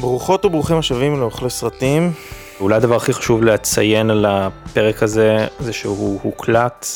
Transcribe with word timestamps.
ברוכות 0.00 0.44
וברוכים 0.44 0.76
השבים 0.76 1.20
לאוכלי 1.20 1.50
סרטים. 1.50 2.12
אולי 2.60 2.76
הדבר 2.76 2.96
הכי 2.96 3.12
חשוב 3.12 3.42
לציין 3.42 4.10
על 4.10 4.26
הפרק 4.28 5.02
הזה, 5.02 5.46
זה 5.58 5.72
שהוא 5.72 6.20
הוקלט 6.22 6.86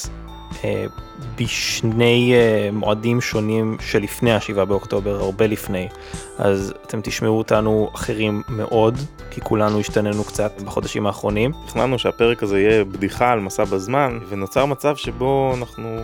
אה, 0.65 0.85
בשני 1.39 2.33
אה, 2.35 2.71
מועדים 2.73 3.21
שונים 3.21 3.77
שלפני 3.81 4.33
השבעה 4.33 4.65
באוקטובר, 4.65 5.21
הרבה 5.21 5.47
לפני. 5.47 5.89
אז 6.39 6.75
אתם 6.87 7.01
תשמעו 7.01 7.39
אותנו 7.39 7.91
אחרים 7.95 8.43
מאוד, 8.49 8.99
כי 9.31 9.41
כולנו 9.41 9.81
השתננו 9.81 10.25
קצת 10.25 10.63
בחודשים 10.65 11.07
האחרונים. 11.07 11.53
תכננו 11.67 11.99
שהפרק 11.99 12.43
הזה 12.43 12.61
יהיה 12.61 12.85
בדיחה 12.85 13.33
על 13.33 13.41
מסע 13.41 13.65
בזמן, 13.65 14.19
ונוצר 14.29 14.67
מצב 14.67 14.97
שבו 14.97 15.55
אנחנו 15.59 15.99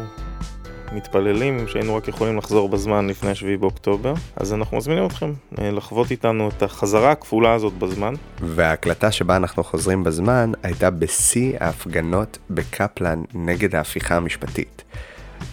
מתפללים 0.92 1.68
שהיינו 1.68 1.96
רק 1.96 2.08
יכולים 2.08 2.36
לחזור 2.36 2.68
בזמן 2.68 3.06
לפני 3.08 3.34
7 3.34 3.56
באוקטובר, 3.56 4.14
אז 4.36 4.52
אנחנו 4.52 4.76
מזמינים 4.76 5.06
אתכם 5.06 5.32
אה, 5.58 5.70
לחוות 5.70 6.10
איתנו 6.10 6.48
את 6.48 6.62
החזרה 6.62 7.10
הכפולה 7.10 7.52
הזאת 7.52 7.72
בזמן. 7.72 8.14
וההקלטה 8.40 9.12
שבה 9.12 9.36
אנחנו 9.36 9.64
חוזרים 9.64 10.04
בזמן 10.04 10.52
הייתה 10.62 10.91
בשיא 10.91 11.56
ההפגנות 11.60 12.38
בקפלן 12.50 13.22
נגד 13.34 13.74
ההפיכה 13.74 14.16
המשפטית. 14.16 14.82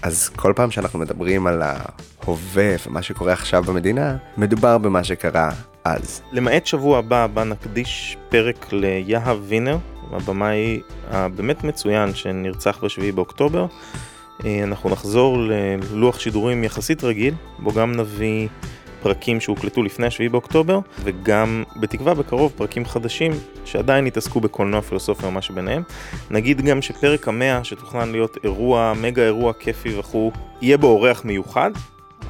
אז 0.02 0.30
כל 0.30 0.54
פעם 0.56 0.72
שאנחנו 0.72 1.00
מדברים 1.00 1.48
על 1.48 1.62
ההווה 1.62 2.76
ומה 2.88 3.02
שקורה 3.02 3.34
עכשיו 3.34 3.64
במדינה, 3.64 4.18
מדובר 4.38 4.78
במה 4.78 5.04
שקרה 5.04 5.50
אז. 5.84 6.22
למעט 6.32 6.66
שבוע 6.66 6.98
הבא, 6.98 7.28
בה 7.28 7.44
נקדיש 7.44 8.18
פרק 8.30 8.68
ליהב 8.72 9.38
וינר, 9.42 9.78
הבמאי 10.12 10.80
הבאמת 11.12 11.64
מצוין 11.64 12.16
שנרצח 12.16 12.84
ב-7 12.84 13.16
באוקטובר. 13.16 13.66
אה, 14.46 14.64
אנחנו 14.64 14.90
נחזור 14.90 15.38
ללוח 15.38 16.20
שידורים 16.20 16.64
יחסית 16.64 17.04
רגיל, 17.04 17.34
בו 17.60 17.72
גם 17.72 17.92
נביא 17.92 18.48
פרקים 19.04 19.40
שהוקלטו 19.40 19.84
לפני 19.84 20.12
7 20.12 20.30
באוקטובר, 20.30 20.80
וגם 21.04 21.64
בתקווה 21.76 22.14
בקרוב 22.14 22.54
פרקים 22.56 22.86
חדשים 22.86 23.32
שעדיין 23.66 24.08
יתעסקו 24.08 24.40
בקולנוע, 24.40 24.82
פילוסופיה 24.82 25.30
ומה 25.30 25.42
שביניהם. 25.42 25.84
נגיד 26.32 26.62
גם 26.62 26.82
שפרק 26.82 27.28
המאה, 27.28 27.64
שתוכנן 27.64 28.12
להיות 28.12 28.38
אירוע, 28.44 28.94
מגה 29.02 29.24
אירוע 29.24 29.54
כיפי 29.54 30.00
וכו', 30.00 30.32
יהיה 30.62 30.78
בו 30.78 30.88
אורח 30.88 31.26
מיוחד, 31.26 31.72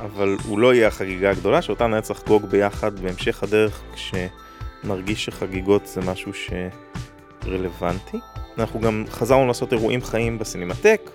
אבל 0.02 0.38
הוא 0.46 0.60
לא 0.60 0.74
יהיה 0.74 0.88
החגיגה 0.88 1.30
הגדולה, 1.30 1.62
שאותה 1.62 1.88
נצטרך 1.88 2.18
לחגוג 2.18 2.46
ביחד 2.46 3.00
בהמשך 3.00 3.44
הדרך, 3.44 3.82
כשנרגיש 3.94 5.26
שחגיגות 5.26 5.88
זה 5.88 6.02
משהו 6.02 6.32
שרלוונטי. 7.44 8.18
אנחנו 8.58 8.80
גם 8.80 9.04
חזרנו 9.10 9.48
לעשות 9.48 9.74
אירועים 9.74 10.02
חיים 10.02 10.40
בסינמטק. 10.40 11.10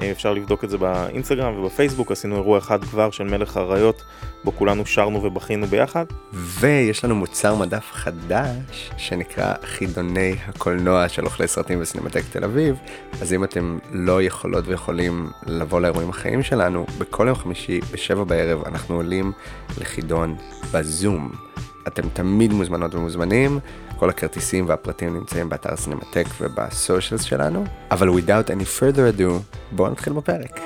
אה, 0.00 0.10
אפשר 0.10 0.32
לבדוק 0.32 0.64
את 0.64 0.70
זה 0.70 0.78
באינסטגרם 0.78 1.58
ובפייסבוק, 1.58 2.12
עשינו 2.12 2.36
אירוע 2.36 2.58
אחד 2.58 2.84
כבר 2.84 3.10
של 3.10 3.24
מלך 3.24 3.56
האריות, 3.56 4.02
בו 4.44 4.52
כולנו 4.52 4.86
שרנו 4.86 5.22
ובכינו 5.22 5.66
ביחד. 5.66 6.04
ויש 6.32 7.04
לנו 7.04 7.14
מוצר 7.14 7.54
מדף 7.54 7.90
חדש, 7.92 8.90
שנקרא 8.96 9.54
חידוני 9.64 10.34
הקולנוע 10.46 11.08
של 11.08 11.24
אוכלי 11.24 11.48
סרטים 11.48 11.80
בסינמטק 11.80 12.22
תל 12.32 12.44
אביב, 12.44 12.76
אז 13.22 13.32
אם 13.32 13.44
אתם 13.44 13.78
לא 13.92 14.22
יכולות 14.22 14.64
ויכולים 14.68 15.30
לבוא 15.46 15.80
לאירועים 15.80 16.10
החיים 16.10 16.42
שלנו, 16.42 16.86
בכל 16.98 17.24
יום 17.26 17.36
חמישי 17.36 17.80
בשבע 17.92 18.24
בערב 18.24 18.62
אנחנו 18.66 18.94
עולים 18.94 19.32
לחידון 19.78 20.36
בזום. 20.72 21.30
אתם 21.86 22.08
תמיד 22.12 22.52
מוזמנות 22.52 22.94
ומוזמנים, 22.94 23.58
כל 24.00 24.10
הכרטיסים 24.10 24.68
והפרטים 24.68 25.14
נמצאים 25.14 25.48
באתר 25.48 25.76
סינמטק 25.76 26.26
ובסושיאלס 26.40 27.22
שלנו, 27.22 27.64
אבל 27.90 28.08
without 28.08 28.48
any 28.48 28.80
further 28.80 29.18
ado, 29.18 29.22
בואו 29.72 29.90
נתחיל 29.90 30.12
בפרק. 30.12 30.60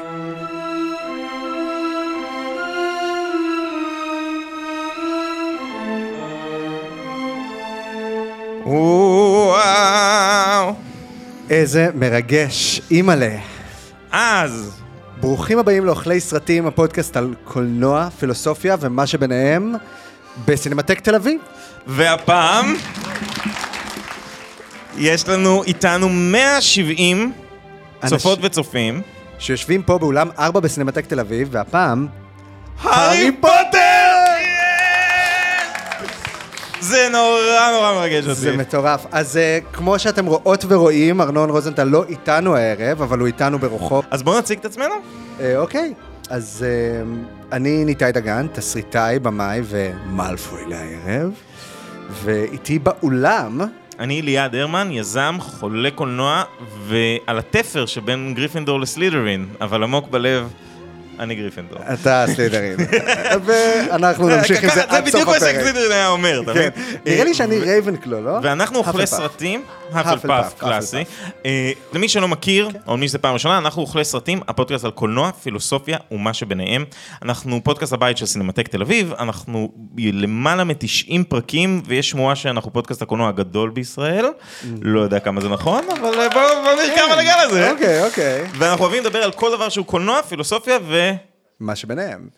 וואו. 8.67 9.55
איזה 11.51 11.89
מרגש, 11.95 12.81
אימא'לה. 12.91 13.39
אז, 14.13 14.83
ברוכים 15.21 15.59
הבאים 15.59 15.85
לאוכלי 15.85 16.21
סרטים, 16.21 16.67
הפודקאסט 16.67 17.17
על 17.17 17.35
קולנוע, 17.45 18.11
פילוסופיה 18.11 18.77
ומה 18.81 19.07
שביניהם 19.07 19.75
בסינמטק 20.47 21.01
תל 21.01 21.15
אביב. 21.15 21.41
והפעם 21.87 22.75
יש 24.99 25.29
לנו 25.29 25.63
איתנו 25.63 26.09
170 26.09 27.33
צופות 28.07 28.39
וצופים. 28.43 29.03
שיושבים 29.39 29.83
פה 29.83 29.99
באולם 29.99 30.29
4 30.39 30.61
בסינמטק 30.61 31.07
תל 31.07 31.21
אביב, 31.21 31.49
והפעם... 31.51 32.07
הארי 32.81 33.33
פוטר! 33.41 34.25
זה 36.81 37.09
נורא 37.13 37.71
נורא 37.73 37.93
מרגש 37.93 38.25
אותי. 38.25 38.35
זה 38.35 38.57
מטורף. 38.57 39.07
אז 39.13 39.37
uh, 39.37 39.75
כמו 39.75 39.99
שאתם 39.99 40.27
רואות 40.27 40.65
ורואים, 40.69 41.21
ארנון 41.21 41.51
רוזנטל 41.51 41.85
לא 41.85 42.05
איתנו 42.09 42.57
הערב, 42.57 43.03
אבל 43.03 43.19
הוא 43.19 43.27
איתנו 43.27 43.59
ברוחו. 43.59 44.03
אז 44.11 44.23
בואו 44.23 44.39
נציג 44.39 44.59
את 44.59 44.65
עצמנו. 44.65 44.95
אה, 45.41 45.59
אוקיי, 45.59 45.95
אז 46.31 46.65
uh, 46.65 47.53
אני 47.53 47.85
ניתאי 47.85 48.13
דגן, 48.13 48.47
תסריטאי, 48.53 49.19
במאי 49.19 49.61
ומלפוי 49.65 50.63
לערב, 50.67 51.31
ואיתי 52.11 52.79
באולם... 52.79 53.61
אני 53.99 54.23
ליעד 54.23 54.55
הרמן, 54.55 54.89
יזם, 54.91 55.37
חולה 55.41 55.91
קולנוע, 55.91 56.43
ועל 56.87 57.39
התפר 57.39 57.87
שבין 57.87 58.35
גריפינדור 58.37 58.81
לסלידרין, 58.81 59.47
אבל 59.61 59.83
עמוק 59.83 60.09
בלב, 60.09 60.53
אני 61.21 61.35
גריפינדור. 61.35 61.79
אתה 61.93 62.25
סלידרין. 62.35 62.77
ואנחנו 63.47 64.29
נמשיך 64.29 64.63
עם 64.63 64.69
זה 64.69 64.75
זה 64.75 64.83
עד 64.83 65.05
סוף 65.05 65.15
בדיוק 65.15 65.29
מה 65.29 65.37
הפרק. 65.37 65.57
שסלידרין 65.61 65.93
היה 65.93 66.09
אומר, 66.09 66.43
אתה 66.43 66.55
כן. 66.55 66.69
מבין? 66.77 66.97
נראה 67.07 67.25
לי 67.25 67.35
שאני 67.35 67.59
רייבנקלו, 67.59 68.21
לא? 68.21 68.39
ואנחנו 68.43 68.79
אוכלי. 68.79 69.07
סרטים, 69.07 69.63
האפלפף, 69.93 70.31
האפלפף 70.31 70.59
קלאסי. 70.59 71.05
אה, 71.47 71.71
למי 71.93 72.09
שלא 72.09 72.29
מכיר, 72.29 72.71
כן. 72.73 72.79
או 72.87 72.97
מי 72.97 73.09
שזה 73.09 73.19
פעם 73.19 73.35
ראשונה, 73.35 73.59
אנחנו 73.59 73.83
אוכלי 73.83 74.05
סרטים, 74.05 74.41
הפודקאסט 74.49 74.85
על 74.85 74.91
קולנוע, 74.91 75.31
פילוסופיה 75.43 75.99
ומה 76.11 76.35
שביניהם. 76.35 76.85
אנחנו 77.23 77.61
פודקאסט 77.65 77.93
הבית 77.93 78.17
של 78.17 78.27
סינמטק 78.27 78.69
תל 78.69 78.83
אביב, 78.83 79.13
אנחנו 79.19 79.73
למעלה 79.99 80.65
מ-90 80.65 81.25
פרקים, 81.29 81.83
ויש 81.87 82.11
שמועה 82.11 82.37
שאנחנו 82.37 82.73
פודקאסט 82.73 83.03
הקולנוע 83.03 83.29
הגדול 83.29 83.71
בישראל. 83.71 84.27
לא 84.83 85.01
יודע 85.01 85.21
כמה 85.21 85.41
זה 85.41 85.49
נכון, 85.49 85.85
אבל 86.01 86.21
אה, 86.21 86.29
בואו 86.29 86.77
נרכב 86.77 87.13
על 87.13 87.19
הגל 87.19 87.39
הזה. 87.39 87.71
אוקיי, 87.71 88.05
אוקיי. 88.05 88.45
ואנחנו 88.59 88.85
אוהבים 88.85 89.03
לדבר 89.05 89.19
על 89.19 89.33
כל 89.33 89.51
דבר 89.53 89.69
שהוא 89.69 89.87
קולנוע, 89.87 90.23
פילוסופיה 90.23 90.79
ו... 90.89 91.04
מה 91.61 91.77
שביניהם. 91.77 92.29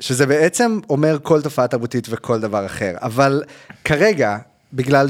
שזה 0.00 0.26
בעצם 0.26 0.80
אומר 0.90 1.18
כל 1.22 1.42
תופעה 1.42 1.68
תרבותית 1.68 2.06
וכל 2.10 2.40
דבר 2.40 2.66
אחר. 2.66 2.94
אבל 2.96 3.42
כרגע, 3.84 4.38
בגלל 4.72 5.08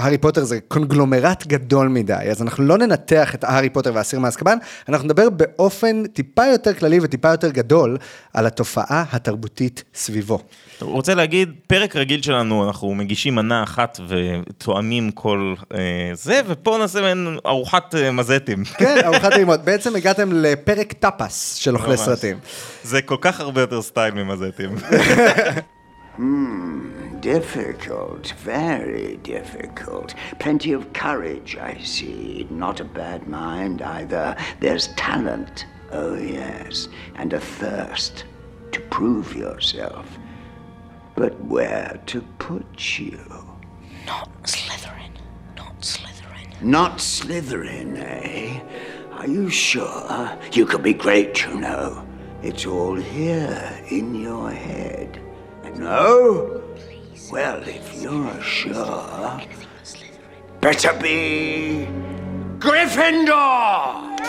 שהארי 0.00 0.18
פוטר 0.18 0.44
זה 0.44 0.58
קונגלומרט 0.68 1.46
גדול 1.46 1.88
מדי, 1.88 2.14
אז 2.30 2.42
אנחנו 2.42 2.64
לא 2.64 2.78
ננתח 2.78 3.34
את 3.34 3.44
הארי 3.44 3.70
פוטר 3.70 3.94
והאסיר 3.94 4.20
מאזקבאן, 4.20 4.58
אנחנו 4.88 5.04
נדבר 5.04 5.30
באופן 5.30 6.06
טיפה 6.06 6.46
יותר 6.46 6.74
כללי 6.74 6.98
וטיפה 7.02 7.28
יותר 7.28 7.50
גדול 7.50 7.96
על 8.34 8.46
התופעה 8.46 9.04
התרבותית 9.12 9.84
סביבו. 9.94 10.38
רוצה 10.80 11.14
להגיד, 11.14 11.52
פרק 11.66 11.96
רגיל 11.96 12.22
שלנו, 12.22 12.66
אנחנו 12.66 12.94
מגישים 12.94 13.34
מנה 13.34 13.62
אחת 13.62 14.00
ותואמים 14.08 15.10
כל 15.10 15.54
אה, 15.74 15.78
זה, 16.12 16.40
ופה 16.46 16.76
נעשה 16.80 17.00
מעין 17.00 17.38
ארוחת 17.46 17.94
אה, 17.94 18.10
מזטים. 18.10 18.64
כן, 18.78 18.96
ארוחת 19.04 19.32
טעימות. 19.32 19.60
בעצם 19.64 19.96
הגעתם 19.96 20.28
לפרק 20.32 20.92
טאפס 20.92 21.54
של 21.54 21.74
אוכלי. 21.74 21.96
סרטים. 21.96 22.38
זה 22.82 23.02
כל 23.02 23.16
כך 23.20 23.40
הרבה 23.40 23.60
יותר 23.60 23.82
סטייל 23.82 24.14
ממזטים. 24.14 24.70
Difficult, 27.20 28.32
very 28.38 29.16
difficult. 29.22 30.14
Plenty 30.38 30.72
of 30.72 30.92
courage, 30.92 31.56
I 31.56 31.78
see. 31.82 32.46
Not 32.50 32.80
a 32.80 32.84
bad 32.84 33.28
mind 33.28 33.82
either. 33.82 34.36
There's 34.58 34.88
talent, 34.88 35.66
oh 35.92 36.16
yes, 36.16 36.88
and 37.14 37.32
a 37.32 37.40
thirst 37.40 38.24
to 38.72 38.80
prove 38.80 39.34
yourself. 39.34 40.18
But 41.14 41.38
where 41.44 42.00
to 42.06 42.22
put 42.38 42.98
you? 42.98 43.20
Not 44.06 44.30
Slytherin. 44.44 45.12
Not 45.56 45.80
Slytherin. 45.80 46.62
Not 46.62 46.98
Slytherin, 46.98 47.98
eh? 47.98 48.60
Are 49.12 49.28
you 49.28 49.50
sure? 49.50 50.38
You 50.52 50.64
could 50.66 50.82
be 50.82 50.94
great, 50.94 51.44
you 51.44 51.54
know. 51.60 52.06
It's 52.42 52.64
all 52.64 52.94
here 52.94 53.84
in 53.90 54.14
your 54.14 54.50
head. 54.50 55.19
No? 55.76 56.60
Well, 57.30 57.62
if 57.62 58.02
you're 58.02 58.42
sure, 58.42 59.40
better 60.60 60.92
be 61.02 61.86
Gryffindor! 62.58 63.30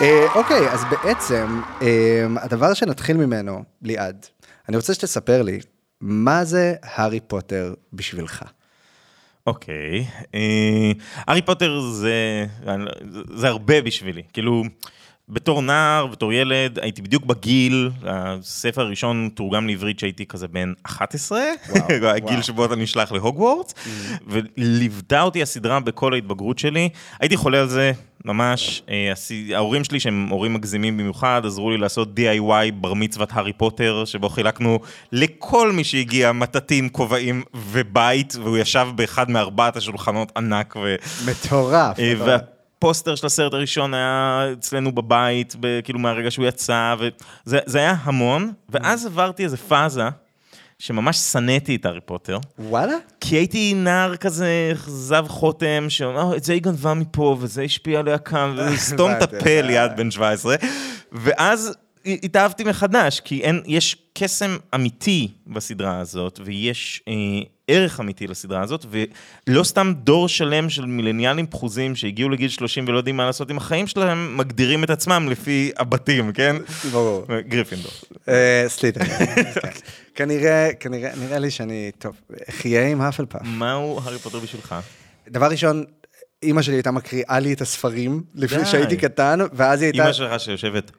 אה, 0.00 0.26
אוקיי, 0.34 0.68
אז 0.70 0.84
בעצם, 0.90 1.60
אה, 1.82 2.26
הדבר 2.36 2.74
שנתחיל 2.74 3.16
ממנו, 3.16 3.64
ליעד, 3.82 4.26
אני 4.68 4.76
רוצה 4.76 4.94
שתספר 4.94 5.42
לי, 5.42 5.58
מה 6.00 6.44
זה 6.44 6.74
הארי 6.82 7.20
פוטר 7.20 7.74
בשבילך? 7.92 8.42
אוקיי, 9.46 10.06
אה, 10.34 10.92
הארי 11.16 11.42
פוטר 11.42 11.80
זה 13.34 13.48
הרבה 13.48 13.82
בשבילי, 13.82 14.22
כאילו, 14.32 14.62
בתור 15.28 15.62
נער, 15.62 16.06
בתור 16.06 16.32
ילד, 16.32 16.78
הייתי 16.78 17.02
בדיוק 17.02 17.24
בגיל, 17.24 17.90
הספר 18.04 18.80
הראשון 18.80 19.30
תורגם 19.34 19.66
לעברית 19.66 19.98
שהייתי 19.98 20.26
כזה 20.26 20.48
בן 20.48 20.72
11, 20.82 21.42
הגיל 22.02 22.42
שבו 22.46 22.64
אתה 22.64 22.76
נשלח 22.76 23.12
להוגוורטס, 23.12 23.74
וליוותה 24.26 25.22
אותי 25.22 25.42
הסדרה 25.42 25.80
בכל 25.80 26.14
ההתבגרות 26.14 26.58
שלי. 26.58 26.88
הייתי 27.20 27.36
חולה 27.36 27.60
על 27.60 27.68
זה, 27.68 27.92
ממש. 28.24 28.82
אה, 28.90 29.12
ההורים 29.54 29.84
שלי, 29.84 30.00
שהם 30.00 30.28
הורים 30.30 30.54
מגזימים 30.54 30.96
במיוחד, 30.96 31.42
עזרו 31.44 31.70
לי 31.70 31.78
לעשות 31.78 32.08
DIY 32.18 32.72
בר 32.74 32.94
מצוות 32.94 33.28
הארי 33.32 33.52
פוטר, 33.52 34.04
שבו 34.04 34.28
חילקנו 34.28 34.78
לכל 35.12 35.72
מי 35.72 35.84
שהגיע 35.84 36.32
מטטים, 36.32 36.88
כובעים 36.88 37.42
ובית, 37.54 38.36
והוא 38.42 38.58
ישב 38.58 38.88
באחד 38.94 39.30
מארבעת 39.30 39.76
השולחנות 39.76 40.32
ענק 40.36 40.76
ו... 40.76 40.94
מטורף. 41.26 41.98
אה, 41.98 42.36
מטורף. 42.82 42.92
והפוסטר 42.92 43.14
של 43.14 43.26
הסרט 43.26 43.54
הראשון 43.54 43.94
היה 43.94 44.46
אצלנו 44.52 44.92
בבית, 44.92 45.56
כאילו 45.84 45.98
מהרגע 45.98 46.30
שהוא 46.30 46.46
יצא, 46.46 46.94
וזה 46.98 47.58
זה 47.66 47.78
היה 47.78 47.94
המון, 48.02 48.52
ואז 48.68 49.06
עברתי 49.06 49.44
איזה 49.44 49.56
פאזה, 49.56 50.02
שממש 50.78 51.16
שנאתי 51.16 51.76
את 51.76 51.86
הארי 51.86 52.00
פוטר, 52.00 52.38
וואלה? 52.58 52.96
כי 53.20 53.36
הייתי 53.36 53.74
נער 53.74 54.16
כזה 54.16 54.72
זב 54.86 55.26
חותם, 55.28 55.86
שאומר, 55.88 56.36
את 56.36 56.44
זה 56.44 56.52
היא 56.52 56.62
גנבה 56.62 56.94
מפה, 56.94 57.36
וזה 57.40 57.62
השפיע 57.62 57.98
עליה 57.98 58.18
כאן, 58.18 58.56
וסתום 58.74 59.12
את 59.12 59.22
הפה 59.22 59.50
אה. 59.50 59.62
ליד 59.62 59.92
בן 59.96 60.10
17, 60.10 60.56
ואז 61.12 61.76
התאהבתי 62.04 62.64
מחדש, 62.64 63.20
כי 63.20 63.40
אין, 63.40 63.62
יש 63.66 63.96
קסם 64.14 64.56
אמיתי 64.74 65.28
בסדרה 65.46 65.98
הזאת, 65.98 66.40
ויש 66.44 67.02
אה, 67.08 67.14
ערך 67.72 68.00
אמיתי 68.00 68.26
לסדרה 68.26 68.62
הזאת, 68.62 68.86
ולא 68.90 69.64
סתם 69.64 69.92
דור 69.96 70.28
שלם 70.28 70.70
של 70.70 70.84
מילניאלים 70.84 71.46
פחוזים 71.46 71.96
שהגיעו 71.96 72.28
לגיל 72.28 72.48
30 72.48 72.84
ולא 72.88 72.96
יודעים 72.96 73.16
מה 73.16 73.26
לעשות 73.26 73.50
עם 73.50 73.56
החיים 73.56 73.86
שלהם, 73.86 74.36
מגדירים 74.36 74.84
את 74.84 74.90
עצמם 74.90 75.26
לפי 75.30 75.70
הבתים, 75.78 76.32
כן? 76.32 76.56
ברור. 76.92 77.26
גריפינדור. 77.48 77.92
אה, 78.28 78.64
סליטה. 78.68 79.00
כנראה, 80.14 80.70
כנראה, 80.80 81.10
נראה 81.16 81.38
לי 81.38 81.50
שאני, 81.50 81.90
טוב, 81.98 82.16
אחיה 82.48 82.88
עם 82.88 83.00
האפלפאף. 83.00 83.42
מהו 83.44 84.00
הארי 84.04 84.18
פוטר 84.18 84.38
בשבילך? 84.38 84.74
דבר 85.28 85.46
ראשון, 85.46 85.84
אימא 86.42 86.62
שלי 86.62 86.74
הייתה 86.74 86.90
מקריאה 86.90 87.38
לי 87.38 87.52
את 87.52 87.60
הספרים 87.60 88.22
לפני. 88.34 88.66
שהייתי 88.66 88.96
קטן, 88.96 89.38
ואז 89.52 89.82
היא 89.82 89.86
הייתה... 89.86 90.02
אימא 90.02 90.12
שלך 90.12 90.40
שיושבת 90.40 90.90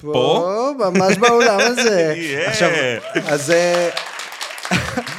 פה, 0.00 0.72
ממש 0.78 1.16
באולם 1.16 1.58
הזה. 1.60 2.14
עכשיו, 2.46 2.70
אז 3.26 3.50
אה, 3.50 3.88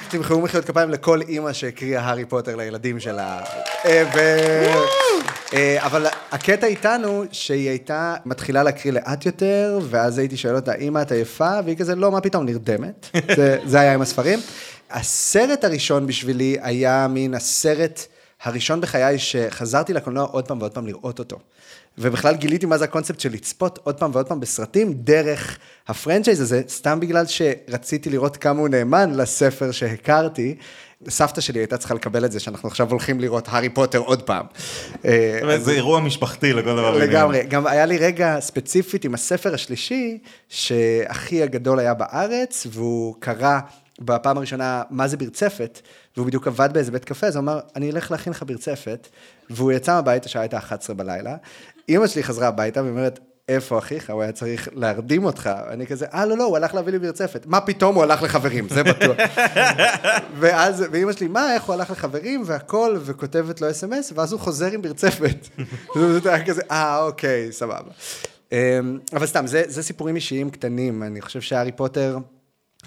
תמחאו 0.09 0.41
מחיאות 0.41 0.65
כפיים 0.65 0.89
לכל 0.89 1.21
אימא 1.21 1.53
שהקריאה 1.53 2.01
הארי 2.01 2.25
פוטר 2.25 2.55
לילדים 2.55 2.99
שלה. 2.99 3.41
אה, 5.53 5.85
אבל 5.85 6.05
הקטע 6.31 6.67
איתנו, 6.67 7.23
שהיא 7.31 7.69
הייתה 7.69 8.15
מתחילה 8.25 8.63
להקריא 8.63 8.93
לאט 8.93 9.25
יותר, 9.25 9.79
ואז 9.89 10.17
הייתי 10.17 10.37
שואל 10.37 10.55
אותה, 10.55 10.73
אמא, 10.75 11.01
את 11.01 11.11
עייפה? 11.11 11.59
והיא 11.65 11.77
כזה, 11.77 11.95
לא, 11.95 12.11
מה 12.11 12.21
פתאום, 12.21 12.45
נרדמת. 12.45 13.07
זה- 13.35 13.57
זה 13.65 13.79
היה 13.79 13.93
עם 13.93 14.01
הספרים. 14.01 14.39
הסרט 14.91 15.63
הראשון 15.63 16.07
בשבילי 16.07 16.57
היה 16.61 17.07
מין 17.09 17.33
הסרט 17.33 18.05
הראשון 18.43 18.81
בחיי 18.81 19.19
שחזרתי 19.19 19.93
לקולנוע 19.93 20.23
עוד 20.25 20.47
פעם 20.47 20.59
ועוד 20.59 20.71
פעם 20.73 20.87
לראות 20.87 21.19
אותו. 21.19 21.37
ובכלל 21.97 22.35
גיליתי 22.35 22.65
מה 22.65 22.77
זה 22.77 22.83
הקונספט 22.83 23.19
של 23.19 23.31
לצפות 23.31 23.79
עוד 23.83 23.99
פעם 23.99 24.11
ועוד 24.13 24.27
פעם 24.27 24.39
בסרטים 24.39 24.93
דרך 24.93 25.57
הפרנצ'ייז 25.87 26.41
הזה, 26.41 26.61
סתם 26.67 26.99
בגלל 26.99 27.25
שרציתי 27.25 28.09
לראות 28.09 28.37
כמה 28.37 28.59
הוא 28.59 28.69
נאמן 28.69 29.13
לספר 29.15 29.71
שהכרתי. 29.71 30.55
סבתא 31.09 31.41
שלי 31.41 31.59
הייתה 31.59 31.77
צריכה 31.77 31.93
לקבל 31.93 32.25
את 32.25 32.31
זה 32.31 32.39
שאנחנו 32.39 32.69
עכשיו 32.69 32.89
הולכים 32.89 33.19
לראות 33.19 33.47
הארי 33.49 33.69
פוטר 33.69 33.97
עוד 33.97 34.21
פעם. 34.21 34.45
אה, 35.05 35.57
זה 35.57 35.71
אירוע 35.71 35.99
משפחתי 35.99 36.53
לכל 36.53 36.73
דבר. 36.73 36.97
לגמרי, 36.97 37.43
גם 37.43 37.67
היה 37.67 37.85
לי 37.85 37.97
רגע 37.97 38.37
ספציפית 38.39 39.05
עם 39.05 39.13
הספר 39.13 39.53
השלישי, 39.53 40.17
שאחי 40.49 41.43
הגדול 41.43 41.79
היה 41.79 41.93
בארץ, 41.93 42.67
והוא 42.69 43.15
קרא 43.19 43.59
בפעם 43.99 44.37
הראשונה 44.37 44.83
מה 44.89 45.07
זה 45.07 45.17
ברצפת, 45.17 45.81
והוא 46.17 46.27
בדיוק 46.27 46.47
עבד 46.47 46.69
באיזה 46.73 46.91
בית 46.91 47.05
קפה, 47.05 47.27
אז 47.27 47.35
הוא 47.35 47.41
אמר, 47.41 47.59
אני 47.75 47.91
אלך 47.91 48.11
להכין 48.11 48.33
לך 48.33 48.43
ברצפת, 48.47 49.07
והוא 49.49 49.71
יצא 49.71 49.93
מהבית, 49.93 50.25
השעה 50.25 50.41
הייתה 50.41 50.57
11 50.57 50.95
בלילה, 50.95 51.35
אימא 51.89 52.07
שלי 52.07 52.23
חזרה 52.23 52.47
הביתה 52.47 52.83
ואומרת, 52.83 53.19
איפה 53.49 53.77
אחיך? 53.77 54.09
הוא 54.09 54.21
היה 54.21 54.31
צריך 54.31 54.69
להרדים 54.73 55.25
אותך. 55.25 55.49
אני 55.69 55.87
כזה, 55.87 56.05
אה, 56.13 56.25
לא, 56.25 56.37
לא, 56.37 56.43
הוא 56.43 56.57
הלך 56.57 56.73
להביא 56.73 56.91
לי 56.91 56.99
ברצפת. 56.99 57.45
מה 57.45 57.61
פתאום 57.61 57.95
הוא 57.95 58.03
הלך 58.03 58.23
לחברים, 58.23 58.69
זה 58.69 58.83
בטוח. 58.83 59.17
ואז, 60.39 60.85
ואימא 60.91 61.11
שלי, 61.11 61.27
מה, 61.27 61.53
איך 61.53 61.63
הוא 61.63 61.73
הלך 61.73 61.91
לחברים 61.91 62.43
והכל, 62.45 62.97
וכותבת 63.01 63.61
לו 63.61 63.69
אס.אם.אס, 63.69 64.13
ואז 64.15 64.31
הוא 64.31 64.39
חוזר 64.39 64.71
עם 64.71 64.81
ברצפת. 64.81 65.47
זה 66.23 66.33
היה 66.33 66.45
כזה, 66.45 66.61
אה, 66.71 67.03
אוקיי, 67.03 67.51
סבבה. 67.51 67.91
אמ, 68.51 68.99
אבל 69.13 69.25
סתם, 69.25 69.47
זה, 69.47 69.63
זה 69.67 69.83
סיפורים 69.83 70.15
אישיים 70.15 70.49
קטנים. 70.49 71.03
אני 71.03 71.21
חושב 71.21 71.41
שהארי 71.41 71.71
פוטר, 71.71 72.17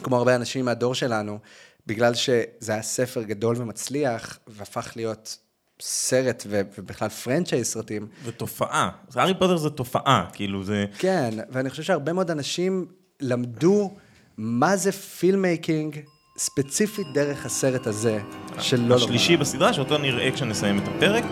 כמו 0.03 0.17
הרבה 0.17 0.35
אנשים 0.35 0.65
מהדור 0.65 0.95
שלנו, 0.95 1.39
בגלל 1.87 2.15
שזה 2.15 2.73
היה 2.73 2.83
ספר 2.83 3.23
גדול 3.23 3.57
ומצליח, 3.59 4.39
והפך 4.47 4.93
להיות 4.97 5.39
סרט 5.87 6.45
ו- 6.49 6.61
ובכלל 6.79 7.09
franchise 7.09 7.67
סרטים, 7.67 8.07
זה 8.25 8.33
תופעה. 8.33 8.91
הארי 9.15 9.35
פוטר 9.35 9.57
זה 9.57 9.71
תופעה, 9.71 10.27
כאילו 10.33 10.65
זה... 10.65 10.85
כן, 10.99 11.31
ואני 11.51 11.71
חושב 11.71 11.83
שהרבה 11.83 12.13
מאוד 12.13 12.31
אנשים 12.31 12.87
למדו 13.21 13.91
מה 14.39 14.77
זה 14.77 14.93
filmmaking, 14.93 16.01
ספציפית 16.39 17.07
דרך 17.15 17.47
הסרט 17.47 17.87
הזה, 17.87 18.19
של 18.61 18.81
לא 18.81 18.95
השלישי 18.95 19.37
בסדרה, 19.37 19.73
שאותו 19.73 19.99
נראה 19.99 20.31
כשנסיים 20.33 20.79
את 20.79 20.89
הפרק. 20.89 21.25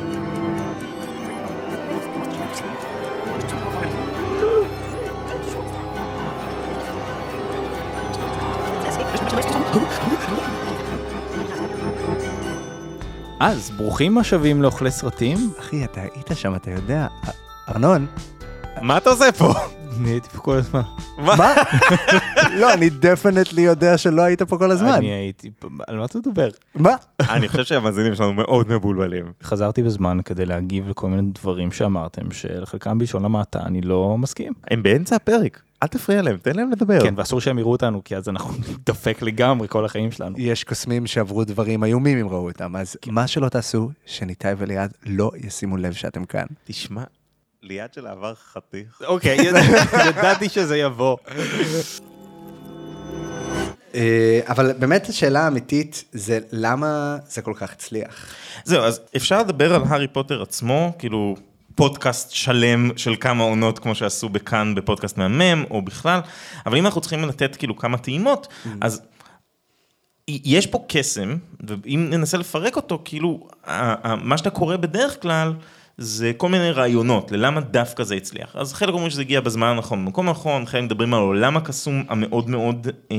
אז 13.44 13.71
ברוכים 13.71 14.19
השבים 14.19 14.62
לאוכלי 14.62 14.91
סרטים. 14.91 15.39
אחי, 15.59 15.85
אתה 15.85 16.00
היית 16.00 16.31
שם, 16.35 16.55
אתה 16.55 16.71
יודע. 16.71 17.06
ארנון, 17.69 18.06
מה 18.83 18.97
אתה 18.97 19.11
עושה 19.11 19.33
פה? 19.33 19.53
אני 20.00 20.11
הייתי 20.11 20.29
פה 20.29 20.39
כל 20.39 20.56
הזמן. 20.56 20.81
מה? 21.19 21.55
לא, 22.61 22.75
אני 22.75 22.91
דפנטלי 22.91 23.62
יודע 23.62 23.99
שלא 23.99 24.23
היית 24.23 24.43
פה 24.43 24.59
כל 24.59 24.71
הזמן. 24.71 24.89
אני 24.89 25.12
הייתי, 25.12 25.50
על 25.89 25.99
מה 25.99 26.05
אתה 26.05 26.19
מדבר? 26.19 26.49
מה? 26.75 26.94
אני 27.21 27.49
חושב 27.49 27.65
שהמאזינים 27.65 28.15
שלנו 28.15 28.33
מאוד 28.33 28.69
מבולבלים. 28.69 29.33
חזרתי 29.43 29.83
בזמן 29.83 30.19
כדי 30.25 30.47
להגיב 30.47 30.89
לכל 30.89 31.09
מיני 31.09 31.31
דברים 31.35 31.73
שאמרתם, 31.73 32.31
שלחלקם 32.31 32.99
בלשון 32.99 33.25
המעטה 33.25 33.61
אני 33.67 33.81
לא 33.81 34.19
מסכים. 34.19 34.53
הם 34.71 34.83
באמצע 34.83 35.17
הפרק, 35.17 35.62
אל 35.82 35.87
תפריע 35.87 36.23
להם, 36.23 36.37
תן 36.37 36.56
להם 36.56 36.70
לדבר. 36.70 37.00
כן, 37.00 37.14
ואסור 37.17 37.40
שהם 37.40 37.58
יראו 37.58 37.73
אותנו, 37.73 38.05
כי 38.05 38.17
אז 38.17 38.29
אנחנו 38.29 38.55
נדפק 38.73 39.23
לגמרי 39.23 39.69
כל 39.69 39.84
החיים 39.84 40.11
שלנו. 40.11 40.34
יש 40.38 40.64
קוסמים 40.64 41.06
שעברו 41.06 41.44
דברים 41.44 41.84
איומים 41.84 42.19
אם 42.19 42.29
ראו 42.29 42.49
אותם, 42.49 42.76
אז 42.76 42.96
מה 43.06 43.26
שלא 43.26 43.48
תעשו, 43.48 43.91
שניתאי 44.06 44.55
וליעד 44.58 44.93
לא 45.06 45.31
ישימו 45.36 45.77
לב 45.77 45.93
שאתם 45.93 46.24
כאן. 46.24 46.46
תשמע, 46.65 47.03
ליד 47.62 47.93
של 47.94 48.06
העבר 48.06 48.34
חתיך. 48.34 49.03
אוקיי, 49.06 49.36
ידעתי 50.08 50.48
שזה 50.48 50.77
יבוא. 50.77 51.17
אה, 53.94 54.41
אבל 54.48 54.72
באמת 54.72 55.08
השאלה 55.08 55.41
האמיתית 55.41 56.05
זה 56.12 56.39
למה 56.53 57.17
זה 57.27 57.43
כל 57.43 57.55
כך 57.56 57.72
הצליח. 57.72 58.27
זהו, 58.65 58.82
אז 58.82 59.01
אפשר 59.17 59.41
לדבר 59.41 59.74
על 59.74 59.82
הארי 59.89 60.08
פוטר 60.08 60.43
עצמו, 60.43 60.93
כאילו 60.98 61.36
פודקאסט 61.74 62.31
שלם 62.31 62.91
של 62.96 63.14
כמה 63.20 63.44
עונות 63.44 63.79
כמו 63.79 63.94
שעשו 63.94 64.29
בכאן 64.29 64.74
בפודקאסט 64.74 65.19
מהמם, 65.19 65.64
או 65.70 65.82
בכלל, 65.82 66.20
אבל 66.67 66.76
אם 66.76 66.86
אנחנו 66.86 67.00
צריכים 67.00 67.24
לתת 67.24 67.56
כאילו 67.56 67.76
כמה 67.76 67.98
טעימות, 67.98 68.48
אז 68.81 69.02
יש 70.29 70.67
פה 70.67 70.84
קסם, 70.88 71.36
ואם 71.60 72.06
ננסה 72.10 72.38
לפרק 72.38 72.76
אותו, 72.76 73.02
כאילו, 73.05 73.48
מה 74.22 74.38
שאתה 74.38 74.50
קורא 74.50 74.76
בדרך 74.76 75.22
כלל, 75.22 75.52
זה 75.98 76.32
כל 76.36 76.48
מיני 76.48 76.70
רעיונות, 76.70 77.32
ללמה 77.32 77.60
דווקא 77.60 78.05
זה 78.05 78.14
הצליח. 78.14 78.56
אז 78.56 78.72
חלק 78.72 78.94
אומרים 78.94 79.10
שזה 79.10 79.20
הגיע 79.20 79.41
בזמן 79.41 79.67
הנכון, 79.67 80.05
במקום 80.05 80.29
הנכון, 80.29 80.67
חלק 80.67 80.82
מדברים 80.82 81.14
על 81.14 81.20
העולם 81.20 81.56
הקסום 81.56 82.05
המאוד 82.08 82.50
מאוד 82.50 82.86
אה, 83.12 83.17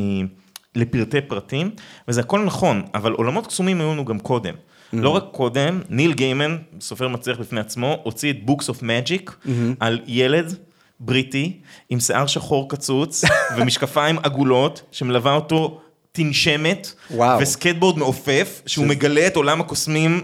לפרטי 0.75 1.22
פרטים, 1.22 1.72
וזה 2.07 2.22
הכל 2.22 2.43
נכון, 2.45 2.81
אבל 2.93 3.12
עולמות 3.12 3.48
קסומים 3.48 3.81
היו 3.81 3.93
לנו 3.93 4.05
גם 4.05 4.19
קודם. 4.19 4.53
לא 4.93 5.09
רק 5.09 5.23
קודם, 5.31 5.81
ניל 5.89 6.13
גיימן, 6.13 6.57
סופר 6.81 7.07
מצליח 7.07 7.38
בפני 7.39 7.59
עצמו, 7.59 8.00
הוציא 8.03 8.31
את 8.31 8.38
Books 8.47 8.63
of 8.63 8.81
Magic 8.81 9.50
על 9.79 10.00
ילד 10.07 10.55
בריטי 11.00 11.59
עם 11.89 12.00
שיער 12.00 12.27
שחור 12.27 12.69
קצוץ 12.69 13.23
ומשקפיים 13.57 14.17
עגולות, 14.23 14.81
שמלווה 14.91 15.35
אותו 15.35 15.81
תנשמת, 16.12 16.93
וואו. 17.12 17.39
וסקטבורד 17.39 17.97
מעופף, 17.97 18.62
שהוא 18.65 18.85
מגלה 18.85 19.27
את 19.27 19.35
עולם 19.35 19.62
הקוסמים 19.62 20.21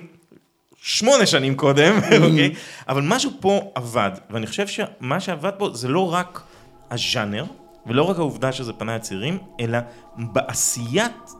שמונה 0.82 1.26
שנים 1.26 1.56
קודם, 1.56 1.96
אוקיי? 2.24 2.54
אבל 2.90 3.02
משהו 3.02 3.32
פה 3.40 3.72
עבד, 3.76 4.12
ואני 4.30 4.48
חושב 4.48 4.68
שמה 4.68 5.20
שעבד 5.20 5.52
פה 5.58 5.70
זה 5.74 5.88
לא 5.88 6.14
רק 6.14 6.42
הז'אנר, 6.92 7.46
ולא 7.86 8.04
רק 8.04 8.18
העובדה 8.18 8.52
שזה 8.52 8.74
פנה 8.74 8.96
לצעירים, 8.96 9.38
אלא 9.60 9.78
בעשיית 10.18 11.32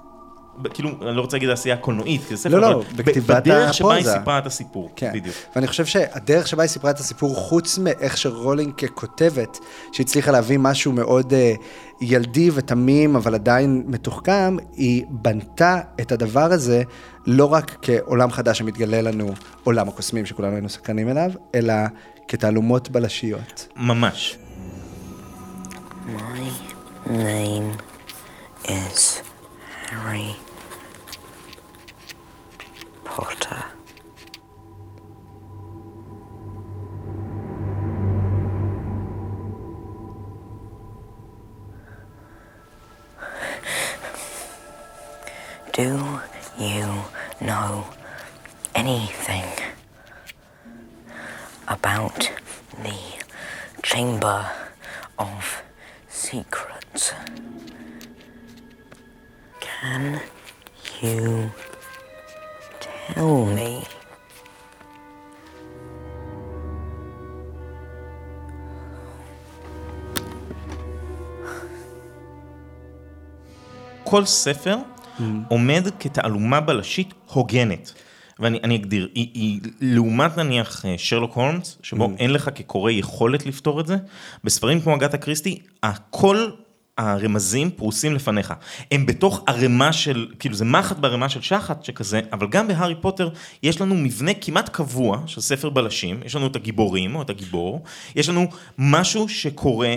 כאילו, 0.74 0.90
אני 1.02 1.16
לא 1.16 1.22
רוצה 1.22 1.38
להגיד 1.38 1.50
העשייה 1.50 1.76
הקולנועית, 1.76 2.22
כי 2.28 2.36
זה 2.36 2.42
ספר, 2.42 2.56
לא, 2.56 2.62
לא, 2.62 2.72
אבל 2.72 2.84
ב- 2.84 2.98
בכתיבת 2.98 3.30
בדרך 3.44 3.74
שבה 3.74 3.94
היא. 3.94 4.06
סיפרה 4.06 4.38
את 4.38 4.46
הסיפור, 4.46 4.90
כן, 4.96 5.12
בדיוק. 5.14 5.36
ואני 5.56 5.68
חושב 5.68 5.86
שהדרך 5.86 6.48
שבה 6.48 6.64
היא 6.64 6.70
סיפרה 6.70 6.92
את 6.92 7.00
הסיפור, 7.00 7.36
חוץ 7.36 7.78
מאיך 7.78 8.18
שרולינג 8.18 8.74
ככותבת, 8.74 9.60
שהצליחה 9.92 10.32
להביא 10.32 10.58
משהו 10.60 10.92
מאוד 10.92 11.34
אה, 11.34 11.54
ילדי 12.02 12.50
ותמים, 12.54 13.16
אבל 13.16 13.36
עדיין 13.36 13.84
מתוחכם, 13.88 14.58
היא 14.76 15.06
בנתה 15.10 15.80
את 16.02 16.12
הדבר 16.12 16.52
הזה 16.52 16.84
לא 17.28 17.46
רק 17.46 17.78
כעולם 17.82 18.32
חדש 18.32 18.58
שמתגלה 18.58 19.02
לנו, 19.02 19.34
עולם 19.64 19.90
הקוסמים 19.90 20.26
שכולנו 20.26 20.54
היינו 20.54 20.70
סקרנים 20.70 21.10
אליו, 21.10 21.32
אלא 21.56 21.74
כתעלומות 22.28 22.90
בלשיות. 22.90 23.68
ממש. 23.76 24.38
My 26.08 26.42
name 27.08 27.78
is 28.66 29.22
Harry 29.90 30.49
Do 45.80 46.20
you 46.58 47.04
know 47.40 47.86
anything 48.76 49.46
about 51.70 52.30
the 52.84 52.98
Chamber 53.82 54.50
of 55.18 55.64
Secrets? 56.10 57.14
Can 59.62 60.20
you 61.02 61.52
tell 63.14 63.46
me? 63.58 64.00
כל 74.04 74.26
ספר 74.26 74.78
עומד 75.48 75.88
כתעלומה 76.00 76.60
בלשית 76.60 77.14
הוגנת. 77.26 77.94
ואני 78.40 78.60
אני 78.64 78.76
אגדיר, 78.76 79.10
היא, 79.16 79.30
היא 79.34 79.60
לעומת 79.82 80.38
נניח 80.38 80.86
אה, 80.86 80.96
שרלוק 80.98 81.34
הולמס, 81.34 81.78
שבו 81.84 82.12
אין 82.18 82.34
לך 82.34 82.50
כקורא 82.56 82.92
יכולת 82.92 83.46
לפתור 83.46 83.80
את 83.82 83.88
זה, 83.88 83.96
בספרים 84.44 84.82
כמו 84.82 84.96
אגתה 84.96 85.18
קריסטי, 85.18 85.60
כל 86.10 86.50
הרמזים 87.00 87.72
פרוסים 87.72 88.16
לפניך. 88.16 88.54
הם 88.92 89.06
בתוך 89.06 89.44
ערימה 89.48 89.94
של, 89.94 90.28
כאילו 90.40 90.56
זה 90.56 90.66
מחט 90.66 90.98
בערימה 90.98 91.30
של 91.30 91.42
שחת 91.42 91.86
שכזה, 91.86 92.22
אבל 92.34 92.48
גם 92.48 92.68
בהארי 92.68 92.96
פוטר 92.96 93.30
יש 93.64 93.82
לנו 93.82 93.96
מבנה 93.96 94.32
כמעט 94.42 94.70
קבוע 94.70 95.22
של 95.26 95.42
ספר 95.42 95.70
בלשים, 95.70 96.20
יש 96.26 96.36
לנו 96.36 96.48
את 96.48 96.56
הגיבורים 96.56 97.16
או 97.16 97.22
את 97.22 97.30
הגיבור, 97.30 97.84
יש 98.16 98.30
לנו 98.30 98.48
משהו 98.78 99.30
שקורה. 99.30 99.96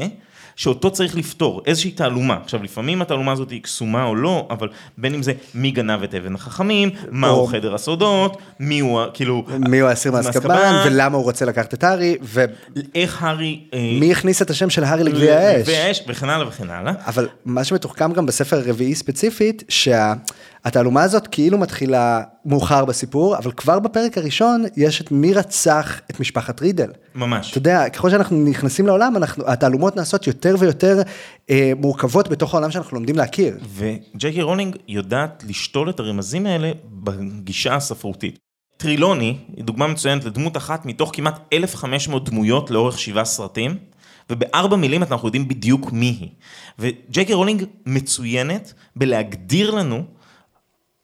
שאותו 0.56 0.90
צריך 0.90 1.16
לפתור, 1.16 1.62
איזושהי 1.66 1.90
תעלומה. 1.90 2.38
עכשיו, 2.42 2.62
לפעמים 2.62 3.02
התעלומה 3.02 3.32
הזאת 3.32 3.50
היא 3.50 3.62
קסומה 3.62 4.04
או 4.04 4.14
לא, 4.14 4.46
אבל 4.50 4.68
בין 4.98 5.14
אם 5.14 5.22
זה 5.22 5.32
מי 5.54 5.70
גנב 5.70 6.02
את 6.02 6.14
אבן 6.14 6.34
החכמים, 6.34 6.90
מהו 7.10 7.40
או- 7.40 7.46
חדר 7.46 7.74
הסודות, 7.74 8.36
מי 8.60 8.80
הוא, 8.80 9.00
כאילו... 9.14 9.44
מי 9.68 9.78
הוא 9.78 9.88
האסיר 9.88 10.12
מאזקבאן, 10.12 10.82
ולמה 10.86 11.16
הוא 11.16 11.24
רוצה 11.24 11.44
לקחת 11.44 11.74
את 11.74 11.84
הארי, 11.84 12.16
איך 12.94 13.22
הארי... 13.22 13.60
אה, 13.74 13.78
ומי 13.78 14.12
הכניס 14.12 14.42
את 14.42 14.50
השם 14.50 14.70
של 14.70 14.84
הארי 14.84 15.04
לגביע 15.04 15.38
האש. 15.38 16.02
וכן 16.08 16.28
הלאה 16.28 16.48
וכן 16.48 16.70
הלאה. 16.70 16.92
אבל 17.06 17.28
מה 17.44 17.64
שמתוחכם 17.64 18.12
גם 18.12 18.26
בספר 18.26 18.56
הרביעי 18.56 18.94
ספציפית, 18.94 19.64
שהתעלומה 20.64 21.02
הזאת 21.02 21.26
כאילו 21.26 21.58
מתחילה 21.58 22.22
מאוחר 22.44 22.84
בסיפור, 22.84 23.36
אבל 23.36 23.52
כבר 23.52 23.78
בפרק 23.78 24.18
הראשון 24.18 24.64
יש 24.76 25.00
את 25.00 25.12
מי 25.12 25.34
רצח 25.34 26.00
את 26.10 26.20
משפחת 26.20 26.62
רידל. 26.62 26.90
ממש. 27.14 27.50
אתה 27.50 27.58
יודע, 27.58 27.88
ככל 27.88 28.10
שאנחנו 28.10 28.44
נכנסים 28.44 28.86
לעולם, 28.86 29.16
אנחנו, 29.16 29.44
התעלומות 29.46 29.96
נעשות 29.96 30.26
יותר 30.26 30.56
ויותר 30.58 31.02
אה, 31.50 31.72
מורכבות 31.76 32.28
בתוך 32.28 32.54
העולם 32.54 32.70
שאנחנו 32.70 32.96
לומדים 32.96 33.16
להכיר. 33.16 33.58
וג'יי 33.74 34.17
קיי 34.17 34.42
רולינג 34.42 34.76
יודעת 34.88 35.44
לשתול 35.48 35.90
את 35.90 36.00
הרמזים 36.00 36.46
האלה 36.46 36.72
בגישה 36.84 37.74
הספרותית. 37.74 38.38
טרילוני 38.76 39.36
היא 39.56 39.64
דוגמה 39.64 39.86
מצוינת 39.86 40.24
לדמות 40.24 40.56
אחת 40.56 40.86
מתוך 40.86 41.10
כמעט 41.14 41.40
1,500 41.52 42.28
דמויות 42.28 42.70
לאורך 42.70 42.98
שבעה 42.98 43.24
סרטים, 43.24 43.76
ובארבע 44.30 44.76
מילים 44.76 45.02
אנחנו 45.02 45.28
יודעים 45.28 45.48
בדיוק 45.48 45.92
מי 45.92 46.16
היא. 46.20 46.28
וג'יי 46.78 47.13
קיי 47.13 47.34
רולינג 47.34 47.64
מצוינת 47.86 48.72
בלהגדיר 48.96 49.70
לנו 49.70 50.02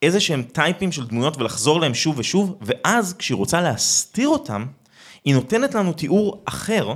איזה 0.01 0.19
שהם 0.19 0.43
טייפים 0.43 0.91
של 0.91 1.05
דמויות 1.07 1.37
ולחזור 1.37 1.81
להם 1.81 1.93
שוב 1.93 2.19
ושוב, 2.19 2.55
ואז 2.61 3.13
כשהיא 3.13 3.35
רוצה 3.35 3.61
להסתיר 3.61 4.27
אותם, 4.27 4.65
היא 5.25 5.33
נותנת 5.33 5.75
לנו 5.75 5.93
תיאור 5.93 6.41
אחר, 6.45 6.93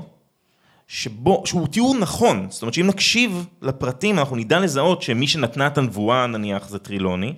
שבו, 0.87 1.43
שהוא 1.45 1.67
תיאור 1.67 1.97
נכון, 1.97 2.47
זאת 2.49 2.61
אומרת 2.61 2.73
שאם 2.73 2.87
נקשיב 2.87 3.45
לפרטים 3.61 4.19
אנחנו 4.19 4.35
נדע 4.35 4.59
לזהות 4.59 5.01
שמי 5.01 5.27
שנתנה 5.27 5.67
את 5.67 5.77
הנבואה 5.77 6.27
נניח 6.27 6.69
זה 6.69 6.79
טרילוני, 6.79 7.33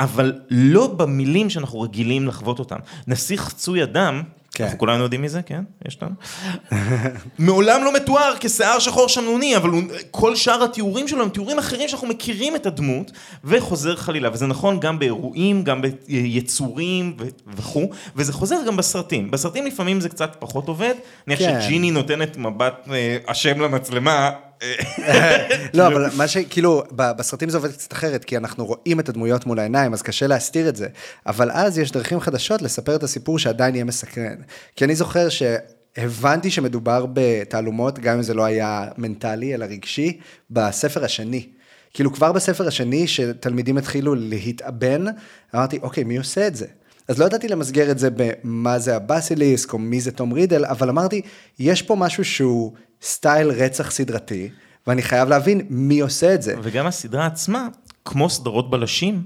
אבל 0.00 0.40
לא 0.50 0.86
במילים 0.86 1.50
שאנחנו 1.50 1.80
רגילים 1.80 2.26
לחוות 2.26 2.58
אותם. 2.58 2.76
נסיך 3.06 3.40
חצוי 3.40 3.82
אדם, 3.82 4.22
כן. 4.58 4.64
אנחנו 4.64 4.78
כולנו 4.78 5.02
יודעים 5.02 5.22
מי 5.22 5.28
זה, 5.28 5.42
כן? 5.42 5.62
יש 5.88 5.98
לנו. 6.02 6.14
מעולם 7.38 7.84
לא 7.84 7.94
מתואר 7.94 8.34
כשיער 8.40 8.78
שחור 8.78 9.08
שמנוני, 9.08 9.56
אבל 9.56 9.68
הוא, 9.68 9.82
כל 10.10 10.36
שאר 10.36 10.64
התיאורים 10.64 11.08
שלו 11.08 11.22
הם 11.22 11.28
תיאורים 11.28 11.58
אחרים 11.58 11.88
שאנחנו 11.88 12.08
מכירים 12.08 12.56
את 12.56 12.66
הדמות, 12.66 13.12
וחוזר 13.44 13.96
חלילה, 13.96 14.28
וזה 14.32 14.46
נכון 14.46 14.80
גם 14.80 14.98
באירועים, 14.98 15.64
גם 15.64 15.82
ביצורים 16.08 17.16
ו- 17.18 17.24
וכו', 17.56 17.90
וזה 18.16 18.32
חוזר 18.32 18.56
גם 18.66 18.76
בסרטים. 18.76 19.30
בסרטים 19.30 19.66
לפעמים 19.66 20.00
זה 20.00 20.08
קצת 20.08 20.36
פחות 20.38 20.68
עובד, 20.68 20.94
נניח 21.26 21.38
כן. 21.38 21.60
שג'יני 21.60 21.90
נותנת 21.90 22.36
מבט 22.36 22.88
אה, 22.92 23.16
אשם 23.26 23.60
למצלמה. 23.60 24.30
לא, 25.74 25.86
אבל 25.86 26.10
מה 26.16 26.28
שכאילו, 26.28 26.82
בסרטים 26.90 27.48
זה 27.48 27.56
עובד 27.56 27.72
קצת 27.72 27.92
אחרת, 27.92 28.24
כי 28.24 28.36
אנחנו 28.36 28.66
רואים 28.66 29.00
את 29.00 29.08
הדמויות 29.08 29.46
מול 29.46 29.58
העיניים, 29.58 29.92
אז 29.92 30.02
קשה 30.02 30.26
להסתיר 30.26 30.68
את 30.68 30.76
זה. 30.76 30.88
אבל 31.26 31.50
אז 31.50 31.78
יש 31.78 31.92
דרכים 31.92 32.20
חדשות 32.20 32.62
לספר 32.62 32.96
את 32.96 33.02
הסיפור 33.02 33.38
שעדיין 33.38 33.74
יהיה 33.74 33.84
מסקרן. 33.84 34.36
כי 34.76 34.84
אני 34.84 34.94
זוכר 34.94 35.28
שהבנתי 35.28 36.50
שמדובר 36.50 37.06
בתעלומות, 37.12 37.98
גם 37.98 38.16
אם 38.16 38.22
זה 38.22 38.34
לא 38.34 38.44
היה 38.44 38.88
מנטלי, 38.98 39.54
אלא 39.54 39.64
רגשי, 39.64 40.18
בספר 40.50 41.04
השני. 41.04 41.48
כאילו 41.94 42.12
כבר 42.12 42.32
בספר 42.32 42.68
השני, 42.68 43.06
שתלמידים 43.06 43.78
התחילו 43.78 44.14
להתאבן, 44.14 45.04
אמרתי, 45.54 45.78
אוקיי, 45.82 46.04
מי 46.04 46.18
עושה 46.18 46.46
את 46.46 46.56
זה? 46.56 46.66
אז 47.08 47.18
לא 47.18 47.24
ידעתי 47.24 47.48
למסגר 47.48 47.90
את 47.90 47.98
זה 47.98 48.08
במה 48.16 48.78
זה 48.78 48.96
הבסיליסק, 48.96 49.72
או 49.72 49.78
מי 49.78 50.00
זה 50.00 50.10
תום 50.10 50.32
רידל, 50.32 50.64
אבל 50.64 50.88
אמרתי, 50.88 51.22
יש 51.58 51.82
פה 51.82 51.96
משהו 51.96 52.24
שהוא 52.24 52.72
סטייל 53.02 53.48
רצח 53.48 53.90
סדרתי, 53.90 54.48
ואני 54.86 55.02
חייב 55.02 55.28
להבין 55.28 55.60
מי 55.70 56.00
עושה 56.00 56.34
את 56.34 56.42
זה. 56.42 56.54
וגם 56.62 56.86
הסדרה 56.86 57.26
עצמה, 57.26 57.68
כמו 58.04 58.30
סדרות 58.30 58.70
בלשים, 58.70 59.22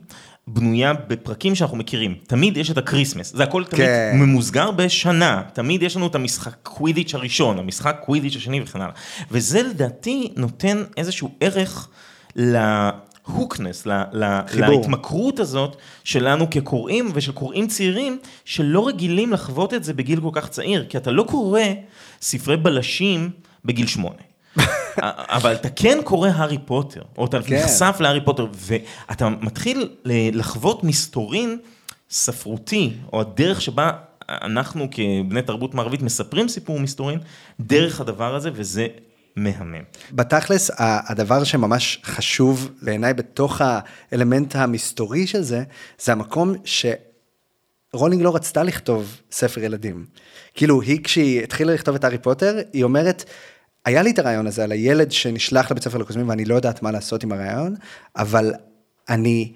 בנויה 0.46 0.92
בפרקים 0.92 1.54
שאנחנו 1.54 1.76
מכירים. 1.76 2.14
תמיד 2.26 2.56
יש 2.56 2.70
את 2.70 2.78
הקריסמס, 2.78 3.32
זה 3.36 3.42
הכל 3.42 3.64
תמיד 3.64 3.86
כן. 3.86 4.12
ממוסגר 4.14 4.70
בשנה. 4.70 5.42
תמיד 5.52 5.82
יש 5.82 5.96
לנו 5.96 6.06
את 6.06 6.14
המשחק 6.14 6.54
קווידיץ' 6.62 7.14
הראשון, 7.14 7.58
המשחק 7.58 7.96
קווידיץ' 8.04 8.36
השני 8.36 8.60
וכן 8.60 8.80
הלאה. 8.80 8.94
וזה 9.30 9.62
לדעתי 9.62 10.32
נותן 10.36 10.84
איזשהו 10.96 11.30
ערך 11.40 11.88
להוקנס, 13.28 13.86
חיבור. 14.46 14.68
להתמכרות 14.68 15.40
הזאת 15.40 15.76
שלנו 16.04 16.50
כקוראים 16.50 17.10
ושל 17.14 17.32
קוראים 17.32 17.66
צעירים, 17.66 18.18
שלא 18.44 18.86
רגילים 18.88 19.32
לחוות 19.32 19.74
את 19.74 19.84
זה 19.84 19.94
בגיל 19.94 20.20
כל 20.20 20.30
כך 20.32 20.48
צעיר, 20.48 20.86
כי 20.88 20.96
אתה 20.96 21.10
לא 21.10 21.22
קורא 21.22 21.60
ספרי 22.22 22.56
בלשים 22.56 23.30
בגיל 23.64 23.86
שמונה. 23.86 24.22
אבל 25.36 25.52
אתה 25.54 25.68
כן 25.70 25.98
קורא 26.04 26.28
הארי 26.28 26.58
פוטר, 26.58 27.02
או 27.18 27.24
אתה 27.24 27.42
כן. 27.42 27.54
נחשף 27.56 27.96
להארי 28.00 28.20
פוטר, 28.24 28.46
ואתה 28.54 29.28
מתחיל 29.28 29.88
ל- 30.04 30.38
לחוות 30.38 30.84
מסתורין 30.84 31.58
ספרותי, 32.10 32.92
או 33.12 33.20
הדרך 33.20 33.60
שבה 33.60 33.90
אנחנו 34.28 34.88
כבני 34.90 35.42
תרבות 35.42 35.74
מערבית 35.74 36.02
מספרים 36.02 36.48
סיפור 36.48 36.80
מסתורין, 36.80 37.18
דרך 37.60 38.00
הדבר 38.00 38.34
הזה, 38.34 38.50
וזה 38.54 38.86
מהמם. 39.36 39.82
בתכלס, 40.12 40.70
הדבר 40.78 41.44
שממש 41.44 42.00
חשוב 42.04 42.70
בעיניי 42.82 43.14
בתוך 43.14 43.60
האלמנט 43.64 44.56
המסתורי 44.56 45.26
של 45.26 45.42
זה, 45.42 45.62
זה 45.98 46.12
המקום 46.12 46.54
שרולינג 46.64 48.22
לא 48.22 48.34
רצתה 48.34 48.62
לכתוב 48.62 49.20
ספר 49.32 49.64
ילדים. 49.64 50.06
כאילו, 50.54 50.80
היא 50.80 51.04
כשהיא 51.04 51.42
התחילה 51.42 51.74
לכתוב 51.74 51.94
את 51.94 52.04
הארי 52.04 52.18
פוטר, 52.18 52.58
היא 52.72 52.84
אומרת, 52.84 53.24
היה 53.84 54.02
לי 54.02 54.10
את 54.10 54.18
הרעיון 54.18 54.46
הזה 54.46 54.64
על 54.64 54.72
הילד 54.72 55.12
שנשלח 55.12 55.70
לבית 55.70 55.82
ספר 55.82 55.98
לקוסמים 55.98 56.28
ואני 56.28 56.44
לא 56.44 56.54
יודעת 56.54 56.82
מה 56.82 56.90
לעשות 56.90 57.22
עם 57.22 57.32
הרעיון, 57.32 57.74
אבל 58.16 58.52
אני 59.08 59.52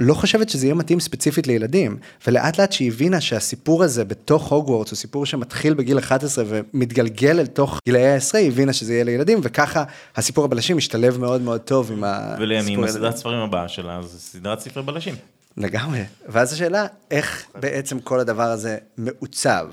לא 0.00 0.14
חושבת 0.14 0.48
שזה 0.48 0.66
יהיה 0.66 0.74
מתאים 0.74 1.00
ספציפית 1.00 1.46
לילדים, 1.46 1.96
ולאט 2.26 2.58
לאט 2.58 2.72
שהיא 2.72 2.92
הבינה 2.92 3.20
שהסיפור 3.20 3.84
הזה 3.84 4.04
בתוך 4.04 4.52
הוגוורטס 4.52 4.90
הוא 4.90 4.96
סיפור 4.96 5.26
שמתחיל 5.26 5.74
בגיל 5.74 5.98
11 5.98 6.44
ומתגלגל 6.48 7.40
אל 7.40 7.46
תוך 7.46 7.78
גילאי 7.86 8.06
העשרה, 8.06 8.40
היא 8.40 8.48
הבינה 8.48 8.72
שזה 8.72 8.92
יהיה 8.92 9.04
לילדים, 9.04 9.38
וככה 9.42 9.84
הסיפור 10.16 10.44
הבלשים 10.44 10.76
משתלב 10.76 11.18
מאוד 11.18 11.40
מאוד 11.40 11.60
טוב 11.60 11.92
עם 11.92 12.04
הסיפור 12.04 12.36
ולימים 12.38 12.66
הילדים. 12.66 12.84
הסדרת 12.84 13.16
ספרים 13.16 13.38
הבאה 13.38 13.68
שלה 13.68 14.02
זה 14.02 14.20
סדרת 14.20 14.60
ספרי 14.60 14.82
בלשים. 14.82 15.14
לגמרי. 15.56 16.02
ואז 16.28 16.52
השאלה, 16.52 16.86
איך 17.10 17.46
בעצם 17.60 18.00
כל 18.00 18.20
הדבר 18.20 18.42
הזה 18.50 18.78
מעוצב? 18.98 19.66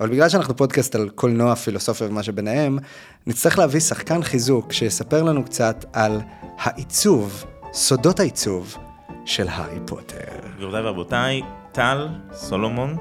אבל 0.00 0.08
בגלל 0.08 0.28
שאנחנו 0.28 0.56
פודקאסט 0.56 0.94
על 0.94 1.08
קולנוע, 1.08 1.54
פילוסופיה 1.54 2.06
ומה 2.06 2.22
שביניהם, 2.22 2.78
נצטרך 3.26 3.58
להביא 3.58 3.80
שחקן 3.80 4.22
חיזוק 4.22 4.72
שיספר 4.72 5.22
לנו 5.22 5.44
קצת 5.44 5.84
על 5.92 6.20
העיצוב, 6.58 7.44
סודות 7.72 8.20
העיצוב 8.20 8.76
של 9.30 9.48
הארי 9.48 9.78
פוטר. 9.86 10.16
גבירותיי 10.56 10.82
ורבותיי, 10.82 11.42
טל 11.72 12.08
סולומון, 12.32 12.96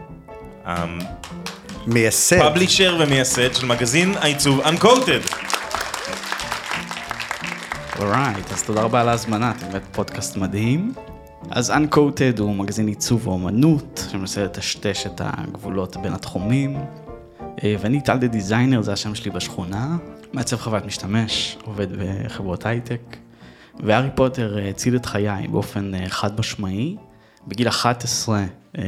מייסד. 1.88 2.36
הפאבלישר 2.36 2.98
ומייסד 3.00 3.54
של 3.54 3.66
מגזין 3.66 4.14
העיצוב 4.18 4.62
Uncoated. 4.62 5.36
Alright, 8.00 8.52
אז 8.52 8.64
תודה 8.64 8.82
רבה 8.82 9.02
על 9.02 9.10
ההזמנה, 9.10 9.52
אתם 9.52 9.72
באמת 9.72 9.84
פודקאסט 9.92 10.38
מדהים. 10.38 10.94
אז 11.50 11.72
Uncoated 11.72 12.40
הוא 12.40 12.56
מגזין 12.56 12.88
עיצוב 12.88 13.28
ואומנות, 13.28 14.08
שמנסה 14.12 14.44
לטשטש 14.44 15.06
את 15.06 15.22
הגבולות 15.24 15.98
בין 15.98 16.14
התחומים. 16.14 16.78
אה, 17.64 17.76
ואני 17.80 18.02
טל 18.02 18.18
the 18.18 18.28
designer, 18.28 18.82
זה 18.82 18.94
השם 18.94 19.16
שלי 19.16 19.32
בשכונה, 19.32 19.98
מעצב 20.34 20.58
חוויית 20.58 20.86
משתמש, 20.86 21.58
עובד 21.66 21.88
בחברות 21.92 22.66
הייטק. 22.66 23.18
והארי 23.84 24.10
פוטר 24.16 24.60
אה, 24.60 24.70
הציל 24.70 24.96
את 24.96 25.06
חיי 25.06 25.48
באופן 25.48 25.96
אה, 25.96 26.10
חד 26.10 26.40
משמעי. 26.40 26.96
בגיל 27.48 27.68
11 27.68 28.40
אה, 28.78 28.84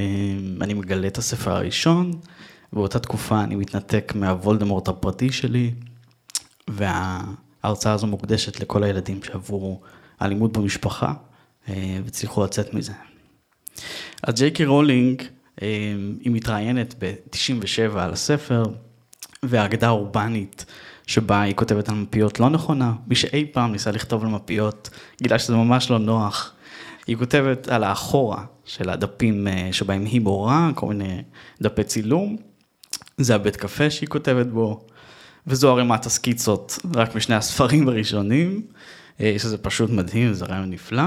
אני 0.62 0.74
מגלה 0.74 1.08
את 1.08 1.18
הספר 1.18 1.52
הראשון, 1.52 2.12
באותה 2.74 3.00
תקופה 3.00 3.44
אני 3.44 3.56
מתנתק 3.56 4.14
מהוולדמורט 4.16 4.88
הפרטי 4.88 5.32
שלי, 5.32 5.74
וההרצאה 6.70 7.94
הזו 7.94 8.08
מוקדשת 8.08 8.60
לכל 8.60 8.84
הילדים 8.84 9.24
שעברו 9.24 9.82
אלימות 10.22 10.58
במשפחה 10.58 11.14
והצליחו 11.68 12.44
לצאת 12.44 12.74
מזה. 12.74 12.94
אז 14.24 14.34
ג'יי 14.34 14.52
קי 14.52 14.66
רולינג, 14.66 15.22
היא 16.22 16.32
מתראיינת 16.32 16.96
ב-97 17.00 18.00
על 18.00 18.14
הספר, 18.14 18.64
והאגדה 19.44 19.88
האורבנית 19.88 20.66
שבה 21.12 21.42
היא 21.42 21.56
כותבת 21.56 21.90
על 21.90 21.96
מפיות 21.96 22.40
לא 22.40 22.50
נכונה. 22.50 22.94
מי 23.08 23.16
שאי 23.16 23.46
פעם 23.52 23.72
ניסה 23.72 23.92
לכתוב 23.92 24.24
על 24.24 24.30
מפיות, 24.30 24.90
גילה 25.22 25.40
שזה 25.40 25.56
ממש 25.56 25.92
לא 25.92 26.00
נוח. 26.00 26.54
היא 27.08 27.18
כותבת 27.18 27.68
על 27.68 27.84
האחורה 27.84 28.46
של 28.66 28.90
הדפים 28.90 29.48
אה, 29.48 29.70
שבהם 29.72 30.06
היא 30.06 30.22
מורה, 30.22 30.72
כל 30.76 30.88
מיני 30.88 31.22
דפי 31.62 31.84
צילום. 31.84 32.38
זה 33.18 33.36
הבית 33.36 33.56
קפה 33.56 33.90
שהיא 33.90 34.10
כותבת 34.10 34.48
בו, 34.48 34.86
וזו 35.48 35.72
ערימת 35.72 36.06
הסקיצות 36.06 36.80
רק 36.96 37.16
משני 37.16 37.36
הספרים 37.36 37.88
הראשונים, 37.88 38.62
אה, 39.22 39.36
שזה 39.38 39.58
פשוט 39.58 39.90
מדהים, 39.90 40.34
זה 40.34 40.46
רעיון 40.46 40.70
נפלא. 40.70 41.04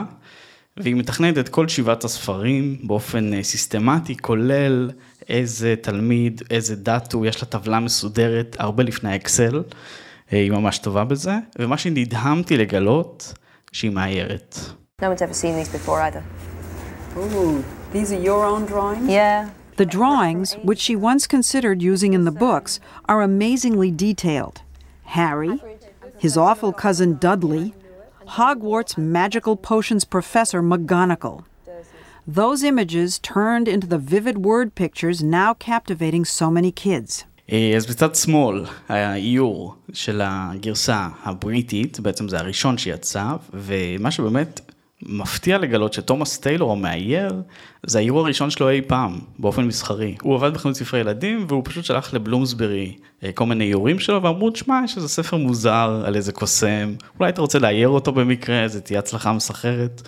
והיא 0.76 0.94
מתכננת 0.94 1.38
את 1.38 1.49
כל 1.49 1.68
שבעת 1.68 2.04
הספרים 2.04 2.78
באופן 2.82 3.34
אה, 3.34 3.42
סיסטמטי, 3.42 4.16
כולל 4.16 4.90
איזה 5.29 5.75
תלמיד, 5.81 6.41
איזה 6.50 6.75
דת 6.75 7.13
הוא, 7.13 7.25
יש 7.25 7.41
לה 7.41 7.48
טבלה 7.48 7.79
מסודרת 7.79 8.55
הרבה 8.60 8.84
לפני 8.84 9.12
האקסל, 9.12 9.63
אה, 10.34 10.38
היא 10.38 10.51
ממש 10.51 10.77
טובה 10.77 11.03
בזה, 11.03 11.34
ומה 11.60 11.77
שנדהמתי 11.77 12.58
לגלות, 12.58 13.34
שהיא 13.72 13.91
מאיירת. 13.91 14.60
No 15.01 15.05
one's 15.05 15.22
ever 15.22 15.34
seen 15.34 15.55
these 15.55 15.69
before 15.69 16.01
either. 16.01 16.24
Ooh, 17.17 17.63
these 17.93 18.12
are 18.12 18.24
your 18.29 18.43
own 18.46 18.65
drawings? 18.65 19.10
Yeah. 19.10 19.50
The 19.77 19.86
drawings, 19.86 20.55
which 20.69 20.81
she 20.88 20.96
once 20.96 21.25
considered 21.25 21.81
using 21.81 22.13
in 22.13 22.25
the 22.25 22.38
books, 22.48 22.81
are 23.08 23.22
amazingly 23.22 23.91
detailed. 23.91 24.58
Harry, 25.17 25.55
his 26.25 26.36
awful 26.38 26.74
cousin 26.74 27.17
Dudley, 27.25 27.74
Hogwarts 28.38 28.98
magical 28.98 29.55
potions 29.55 30.03
professor 30.05 30.62
McGonagall. 30.62 31.46
Those 32.26 32.62
images 32.62 33.19
turned 33.19 33.69
into 33.69 33.87
the 33.87 33.99
vivid 33.99 34.38
word 34.38 34.75
pictures 34.75 35.23
now 35.23 35.52
captivating 35.52 36.25
so 36.25 36.50
many 36.50 36.73
kids. 36.73 37.25
אה, 37.52 37.73
אז 37.76 37.87
בצד 37.87 38.14
שמאל, 38.14 38.64
האיור 38.88 39.75
של 39.93 40.21
הגרסה 40.25 41.09
הבריטית, 41.23 42.00
בעצם 42.00 42.28
זה 42.28 42.38
הראשון 42.38 42.78
שיצא, 42.78 43.25
ומה 43.54 44.11
שבאמת 44.11 44.61
מפתיע 45.02 45.59
לגלות 45.59 45.93
שתומאס 45.93 46.38
טיילור 46.38 46.73
המאייר, 46.73 47.43
זה 47.87 47.99
האיור 47.99 48.21
הראשון 48.21 48.50
שלו 48.50 48.71
אי 48.71 48.83
פעם, 48.83 49.19
באופן 49.38 49.64
מסחרי. 49.64 50.16
הוא 50.23 50.35
עבד 50.35 50.54
בחנות 50.54 50.76
ספרי 50.76 51.00
ילדים, 51.00 51.47
והוא 51.49 51.62
פשוט 51.64 51.85
שלח 51.85 52.14
לבלומסברי 52.14 52.96
אה, 53.25 53.33
כל 53.33 53.46
מיני 53.46 53.64
איורים 53.64 53.98
שלו, 53.98 54.22
ואמרו, 54.22 54.51
תשמע, 54.51 54.81
יש 54.85 54.96
איזה 54.96 55.09
ספר 55.09 55.37
מוזר 55.37 56.03
על 56.07 56.16
איזה 56.16 56.33
קוסם, 56.33 56.94
אולי 57.20 57.31
אתה 57.31 57.40
רוצה 57.40 57.59
לאייר 57.59 57.88
אותו 57.88 58.12
במקרה, 58.12 58.68
זה 58.68 58.81
תהיה 58.81 58.98
הצלחה 58.98 59.33
מסחרת. 59.33 60.03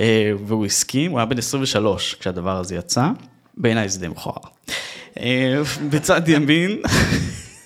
אה, 0.00 0.32
והוא 0.46 0.66
הסכים, 0.66 1.10
הוא 1.10 1.18
היה 1.18 1.26
בן 1.26 1.38
23 1.38 2.14
כשהדבר 2.14 2.56
הזה 2.56 2.74
יצא, 2.74 3.08
בעיניי 3.56 3.88
זה 3.88 4.00
די 4.00 4.08
מכוער. 4.08 4.36
אה, 5.20 5.62
בצד 5.90 6.28
ימין, 6.28 6.82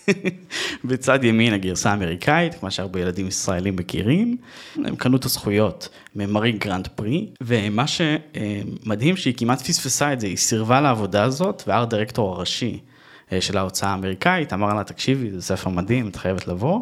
בצד 0.85 1.25
ימין 1.25 1.53
הגרסה 1.53 1.90
האמריקאית, 1.90 2.55
כמו 2.55 2.71
שהרבה 2.71 3.01
ילדים 3.01 3.29
ישראלים 3.29 3.77
מכירים, 3.77 4.37
הם 4.77 4.97
קנו 4.97 5.16
את 5.16 5.25
הזכויות 5.25 5.88
ממרי 6.16 6.53
גרנדפרי, 6.53 7.26
ומה 7.40 7.85
שמדהים 7.87 9.16
שהיא 9.16 9.35
כמעט 9.37 9.61
פספסה 9.61 10.12
את 10.12 10.21
זה, 10.21 10.27
היא 10.27 10.37
סירבה 10.37 10.81
לעבודה 10.81 11.23
הזאת, 11.23 11.62
וה 11.66 11.76
art 11.76 11.90
director 11.90 12.35
הראשי 12.35 12.81
אה, 13.33 13.40
של 13.40 13.59
ההוצאה 13.59 13.90
האמריקאית 13.90 14.53
אמר 14.53 14.75
לה, 14.75 14.85
תקשיבי, 14.85 15.31
זה 15.31 15.43
ספר 15.43 15.71
מדהים, 15.71 16.09
את 16.09 16.16
חייבת 16.16 16.49
לבוא, 16.49 16.81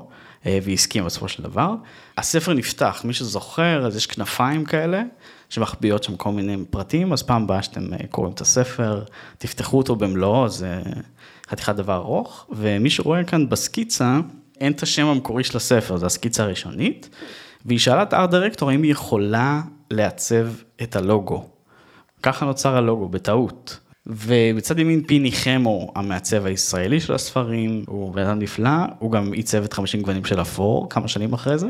הסכימה 0.73 1.07
בסופו 1.07 1.29
של 1.29 1.43
דבר. 1.43 1.75
הספר 2.19 2.53
נפתח, 2.53 3.03
מי 3.05 3.13
שזוכר, 3.13 3.87
אז 3.87 3.97
יש 3.97 4.07
כנפיים 4.07 4.65
כאלה. 4.65 5.03
שמחביאות 5.49 6.05
שם 6.05 6.17
כל 6.17 6.33
מיני 6.33 6.57
פרטים, 6.71 7.13
אז 7.13 7.23
פעם 7.23 7.43
הבאה 7.43 7.63
שאתם 7.63 7.93
אה, 7.93 7.99
קוראים 8.11 8.35
את 8.35 8.41
הספר, 8.41 9.05
תפתחו 9.39 9.79
אותו 9.79 9.97
במלואו, 9.97 10.49
זה 10.49 10.83
חתיכת 11.51 11.75
דבר 11.75 11.97
ארוך, 11.97 12.47
ומי 12.51 12.91
שרואה 12.91 13.25
כאן 13.25 13.49
בסקיצה, 13.49 14.21
אין 14.61 14.73
את 14.73 14.83
השם 14.83 15.07
המקורי 15.07 15.45
של 15.45 15.57
הספר, 15.57 15.97
זו 15.97 16.07
הסקיצה 16.07 16.43
הראשונית, 16.43 17.09
והיא 17.65 17.79
שאלה 17.79 18.03
את 18.03 18.15
ארט 18.15 18.31
דירקטור 18.31 18.71
האם 18.71 18.83
היא 18.83 18.93
יכולה 18.93 19.61
לעצב 19.91 20.47
את 20.83 20.97
הלוגו. 20.97 21.49
ככה 22.23 22.47
נוצר 22.47 22.77
הלוגו, 22.77 23.09
בטעות. 23.09 23.79
ובצד 24.09 24.79
ימין 24.79 25.03
פיני 25.03 25.33
חמו, 25.33 25.92
המעצב 25.94 26.47
הישראלי 26.47 27.01
של 27.01 27.14
הספרים, 27.14 27.85
הוא 27.87 28.14
בן 28.14 28.23
אדם 28.23 28.38
נפלא, 28.38 28.71
הוא 28.99 29.12
גם 29.12 29.33
עיצב 29.33 29.64
את 29.64 29.73
50 29.73 30.03
גוונים 30.03 30.25
של 30.25 30.40
אפור 30.40 30.88
כמה 30.90 31.09
שנים 31.09 31.33
אחרי 31.33 31.59
זה. 31.59 31.68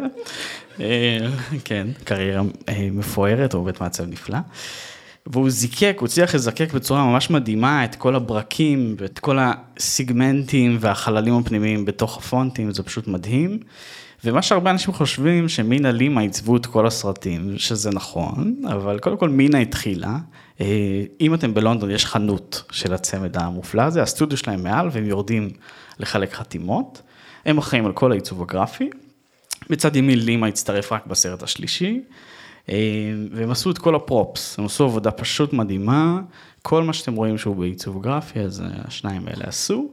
אה, 0.81 1.19
כן, 1.65 1.87
קריירה 2.05 2.43
אה, 2.69 2.89
מפוארת, 2.93 3.53
הוא 3.53 3.65
באמת 3.65 3.81
מעצב 3.81 4.05
נפלא. 4.05 4.39
והוא 5.27 5.51
זיקק, 5.51 5.97
הוא 5.99 6.07
הצליח 6.07 6.35
לזקק 6.35 6.73
בצורה 6.75 7.05
ממש 7.05 7.31
מדהימה 7.31 7.85
את 7.85 7.95
כל 7.95 8.15
הברקים 8.15 8.97
ואת 8.99 9.19
כל 9.19 9.39
הסיגמנטים 9.41 10.77
והחללים 10.81 11.35
הפנימיים 11.35 11.85
בתוך 11.85 12.19
הפונטים, 12.19 12.73
זה 12.73 12.83
פשוט 12.83 13.09
מדהים. 13.09 13.59
ומה 14.25 14.43
שהרבה 14.43 14.71
אנשים 14.71 14.95
חושבים 14.95 15.49
שמינה 15.49 15.93
לימה 15.93 16.21
עיצבו 16.21 16.57
את 16.57 16.67
כל 16.67 16.87
הסרטים, 16.87 17.55
שזה 17.57 17.91
נכון, 17.91 18.55
אבל 18.69 18.99
קודם 18.99 19.17
כל 19.17 19.29
מינה 19.29 19.59
התחילה. 19.59 20.19
אה, 20.61 21.05
אם 21.21 21.35
אתם 21.35 21.55
בלונדון 21.55 21.91
יש 21.91 22.07
חנות 22.07 22.63
של 22.71 22.95
הצמד 22.95 23.37
המופלא 23.37 23.83
הזה, 23.83 24.03
הסטודיו 24.03 24.37
שלהם 24.39 24.63
מעל 24.63 24.89
והם 24.93 25.07
יורדים 25.07 25.51
לחלק 25.99 26.33
חתימות. 26.33 27.03
הם 27.45 27.59
אחראים 27.59 27.87
על 27.87 27.93
כל 27.93 28.13
העיצוב 28.13 28.43
הגרפי. 28.43 28.91
בצד 29.71 29.97
ימין 29.97 30.19
לימה 30.19 30.47
הצטרף 30.47 30.93
רק 30.93 31.07
בסרט 31.07 31.43
השלישי. 31.43 32.01
אה, 32.69 32.77
והם 33.33 33.51
עשו 33.51 33.71
את 33.71 33.79
כל 33.79 33.95
הפרופס, 33.95 34.59
הם 34.59 34.65
עשו 34.65 34.85
עבודה 34.85 35.11
פשוט 35.11 35.53
מדהימה, 35.53 36.21
כל 36.63 36.83
מה 36.83 36.93
שאתם 36.93 37.15
רואים 37.15 37.39
שהוא 37.39 37.57
בעיצוב 37.57 38.03
גרפי, 38.03 38.41
אז 38.41 38.63
השניים 38.67 39.29
האלה 39.29 39.45
עשו. 39.45 39.89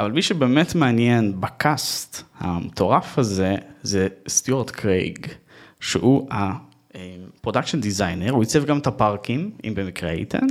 אבל 0.00 0.12
מי 0.12 0.22
שבאמת 0.22 0.74
מעניין 0.74 1.40
בקאסט 1.40 2.22
המטורף 2.38 3.18
הזה, 3.18 3.56
זה 3.82 4.08
סטיוארט 4.28 4.70
קרייג, 4.70 5.26
שהוא 5.80 6.28
ה 6.94 7.02
production 7.02 7.80
designer, 7.80 8.30
הוא 8.30 8.40
עיצב 8.40 8.64
גם 8.64 8.78
את 8.78 8.86
הפארקים, 8.86 9.50
אם 9.64 9.74
במקרה 9.74 10.10
הייתם, 10.10 10.46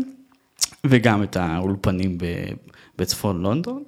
וגם 0.84 1.24
את 1.24 1.38
האולפנים 1.38 2.18
בצפון 2.98 3.42
לונדון. 3.42 3.84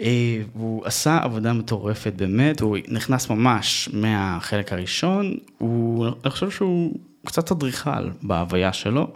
אה, 0.00 0.42
הוא 0.52 0.86
עשה 0.86 1.18
עבודה 1.22 1.52
מטורפת 1.52 2.12
באמת, 2.16 2.60
הוא 2.60 2.76
נכנס 2.88 3.30
ממש 3.30 3.88
מהחלק 3.92 4.72
הראשון, 4.72 5.36
הוא, 5.58 6.06
אני 6.24 6.30
חושב 6.30 6.50
שהוא 6.50 6.94
קצת 7.26 7.52
אדריכל 7.52 8.10
בהוויה 8.22 8.72
שלו, 8.72 9.08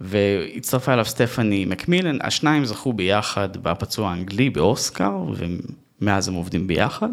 והצטרפה 0.00 0.92
אליו 0.92 1.04
סטפני 1.04 1.64
מקמילן, 1.64 2.18
השניים 2.20 2.64
זכו 2.64 2.92
ביחד 2.92 3.56
בפצוע 3.56 4.10
האנגלי 4.10 4.50
באוסקר, 4.50 5.24
ומאז 6.00 6.28
הם 6.28 6.34
עובדים 6.34 6.66
ביחד. 6.66 7.08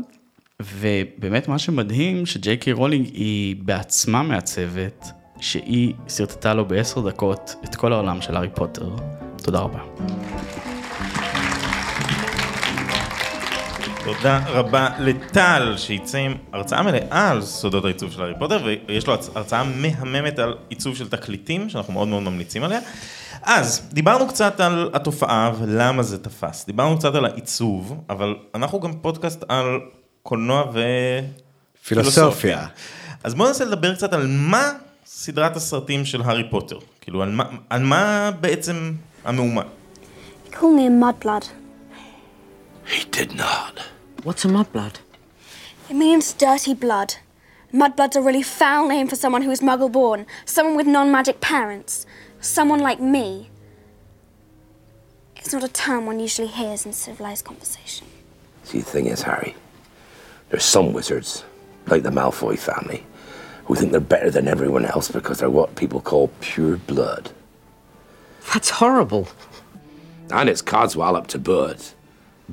ובאמת 0.62 1.48
מה 1.48 1.60
שמדהים, 1.60 2.26
שג'יי 2.26 2.58
קיי 2.58 2.72
רולינג 2.72 3.06
היא 3.14 3.56
בעצמה 3.60 4.24
מעצבת 4.24 5.12
שהיא 5.40 5.94
שרטטה 6.08 6.54
לו 6.54 6.66
בעשר 6.66 7.10
דקות 7.10 7.56
את 7.64 7.76
כל 7.76 7.94
העולם 7.94 8.22
של 8.22 8.36
הארי 8.36 8.50
פוטר. 8.56 8.90
תודה 9.44 9.60
רבה. 9.60 9.80
תודה 14.04 14.42
רבה 14.48 14.90
לטל, 15.00 15.74
שיצא 15.78 16.18
עם 16.18 16.34
הרצאה 16.54 16.84
מלאה 16.84 17.32
על 17.32 17.42
סודות 17.42 17.86
העיצוב 17.86 18.12
של 18.12 18.22
הארי 18.22 18.34
פוטר, 18.40 18.66
ויש 18.88 19.08
לו 19.08 19.14
הרצאה 19.36 19.64
מהממת 19.64 20.40
על 20.40 20.56
עיצוב 20.70 20.96
של 20.96 21.10
תקליטים, 21.10 21.70
שאנחנו 21.70 21.94
מאוד 21.94 22.08
מאוד 22.08 22.24
ממליצים 22.24 22.64
עליה. 22.64 22.80
אז, 23.44 23.90
דיברנו 23.94 24.28
קצת 24.28 24.60
על 24.60 24.90
התופעה 24.94 25.52
ולמה 25.60 26.04
זה 26.04 26.24
תפס, 26.24 26.66
דיברנו 26.66 26.98
קצת 26.98 27.16
על 27.16 27.26
העיצוב, 27.26 28.04
אבל 28.10 28.36
אנחנו 28.56 28.80
גם 28.80 28.94
פודקאסט 28.94 29.44
על 29.48 29.66
קולנוע 30.29 30.65
ו... 30.75 30.81
פילוסופיה. 31.85 32.67
אז 33.25 33.35
בואו 33.35 33.49
ננסה 33.49 33.65
לדבר 33.65 33.95
קצת 33.95 34.13
על 34.13 34.27
מה 34.27 34.73
סדרת 35.07 35.57
הסרטים 35.57 36.05
של 36.05 36.23
הארי 36.23 36.51
פוטר, 36.51 36.79
כאילו 37.01 37.23
על 37.23 37.31
מה, 37.31 37.45
על 37.71 37.83
מה 37.83 38.31
בעצם 38.41 38.93
המהומה. 39.25 39.63
He 40.47 40.51
called 40.51 40.77
me 40.77 40.87
a 40.87 41.25
mudblood. 41.25 41.45
He 42.87 43.05
did 43.17 43.35
not. 43.35 43.81
What's 44.25 44.45
a 44.45 44.49
mudblood? 44.49 44.97
It 45.91 45.97
means 45.97 46.33
dirty 46.33 46.75
blood. 46.75 47.11
Mudblood's 47.73 48.17
a 48.17 48.23
really 48.23 48.43
foul 48.43 48.89
name 48.89 49.07
for 49.09 49.17
someone 49.17 49.43
who 49.43 49.51
is 49.51 49.61
muggle 49.61 49.93
born, 50.01 50.27
someone 50.47 50.77
with 50.77 50.87
non 50.87 51.11
magic 51.11 51.41
parents, 51.41 52.07
someone 52.41 52.81
like 52.89 53.01
me. 53.01 53.51
It's 55.37 55.53
not 55.53 55.65
a 55.71 55.73
term 55.87 56.07
one 56.07 56.21
usually 56.21 56.49
hears 56.49 56.87
in 56.87 56.93
civilized 56.93 57.45
conversation. 57.45 58.07
See, 58.69 58.79
the 58.79 58.91
thing 58.95 59.07
is, 59.15 59.21
Harry, 59.23 59.55
there's 60.50 60.66
some 60.66 60.94
wizards, 60.94 61.44
like 61.88 62.04
the 62.04 62.10
Malfoy 62.10 62.58
family, 62.58 63.06
who 63.66 63.76
think 63.76 63.92
they're 63.92 64.02
better 64.02 64.32
than 64.32 64.48
everyone 64.48 64.86
else 64.86 65.10
because 65.10 65.40
they're 65.40 65.50
what 65.50 65.76
people 65.76 66.02
call 66.02 66.30
pure 66.42 66.78
blood. 66.78 67.32
That's 68.54 68.70
horrible. 68.70 69.28
And 70.32 70.50
it's 70.50 70.62
Codswallop 70.62 71.28
to 71.28 71.40
Bud. 71.40 71.82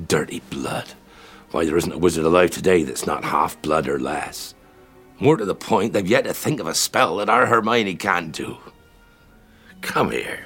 Dirty 0.07 0.41
blood. 0.49 0.93
Why, 1.51 1.65
there 1.65 1.77
isn't 1.77 1.91
a 1.91 1.97
wizard 1.97 2.25
alive 2.25 2.51
today 2.51 2.83
that's 2.83 3.07
not 3.07 3.23
half 3.23 3.59
blood 3.61 3.87
or 3.87 3.99
less. 3.99 4.53
More 5.19 5.37
to 5.37 5.45
the 5.45 5.55
point, 5.55 5.93
they've 5.93 6.05
yet 6.05 6.25
to 6.25 6.33
think 6.33 6.59
of 6.59 6.67
a 6.67 6.75
spell 6.75 7.17
that 7.17 7.29
our 7.29 7.47
Hermione 7.47 7.95
can't 7.95 8.31
do. 8.31 8.57
Come 9.81 10.11
here. 10.11 10.39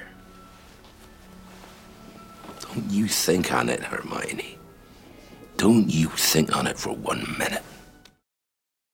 Don't 2.62 2.90
you 2.90 3.08
think 3.08 3.52
on 3.52 3.68
it, 3.68 3.82
Hermione. 3.82 4.58
Don't 5.62 5.88
you 5.90 6.08
think 6.32 6.56
on 6.56 6.66
it 6.66 6.78
for 6.84 6.92
one 7.10 7.22
minute. 7.38 7.62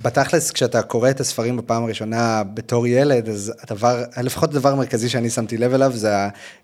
בתכלס, 0.03 0.51
כשאתה 0.51 0.83
קורא 0.83 1.11
את 1.11 1.21
הספרים 1.21 1.57
בפעם 1.57 1.85
הראשונה 1.85 2.43
בתור 2.55 2.87
ילד, 2.87 3.29
אז 3.29 3.53
הדבר, 3.63 4.05
לפחות 4.23 4.51
הדבר 4.51 4.69
המרכזי 4.69 5.09
שאני 5.09 5.31
שמתי 5.31 5.57
לב 5.57 5.75
אליו, 5.75 5.93
זה 5.95 6.15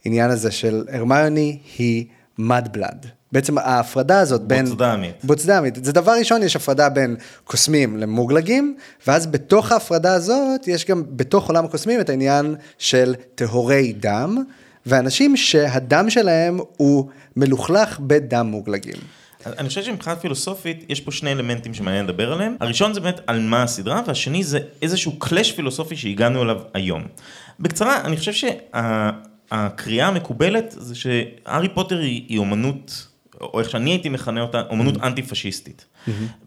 העניין 0.05 0.31
הזה 0.31 0.51
של 0.51 0.85
הרמיוני 0.93 1.59
היא 1.79 2.07
mud 2.41 2.77
blood. 2.77 3.07
בעצם 3.33 3.59
ההפרדה 3.59 4.21
הזאת 4.21 4.43
בין... 4.43 4.65
בוצדמית. 4.67 5.25
בוצדמית. 5.25 5.85
זה 5.85 5.93
דבר 5.93 6.13
ראשון, 6.13 6.43
יש 6.43 6.57
הפרדה 6.57 6.89
בין 6.89 7.17
קוסמים 7.45 7.97
למוגלגים, 7.97 8.77
ואז 9.07 9.27
בתוך 9.27 9.73
ההפרדה 9.73 10.15
הזאת, 10.15 10.69
יש 10.69 10.87
גם 10.87 11.03
בתוך 11.09 11.49
עולם 11.49 11.65
הקוסמים 11.65 12.01
את 12.01 12.09
העניין 12.09 12.55
של 12.79 13.15
טהורי 13.35 13.93
דם, 13.93 14.45
ואנשים 14.87 15.37
שהדם 15.37 16.11
שלהם 16.11 16.61
הוא 16.77 17.09
מלוכלך 17.37 18.01
בדם 18.01 18.47
מוגלגים. 18.47 19.24
אני 19.47 19.69
חושב 19.69 19.83
שמבחינת 19.83 20.19
פילוסופית, 20.19 20.85
יש 20.89 21.01
פה 21.01 21.13
שני 21.13 21.33
אלמנטים 21.33 21.75
שמעניין 21.75 22.05
לדבר 22.05 22.33
עליהם. 22.33 22.57
הראשון 22.61 22.95
זה 22.95 23.01
באמת 23.01 23.21
על 23.27 23.41
מה 23.41 23.63
הסדרה, 23.63 24.03
והשני 24.07 24.45
זה 24.45 24.59
איזשהו 24.83 25.19
קלאש 25.19 25.53
פילוסופי 25.53 25.97
שהגענו 25.97 26.43
אליו 26.43 26.61
היום. 26.75 27.03
בקצרה, 27.61 28.01
אני 28.05 28.17
חושב 28.17 28.33
שהקריאה 28.33 30.09
המקובלת 30.09 30.75
זה 30.79 30.95
שהארי 30.95 31.69
פוטר 31.69 31.99
היא, 31.99 32.25
היא 32.29 32.39
אומנות, 32.39 33.07
או 33.41 33.61
איך 33.61 33.71
שאני 33.71 33.91
הייתי 33.91 34.09
מכנה 34.09 34.41
אותה, 34.41 34.63
אומנות 34.71 34.95
אנטי 35.03 35.23
פשיסטית. 35.23 35.87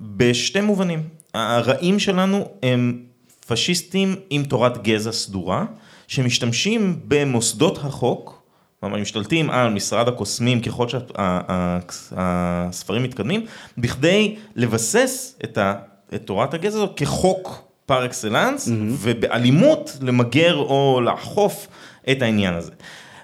בשתי 0.02 0.62
מובנים. 0.62 1.04
הרעים 1.34 2.00
שלנו 2.00 2.48
הם 2.64 3.04
פשיסטים 3.48 4.16
עם 4.30 4.44
תורת 4.44 4.84
גזע 4.84 5.12
סדורה, 5.12 5.66
שמשתמשים 6.08 7.00
במוסדות 7.08 7.78
החוק, 7.78 8.37
כלומר, 8.80 8.98
משתלטים 8.98 9.50
על 9.50 9.74
משרד 9.74 10.08
הקוסמים 10.08 10.62
ככל 10.62 10.88
שהספרים 10.90 13.04
מתקדמים, 13.04 13.46
בכדי 13.78 14.36
לבסס 14.56 15.36
את, 15.44 15.58
ה, 15.58 15.74
את 16.16 16.26
תורת 16.26 16.54
הגזע 16.54 16.78
הזאת 16.78 16.92
כחוק 16.96 17.64
פר 17.86 18.06
אקסלנס, 18.06 18.68
mm-hmm. 18.68 18.72
ובאלימות 18.92 19.98
למגר 20.02 20.56
או 20.56 21.02
לאכוף 21.04 21.68
את 22.12 22.22
העניין 22.22 22.54
הזה. 22.54 22.72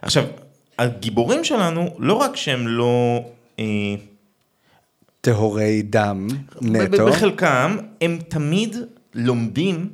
עכשיו, 0.01 0.23
הגיבורים 0.79 1.43
שלנו, 1.43 1.95
לא 1.99 2.13
רק 2.13 2.35
שהם 2.35 2.67
לא... 2.67 3.25
אה, 3.59 3.65
טהורי 5.21 5.81
דם 5.81 6.27
נטו. 6.61 7.05
בחלקם, 7.05 7.77
הם 8.01 8.19
תמיד 8.27 8.75
לומדים 9.13 9.89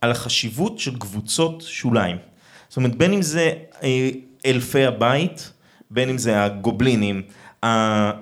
על 0.00 0.10
החשיבות 0.10 0.78
של 0.78 0.98
קבוצות 0.98 1.62
שוליים. 1.66 2.16
זאת 2.68 2.76
אומרת, 2.76 2.94
בין 2.94 3.12
אם 3.12 3.22
זה... 3.22 3.52
אה, 3.82 4.10
אלפי 4.46 4.84
הבית, 4.84 5.52
בין 5.90 6.08
אם 6.08 6.18
זה 6.18 6.44
הגובלינים, 6.44 7.22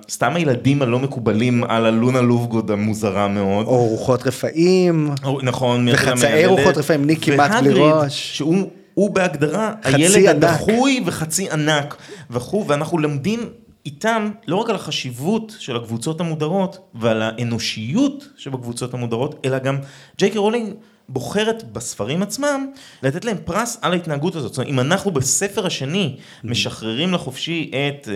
סתם 0.09 0.35
הילדים 0.35 0.81
הלא 0.81 0.99
מקובלים 0.99 1.63
על 1.63 1.85
הלונה 1.85 2.21
לובגוד 2.21 2.71
המוזרה 2.71 3.27
מאוד. 3.27 3.65
או 3.65 3.85
רוחות 3.85 4.27
רפאים. 4.27 5.11
או, 5.23 5.39
נכון. 5.43 5.87
וחצאי 5.93 6.45
רוחות 6.45 6.77
רפאים, 6.77 7.05
ניק 7.05 7.25
כמעט 7.25 7.63
בלי 7.63 7.79
ראש. 7.79 8.37
שהוא 8.37 8.69
הוא 8.93 9.09
בהגדרה 9.09 9.73
הילד 9.83 10.15
ענק. 10.17 10.43
הדחוי 10.43 11.03
וחצי 11.05 11.49
ענק 11.51 11.97
וכו', 12.29 12.67
ואנחנו 12.67 12.97
למדים 12.97 13.39
איתם 13.85 14.29
לא 14.47 14.55
רק 14.55 14.69
על 14.69 14.75
החשיבות 14.75 15.55
של 15.59 15.75
הקבוצות 15.75 16.21
המודרות 16.21 16.91
ועל 16.95 17.21
האנושיות 17.21 18.27
שבקבוצות 18.37 18.93
המודרות, 18.93 19.35
אלא 19.45 19.59
גם 19.59 19.77
ג'יי 20.17 20.28
קיי 20.28 20.37
רולינג 20.37 20.73
בוחרת 21.13 21.71
בספרים 21.71 22.23
עצמם 22.23 22.67
לתת 23.03 23.25
להם 23.25 23.37
פרס 23.45 23.77
על 23.81 23.91
ההתנהגות 23.93 24.35
הזאת. 24.35 24.53
זאת 24.53 24.57
אומרת, 24.57 24.73
אם 24.73 24.79
אנחנו 24.79 25.11
בספר 25.11 25.65
השני 25.65 26.17
משחררים 26.43 27.13
לחופשי 27.13 27.71
את 27.71 28.07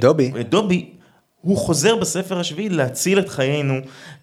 דובי, 0.00 0.32
את 0.40 0.50
דובי 0.50 0.90
הוא 1.40 1.56
חוזר 1.56 1.96
בספר 1.96 2.40
השביעי 2.40 2.68
להציל 2.68 3.18
את 3.18 3.28
חיינו 3.28 3.74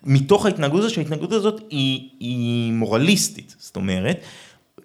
מתוך 0.04 0.46
ההתנהגות 0.46 0.80
הזאת, 0.80 0.92
שההתנהגות 0.92 1.32
הזאת 1.32 1.62
היא, 1.70 2.10
היא 2.20 2.74
מורליסטית. 2.74 3.56
זאת 3.60 3.76
אומרת, 3.76 4.20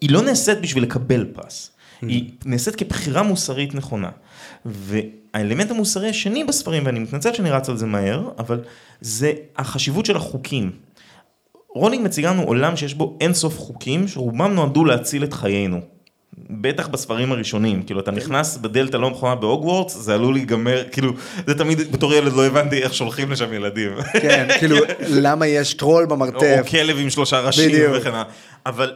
היא 0.01 0.11
לא 0.11 0.23
נעשית 0.23 0.61
בשביל 0.61 0.83
לקבל 0.83 1.25
פרס, 1.25 1.71
היא 2.03 2.31
נעשית 2.45 2.77
כבחירה 2.77 3.23
מוסרית 3.23 3.75
נכונה. 3.75 4.11
והאלמנט 4.65 5.71
המוסרי 5.71 6.09
השני 6.09 6.45
בספרים, 6.45 6.87
ואני 6.87 6.99
מתנצל 6.99 7.33
שאני 7.33 7.51
רץ 7.51 7.69
על 7.69 7.77
זה 7.77 7.87
מהר, 7.87 8.29
אבל 8.39 8.61
זה 9.01 9.33
החשיבות 9.57 10.07
של 10.07 10.17
החוקים. 10.17 10.71
רולינג 11.75 12.05
מציגה 12.05 12.31
לנו 12.31 12.43
עולם 12.43 12.77
שיש 12.77 12.95
בו 12.95 13.17
אינסוף 13.21 13.59
חוקים, 13.59 14.09
שרובם 14.09 14.55
נועדו 14.55 14.85
להציל 14.85 15.25
את 15.25 15.33
חיינו. 15.33 15.81
בטח 16.51 16.89
בספרים 16.89 17.33
הראשונים, 17.33 17.83
כאילו 17.83 18.01
אתה 18.01 18.11
נכנס 18.11 18.57
בדלת 18.57 18.95
הלא 18.95 19.11
מכונה 19.11 19.35
בהוגוורטס, 19.35 19.97
זה 19.97 20.15
עלול 20.15 20.35
להיגמר, 20.35 20.85
כאילו, 20.93 21.13
זה 21.47 21.59
תמיד, 21.59 21.93
בתור 21.93 22.15
ילד 22.15 22.33
לא 22.33 22.47
הבנתי 22.47 22.83
איך 22.83 22.95
שולחים 22.95 23.31
לשם 23.31 23.53
ילדים. 23.53 23.93
כן, 24.13 24.47
כאילו, 24.59 24.77
למה 25.09 25.47
יש 25.47 25.75
טרול 25.75 26.07
במרתף. 26.07 26.57
או 26.59 26.67
כלב 26.71 26.97
עם 26.99 27.11
שלושה 27.11 27.41
ראשים 27.41 27.91
וכן 27.93 28.09
הלאה. 28.09 28.23
אבל 28.67 28.93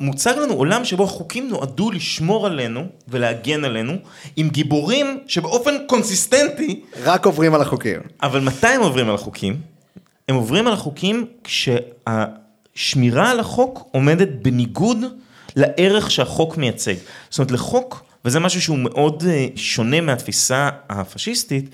מוצג 0.00 0.34
לנו 0.42 0.54
עולם 0.54 0.84
שבו 0.84 1.04
החוקים 1.04 1.48
נועדו 1.48 1.90
לשמור 1.90 2.46
עלינו 2.46 2.84
ולהגן 3.08 3.64
עלינו, 3.64 3.92
עם 4.36 4.48
גיבורים 4.48 5.20
שבאופן 5.26 5.74
קונסיסטנטי... 5.86 6.80
רק 7.02 7.26
עוברים 7.26 7.54
על 7.54 7.60
החוקים. 7.60 8.00
אבל 8.22 8.40
מתי 8.40 8.66
הם 8.66 8.80
עוברים 8.80 9.08
על 9.08 9.14
החוקים? 9.14 9.77
הם 10.28 10.34
עוברים 10.34 10.66
על 10.66 10.72
החוקים 10.72 11.26
כשהשמירה 11.44 13.30
על 13.30 13.40
החוק 13.40 13.88
עומדת 13.90 14.28
בניגוד 14.28 14.98
לערך 15.56 16.10
שהחוק 16.10 16.56
מייצג. 16.56 16.94
זאת 17.30 17.38
אומרת, 17.38 17.50
לחוק, 17.50 18.04
וזה 18.24 18.40
משהו 18.40 18.62
שהוא 18.62 18.78
מאוד 18.78 19.22
שונה 19.56 20.00
מהתפיסה 20.00 20.68
הפשיסטית, 20.88 21.70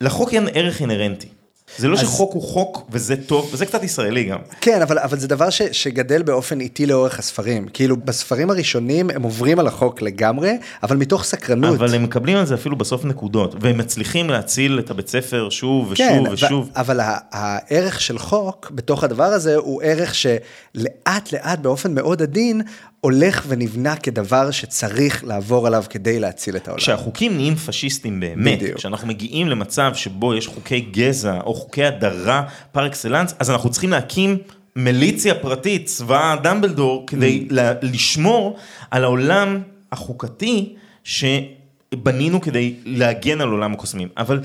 לחוק 0.00 0.34
אין 0.34 0.48
ערך 0.54 0.80
אינהרנטי. 0.80 1.28
זה 1.78 1.88
לא 1.88 1.94
אז... 1.94 2.00
שחוק 2.00 2.32
הוא 2.32 2.42
חוק 2.42 2.86
וזה 2.90 3.16
טוב, 3.16 3.50
וזה 3.52 3.66
קצת 3.66 3.82
ישראלי 3.82 4.24
גם. 4.24 4.38
כן, 4.60 4.82
אבל, 4.82 4.98
אבל 4.98 5.18
זה 5.18 5.28
דבר 5.28 5.50
ש, 5.50 5.62
שגדל 5.62 6.22
באופן 6.22 6.60
איטי 6.60 6.86
לאורך 6.86 7.18
הספרים. 7.18 7.68
כאילו, 7.72 7.96
בספרים 7.96 8.50
הראשונים 8.50 9.10
הם 9.10 9.22
עוברים 9.22 9.58
על 9.58 9.66
החוק 9.66 10.02
לגמרי, 10.02 10.58
אבל 10.82 10.96
מתוך 10.96 11.24
סקרנות. 11.24 11.74
אבל 11.74 11.94
הם 11.94 12.02
מקבלים 12.02 12.36
על 12.36 12.46
זה 12.46 12.54
אפילו 12.54 12.76
בסוף 12.76 13.04
נקודות, 13.04 13.54
והם 13.60 13.78
מצליחים 13.78 14.30
להציל 14.30 14.78
את 14.78 14.90
הבית 14.90 15.08
ספר 15.08 15.50
שוב 15.50 15.90
ושוב 15.90 16.06
כן, 16.06 16.22
ושוב. 16.32 16.70
ו- 16.76 16.80
אבל 16.80 17.00
הערך 17.32 18.00
של 18.00 18.18
חוק 18.18 18.72
בתוך 18.74 19.04
הדבר 19.04 19.24
הזה 19.24 19.56
הוא 19.56 19.82
ערך 19.82 20.14
שלאט 20.14 21.32
לאט 21.32 21.58
באופן 21.58 21.94
מאוד 21.94 22.22
עדין 22.22 22.62
הולך 23.00 23.44
ונבנה 23.48 23.96
כדבר 23.96 24.50
שצריך 24.50 25.24
לעבור 25.24 25.66
עליו 25.66 25.84
כדי 25.90 26.20
להציל 26.20 26.56
את 26.56 26.68
העולם. 26.68 26.80
כשהחוקים 26.80 27.36
נהיים 27.36 27.56
פשיסטים 27.56 28.20
באמת, 28.20 28.58
בדיוק. 28.58 28.76
כשאנחנו 28.76 29.08
מגיעים 29.08 29.48
למצב 29.48 29.92
שבו 29.94 30.34
יש 30.34 30.46
חוקי 30.46 30.80
גזע 30.80 31.40
או 31.40 31.54
חוקי 31.60 31.84
הדרה 31.84 32.42
פר 32.72 32.86
אקסלנס, 32.86 33.34
אז 33.38 33.50
אנחנו 33.50 33.70
צריכים 33.70 33.90
להקים 33.90 34.38
מיליציה 34.76 35.34
פרטית, 35.34 35.86
צבא 35.86 36.36
דמבלדור, 36.42 37.04
כדי 37.06 37.48
ל- 37.50 37.72
לשמור 37.82 38.56
על 38.90 39.04
העולם 39.04 39.62
החוקתי 39.92 40.76
שבנינו 41.04 42.40
כדי 42.40 42.74
להגן 42.84 43.40
על 43.40 43.48
עולם 43.48 43.72
הקוסמים. 43.72 44.08
אבל 44.16 44.40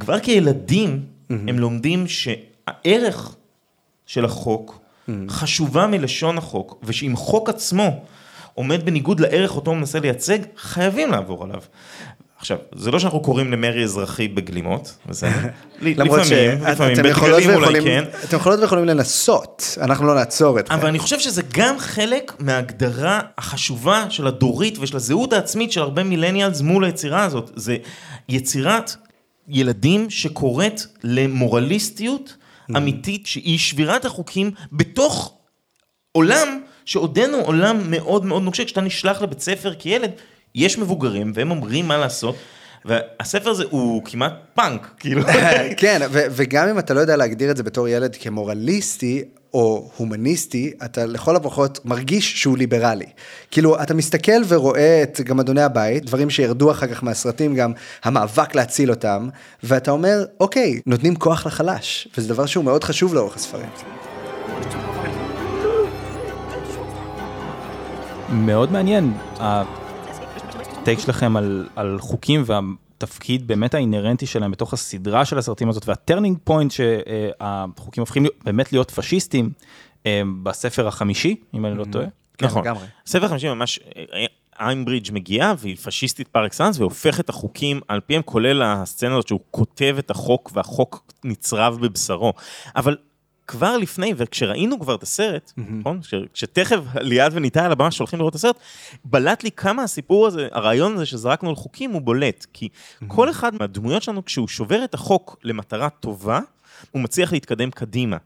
כבר 0.00 0.18
כילדים 0.20 1.04
הם 1.30 1.58
לומדים 1.58 2.04
שהערך 2.08 3.34
של 4.06 4.24
החוק 4.24 4.78
חשובה 5.28 5.86
מלשון 5.86 6.38
החוק, 6.38 6.78
ושאם 6.82 7.16
חוק 7.16 7.48
עצמו 7.48 8.04
עומד 8.54 8.84
בניגוד 8.84 9.20
לערך 9.20 9.56
אותו 9.56 9.70
הוא 9.70 9.78
מנסה 9.78 10.00
לייצג, 10.00 10.38
חייבים 10.56 11.10
לעבור 11.10 11.44
עליו. 11.44 11.60
עכשיו, 12.38 12.58
זה 12.74 12.90
לא 12.90 12.98
שאנחנו 12.98 13.20
קוראים 13.20 13.52
למרי 13.52 13.84
אזרחי 13.84 14.28
בגלימות, 14.28 14.96
בסדר? 15.06 15.30
לפעמים, 15.82 16.62
לפעמים, 16.66 16.96
בדגלים 16.96 17.50
אולי 17.50 17.80
כן. 17.82 18.04
אתם 18.24 18.36
יכולות 18.36 18.60
ויכולים 18.60 18.84
לנסות, 18.84 19.78
אנחנו 19.80 20.06
לא 20.06 20.14
נעצור 20.14 20.60
אתכם. 20.60 20.74
אבל 20.74 20.88
אני 20.88 20.98
חושב 20.98 21.18
שזה 21.18 21.42
גם 21.52 21.78
חלק 21.78 22.32
מההגדרה 22.38 23.20
החשובה 23.38 24.06
של 24.10 24.26
הדורית 24.26 24.78
ושל 24.78 24.96
הזהות 24.96 25.32
העצמית 25.32 25.72
של 25.72 25.80
הרבה 25.80 26.02
מילניאלס 26.02 26.60
מול 26.60 26.84
היצירה 26.84 27.24
הזאת. 27.24 27.50
זה 27.54 27.76
יצירת 28.28 28.96
ילדים 29.48 30.10
שקוראת 30.10 30.80
למורליסטיות 31.04 32.36
אמיתית, 32.76 33.26
שהיא 33.26 33.58
שבירת 33.58 34.04
החוקים 34.04 34.50
בתוך 34.72 35.34
עולם 36.12 36.60
שעודנו 36.84 37.36
עולם 37.36 37.90
מאוד 37.90 38.24
מאוד 38.24 38.42
נוקשה. 38.42 38.64
כשאתה 38.64 38.80
נשלח 38.80 39.22
לבית 39.22 39.40
ספר 39.40 39.74
כילד, 39.74 40.10
יש 40.58 40.78
מבוגרים 40.78 41.32
והם 41.34 41.50
אומרים 41.50 41.88
מה 41.88 41.96
לעשות. 41.96 42.36
והספר 42.84 43.50
הזה 43.50 43.64
הוא 43.70 44.02
כמעט 44.04 44.32
פאנק, 44.54 44.90
כאילו. 44.98 45.22
כן, 45.76 46.00
ו- 46.10 46.26
וגם 46.30 46.68
אם 46.68 46.78
אתה 46.78 46.94
לא 46.94 47.00
יודע 47.00 47.16
להגדיר 47.16 47.50
את 47.50 47.56
זה 47.56 47.62
בתור 47.62 47.88
ילד 47.88 48.16
כמורליסטי, 48.20 49.24
או 49.54 49.90
הומניסטי, 49.96 50.72
אתה 50.84 51.06
לכל 51.06 51.36
הפחות 51.36 51.80
מרגיש 51.84 52.40
שהוא 52.40 52.58
ליברלי. 52.58 53.06
כאילו, 53.50 53.82
אתה 53.82 53.94
מסתכל 53.94 54.42
ורואה 54.48 55.02
את 55.02 55.20
גם 55.20 55.40
אדוני 55.40 55.62
הבית, 55.62 56.04
דברים 56.04 56.30
שירדו 56.30 56.70
אחר 56.70 56.86
כך 56.86 57.04
מהסרטים, 57.04 57.54
גם 57.54 57.72
המאבק 58.04 58.54
להציל 58.54 58.90
אותם, 58.90 59.28
ואתה 59.62 59.90
אומר, 59.90 60.24
אוקיי, 60.40 60.80
נותנים 60.86 61.16
כוח 61.16 61.46
לחלש, 61.46 62.08
וזה 62.18 62.28
דבר 62.28 62.46
שהוא 62.46 62.64
מאוד 62.64 62.84
חשוב 62.84 63.14
לאורך 63.14 63.36
הספרים. 63.36 63.68
מאוד 68.28 68.72
מעניין 68.72 69.12
ה 70.88 70.90
take 70.90 71.00
שלכם 71.00 71.36
על, 71.36 71.68
על 71.76 71.98
חוקים 72.00 72.42
והתפקיד 72.46 73.46
באמת 73.46 73.74
האינהרנטי 73.74 74.26
שלהם 74.26 74.50
בתוך 74.50 74.72
הסדרה 74.72 75.24
של 75.24 75.38
הסרטים 75.38 75.68
הזאת 75.68 75.88
וה 75.88 75.99
turning 75.99 76.38
point 76.44 76.70
שהחוקים 76.70 78.00
הופכים 78.00 78.22
להיות, 78.22 78.34
באמת 78.44 78.72
להיות 78.72 78.90
פשיסטים 78.90 79.50
אה, 80.06 80.22
בספר 80.42 80.88
החמישי, 80.88 81.36
אם 81.54 81.66
אני 81.66 81.78
לא 81.78 81.84
טועה. 81.92 82.06
נכון. 82.42 82.64
ספר 83.06 83.24
החמישי 83.24 83.48
ממש, 83.48 83.80
אמברידג' 84.60 85.12
מגיעה 85.12 85.54
והיא 85.58 85.76
פשיסטית 85.76 86.28
פר 86.28 86.46
אקסלנס 86.46 86.78
והופכת 86.78 87.20
את 87.20 87.28
החוקים 87.28 87.80
על 87.88 88.00
פיהם, 88.00 88.22
כולל 88.22 88.62
הסצנה 88.62 89.12
הזאת 89.12 89.28
שהוא 89.28 89.40
כותב 89.50 89.96
את 89.98 90.10
החוק 90.10 90.50
והחוק 90.54 91.12
נצרב 91.24 91.78
בבשרו. 91.80 92.32
אבל 92.76 92.96
כבר 93.48 93.76
לפני, 93.76 94.12
וכשראינו 94.16 94.80
כבר 94.80 94.94
את 94.94 95.02
הסרט, 95.02 95.52
נכון? 95.56 96.00
כש- 96.02 96.14
כשתכף 96.34 96.78
ליעד 97.00 97.32
וניתאי 97.34 97.62
על 97.64 97.72
הבמה 97.72 97.90
שהולכים 97.90 98.18
לראות 98.18 98.30
את 98.30 98.36
הסרט, 98.36 98.56
בלט 99.04 99.44
לי 99.44 99.50
כמה 99.50 99.82
הסיפור 99.82 100.26
הזה, 100.26 100.48
הרעיון 100.52 100.94
הזה 100.94 101.06
שזרקנו 101.06 101.48
על 101.48 101.54
חוקים 101.54 101.90
הוא 101.90 102.02
בולט. 102.02 102.46
כי 102.52 102.68
כל 103.06 103.30
אחד 103.30 103.52
מהדמויות 103.60 104.02
שלנו, 104.02 104.24
כשהוא 104.24 104.48
שובר 104.48 104.84
את 104.84 104.94
החוק 104.94 105.36
למטרה 105.44 105.88
טובה, 105.88 106.40
הוא 106.90 107.02
מצליח 107.02 107.32
להתקדם 107.32 107.70
קדימה. 107.70 108.16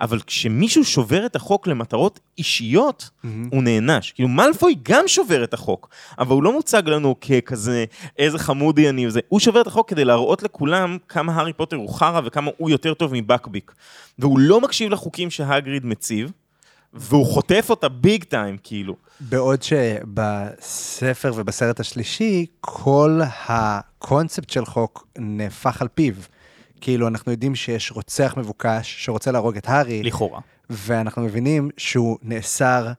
אבל 0.00 0.20
כשמישהו 0.20 0.84
שובר 0.84 1.26
את 1.26 1.36
החוק 1.36 1.66
למטרות 1.66 2.20
אישיות, 2.38 3.10
הוא 3.52 3.62
נענש. 3.62 4.12
כאילו, 4.12 4.28
מאלפוי 4.28 4.76
גם 4.82 5.04
שובר 5.08 5.44
את 5.44 5.54
החוק, 5.54 5.88
אבל 6.18 6.34
הוא 6.34 6.42
לא 6.42 6.52
מוצג 6.52 6.82
לנו 6.86 7.14
ככזה, 7.20 7.84
איזה 8.18 8.38
חמודי 8.38 8.88
אני 8.88 9.06
וזה. 9.06 9.20
הוא 9.28 9.40
שובר 9.40 9.60
את 9.60 9.66
החוק 9.66 9.90
כדי 9.90 10.04
להראות 10.04 10.42
לכולם 10.42 10.98
כמה 11.08 11.32
הארי 11.32 11.52
פוטר 11.52 11.76
הוא 11.76 11.94
חרא 11.94 12.20
וכמה 12.24 12.50
הוא 12.56 12.70
יותר 12.70 12.94
טוב 12.94 13.14
מבקביק. 13.14 13.72
והוא 14.18 14.38
לא 14.38 14.60
מקשיב 14.60 14.90
לחוקים 14.90 15.30
שהגריד 15.30 15.86
מציב, 15.86 16.32
והוא 16.92 17.26
חוטף 17.26 17.66
אותה 17.70 17.88
ביג 17.88 18.24
טיים, 18.24 18.56
כאילו. 18.62 18.96
בעוד 19.20 19.62
שבספר 19.62 21.32
ובסרט 21.36 21.80
השלישי, 21.80 22.46
כל 22.60 23.20
הקונספט 23.48 24.50
של 24.50 24.64
חוק 24.64 25.06
נהפך 25.18 25.82
על 25.82 25.88
פיו. 25.94 26.14
כאילו, 26.80 27.08
אנחנו 27.08 27.32
יודעים 27.32 27.54
שיש 27.54 27.92
רוצח 27.92 28.34
מבוקש 28.36 29.04
שרוצה 29.04 29.30
להרוג 29.30 29.56
את 29.56 29.68
הארי. 29.68 30.02
לכאורה. 30.02 30.40
ואנחנו 30.70 31.22
מבינים 31.22 31.70
שהוא 31.76 32.18
נאסר 32.22 32.92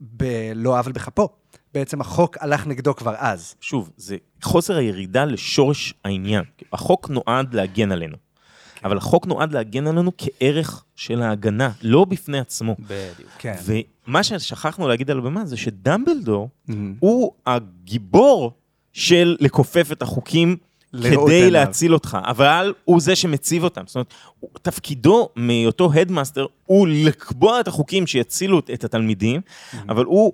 בלא 0.00 0.78
עוול 0.78 0.92
בכפו. 0.92 1.28
בעצם 1.74 2.00
החוק 2.00 2.36
הלך 2.40 2.66
נגדו 2.66 2.96
כבר 2.96 3.14
אז. 3.18 3.54
שוב, 3.60 3.90
זה 3.96 4.16
חוסר 4.42 4.76
הירידה 4.76 5.24
לשורש 5.24 5.94
העניין. 6.04 6.44
החוק 6.72 7.10
נועד 7.10 7.54
להגן 7.54 7.92
עלינו. 7.92 8.16
אבל 8.84 8.96
החוק 8.96 9.26
נועד 9.26 9.52
להגן 9.52 9.86
עלינו 9.86 10.12
כערך 10.18 10.84
של 10.96 11.22
ההגנה, 11.22 11.70
לא 11.82 12.04
בפני 12.04 12.38
עצמו. 12.38 12.76
בדיוק. 12.80 13.30
כן. 13.38 13.54
ומה 14.06 14.22
ששכחנו 14.22 14.88
להגיד 14.88 15.10
על 15.10 15.18
הבמה 15.18 15.46
זה 15.46 15.56
שדמבלדור 15.56 16.48
הוא 17.00 17.32
הגיבור 17.46 18.52
של 18.92 19.36
לכופף 19.40 19.92
את 19.92 20.02
החוקים 20.02 20.56
כדי. 20.92 21.50
להציל 21.50 21.94
אותך, 21.94 22.18
אבל 22.24 22.74
הוא 22.84 23.00
זה 23.00 23.16
שמציב 23.16 23.64
אותם. 23.64 23.82
זאת 23.86 23.94
אומרת, 23.94 24.14
תפקידו 24.62 25.28
מהיותו 25.36 25.92
headmaster 25.92 26.46
הוא 26.66 26.88
לקבוע 26.88 27.60
את 27.60 27.68
החוקים 27.68 28.06
שיצילו 28.06 28.58
את 28.58 28.84
התלמידים, 28.84 29.40
אבל 29.88 30.04
הוא 30.04 30.32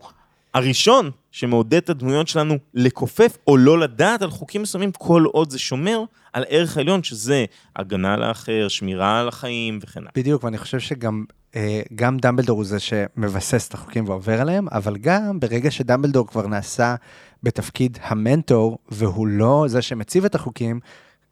הראשון 0.54 1.10
שמעודד 1.30 1.74
את 1.74 1.90
הדמויות 1.90 2.28
שלנו 2.28 2.58
לכופף 2.74 3.36
או 3.46 3.56
לא 3.56 3.78
לדעת 3.78 4.22
על 4.22 4.30
חוקים 4.30 4.62
מסוימים 4.62 4.92
כל 4.92 5.24
עוד 5.32 5.50
זה 5.50 5.58
שומר 5.58 6.00
על 6.32 6.44
ערך 6.48 6.76
העליון 6.76 7.02
שזה 7.02 7.44
הגנה 7.76 8.16
לאחר, 8.16 8.68
שמירה 8.68 9.20
על 9.20 9.28
החיים 9.28 9.78
וכן 9.82 10.00
הלאה. 10.00 10.10
בדיוק, 10.16 10.44
ואני 10.44 10.58
חושב 10.58 10.78
שגם 10.80 11.24
אה, 11.56 11.82
גם 11.94 12.18
דמבלדור 12.18 12.56
הוא 12.56 12.64
זה 12.64 12.78
שמבסס 12.80 13.68
את 13.68 13.74
החוקים 13.74 14.08
ועובר 14.08 14.40
עליהם, 14.40 14.66
אבל 14.68 14.96
גם 14.96 15.40
ברגע 15.40 15.70
שדמבלדור 15.70 16.26
כבר 16.26 16.46
נעשה 16.46 16.94
בתפקיד 17.42 17.98
המנטור, 18.02 18.78
והוא 18.88 19.26
לא 19.26 19.64
זה 19.68 19.82
שמציב 19.82 20.24
את 20.24 20.34
החוקים, 20.34 20.80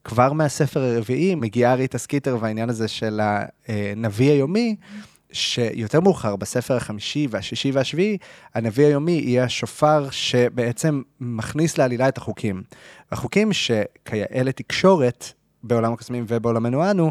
כבר 0.04 0.32
מהספר 0.32 0.80
הרביעי 0.80 1.34
מגיעה 1.34 1.74
ריטה 1.74 1.98
סקיטר 1.98 2.36
והעניין 2.40 2.68
הזה 2.68 2.88
של 2.88 3.20
הנביא 3.68 4.30
היומי, 4.30 4.76
שיותר 5.32 6.00
מאוחר, 6.00 6.36
בספר 6.36 6.76
החמישי 6.76 7.26
והשישי 7.30 7.70
והשביעי, 7.70 8.18
הנביא 8.54 8.86
היומי 8.86 9.12
יהיה 9.12 9.44
השופר 9.44 10.10
שבעצם 10.10 11.02
מכניס 11.20 11.78
לעלילה 11.78 12.08
את 12.08 12.18
החוקים. 12.18 12.62
החוקים 13.12 13.52
שכיאה 13.52 14.42
לתקשורת 14.42 15.32
בעולם 15.62 15.92
הקוסמים 15.92 16.24
ובעולמנו 16.28 16.90
אנו, 16.90 17.10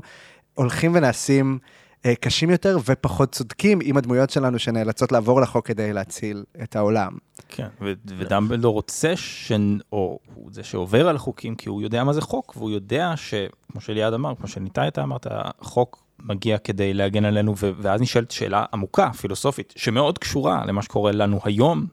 הולכים 0.54 0.96
ונעשים 0.96 1.60
אה, 2.06 2.16
קשים 2.16 2.50
יותר 2.50 2.78
ופחות 2.86 3.32
צודקים 3.32 3.80
עם 3.84 3.98
הדמויות 3.98 4.30
שלנו 4.30 4.60
שנאלצות 4.60 5.12
לעבור 5.12 5.42
לחוק 5.42 5.68
כדי 5.68 5.94
להציל 5.94 6.44
את 6.64 6.76
העולם. 6.76 7.18
כן, 7.50 7.68
ו- 7.82 7.94
ודמבלדור 8.18 8.74
רוצה, 8.74 9.16
ש... 9.16 9.52
או 9.92 10.20
הוא 10.36 10.50
זה 10.54 10.64
שעובר 10.64 11.08
על 11.08 11.16
החוקים, 11.16 11.56
כי 11.56 11.70
הוא 11.70 11.82
יודע 11.82 12.04
מה 12.04 12.14
זה 12.14 12.22
חוק, 12.22 12.54
והוא 12.58 12.72
יודע 12.72 13.14
שכמו 13.16 13.82
שליעד 13.82 14.14
אמר, 14.14 14.36
כמו 14.36 14.48
שניתאי 14.48 14.88
אתה 14.88 15.04
אמרת, 15.04 15.28
החוק 15.30 16.01
מגיע 16.26 16.58
כדי 16.58 16.94
להגן 16.94 17.26
עלינו, 17.26 17.56
ואז 17.58 18.02
נשאלת 18.02 18.32
שאלה 18.32 18.66
עמוקה, 18.74 19.10
פילוסופית, 19.14 19.74
שמאוד 19.78 20.18
קשורה 20.18 20.64
למה 20.66 20.82
שקורה 20.82 21.12
לנו 21.12 21.40
היום 21.44 21.86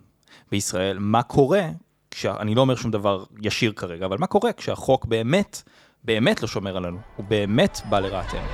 בישראל, 0.50 0.98
מה 0.98 1.22
קורה, 1.22 1.62
כשה... 2.10 2.34
אני 2.40 2.54
לא 2.54 2.60
אומר 2.60 2.76
שום 2.76 2.90
דבר 2.90 3.24
ישיר 3.42 3.72
כרגע, 3.72 4.06
אבל 4.06 4.16
מה 4.20 4.26
קורה 4.26 4.52
כשהחוק 4.52 5.04
באמת, 5.04 5.62
באמת 6.04 6.42
לא 6.42 6.48
שומר 6.48 6.76
עלינו, 6.76 6.98
הוא 7.16 7.26
באמת 7.28 7.80
בא 7.88 8.00
לרעתנו. 8.00 8.48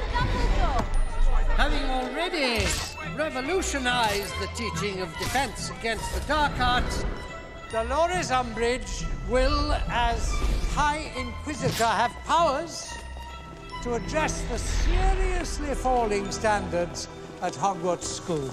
Revolutionized 3.16 4.34
the 4.44 4.50
teaching 4.60 4.96
of 5.04 5.08
defense 5.24 5.70
against 5.78 6.08
the 6.16 6.22
dark 6.26 6.58
arts, 6.58 7.04
Dolores 7.70 8.30
Umbridge 8.30 8.92
will, 9.28 9.72
as 9.88 10.20
High 10.74 11.12
Inquisitor, 11.22 11.84
have 12.02 12.12
powers 12.26 12.93
to 13.84 13.90
address 14.02 14.34
the 14.52 14.58
seriously 14.82 15.74
falling 15.84 16.26
standards 16.40 16.98
at 17.42 17.54
Hogwarts 17.62 18.08
School. 18.18 18.48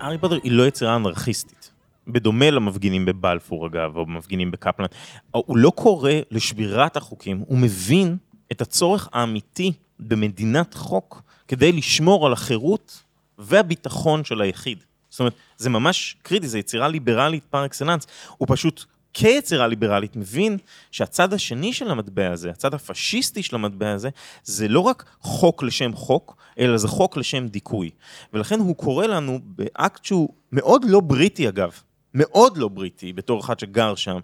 הארי 0.00 0.18
פוטר 0.18 0.38
היא 0.42 0.52
לא 0.52 0.66
יצירה 0.66 0.96
אנרכיסטית. 0.96 1.70
בדומה 2.08 2.50
למפגינים 2.50 3.04
בבלפור 3.04 3.66
אגב, 3.66 3.96
או 3.96 4.06
מפגינים 4.06 4.50
בקפלן. 4.50 4.86
הוא 5.30 5.56
לא 5.56 5.70
קורא 5.70 6.12
לשבירת 6.30 6.96
החוקים, 6.96 7.44
הוא 7.46 7.58
מבין 7.58 8.16
את 8.52 8.60
הצורך 8.60 9.08
האמיתי 9.12 9.72
במדינת 10.00 10.74
חוק 10.74 11.22
כדי 11.48 11.72
לשמור 11.72 12.26
על 12.26 12.32
החירות 12.32 13.02
והביטחון 13.38 14.24
של 14.24 14.40
היחיד. 14.40 14.84
זאת 15.10 15.20
אומרת, 15.20 15.34
זה 15.56 15.70
ממש 15.70 16.16
קריטי, 16.22 16.48
זו 16.48 16.58
יצירה 16.58 16.88
ליברלית 16.88 17.44
פר 17.44 17.64
אקסלנס. 17.66 18.06
הוא 18.38 18.48
פשוט 18.50 18.84
כיצירה 19.18 19.66
ליברלית, 19.66 20.16
מבין 20.16 20.58
שהצד 20.90 21.32
השני 21.32 21.72
של 21.72 21.90
המטבע 21.90 22.32
הזה, 22.32 22.50
הצד 22.50 22.74
הפשיסטי 22.74 23.42
של 23.42 23.54
המטבע 23.54 23.92
הזה, 23.92 24.08
זה 24.44 24.68
לא 24.68 24.80
רק 24.80 25.04
חוק 25.20 25.62
לשם 25.62 25.92
חוק, 25.94 26.36
אלא 26.58 26.76
זה 26.76 26.88
חוק 26.88 27.16
לשם 27.16 27.48
דיכוי. 27.48 27.90
ולכן 28.32 28.60
הוא 28.60 28.76
קורא 28.76 29.06
לנו 29.06 29.38
באקט 29.44 30.04
שהוא 30.04 30.28
מאוד 30.52 30.84
לא 30.84 31.00
בריטי 31.00 31.48
אגב. 31.48 31.70
מאוד 32.14 32.56
לא 32.56 32.68
בריטי, 32.68 33.12
בתור 33.12 33.40
אחד 33.40 33.58
שגר 33.58 33.94
שם. 33.94 34.18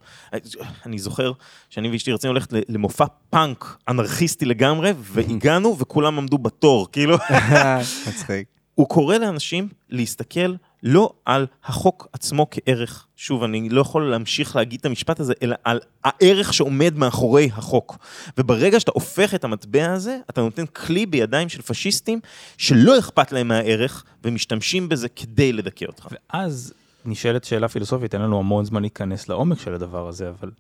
אני 0.87 0.99
זוכר 0.99 1.33
שאני 1.71 1.91
ואשתי 1.91 2.13
רצינו 2.13 2.33
ללכת 2.33 2.53
למופע 2.69 3.05
פאנק 3.31 3.77
אנרכיסטי 3.89 4.45
לגמרי, 4.45 4.93
והגענו 4.99 5.79
וכולם 5.79 6.19
עמדו 6.19 6.39
בתור, 6.39 6.93
כאילו... 6.93 7.17
מצחיק. 8.09 8.47
הוא 8.75 8.89
קורא 8.89 9.17
לאנשים 9.17 9.69
להסתכל 9.91 10.55
לא 10.83 11.13
על 11.25 11.47
החוק 11.65 12.09
עצמו 12.13 12.47
כערך, 12.51 13.07
שוב, 13.17 13.43
אני 13.43 13.69
לא 13.69 13.81
יכול 13.81 14.11
להמשיך 14.11 14.57
להגיד 14.57 14.81
את 14.81 14.87
המשפט 14.87 15.21
הזה, 15.21 15.33
אלא 15.43 15.57
על 15.65 15.81
הערך 16.05 16.55
שעומד 16.55 16.95
מאחורי 16.97 17.51
החוק. 17.55 17.99
וברגע 18.39 18.81
שאתה 18.81 18.93
הופך 18.95 19.35
את 19.35 19.45
המטבע 19.45 19.93
הזה, 19.93 20.19
אתה 20.31 20.41
נותן 20.41 20.67
כלי 20.67 21.07
בידיים 21.07 21.49
של 21.49 21.63
פשיסטים 21.63 22.21
שלא 22.59 22.99
אכפת 22.99 23.33
להם 23.33 23.49
מהערך, 23.49 24.05
ומשתמשים 24.25 24.89
בזה 24.89 25.09
כדי 25.09 25.53
לדכא 25.53 25.85
אותך. 25.85 26.09
ואז 26.11 26.73
נשאלת 27.05 27.45
שאלה 27.45 27.69
פילוסופית, 27.69 28.15
אין 28.15 28.23
לנו 28.23 28.39
המון 28.39 28.65
זמן 28.65 28.81
להיכנס 28.81 29.29
לעומק 29.29 29.61
של 29.61 29.75
הדבר 29.75 30.09
הזה, 30.09 30.29
אבל 30.29 30.51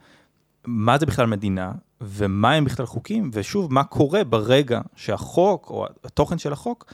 מה 0.64 0.98
זה 0.98 1.06
בכלל 1.06 1.26
מדינה, 1.26 1.72
ומה 2.00 2.52
הם 2.52 2.64
בכלל 2.64 2.86
חוקים, 2.86 3.30
ושוב, 3.32 3.72
מה 3.72 3.84
קורה 3.84 4.24
ברגע 4.24 4.80
שהחוק, 4.96 5.70
או 5.70 5.86
התוכן 6.04 6.38
של 6.38 6.52
החוק, 6.52 6.92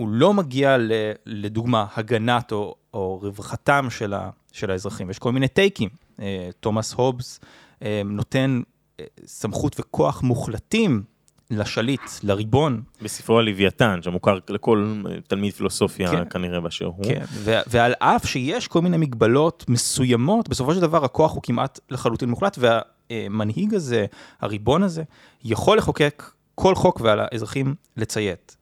הוא 0.00 0.08
לא 0.08 0.34
מגיע 0.34 0.78
ל, 0.78 0.92
לדוגמה 1.26 1.86
הגנת 1.96 2.52
או, 2.52 2.74
או 2.94 3.18
רווחתם 3.22 3.86
של, 3.90 4.14
ה, 4.14 4.30
של 4.52 4.70
האזרחים. 4.70 5.10
יש 5.10 5.18
כל 5.18 5.32
מיני 5.32 5.48
טייקים. 5.48 5.88
אה, 6.20 6.50
תומאס 6.60 6.92
הובס 6.92 7.40
אה, 7.82 8.02
נותן 8.04 8.62
אה, 9.00 9.04
סמכות 9.24 9.80
וכוח 9.80 10.22
מוחלטים 10.22 11.02
לשליט, 11.50 12.00
לריבון. 12.22 12.82
בספרו 13.02 13.38
הלוויתן, 13.38 13.98
שמוכר 14.02 14.38
לכל 14.48 15.02
תלמיד 15.26 15.52
פילוסופיה 15.52 16.10
כן. 16.10 16.28
כנראה 16.30 16.60
באשר 16.60 16.86
הוא. 16.86 17.04
כן, 17.04 17.24
ו- 17.30 17.60
ועל 17.66 17.92
אף 17.98 18.26
שיש 18.26 18.68
כל 18.68 18.80
מיני 18.80 18.96
מגבלות 18.96 19.64
מסוימות, 19.68 20.48
בסופו 20.48 20.74
של 20.74 20.80
דבר 20.80 21.04
הכוח 21.04 21.34
הוא 21.34 21.42
כמעט 21.42 21.80
לחלוטין 21.90 22.28
מוחלט, 22.28 22.58
והמנהיג 22.60 23.74
הזה, 23.74 24.06
הריבון 24.40 24.82
הזה, 24.82 25.02
יכול 25.44 25.78
לחוקק 25.78 26.30
כל 26.54 26.74
חוק 26.74 27.00
ועל 27.00 27.20
האזרחים 27.20 27.74
לציית. 27.96 28.59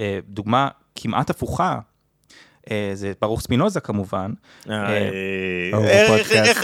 אה, 0.00 0.18
דוגמה 0.28 0.68
כמעט 0.94 1.30
הפוכה, 1.30 1.78
אה, 2.70 2.90
זה 2.94 3.12
ברוך 3.20 3.40
ספינוזה 3.40 3.80
כמובן. 3.80 4.32
אה, 4.70 6.16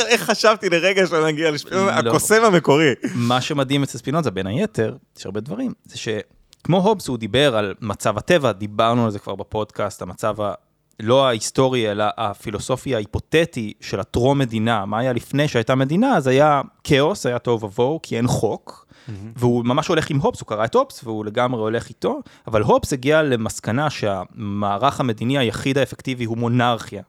איך 0.08 0.22
חשבתי 0.22 0.70
לרגע 0.70 1.06
שנגיע 1.06 1.50
לשפינוזה, 1.50 1.90
לא. 2.02 2.10
הקוסם 2.10 2.44
המקורי. 2.44 2.92
מה 3.14 3.40
שמדהים 3.40 3.82
אצל 3.82 3.98
ספינוזה, 3.98 4.30
בין 4.30 4.46
היתר, 4.46 4.96
יש 5.18 5.26
הרבה 5.26 5.40
דברים, 5.40 5.72
זה 5.84 5.98
שכמו 5.98 6.78
הובס 6.78 7.08
הוא 7.08 7.18
דיבר 7.18 7.56
על 7.56 7.74
מצב 7.80 8.18
הטבע, 8.18 8.52
דיברנו 8.52 9.04
על 9.04 9.10
זה 9.10 9.18
כבר 9.18 9.34
בפודקאסט, 9.34 10.02
המצב 10.02 10.40
ה... 10.40 10.52
לא 11.00 11.26
ההיסטורי, 11.26 11.90
אלא 11.90 12.04
הפילוסופי 12.16 12.94
ההיפותטי 12.94 13.72
של 13.80 14.00
הטרום 14.00 14.38
מדינה, 14.38 14.86
מה 14.86 14.98
היה 14.98 15.12
לפני 15.12 15.48
שהייתה 15.48 15.74
מדינה, 15.74 16.16
אז 16.16 16.26
היה 16.26 16.62
כאוס, 16.84 17.26
היה 17.26 17.38
תוהו 17.38 17.64
ובוהו, 17.64 18.00
כי 18.02 18.16
אין 18.16 18.26
חוק. 18.26 18.86
Mm-hmm. 19.08 19.12
והוא 19.36 19.64
ממש 19.64 19.88
הולך 19.88 20.10
עם 20.10 20.20
הופס, 20.20 20.40
הוא 20.40 20.46
קרא 20.46 20.64
את 20.64 20.74
הופס 20.74 21.04
והוא 21.04 21.24
לגמרי 21.24 21.60
הולך 21.60 21.88
איתו, 21.88 22.20
אבל 22.46 22.62
הופס 22.62 22.92
הגיע 22.92 23.22
למסקנה 23.22 23.90
שהמערך 23.90 25.00
המדיני 25.00 25.38
היחיד 25.38 25.78
האפקטיבי 25.78 26.24
הוא 26.24 26.38
מונרכיה. 26.38 27.02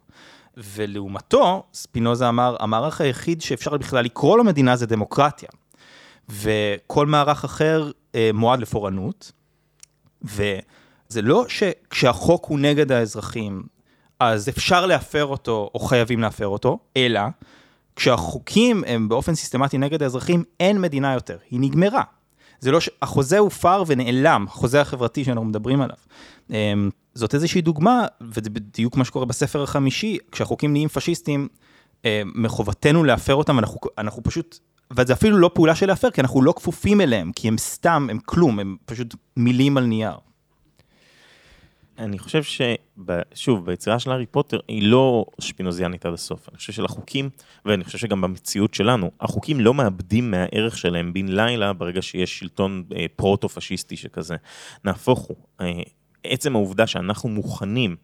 ולעומתו, 0.57 1.63
ספינוזה 1.73 2.29
אמר, 2.29 2.55
המערך 2.59 3.01
היחיד 3.01 3.41
שאפשר 3.41 3.77
בכלל 3.77 4.05
לקרוא 4.05 4.37
לו 4.37 4.43
מדינה 4.43 4.75
זה 4.75 4.85
דמוקרטיה. 4.85 5.49
וכל 6.29 7.05
מערך 7.05 7.43
אחר 7.43 7.91
אה, 8.15 8.29
מועד 8.33 8.59
לפורענות. 8.59 9.31
וזה 10.21 11.21
לא 11.21 11.45
שכשהחוק 11.47 12.45
הוא 12.45 12.59
נגד 12.59 12.91
האזרחים, 12.91 13.63
אז 14.19 14.49
אפשר 14.49 14.85
להפר 14.85 15.25
אותו 15.25 15.69
או 15.73 15.79
חייבים 15.79 16.19
להפר 16.19 16.47
אותו, 16.47 16.79
אלא 16.97 17.21
כשהחוקים 17.99 18.83
הם 18.87 19.09
באופן 19.09 19.35
סיסטמטי 19.35 19.77
נגד 19.77 20.03
האזרחים, 20.03 20.43
אין 20.59 20.81
מדינה 20.81 21.13
יותר, 21.13 21.37
היא 21.51 21.59
נגמרה. 21.59 22.03
זה 22.59 22.71
לא 22.71 22.79
ש... 22.79 22.89
החוזה 23.01 23.37
הופר 23.37 23.83
ונעלם, 23.87 24.45
החוזה 24.47 24.81
החברתי 24.81 25.23
שאנחנו 25.23 25.45
מדברים 25.45 25.81
עליו. 25.81 25.95
אמ, 26.49 26.89
זאת 27.13 27.35
איזושהי 27.35 27.61
דוגמה, 27.61 28.05
וזה 28.21 28.49
בדיוק 28.49 28.97
מה 28.97 29.05
שקורה 29.05 29.25
בספר 29.25 29.63
החמישי, 29.63 30.17
כשהחוקים 30.31 30.71
נהיים 30.71 30.89
פשיסטים, 30.89 31.47
אמ, 32.05 32.09
מחובתנו 32.35 33.03
להפר 33.03 33.35
אותם, 33.35 33.59
אנחנו, 33.59 33.79
אנחנו 33.97 34.23
פשוט, 34.23 34.59
וזה 34.97 35.13
אפילו 35.13 35.37
לא 35.37 35.51
פעולה 35.53 35.75
של 35.75 35.87
להפר, 35.87 36.11
כי 36.11 36.21
אנחנו 36.21 36.41
לא 36.41 36.53
כפופים 36.55 37.01
אליהם, 37.01 37.31
כי 37.35 37.47
הם 37.47 37.57
סתם, 37.57 38.07
הם 38.11 38.19
כלום, 38.25 38.59
הם 38.59 38.75
פשוט 38.85 39.15
מילים 39.37 39.77
על 39.77 39.85
נייר. 39.85 40.17
אני 41.99 42.19
חושב 42.19 42.43
ששוב, 42.43 43.65
ביצירה 43.65 43.99
של 43.99 44.11
הארי 44.11 44.25
פוטר 44.25 44.59
היא 44.67 44.83
לא 44.83 45.25
שפינוזיאנית 45.39 46.05
עד 46.05 46.13
הסוף. 46.13 46.49
אני 46.49 46.57
חושב 46.57 46.73
שלחוקים, 46.73 47.29
ואני 47.65 47.83
חושב 47.83 47.97
שגם 47.97 48.21
במציאות 48.21 48.73
שלנו, 48.73 49.11
החוקים 49.21 49.59
לא 49.59 49.73
מאבדים 49.73 50.31
מהערך 50.31 50.77
שלהם 50.77 51.13
בן 51.13 51.27
לילה 51.27 51.73
ברגע 51.73 52.01
שיש 52.01 52.39
שלטון 52.39 52.83
אה, 52.95 53.05
פרוטו-פשיסטי 53.15 53.97
שכזה. 53.97 54.35
נהפוך 54.85 55.19
הוא, 55.19 55.37
אה, 55.61 55.81
עצם 56.23 56.55
העובדה 56.55 56.87
שאנחנו 56.87 57.29
מוכנים 57.29 57.95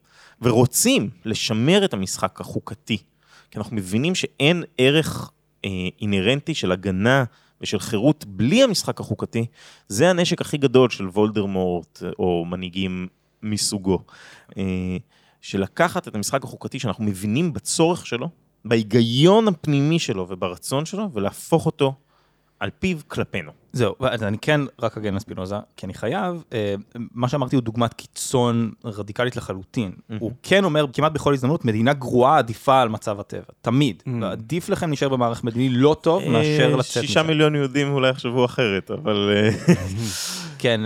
ורוצים 0.41 1.09
לשמר 1.25 1.85
את 1.85 1.93
המשחק 1.93 2.41
החוקתי, 2.41 2.97
כי 3.51 3.57
אנחנו 3.57 3.75
מבינים 3.75 4.15
שאין 4.15 4.63
ערך 4.77 5.31
אה, 5.65 5.69
אינהרנטי 6.01 6.53
של 6.53 6.71
הגנה 6.71 7.23
ושל 7.61 7.79
חירות 7.79 8.25
בלי 8.27 8.63
המשחק 8.63 8.99
החוקתי, 8.99 9.45
זה 9.87 10.09
הנשק 10.09 10.41
הכי 10.41 10.57
גדול 10.57 10.89
של 10.89 11.07
וולדרמורט 11.07 12.03
או 12.19 12.45
מנהיגים 12.45 13.07
מסוגו. 13.43 13.99
אה, 14.57 14.97
של 15.41 15.61
לקחת 15.61 16.07
את 16.07 16.15
המשחק 16.15 16.43
החוקתי 16.43 16.79
שאנחנו 16.79 17.03
מבינים 17.03 17.53
בצורך 17.53 18.05
שלו, 18.05 18.29
בהיגיון 18.65 19.47
הפנימי 19.47 19.99
שלו 19.99 20.25
וברצון 20.29 20.85
שלו, 20.85 21.09
ולהפוך 21.13 21.65
אותו 21.65 21.93
על 22.59 22.69
פיו 22.79 22.97
כלפינו. 23.07 23.51
זהו, 23.73 23.95
אני 24.01 24.37
כן 24.37 24.61
רק 24.81 24.97
אגן 24.97 25.15
לספינוזה, 25.15 25.55
כי 25.77 25.85
אני 25.85 25.93
חייב, 25.93 26.43
אה, 26.53 26.75
מה 26.95 27.27
שאמרתי 27.27 27.55
הוא 27.55 27.63
דוגמת 27.63 27.93
קיצון 27.93 28.71
רדיקלית 28.85 29.35
לחלוטין. 29.35 29.91
Mm-hmm. 29.91 30.13
הוא 30.19 30.31
כן 30.43 30.63
אומר 30.63 30.85
כמעט 30.93 31.11
בכל 31.11 31.33
הזדמנות, 31.33 31.65
מדינה 31.65 31.93
גרועה 31.93 32.37
עדיפה 32.37 32.81
על 32.81 32.89
מצב 32.89 33.19
הטבע, 33.19 33.43
תמיד. 33.61 34.03
Mm-hmm. 34.07 34.25
עדיף 34.25 34.69
לכם 34.69 34.89
להישאר 34.89 35.09
במערך 35.09 35.43
מדיני 35.43 35.69
לא 35.69 35.95
טוב 36.01 36.23
אה, 36.23 36.29
מאשר 36.29 36.75
לצאת 36.75 36.97
מזה. 36.97 37.07
שישה 37.07 37.23
מיליון 37.23 37.55
יהודים 37.55 37.93
אולי 37.93 38.09
יחשבו 38.09 38.45
אחרת, 38.45 38.91
אבל... 38.91 39.31
אה, 39.35 39.73
כן, 40.59 40.81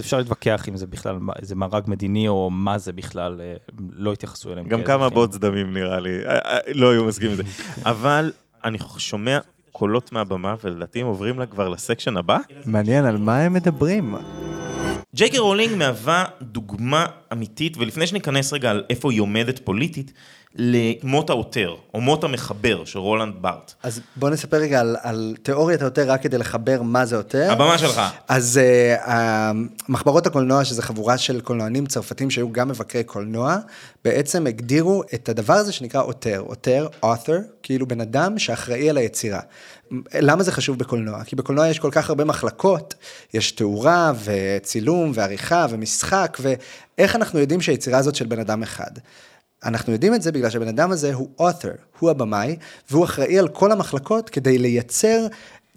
אפשר 0.00 0.18
להתווכח 0.18 0.68
אם 0.68 0.76
זה 0.76 0.86
בכלל 0.86 1.18
איזה 1.38 1.54
מארג 1.54 1.84
מדיני 1.86 2.28
או 2.28 2.50
מה 2.50 2.78
זה 2.78 2.92
בכלל, 2.92 3.40
לא 3.92 4.12
התייחסו 4.12 4.52
אליהם. 4.52 4.68
גם 4.68 4.82
כמה 4.82 5.08
בוצדמים 5.08 5.74
נראה 5.74 6.00
לי, 6.00 6.18
לא 6.74 6.90
היו 6.90 7.04
מסכימים 7.04 7.32
לזה. 7.32 7.42
אבל 7.90 8.32
אני 8.64 8.78
שומע 8.98 9.38
קולות 9.76 10.12
מהבמה, 10.12 10.54
ולדעתי 10.64 11.00
הם 11.00 11.06
עוברים 11.06 11.38
לה 11.38 11.46
כבר 11.46 11.68
ל 11.68 11.74
section 11.74 12.16
הבא. 12.16 12.38
מעניין, 12.66 13.04
על 13.04 13.16
מה 13.16 13.38
הם 13.38 13.52
מדברים? 13.52 14.14
ג'יי 15.14 15.28
קיי 15.28 15.38
רולינג 15.38 15.74
מהווה 15.74 16.24
דוגמה 16.42 17.06
אמיתית, 17.32 17.76
ולפני 17.76 18.06
שניכנס 18.06 18.52
רגע 18.52 18.70
על 18.70 18.84
איפה 18.90 19.12
היא 19.12 19.20
עומדת 19.20 19.58
פוליטית, 19.64 20.12
למות 20.54 21.30
ה 21.30 21.36
auteur, 21.36 21.74
או 21.94 22.00
מות 22.00 22.24
המחבר 22.24 22.84
של 22.84 22.98
רולנד 22.98 23.34
בארט. 23.40 23.74
אז 23.82 24.00
בוא 24.16 24.30
נספר 24.30 24.56
רגע 24.56 24.80
על, 24.80 24.96
על 25.02 25.34
תיאוריית 25.42 25.82
ה 25.82 25.86
auteur, 25.86 26.10
רק 26.10 26.22
כדי 26.22 26.38
לחבר 26.38 26.82
מה 26.82 27.06
זה 27.06 27.16
auteur. 27.16 27.52
הבמה 27.52 27.78
שלך. 27.78 28.02
אז 28.28 28.60
uh, 29.06 29.10
מחברות 29.88 30.26
הקולנוע, 30.26 30.64
שזה 30.64 30.82
חבורה 30.82 31.18
של 31.18 31.40
קולנוענים 31.40 31.86
צרפתים 31.86 32.30
שהיו 32.30 32.52
גם 32.52 32.68
מבקרי 32.68 33.04
קולנוע, 33.04 33.56
בעצם 34.04 34.46
הגדירו 34.46 35.02
את 35.14 35.28
הדבר 35.28 35.54
הזה 35.54 35.72
שנקרא 35.72 36.02
עותר. 36.02 36.42
עותר, 36.46 36.88
author, 37.04 37.42
כאילו 37.62 37.88
בן 37.88 38.00
אדם 38.00 38.38
שאחראי 38.38 38.90
על 38.90 38.96
היצירה. 38.96 39.40
למה 40.14 40.42
זה 40.42 40.52
חשוב 40.52 40.78
בקולנוע? 40.78 41.24
כי 41.24 41.36
בקולנוע 41.36 41.68
יש 41.68 41.78
כל 41.78 41.90
כך 41.92 42.08
הרבה 42.08 42.24
מחלקות, 42.24 42.94
יש 43.34 43.52
תאורה 43.52 44.12
וצילום 44.24 45.12
ועריכה 45.14 45.66
ומשחק, 45.70 46.38
ואיך 46.40 47.16
אנחנו 47.16 47.38
יודעים 47.38 47.60
שהיצירה 47.60 47.98
הזאת 47.98 48.14
של 48.14 48.26
בן 48.26 48.38
אדם 48.38 48.62
אחד? 48.62 48.90
אנחנו 49.64 49.92
יודעים 49.92 50.14
את 50.14 50.22
זה 50.22 50.32
בגלל 50.32 50.50
שהבן 50.50 50.68
אדם 50.68 50.90
הזה 50.90 51.14
הוא 51.14 51.28
author, 51.40 51.98
הוא 51.98 52.10
הבמאי, 52.10 52.56
והוא 52.90 53.04
אחראי 53.04 53.38
על 53.38 53.48
כל 53.48 53.72
המחלקות 53.72 54.30
כדי 54.30 54.58
לייצר 54.58 55.26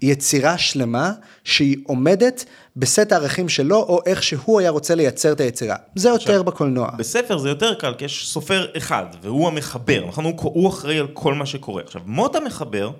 יצירה 0.02 0.58
שלמה 0.58 1.12
שהיא 1.44 1.76
עומדת 1.86 2.44
בסט 2.76 3.12
הערכים 3.12 3.48
שלו, 3.48 3.76
או 3.76 4.00
איך 4.06 4.22
שהוא 4.22 4.60
היה 4.60 4.70
רוצה 4.70 4.94
לייצר 4.94 5.32
את 5.32 5.40
היצירה. 5.40 5.76
זה 5.94 6.08
יותר 6.08 6.22
עכשיו, 6.22 6.44
בקולנוע. 6.44 6.90
בספר 6.98 7.38
זה 7.38 7.48
יותר 7.48 7.74
קל, 7.74 7.94
כי 7.98 8.04
יש 8.04 8.28
סופר 8.28 8.66
אחד, 8.76 9.04
והוא 9.22 9.48
המחבר, 9.48 10.04
נכון? 10.08 10.24
הוא, 10.24 10.34
הוא 10.42 10.68
אחראי 10.68 10.98
על 10.98 11.06
כל 11.12 11.34
מה 11.34 11.46
שקורה. 11.46 11.82
עכשיו, 11.82 12.02
מות 12.06 12.36
המחבר 12.36 12.90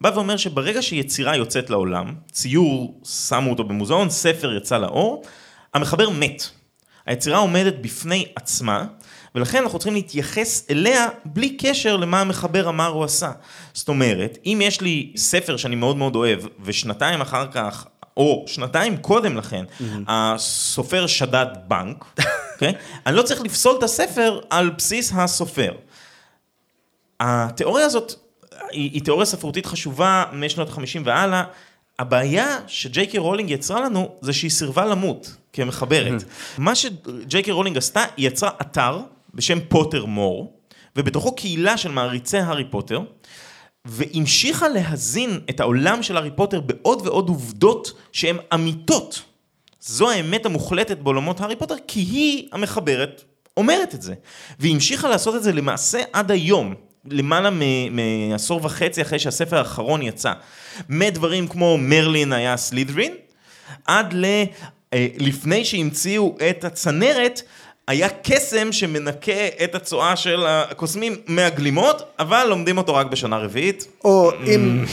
בא 0.00 0.10
ואומר 0.14 0.36
שברגע 0.36 0.82
שיצירה 0.82 1.36
יוצאת 1.36 1.70
לעולם, 1.70 2.14
ציור, 2.32 3.00
שמו 3.04 3.50
אותו 3.50 3.64
במוזיאון, 3.64 4.10
ספר 4.10 4.56
יצא 4.56 4.78
לאור, 4.78 5.22
המחבר 5.74 6.10
מת. 6.10 6.48
היצירה 7.06 7.38
עומדת 7.38 7.74
בפני 7.80 8.26
עצמה, 8.36 8.86
ולכן 9.34 9.62
אנחנו 9.62 9.78
צריכים 9.78 9.94
להתייחס 9.94 10.66
אליה 10.70 11.06
בלי 11.24 11.56
קשר 11.56 11.96
למה 11.96 12.20
המחבר 12.20 12.68
אמר 12.68 12.88
או 12.88 13.04
עשה. 13.04 13.32
זאת 13.72 13.88
אומרת, 13.88 14.38
אם 14.46 14.60
יש 14.62 14.80
לי 14.80 15.12
ספר 15.16 15.56
שאני 15.56 15.76
מאוד 15.76 15.96
מאוד 15.96 16.16
אוהב, 16.16 16.40
ושנתיים 16.62 17.20
אחר 17.20 17.46
כך, 17.52 17.86
או 18.16 18.44
שנתיים 18.46 18.96
קודם 18.96 19.36
לכן, 19.36 19.64
הסופר 20.08 21.06
שדד 21.06 21.46
בנק, 21.68 22.04
אוקיי? 22.54 22.72
אני 23.06 23.16
לא 23.16 23.22
צריך 23.22 23.40
לפסול 23.40 23.76
את 23.78 23.82
הספר 23.82 24.40
על 24.50 24.70
בסיס 24.70 25.12
הסופר. 25.16 25.72
התיאוריה 27.20 27.86
הזאת 27.86 28.12
היא, 28.70 28.90
היא 28.92 29.02
תיאוריה 29.02 29.26
ספרותית 29.26 29.66
חשובה 29.66 30.24
משנות 30.32 30.68
ה-50 30.68 31.00
והלאה. 31.04 31.44
הבעיה 31.98 32.58
שג'יי 32.66 33.06
קיי 33.06 33.20
רולינג 33.20 33.50
יצרה 33.50 33.80
לנו 33.80 34.08
זה 34.20 34.32
שהיא 34.32 34.50
סירבה 34.50 34.84
למות 34.86 35.36
כמחברת. 35.52 36.24
מה 36.58 36.74
שג'יי 36.74 37.42
קיי 37.42 37.52
רולינג 37.52 37.76
עשתה, 37.76 38.04
היא 38.16 38.26
יצרה 38.26 38.50
אתר 38.60 39.00
בשם 39.34 39.58
פוטר 39.68 40.04
מור, 40.04 40.52
ובתוכו 40.96 41.34
קהילה 41.34 41.76
של 41.76 41.90
מעריצי 41.90 42.38
הארי 42.38 42.64
פוטר, 42.70 43.00
והמשיכה 43.84 44.68
להזין 44.68 45.40
את 45.50 45.60
העולם 45.60 46.02
של 46.02 46.16
הארי 46.16 46.30
פוטר 46.30 46.60
בעוד 46.60 47.06
ועוד 47.06 47.28
עובדות 47.28 47.92
שהן 48.12 48.36
אמיתות. 48.54 49.22
זו 49.80 50.10
האמת 50.10 50.46
המוחלטת 50.46 50.98
בעולמות 50.98 51.40
הארי 51.40 51.56
פוטר, 51.56 51.74
כי 51.88 52.00
היא 52.00 52.48
המחברת 52.52 53.24
אומרת 53.56 53.94
את 53.94 54.02
זה. 54.02 54.14
והיא 54.58 54.74
המשיכה 54.74 55.08
לעשות 55.08 55.34
את 55.34 55.42
זה 55.42 55.52
למעשה 55.52 56.02
עד 56.12 56.30
היום. 56.30 56.74
למעלה 57.10 57.50
מעשור 57.90 58.60
וחצי 58.62 59.02
אחרי 59.02 59.18
שהספר 59.18 59.58
האחרון 59.58 60.02
יצא. 60.02 60.32
מדברים 60.88 61.48
כמו 61.48 61.78
מרלין 61.78 62.32
היה 62.32 62.56
סלידרין, 62.56 63.14
עד 63.86 64.12
ל... 64.12 64.24
אה, 64.92 65.06
לפני 65.18 65.64
שהמציאו 65.64 66.36
את 66.50 66.64
הצנרת, 66.64 67.42
היה 67.88 68.08
קסם 68.22 68.72
שמנקה 68.72 69.46
את 69.64 69.74
הצואה 69.74 70.16
של 70.16 70.46
הקוסמים 70.46 71.16
מהגלימות, 71.26 72.02
אבל 72.18 72.46
לומדים 72.48 72.78
אותו 72.78 72.94
רק 72.94 73.06
בשנה 73.06 73.38
רביעית. 73.38 73.86
או 74.04 74.30
אם... 74.46 74.84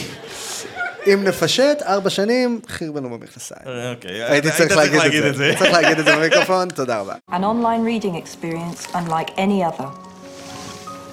אם 1.13 1.23
נפשט, 1.23 1.81
ארבע 1.81 2.09
שנים, 2.09 2.59
חרבנו 2.69 3.09
במכנסיים. 3.09 3.61
אוקיי, 3.95 4.23
הייתי 4.23 4.47
היית 4.47 4.57
צריך 4.57 4.77
להגיד 4.95 5.23
את 5.23 5.35
זה. 5.35 5.53
צריך 5.59 5.71
להגיד 5.71 5.99
את 5.99 6.05
זה 6.05 6.15
במיקרופון, 6.17 6.69
תודה 6.69 6.99
רבה. 6.99 7.13
An 7.31 7.33
online 7.33 7.83
reading 7.83 8.15
experience 8.15 8.95
unlike 8.95 9.31
any 9.37 9.63
other. 9.63 9.87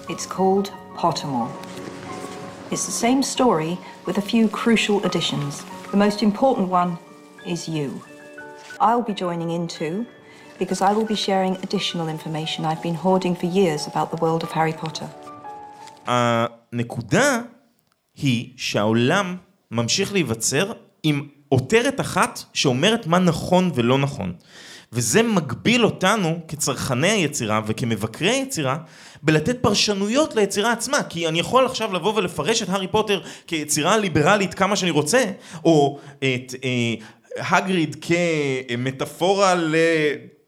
It's 0.08 0.26
called 0.26 0.70
Pottermore. 0.96 1.52
It's 2.70 2.86
the 2.86 2.98
same 3.06 3.22
story 3.22 3.76
with 4.06 4.16
a 4.18 4.22
few 4.32 4.48
crucial 4.48 5.04
additions. 5.06 5.52
The 5.90 6.00
most 6.06 6.22
important 6.22 6.68
one 6.68 6.90
is 7.46 7.68
you. 7.68 7.88
I'll 8.80 9.06
be 9.10 9.14
joining 9.24 9.50
in 9.50 9.64
too, 9.78 10.06
because 10.58 10.80
I 10.80 10.92
will 10.92 11.08
be 11.14 11.16
sharing 11.16 11.54
additional 11.66 12.08
information 12.08 12.64
I've 12.64 12.82
been 12.82 12.98
hoarding 13.04 13.34
for 13.34 13.46
years 13.46 13.86
about 13.86 14.08
the 14.10 14.18
world 14.22 14.42
of 14.42 14.50
Harry 14.52 14.74
Potter. 14.82 15.06
הנקודה 16.06 17.40
היא 18.16 18.50
שהעולם 18.56 19.36
ממשיך 19.70 20.12
להיווצר 20.12 20.72
עם 21.02 21.28
עותרת 21.48 22.00
אחת 22.00 22.42
שאומרת 22.52 23.06
מה 23.06 23.18
נכון 23.18 23.70
ולא 23.74 23.98
נכון. 23.98 24.32
וזה 24.92 25.22
מגביל 25.22 25.84
אותנו 25.84 26.38
כצרכני 26.48 27.08
היצירה 27.08 27.60
וכמבקרי 27.66 28.30
היצירה 28.30 28.76
בלתת 29.22 29.58
פרשנויות 29.62 30.34
ליצירה 30.36 30.72
עצמה. 30.72 31.02
כי 31.02 31.28
אני 31.28 31.40
יכול 31.40 31.66
עכשיו 31.66 31.92
לבוא 31.92 32.14
ולפרש 32.14 32.62
את 32.62 32.68
הארי 32.68 32.88
פוטר 32.88 33.20
כיצירה 33.46 33.96
ליברלית 33.96 34.54
כמה 34.54 34.76
שאני 34.76 34.90
רוצה, 34.90 35.24
או 35.64 35.98
את 36.18 36.54
אה, 36.64 36.94
האגריד 37.38 37.96
כמטאפורה 38.00 39.54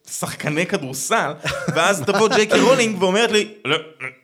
לשחקני 0.09 0.67
כדורסל, 0.67 1.33
ואז 1.75 2.03
תבוא 2.07 2.29
ג'יי 2.29 2.47
קיי 2.47 2.61
רולינג 2.61 3.03
ואומרת 3.03 3.31
לי, 3.33 3.49
לא, 3.65 3.77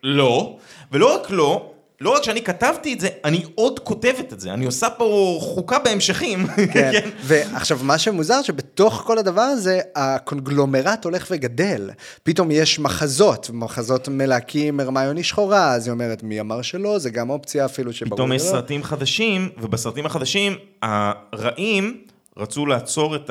לא, 0.02 0.56
ולא 0.92 1.14
רק 1.14 1.30
לא, 1.30 1.72
לא 2.00 2.10
רק 2.10 2.22
שאני 2.22 2.42
כתבתי 2.42 2.92
את 2.92 3.00
זה, 3.00 3.08
אני 3.24 3.42
עוד 3.54 3.78
כותבת 3.78 4.32
את 4.32 4.40
זה, 4.40 4.52
אני 4.52 4.64
עושה 4.64 4.90
פה 4.90 5.38
חוקה 5.40 5.78
בהמשכים. 5.78 6.46
כן, 6.72 7.10
ועכשיו 7.22 7.78
מה 7.82 7.98
שמוזר 7.98 8.42
שבתוך 8.42 9.02
כל 9.06 9.18
הדבר 9.18 9.40
הזה 9.40 9.80
הקונגלומרט 9.96 11.04
הולך 11.04 11.26
וגדל. 11.30 11.90
פתאום 12.22 12.50
יש 12.50 12.78
מחזות, 12.78 13.50
מחזות 13.52 14.08
מלהקים 14.08 14.80
הרמיוני 14.80 15.22
שחורה, 15.22 15.72
אז 15.72 15.86
היא 15.86 15.92
אומרת 15.92 16.22
מי 16.22 16.40
אמר 16.40 16.62
שלא, 16.62 16.98
זה 16.98 17.10
גם 17.10 17.30
אופציה 17.30 17.64
אפילו 17.64 17.92
שברור 17.92 18.16
פתאום 18.16 18.32
יש 18.32 18.42
שלא. 18.42 18.50
סרטים 18.50 18.82
חדשים, 18.84 19.48
ובסרטים 19.58 20.06
החדשים 20.06 20.56
הרעים 20.82 22.00
רצו 22.40 22.66
לעצור 22.66 23.16
את 23.16 23.30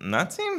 הנאצים? 0.00 0.52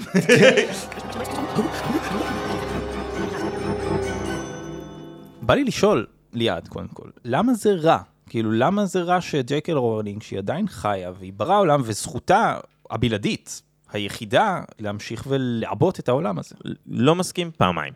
בא 5.42 5.54
לי 5.54 5.64
לשאול, 5.64 6.06
ליעד 6.34 6.68
קודם 6.68 6.88
כל, 6.88 7.10
למה 7.26 7.54
זה 7.54 7.74
רע? 7.74 7.98
כאילו, 8.30 8.52
למה 8.52 8.86
זה 8.86 9.02
רע 9.02 9.22
שג'קל 9.22 9.78
רולינג, 9.78 10.22
שהיא 10.24 10.40
עדיין 10.40 10.68
חיה, 10.68 11.12
והיא 11.20 11.34
ברא 11.34 11.60
עולם, 11.60 11.82
וזכותה 11.86 12.58
הבלעדית, 12.90 13.62
היחידה, 13.92 14.62
להמשיך 14.80 15.24
ולעבות 15.28 16.00
את 16.00 16.10
העולם 16.10 16.40
הזה? 16.40 16.56
לא 16.88 17.16
מסכים 17.16 17.52
פעמיים. 17.58 17.94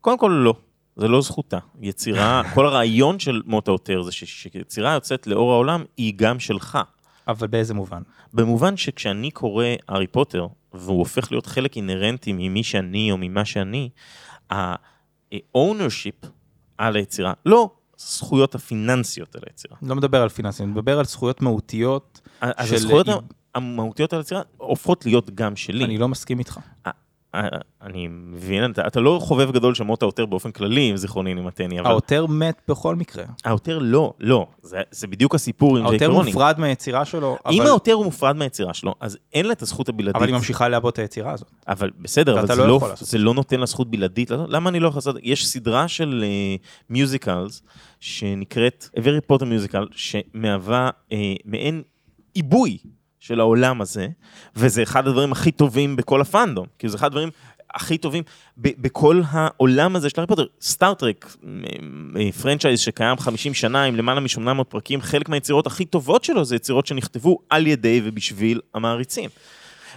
קודם 0.00 0.18
כל 0.18 0.40
לא, 0.44 0.54
זה 0.96 1.08
לא 1.08 1.20
זכותה. 1.22 1.58
יצירה, 1.80 2.42
כל 2.54 2.66
הרעיון 2.66 3.18
של 3.18 3.42
מות 3.46 3.68
העותר 3.68 4.02
זה 4.02 4.12
ש- 4.12 4.24
שיצירה 4.42 4.92
יוצאת 4.94 5.26
לאור 5.26 5.52
העולם 5.52 5.84
היא 5.96 6.12
גם 6.16 6.40
שלך. 6.40 6.78
אבל 7.28 7.46
באיזה 7.46 7.74
מובן? 7.74 8.02
במובן 8.32 8.76
שכשאני 8.76 9.30
קורא 9.30 9.64
הארי 9.88 10.06
פוטר, 10.06 10.46
והוא 10.72 10.98
הופך 10.98 11.32
להיות 11.32 11.46
חלק 11.46 11.76
אינהרנטי 11.76 12.32
ממי 12.32 12.62
שאני 12.62 13.12
או 13.12 13.16
ממה 13.20 13.44
שאני, 13.44 13.88
ה-ownership 14.50 16.26
על 16.78 16.96
היצירה, 16.96 17.32
לא 17.46 17.70
זכויות 17.98 18.54
הפיננסיות 18.54 19.36
על 19.36 19.42
היצירה. 19.46 19.76
לא 19.82 19.94
מדבר 19.94 20.22
על 20.22 20.28
פיננסים, 20.28 20.66
אני 20.66 20.72
מדבר 20.72 20.98
על 20.98 21.04
זכויות 21.04 21.42
מהותיות. 21.42 22.20
אז 22.40 22.68
של- 22.68 22.74
הזכויות 22.74 23.06
המהותיות 23.54 24.12
על 24.12 24.18
היצירה 24.18 24.42
הופכות 24.56 25.06
להיות 25.06 25.30
גם 25.34 25.56
שלי. 25.56 25.84
אני 25.84 25.98
לא 25.98 26.08
מסכים 26.08 26.38
איתך. 26.38 26.58
אה, 27.38 27.48
אני 27.82 28.06
מבין, 28.10 28.70
אתה, 28.70 28.86
אתה 28.86 29.00
לא 29.00 29.18
חובב 29.22 29.50
גדול 29.52 29.74
של 29.74 29.84
מות 29.84 30.02
ה 30.02 30.05
auteur 30.05 30.26
באופן 30.26 30.50
כללי, 30.50 30.90
אם 30.90 30.96
זיכרוני 30.96 31.34
אינו 31.34 31.52
מטעני, 31.52 31.80
אבל... 31.80 31.90
ה 31.90 31.95
auteur 31.95 32.26
מת 32.26 32.62
בכל 32.68 32.96
מקרה. 32.96 33.24
ה 33.44 33.49
auteur 33.49 33.78
לא, 33.78 34.12
לא, 34.20 34.46
זה, 34.62 34.80
זה 34.90 35.06
בדיוק 35.06 35.34
הסיפור 35.34 35.76
עם 35.76 35.82
ג'יי 35.82 35.90
ה 35.90 35.92
auteur 35.92 36.06
קיי 36.06 36.12
רולינג. 36.12 36.26
מופרד 36.34 36.60
מהיצירה 36.60 37.04
שלו, 37.04 37.36
אם 37.50 37.60
אבל- 37.60 37.70
ה 37.70 37.73
auteur 37.73 37.92
הוא 37.92 38.04
מופרד 38.04 38.36
מהיצירה 38.36 38.74
שלו, 38.74 38.94
אז 39.00 39.18
אין 39.34 39.46
לה 39.46 39.52
את 39.52 39.62
הזכות 39.62 39.88
הבלעדית. 39.88 40.16
אבל 40.16 40.26
היא 40.26 40.34
ממשיכה 40.34 40.68
לעבות 40.68 40.92
את 40.92 40.98
היצירה 40.98 41.32
הזאת. 41.32 41.48
אבל 41.68 41.90
בסדר, 41.98 42.32
אבל 42.32 42.42
ואתה 42.42 42.54
זה 42.54 42.60
לא 42.62 42.68
לא, 42.68 42.80
זה 43.00 43.18
לא 43.18 43.34
נותן 43.34 43.60
לה 43.60 43.66
זכות 43.66 43.90
בלעדית. 43.90 44.30
למה 44.30 44.70
אני 44.70 44.80
לא 44.80 44.88
יכול 44.88 44.98
לעשות? 44.98 45.16
יש 45.22 45.46
סדרה 45.46 45.88
של 45.88 46.24
musicals 46.90 47.62
שנקראת 48.00 48.88
A 48.96 49.00
Very 49.00 49.32
Potter 49.32 49.44
Musical, 49.44 49.86
שמהווה 49.92 50.90
אה, 51.12 51.34
מעין 51.44 51.82
עיבוי 52.34 52.78
של 53.20 53.40
העולם 53.40 53.80
הזה, 53.80 54.08
וזה 54.56 54.82
אחד 54.82 55.06
הדברים 55.06 55.32
הכי 55.32 55.52
טובים 55.52 55.96
בכל 55.96 56.20
ה 56.20 56.26
fandom, 56.26 56.66
כי 56.78 56.88
זה 56.88 56.96
אחד 56.96 57.06
הדברים 57.06 57.30
הכי 57.74 57.98
טובים 57.98 58.22
ב- 58.56 58.82
בכל 58.82 59.22
העולם 59.30 59.96
הזה 59.96 60.10
של 60.10 60.14
הארי 60.16 60.26
פוטר. 60.26 60.44
סטאר 60.62 60.99
טרק, 60.99 61.36
franchise 62.42 62.80
שקיים 62.80 63.18
50 63.18 63.54
שנה 63.54 63.84
עם 63.84 63.96
למעלה 63.96 64.20
מ-800 64.20 64.64
פרקים, 64.64 65.00
חלק 65.00 65.28
מהיצירות 65.28 65.66
הכי 65.66 65.84
טובות 65.84 66.24
שלו 66.24 66.44
זה 66.44 66.56
יצירות 66.56 66.86
שנכתבו 66.86 67.38
על 67.50 67.66
ידי 67.66 68.00
ובשביל 68.04 68.60
המעריצים. 68.74 69.30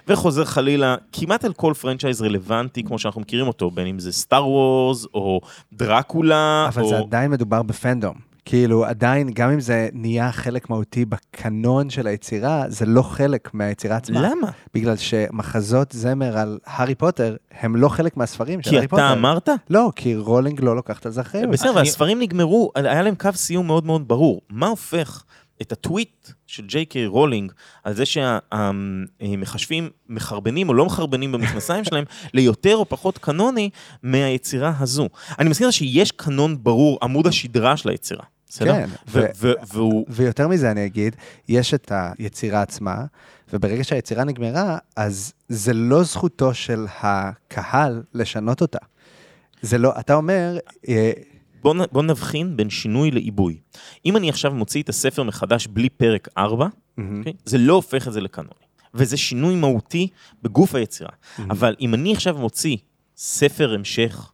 וחוזר 0.08 0.46
חלילה 0.46 0.96
כמעט 1.12 1.46
על 1.46 1.54
כל 1.54 1.74
franchise 1.82 2.22
רלוונטי 2.22 2.84
כמו 2.84 3.00
שאנחנו 3.00 3.22
מכירים 3.22 3.48
אותו, 3.48 3.72
בין 3.72 3.88
אם 3.88 4.00
זה 4.00 4.12
סטאר 4.12 4.48
וורס 4.48 5.06
או 5.14 5.42
דרקולה. 5.74 6.66
אבל 6.68 6.84
או... 6.84 6.90
זה 6.90 6.98
עדיין 6.98 7.32
מדובר 7.32 7.62
ב 7.62 7.70
fandom. 7.70 8.31
כאילו, 8.46 8.86
עדיין, 8.86 9.30
גם 9.34 9.50
אם 9.50 9.60
זה 9.60 9.90
נהיה 9.94 10.32
חלק 10.32 10.70
מהותי 10.70 11.06
בקנון 11.06 11.90
של 11.90 12.08
היצירה, 12.08 12.64
זה 12.68 12.86
לא 12.86 13.02
חלק 13.02 13.54
מהיצירה 13.54 13.96
עצמה. 13.96 14.22
למה? 14.22 14.48
בגלל 14.74 14.98
שמחזות 14.98 15.92
זמר 15.92 16.38
על 16.38 16.60
הארי 16.66 16.96
פוטר, 16.96 17.36
הם 17.52 17.76
לא 17.76 17.90
חלק 17.90 18.18
מהספרים 18.18 18.62
של 18.62 18.70
כי 18.70 18.76
הארי 18.76 18.86
אתה 18.86 18.96
פוטר. 18.96 19.14
אמרת? 19.14 19.50
לא, 19.70 19.92
כי 19.96 20.16
רולינג 20.16 20.62
לא 20.64 20.76
לוקחת 20.76 21.06
על 21.06 21.12
זה 21.12 21.22
אחריות. 21.22 21.50
בסדר, 21.50 21.76
והספרים 21.76 22.20
נגמרו, 22.20 22.72
היה 22.76 23.02
להם 23.02 23.16
קו 23.16 23.30
סיום 23.36 23.68
מאוד 23.68 23.86
מאוד 23.86 24.08
ברור. 24.08 24.42
מה 24.50 24.68
הופך 24.68 25.24
את 25.62 25.72
הטוויט 25.72 26.30
של 26.48 26.66
ג'יי 26.66 26.86
קיי 26.86 27.08
רולינג 27.08 27.52
על 27.84 27.94
זה 27.94 28.04
שהמכשפים 28.06 29.90
מחרבנים 30.10 30.70
או 30.70 30.74
לא 30.74 30.86
מחרבנים 30.86 31.32
במכנסיים 31.32 31.84
שלהם 31.84 32.04
ליותר 32.34 32.76
או 32.76 32.90
פחות 32.90 33.18
קנוני 33.18 33.70
מהיצירה 34.04 34.74
הזו. 34.80 35.10
אני 35.40 35.50
מזכיר 35.50 35.72
שיש 35.72 36.12
קנון 36.12 36.64
ברור, 36.64 37.00
עמוד 37.04 37.28
השדרה 37.28 37.78
של 37.78 37.90
היצירה. 37.90 38.24
בסדר? 38.52 38.74
כן, 38.74 38.90
ו- 39.08 39.20
ו- 39.20 39.26
ו- 39.36 39.54
והוא... 39.74 40.06
ויותר 40.10 40.48
מזה 40.48 40.72
אני 40.72 40.86
אגיד, 40.86 41.16
יש 41.48 41.74
את 41.74 41.92
היצירה 41.92 42.62
עצמה, 42.62 43.06
וברגע 43.54 43.84
שהיצירה 43.84 44.24
נגמרה, 44.24 44.78
אז 44.96 45.34
זה 45.50 45.74
לא 45.74 46.04
זכותו 46.04 46.54
של 46.54 46.86
הקהל 47.02 48.04
לשנות 48.14 48.62
אותה. 48.62 48.78
זה 49.62 49.78
לא, 49.78 49.94
אתה 50.00 50.16
אומר, 50.16 50.58
אה, 50.90 51.12
בוא, 51.62 51.76
בוא 51.92 52.04
נבחין 52.04 52.58
בין 52.58 52.70
שינוי 52.70 53.12
לעיבוי. 53.12 53.58
אם 54.06 54.18
אני 54.18 54.30
עכשיו 54.30 54.54
מוציא 54.54 54.84
את 54.84 54.90
הספר 54.90 55.24
מחדש 55.24 55.68
בלי 55.68 55.90
פרק 55.90 56.28
4, 56.38 56.68
okay, 57.00 57.04
זה 57.46 57.58
לא 57.58 57.74
הופך 57.74 58.08
את 58.08 58.14
זה 58.14 58.22
לקנוני. 58.22 58.52
וזה 58.94 59.18
שינוי 59.18 59.56
מהותי 59.56 60.08
בגוף 60.44 60.76
היצירה. 60.76 61.12
אבל 61.50 61.76
אם 61.82 61.94
אני 61.94 62.14
עכשיו 62.14 62.38
מוציא 62.38 62.78
ספר 63.18 63.74
המשך 63.74 64.32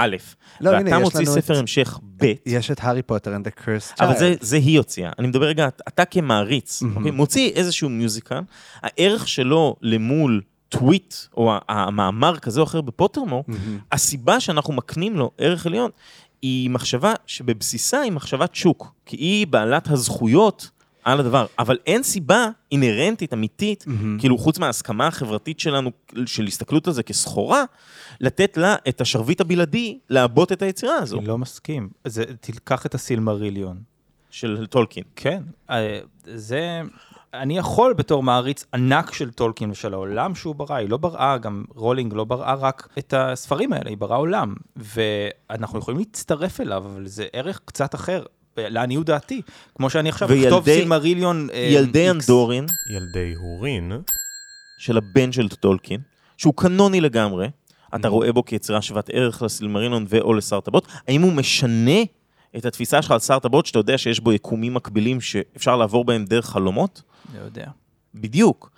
א', 0.00 0.16
לא, 0.60 0.70
הנה, 0.70 0.78
ואתה 0.84 0.96
יש 0.96 1.02
מוציא 1.02 1.24
ספר 1.24 1.54
את- 1.54 1.58
המשך 1.58 1.98
ב', 2.16 2.32
יש 2.46 2.70
את 2.70 2.78
הארי 2.82 3.02
פוטר 3.02 3.36
and 3.36 3.48
the 3.48 3.60
cursed 3.64 3.94
אבל 4.04 4.12
child. 4.14 4.18
זה, 4.18 4.34
זה 4.40 4.56
היא 4.56 4.78
הוציאה. 4.78 5.10
אני 5.18 5.26
מדבר 5.26 5.46
רגע, 5.46 5.68
אתה 5.88 6.04
כמעריץ, 6.04 6.82
מהמם. 6.82 6.96
אוקיי? 6.96 7.10
מוציא 7.10 7.50
איזשהו 7.50 7.88
מיוזיקל, 7.88 8.40
הערך 8.82 9.28
שלו 9.28 9.76
למול 9.82 10.40
טוויט, 10.68 11.14
או 11.36 11.52
המאמר 11.68 12.38
כזה 12.38 12.60
או 12.60 12.64
אחר 12.64 12.80
בפוטרמור, 12.80 13.44
מהמם. 13.48 13.78
הסיבה 13.92 14.40
שאנחנו 14.40 14.72
מקנים 14.72 15.16
לו 15.16 15.30
ערך 15.38 15.66
עליון, 15.66 15.90
היא 16.42 16.70
מחשבה 16.70 17.12
שבבסיסה 17.26 18.00
היא 18.00 18.12
מחשבת 18.12 18.54
שוק, 18.54 18.92
כי 19.06 19.16
היא 19.16 19.46
בעלת 19.46 19.88
הזכויות 19.90 20.70
על 21.04 21.20
הדבר, 21.20 21.46
אבל 21.58 21.76
אין 21.86 22.02
סיבה 22.02 22.48
אינהרנטית, 22.72 23.32
אמיתית, 23.32 23.84
מהמם. 23.86 24.18
כאילו 24.20 24.38
חוץ 24.38 24.58
מההסכמה 24.58 25.06
החברתית 25.06 25.60
שלנו, 25.60 25.90
של 26.26 26.44
הסתכלות 26.46 26.86
על 26.86 26.92
זה 26.92 27.02
כסחורה, 27.02 27.64
לתת 28.20 28.56
לה 28.56 28.76
את 28.88 29.00
השרביט 29.00 29.40
הבלעדי 29.40 29.98
לעבות 30.10 30.52
את 30.52 30.62
היצירה 30.62 30.96
הזו. 30.96 31.18
אני 31.18 31.26
לא 31.26 31.38
מסכים. 31.38 31.88
זה, 32.04 32.24
תיקח 32.40 32.86
את 32.86 32.94
הסילמריליון. 32.94 33.78
של 34.30 34.66
טולקין. 34.66 35.04
כן. 35.16 35.42
אה, 35.70 35.98
זה... 36.24 36.82
אני 37.34 37.58
יכול 37.58 37.92
בתור 37.92 38.22
מעריץ 38.22 38.64
ענק 38.74 39.12
של 39.12 39.30
טולקין 39.30 39.70
ושל 39.70 39.94
העולם 39.94 40.34
שהוא 40.34 40.54
ברא, 40.54 40.74
היא 40.74 40.88
לא 40.88 40.96
בראה, 40.96 41.38
גם 41.38 41.64
רולינג 41.74 42.14
לא 42.14 42.24
בראה 42.24 42.54
רק 42.54 42.88
את 42.98 43.14
הספרים 43.16 43.72
האלה, 43.72 43.90
היא 43.90 43.98
בראה 43.98 44.16
עולם. 44.16 44.54
ואנחנו 44.76 45.78
יכולים 45.78 45.98
להצטרף 45.98 46.60
אליו, 46.60 46.84
אבל 46.86 47.06
זה 47.06 47.26
ערך 47.32 47.60
קצת 47.64 47.94
אחר, 47.94 48.24
לעניות 48.56 49.06
דעתי. 49.06 49.42
כמו 49.74 49.90
שאני 49.90 50.08
עכשיו 50.08 50.28
אכתוב 50.34 50.64
סילמריליון 50.64 51.48
אה, 51.52 51.58
ילדי. 51.58 52.10
אנדורין, 52.10 52.66
ילדי 52.90 53.34
הורין, 53.34 53.92
של 54.78 54.96
הבן 54.96 55.32
של 55.32 55.48
טולקין, 55.48 56.00
שהוא 56.36 56.54
קנוני 56.56 57.00
לגמרי, 57.00 57.48
אתה 57.96 58.08
רואה 58.08 58.32
בו 58.32 58.44
כיצירה 58.44 58.82
שוות 58.82 59.10
ערך 59.12 59.42
לסילמרינון 59.42 60.06
ו/או 60.08 60.34
לשר 60.34 60.60
טבעות, 60.60 60.86
האם 61.08 61.22
הוא 61.22 61.32
משנה 61.32 62.00
את 62.56 62.66
התפיסה 62.66 63.02
שלך 63.02 63.10
על 63.32 63.38
טבעות, 63.38 63.66
שאתה 63.66 63.78
יודע 63.78 63.98
שיש 63.98 64.20
בו 64.20 64.32
יקומים 64.32 64.74
מקבילים 64.74 65.20
שאפשר 65.20 65.76
לעבור 65.76 66.04
בהם 66.04 66.24
דרך 66.24 66.46
חלומות? 66.46 67.02
לא 67.38 67.44
יודע. 67.44 67.66
בדיוק. 68.14 68.70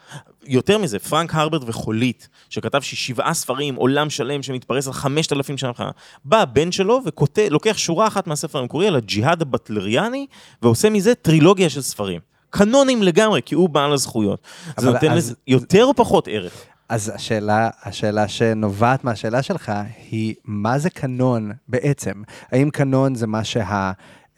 יותר 0.46 0.78
מזה, 0.78 0.98
פרנק 0.98 1.34
הרברט 1.34 1.62
וחולית, 1.66 2.28
שכתב 2.50 2.80
ששבעה 2.80 3.34
ספרים, 3.34 3.74
עולם 3.74 4.10
שלם 4.10 4.42
שמתפרס 4.42 4.86
על 4.86 4.92
חמשת 4.92 5.32
אלפים 5.32 5.58
שנה 5.58 5.70
אחרונה, 5.70 5.90
בא 6.24 6.40
הבן 6.42 6.72
שלו 6.72 7.00
וכותב, 7.06 7.46
לוקח 7.50 7.76
שורה 7.76 8.06
אחת 8.06 8.26
מהספר 8.26 8.58
המקורי 8.58 8.86
על 8.88 8.96
הג'יהאד 8.96 9.42
הבטלריאני, 9.42 10.26
ועושה 10.62 10.90
מזה 10.90 11.14
טרילוגיה 11.14 11.70
של 11.70 11.80
ספרים. 11.82 12.20
קנונים 12.50 13.02
לגמרי, 13.02 13.40
כי 13.44 13.54
הוא 13.54 13.68
בעל 13.68 13.92
הזכויות. 13.92 14.40
זה 14.76 14.90
נותן 14.90 15.10
אז- 15.10 15.16
לזה 15.16 15.34
יותר 15.46 15.84
או 15.84 15.94
פחות 15.94 16.28
ערך. 16.30 16.52
אז 16.90 17.12
השאלה, 17.14 17.70
השאלה 17.82 18.28
שנובעת 18.28 19.04
מהשאלה 19.04 19.42
שלך 19.42 19.72
היא, 20.10 20.34
מה 20.44 20.78
זה 20.78 20.90
קנון 20.90 21.52
בעצם? 21.68 22.22
האם 22.52 22.70
קנון 22.70 23.14
זה 23.14 23.26
מה 23.26 23.40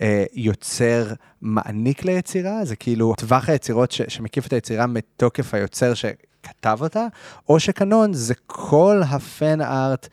שהיוצר 0.01 1.13
מעניק 1.43 2.05
ליצירה? 2.05 2.65
זה 2.65 2.77
כאילו 2.77 3.15
טווח 3.19 3.49
היצירות 3.49 3.93
ש, 3.93 4.03
שמקיף 4.09 4.47
את 4.47 4.53
היצירה 4.53 4.87
מתוקף 4.87 5.55
היוצר 5.55 5.95
שכתב 5.95 6.79
אותה? 6.81 7.07
או 7.49 7.61
שקנון 7.61 8.13
זה 8.13 8.35
כל 8.47 9.01
הפן 9.09 9.61
ארט, 9.61 10.09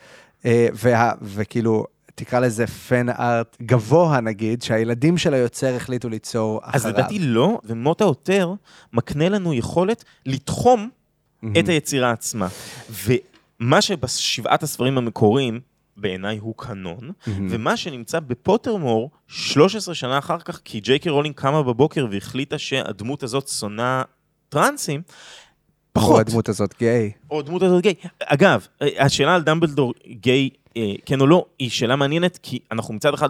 אה, 0.46 0.68
וה, 0.74 1.12
וכאילו... 1.22 1.86
תקרא 2.16 2.40
לזה 2.40 2.68
פן 2.68 3.10
ארט 3.10 3.58
גבוה 3.62 4.20
נגיד, 4.20 4.62
שהילדים 4.62 5.18
של 5.18 5.34
היוצר 5.34 5.76
החליטו 5.76 6.10
ליצור 6.10 6.60
אחריו. 6.64 6.76
אז 6.76 6.86
לדעתי 6.86 7.20
לא, 7.20 7.60
ומוטה 7.64 8.04
עותר 8.04 8.54
מקנה 8.94 9.30
לנו 9.30 9.54
יכולת 9.54 10.04
לתחום 10.26 10.90
את 11.60 11.70
היצירה 11.70 12.12
עצמה. 12.12 12.48
ומה 12.90 13.82
שבשבעת 13.82 14.64
הספרים 14.64 14.98
המקוריים, 14.98 15.60
בעיניי 15.98 16.38
הוא 16.38 16.54
קנון, 16.58 17.12
ומה 17.28 17.78
שנמצא 17.78 18.20
בפוטרמור, 18.20 19.10
13 19.28 19.96
שנה 19.96 20.18
אחר 20.18 20.40
כך, 20.40 20.62
כי 20.66 20.80
ג'יי 20.80 21.00
קיי 21.00 21.10
רולינג 21.10 21.36
קמה 21.36 21.64
בבוקר 21.64 22.08
והחליטה 22.12 22.58
שהדמות 22.58 23.24
הזאת 23.24 23.48
שונאת 23.48 24.02
טרנסים, 24.50 25.02
או 25.96 26.02
פחות. 26.02 26.20
הדמות 26.20 26.50
הזאת 26.50 26.76
גיי. 26.80 27.12
או 27.32 27.40
הדמות 27.40 27.64
הזאת 27.64 27.84
גיי. 27.84 27.94
אגב, 28.26 28.68
השאלה 28.82 29.36
על 29.36 29.42
דמבלדור 29.42 29.94
גיי, 30.08 30.50
אה, 30.78 30.94
כן 31.06 31.22
או 31.22 31.28
לא, 31.28 31.46
היא 31.60 31.70
שאלה 31.70 31.96
מעניינת, 31.96 32.40
כי 32.44 32.60
אנחנו 32.72 32.94
מצד 32.94 33.14
אחד, 33.14 33.30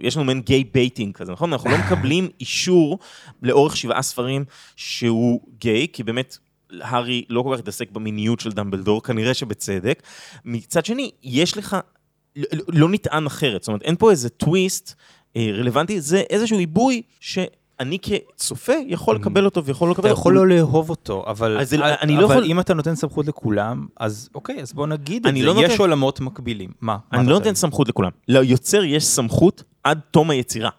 יש 0.00 0.16
לנו 0.16 0.24
מעין 0.24 0.40
gay 0.40 0.64
baiting 0.64 1.14
כזה, 1.14 1.32
נכון? 1.32 1.52
אנחנו 1.52 1.70
לא 1.70 1.78
מקבלים 1.78 2.28
אישור 2.40 2.98
לאורך 3.42 3.76
שבעה 3.76 4.02
ספרים 4.02 4.44
שהוא 4.76 5.40
גיי, 5.58 5.86
כי 5.92 6.02
באמת... 6.02 6.38
הארי 6.80 7.24
לא 7.28 7.42
כל 7.42 7.50
כך 7.54 7.58
התעסק 7.58 7.90
במיניות 7.90 8.40
של 8.40 8.52
דמבלדור, 8.52 9.02
כנראה 9.02 9.34
שבצדק. 9.34 10.02
מצד 10.44 10.84
שני, 10.84 11.10
יש 11.22 11.56
לך, 11.56 11.76
לא, 12.36 12.44
לא 12.68 12.88
נטען 12.88 13.26
אחרת, 13.26 13.62
זאת 13.62 13.68
אומרת, 13.68 13.82
אין 13.82 13.96
פה 13.96 14.10
איזה 14.10 14.28
טוויסט 14.28 14.94
אה, 15.36 15.50
רלוונטי, 15.54 16.00
זה 16.00 16.22
איזשהו 16.30 16.58
עיבוי 16.58 17.02
שאני 17.20 17.98
כצופה 18.02 18.72
יכול 18.86 19.16
לקבל 19.16 19.44
אותו 19.44 19.64
ויכול 19.64 19.88
לא 19.88 19.92
לקבל 19.92 20.04
אתה 20.04 20.10
אותו. 20.10 20.20
יכול 20.20 20.34
לא 20.34 20.46
לאהוב 20.48 20.90
אותו, 20.90 21.24
אבל, 21.26 21.58
אז 21.60 21.74
אני 21.74 22.14
אבל 22.14 22.22
לא 22.22 22.32
יכול- 22.32 22.44
אם 22.44 22.60
אתה 22.60 22.74
נותן 22.74 22.94
סמכות 22.94 23.26
לכולם, 23.26 23.86
אז 24.00 24.28
אוקיי, 24.34 24.60
אז 24.62 24.72
בוא 24.72 24.86
נגיד 24.86 25.26
את 25.26 25.30
אני 25.32 25.40
זה, 25.40 25.46
לא 25.46 25.52
יש 25.58 25.70
נותן- 25.70 25.80
עולמות 25.82 26.20
מקבילים. 26.20 26.70
מה? 26.80 26.92
מה 26.92 27.18
אני 27.18 27.22
אתה 27.22 27.30
לא 27.32 27.38
נותן 27.38 27.54
סמכות 27.54 27.88
לכולם. 27.88 28.10
ליוצר 28.28 28.84
יש 28.84 29.04
סמכות 29.04 29.62
עד 29.84 30.00
תום 30.10 30.30
היצירה. 30.30 30.70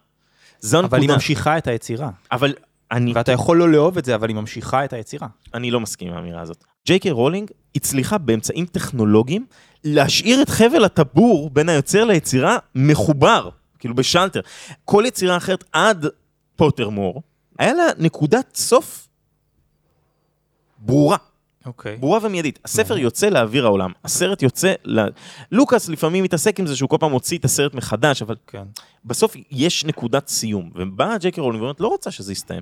זו 0.60 0.78
הנקודה. 0.78 0.98
אבל 0.98 1.02
היא 1.02 1.10
ממשיכה 1.14 1.58
את 1.58 1.68
היצירה. 1.68 2.10
אבל 2.32 2.54
אני... 2.92 3.14
ואתה 3.14 3.32
יכול 3.32 3.58
לא 3.58 3.70
לאהוב 3.70 3.98
את 3.98 4.06
זה, 4.06 4.16
אבל 4.16 4.30
היא 4.30 4.36
ממשיכה 4.36 4.86
את 4.86 4.94
היצירה. 4.94 5.28
אני 5.54 5.72
לא 5.72 5.80
מסכים 5.80 6.08
עם 6.08 6.14
האמירה 6.14 6.42
הזאת. 6.42 6.64
ג'יי 6.88 7.00
קיי 7.00 7.12
רולינג 7.12 7.52
הצליחה 7.76 8.18
באמצעים 8.18 8.66
טכנולוגיים 8.66 9.46
להשאיר 9.84 10.42
את 10.42 10.50
חבל 10.50 10.86
הטבור 10.86 11.50
בין 11.50 11.70
היוצר 11.70 12.06
ליצירה 12.06 12.58
מחובר, 12.76 13.50
כאילו 13.80 13.96
בשלטר. 13.96 14.42
כל 14.86 15.04
יצירה 15.08 15.38
אחרת 15.38 15.64
עד 15.72 16.06
פוטרמור, 16.56 17.22
היה 17.60 17.74
לה 17.74 17.84
נקודת 17.98 18.56
סוף 18.56 19.08
ברורה. 20.78 21.18
אוקיי. 21.68 21.98
ברורה 21.98 22.20
ומיידית. 22.24 22.60
הספר 22.66 22.98
יוצא 22.98 23.30
לאוויר 23.30 23.66
העולם, 23.66 23.92
הסרט 24.04 24.42
יוצא 24.42 24.74
ל... 24.86 25.08
לוקאס 25.52 25.90
לפעמים 25.90 26.24
מתעסק 26.24 26.60
עם 26.60 26.68
זה 26.68 26.76
שהוא 26.76 26.90
כל 26.90 26.98
פעם 27.00 27.12
מוציא 27.12 27.38
את 27.38 27.46
הסרט 27.46 27.74
מחדש, 27.74 28.22
אבל 28.22 28.36
כן. 28.48 28.64
בסוף 29.06 29.36
יש 29.52 29.86
נקודת 29.86 30.28
סיום. 30.28 30.72
ובאה 30.76 31.18
ג'קי 31.18 31.42
רולינג 31.42 31.62
ואומרת, 31.62 31.80
לא 31.80 31.88
רוצה 31.88 32.12
שזה 32.12 32.32
יסתיים. 32.32 32.62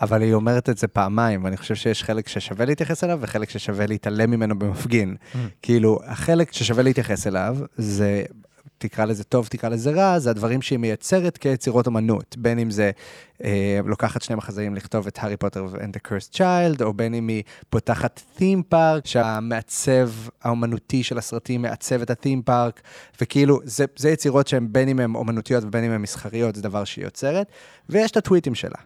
אבל 0.00 0.22
היא 0.22 0.34
אומרת 0.34 0.68
את 0.68 0.78
זה 0.78 0.88
פעמיים, 0.88 1.44
ואני 1.44 1.56
חושב 1.56 1.74
שיש 1.74 2.04
חלק 2.04 2.28
ששווה 2.28 2.64
להתייחס 2.66 3.04
אליו 3.04 3.18
וחלק 3.22 3.50
ששווה 3.50 3.86
להתעלם 3.86 4.30
ממנו 4.30 4.58
במפגין. 4.58 5.16
כאילו, 5.62 5.98
החלק 6.06 6.52
ששווה 6.52 6.82
להתייחס 6.82 7.26
אליו 7.26 7.56
זה, 7.76 8.22
תקרא 8.78 9.04
לזה 9.04 9.24
טוב, 9.24 9.46
תקרא 9.46 9.68
לזה 9.68 9.90
רע, 9.90 10.18
זה 10.18 10.30
הדברים 10.30 10.62
שהיא 10.62 10.78
מייצרת 10.78 11.38
כיצירות 11.38 11.88
אמנות. 11.88 12.36
בין 12.38 12.58
אם 12.58 12.70
זה 12.70 12.90
אה, 13.44 13.80
לוקחת 13.84 14.22
שני 14.22 14.36
מחזאים 14.36 14.74
לכתוב 14.74 15.06
את 15.06 15.18
הארי 15.18 15.36
פוטר 15.36 15.66
and 15.74 15.96
the 15.96 16.36
child, 16.36 16.82
או 16.82 16.94
בין 16.94 17.14
אם 17.14 17.28
היא 17.28 17.42
פותחת 17.70 18.20
theme 18.38 18.74
park, 18.74 19.00
שהמעצב 19.04 20.10
האומנותי 20.42 21.02
של 21.02 21.18
הסרטים 21.18 21.62
מעצב 21.62 22.02
את 22.02 22.10
ה-theme 22.10 22.50
park, 22.50 22.80
וכאילו, 23.20 23.60
זה, 23.64 23.84
זה 23.96 24.10
יצירות 24.10 24.48
שהן 24.48 24.68
בין 24.72 24.88
אם 24.88 25.00
הן 25.00 25.14
אומנותיות 25.14 25.64
ובין 25.64 25.84
אם 25.84 25.90
הן 25.90 26.00
מסחריות, 26.02 26.54
זה 26.54 26.62
דבר 26.62 26.84
שהיא 26.84 27.04
יוצרת, 27.04 27.46
ויש 27.88 28.10
את 28.10 28.16
הטוויטים 28.16 28.54
שלה. 28.54 28.78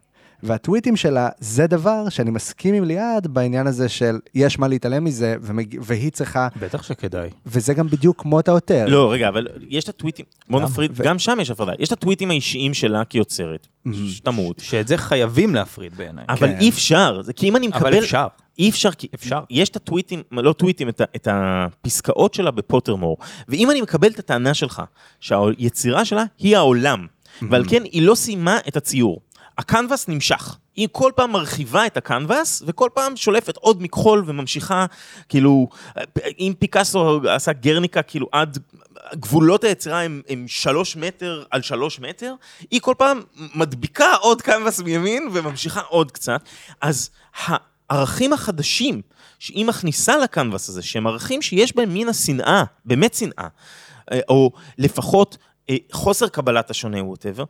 והטוויטים 0.42 0.96
שלה 0.96 1.28
זה 1.38 1.66
דבר 1.66 2.08
שאני 2.08 2.30
מסכים 2.30 2.74
עם 2.74 2.84
ליעד 2.84 3.26
בעניין 3.26 3.66
הזה 3.66 3.88
של 3.88 4.18
יש 4.34 4.58
מה 4.58 4.68
להתעלם 4.68 5.04
מזה, 5.04 5.36
ומג... 5.42 5.76
והיא 5.82 6.12
צריכה, 6.12 6.48
בטח 6.60 6.82
שכדאי. 6.82 7.30
וזה 7.46 7.74
גם 7.74 7.86
בדיוק 7.86 8.22
כמו 8.22 8.40
את 8.40 8.48
העותר. 8.48 8.86
לא, 8.88 9.12
רגע, 9.12 9.28
אבל 9.28 9.46
יש 9.68 9.84
את 9.84 9.88
הטוויטים, 9.88 10.24
בוא 10.50 10.60
נפריד, 10.60 10.90
ו- 10.94 11.02
גם 11.04 11.18
שם 11.18 11.38
יש 11.40 11.50
הפרדה. 11.50 11.72
יש 11.78 11.88
את 11.88 11.92
הטוויטים 11.92 12.30
האישיים 12.30 12.74
שלה 12.74 13.04
כיוצרת, 13.04 13.66
שתמות. 14.08 14.58
שאת 14.58 14.88
זה 14.88 14.96
חייבים 14.96 15.54
להפריד 15.54 15.96
בעיניי. 15.96 16.24
אבל 16.28 16.48
כן. 16.48 16.58
אי 16.60 16.68
אפשר, 16.68 17.22
זה 17.22 17.32
כי 17.32 17.48
אם 17.48 17.56
אני 17.56 17.68
מקבל... 17.68 17.86
אבל 17.94 17.98
אפשר. 17.98 18.26
אי 18.58 18.70
אפשר, 18.70 18.90
כי 18.92 19.08
אפשר. 19.14 19.40
יש 19.50 19.68
את 19.68 19.76
הטוויטים, 19.76 20.22
לא 20.32 20.52
טוויטים, 20.52 20.88
את, 20.88 21.00
ה- 21.00 21.04
את 21.16 21.28
הפסקאות 21.30 22.34
שלה 22.34 22.50
בפוטרמור, 22.50 23.16
ואם 23.48 23.70
אני 23.70 23.80
מקבל 23.80 24.08
את 24.10 24.18
הטענה 24.18 24.54
שלך, 24.54 24.82
שהיצירה 25.20 26.04
שלה 26.04 26.24
היא 26.38 26.56
העולם, 26.56 27.06
ועל 27.50 27.64
כן 27.68 27.82
היא 27.84 28.02
לא 28.02 28.14
סיימה 28.14 28.58
את 28.68 28.76
הציור. 28.76 29.20
הקנבס 29.58 30.08
נמשך. 30.08 30.56
היא 30.76 30.88
כל 30.92 31.12
פעם 31.16 31.32
מרחיבה 31.32 31.86
את 31.86 31.96
הקנבס, 31.96 32.62
וכל 32.66 32.88
פעם 32.94 33.16
שולפת 33.16 33.56
עוד 33.56 33.82
מכחול 33.82 34.24
וממשיכה, 34.26 34.86
כאילו, 35.28 35.68
אם 36.38 36.52
פיקאסו 36.58 37.20
עשה 37.28 37.52
גרניקה, 37.52 38.02
כאילו 38.02 38.28
עד, 38.32 38.58
גבולות 39.14 39.64
היצירה 39.64 40.02
הם, 40.02 40.22
הם 40.28 40.44
שלוש 40.48 40.96
מטר 40.96 41.44
על 41.50 41.62
שלוש 41.62 42.00
מטר, 42.00 42.34
היא 42.70 42.80
כל 42.80 42.94
פעם 42.98 43.20
מדביקה 43.54 44.12
עוד 44.20 44.42
קנבס 44.42 44.80
מימין 44.80 45.28
וממשיכה 45.32 45.80
עוד 45.80 46.10
קצת. 46.10 46.40
אז 46.80 47.10
הערכים 47.90 48.32
החדשים 48.32 49.02
שהיא 49.38 49.66
מכניסה 49.66 50.16
לקנבס 50.16 50.68
הזה, 50.68 50.82
שהם 50.82 51.06
ערכים 51.06 51.42
שיש 51.42 51.76
בהם 51.76 51.94
מן 51.94 52.08
השנאה, 52.08 52.64
באמת 52.84 53.14
שנאה, 53.14 53.48
אה, 54.12 54.20
או 54.28 54.50
לפחות 54.78 55.38
אה, 55.70 55.76
חוסר 55.92 56.28
קבלת 56.28 56.70
השונה, 56.70 57.04
ווטאבר, 57.04 57.44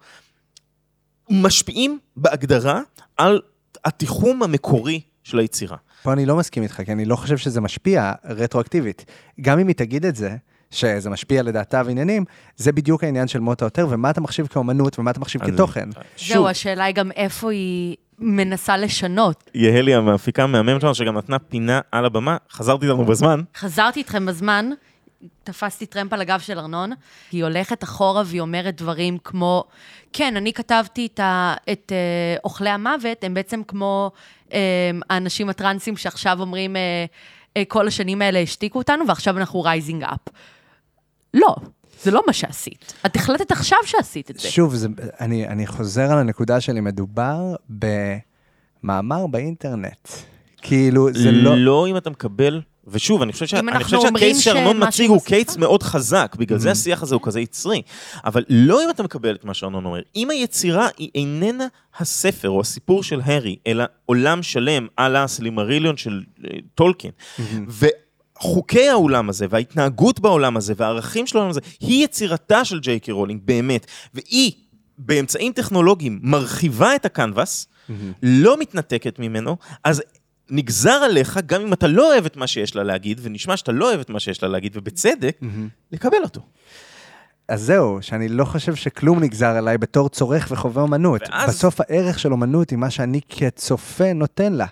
משפיעים 1.33 1.99
בהגדרה 2.17 2.81
על 3.17 3.41
התיחום 3.85 4.43
המקורי 4.43 5.01
של 5.25 5.39
היצירה. 5.39 5.77
פה 6.03 6.13
אני 6.13 6.27
לא 6.27 6.37
מסכים 6.37 6.63
איתך, 6.63 6.83
כי 6.85 6.93
אני 6.93 7.05
לא 7.05 7.17
חושב 7.17 7.37
שזה 7.37 7.61
משפיע 7.61 8.13
רטרואקטיבית. 8.25 9.05
גם 9.41 9.59
אם 9.59 9.69
היא 9.69 9.77
תגיד 9.77 10.07
את 10.07 10.17
זה, 10.17 10.37
שזה 10.71 11.11
משפיע 11.11 11.43
לדעתה 11.43 11.83
ועניינים, 11.87 12.25
זה 12.57 12.73
בדיוק 12.73 13.05
העניין 13.05 13.29
של 13.29 13.41
מות 13.41 13.63
העותר, 13.63 13.87
ומה 13.91 14.11
אתה 14.11 14.21
מחשיב 14.21 14.47
כאומנות 14.47 14.99
ומה 14.99 15.11
אתה 15.11 15.21
מחשיב 15.21 15.45
כתוכן. 15.45 15.89
זהו, 16.29 16.49
השאלה 16.49 16.85
היא 16.85 16.95
גם 16.95 17.11
איפה 17.13 17.51
היא 17.51 17.97
מנסה 18.19 18.77
לשנות. 18.77 19.51
יהלי 19.55 19.95
המפיקה 19.95 20.43
המהממת 20.43 20.81
שלנו, 20.81 20.95
שגם 20.95 21.19
נתנה 21.19 21.39
פינה 21.39 21.81
על 21.93 22.05
הבמה, 22.05 22.37
חזרת 22.51 22.87
איתנו 22.87 23.05
בזמן. 23.05 23.41
חזרתי 23.57 24.01
איתכם 24.01 24.27
בזמן, 24.27 24.71
תפסתי 25.45 25.87
טרמפ 25.87 26.13
על 26.13 26.21
הגב 26.21 26.41
של 26.41 26.59
ארנון, 26.59 26.93
היא 27.33 27.45
הולכת 27.45 27.85
אחורה 27.85 28.23
והיא 28.27 28.41
אומרת 28.41 28.77
דברים 28.77 29.19
כמו, 29.25 29.65
כן, 30.13 30.37
אני 30.37 30.53
כתבתי 30.53 31.07
את, 31.15 31.21
ה, 31.21 31.55
את 31.73 31.93
אה, 31.93 32.37
אוכלי 32.45 32.71
המוות, 32.71 33.25
הם 33.25 33.35
בעצם 33.35 33.63
כמו 33.69 34.11
אה, 34.53 34.91
האנשים 35.11 35.49
הטרנסים 35.49 35.97
שעכשיו 35.97 36.41
אומרים, 36.41 36.77
אה, 36.77 37.05
אה, 37.57 37.63
כל 37.69 37.87
השנים 37.87 38.23
האלה 38.23 38.39
השתיקו 38.39 38.79
אותנו 38.79 39.09
ועכשיו 39.09 39.39
אנחנו 39.39 39.61
rising 39.61 40.03
up. 40.03 40.35
לא, 41.35 41.57
זה 42.03 42.11
לא 42.11 42.23
מה 42.27 42.33
שעשית. 42.33 42.95
את 43.07 43.17
החלטת 43.17 43.53
עכשיו 43.53 43.79
שעשית 43.85 44.31
את 44.31 44.39
זה. 44.39 44.49
שוב, 44.49 44.75
זה, 44.75 44.89
אני, 45.21 45.49
אני 45.49 45.67
חוזר 45.67 46.13
על 46.13 46.19
הנקודה 46.19 46.61
שלי, 46.61 46.81
מדובר 46.81 47.55
במאמר 48.85 49.27
באינטרנט. 49.27 50.09
כאילו, 50.63 51.09
זה 51.13 51.31
לא... 51.31 51.57
לא 51.57 51.87
אם 51.89 51.97
אתה 51.97 52.11
מקבל, 52.11 52.61
ושוב, 52.87 53.23
אני 53.23 53.33
חושב, 53.33 53.47
שה... 53.47 53.59
אני 53.59 53.85
שה 53.85 54.08
case 54.08 54.39
שארנון 54.39 54.83
מציג 54.83 55.11
הוא 55.11 55.23
case 55.23 55.57
מאוד 55.57 55.83
חזק, 55.83 56.37
בגלל 56.39 56.59
זה 56.59 56.71
השיח 56.71 57.03
הזה 57.03 57.15
הוא 57.15 57.23
כזה 57.25 57.41
יצרי. 57.41 57.83
אבל 58.25 58.45
לא 58.49 58.85
אם 58.85 58.91
אתה 58.91 59.03
מקבל 59.03 59.35
את 59.35 59.45
מה 59.45 59.55
שארנון 59.55 59.85
אומר. 59.85 60.01
אם 60.17 60.31
היצירה 60.31 60.89
היא 60.99 61.11
איננה 61.15 61.67
הספר 61.99 62.51
או 62.51 62.61
הסיפור 62.61 63.03
של 63.03 63.21
הארי, 63.25 63.57
אלא 63.67 63.85
עולם 64.07 64.43
שלם 64.43 64.87
על 64.97 65.17
הסילמריליון 65.17 65.97
של 65.97 66.23
אה, 66.45 66.51
טולקין, 66.75 67.11
וחוקי 67.69 68.89
העולם 68.89 69.29
הזה, 69.29 69.47
וההתנהגות 69.51 70.21
בעולם 70.21 70.57
הזה, 70.57 70.75
והערכים 70.77 71.27
של 71.27 71.39
העולם 71.39 71.51
הזה, 71.51 71.61
היא 71.81 72.05
יצירתה 72.05 72.65
של 72.65 72.81
ג'יי 72.81 73.01
קיי 73.01 73.13
רולינג, 73.13 73.41
באמת. 73.45 73.87
והיא, 74.15 74.53
באמצעים 74.99 75.53
טכנולוגיים, 75.53 76.21
מרחיבה 76.23 76.95
את 76.95 77.05
הקנבס, 77.05 77.67
לא 78.23 78.57
מתנתקת 78.61 79.19
ממנו, 79.19 79.57
אז 79.85 80.03
נגזר 80.53 80.91
עליך, 80.91 81.41
גם 81.47 81.61
אם 81.63 81.73
אתה 81.73 81.87
לא 81.87 82.13
אוהב 82.13 82.25
את 82.27 82.37
מה 82.37 82.47
שיש 82.47 82.77
לה 82.77 82.83
להגיד, 82.83 83.21
ונשמע 83.23 83.57
שאתה 83.57 83.73
לא 83.73 83.89
אוהב 83.89 84.01
את 84.01 84.11
מה 84.11 84.21
שיש 84.21 84.43
לה 84.43 84.49
להגיד, 84.49 84.77
ובצדק, 84.77 85.41
לקבל 85.93 86.17
אותו. 86.25 86.41
אז 87.49 87.63
זהו, 87.63 87.99
שאני 88.01 88.29
לא 88.29 88.45
חושב 88.45 88.75
שכלום 88.75 89.21
נגזר 89.21 89.47
עליי 89.57 89.79
בתור 89.79 90.09
צורך 90.09 90.49
וחווה 90.51 90.83
אומנות. 90.83 91.23
ואז- 91.31 91.49
בסוף 91.51 91.81
הערך 91.81 92.19
של 92.19 92.33
אומנות 92.33 92.71
היא 92.71 92.79
מה 92.79 92.91
שאני 92.91 93.21
כצופה 93.29 94.13
נותן 94.13 94.53
לה. 94.53 94.67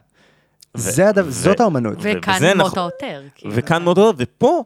זה 0.74 1.08
הדבר, 1.08 1.28
ו- 1.28 1.30
זאת 1.30 1.60
האומנות. 1.60 1.98
וכאן 2.00 2.34
וזה 2.36 2.54
מות 2.54 2.66
נכון. 2.66 2.78
העותר. 2.78 3.22
כאילו. 3.34 3.54
וכאן 3.56 3.82
מאוד 3.84 3.98
אוהב, 3.98 4.14
ופה... 4.18 4.64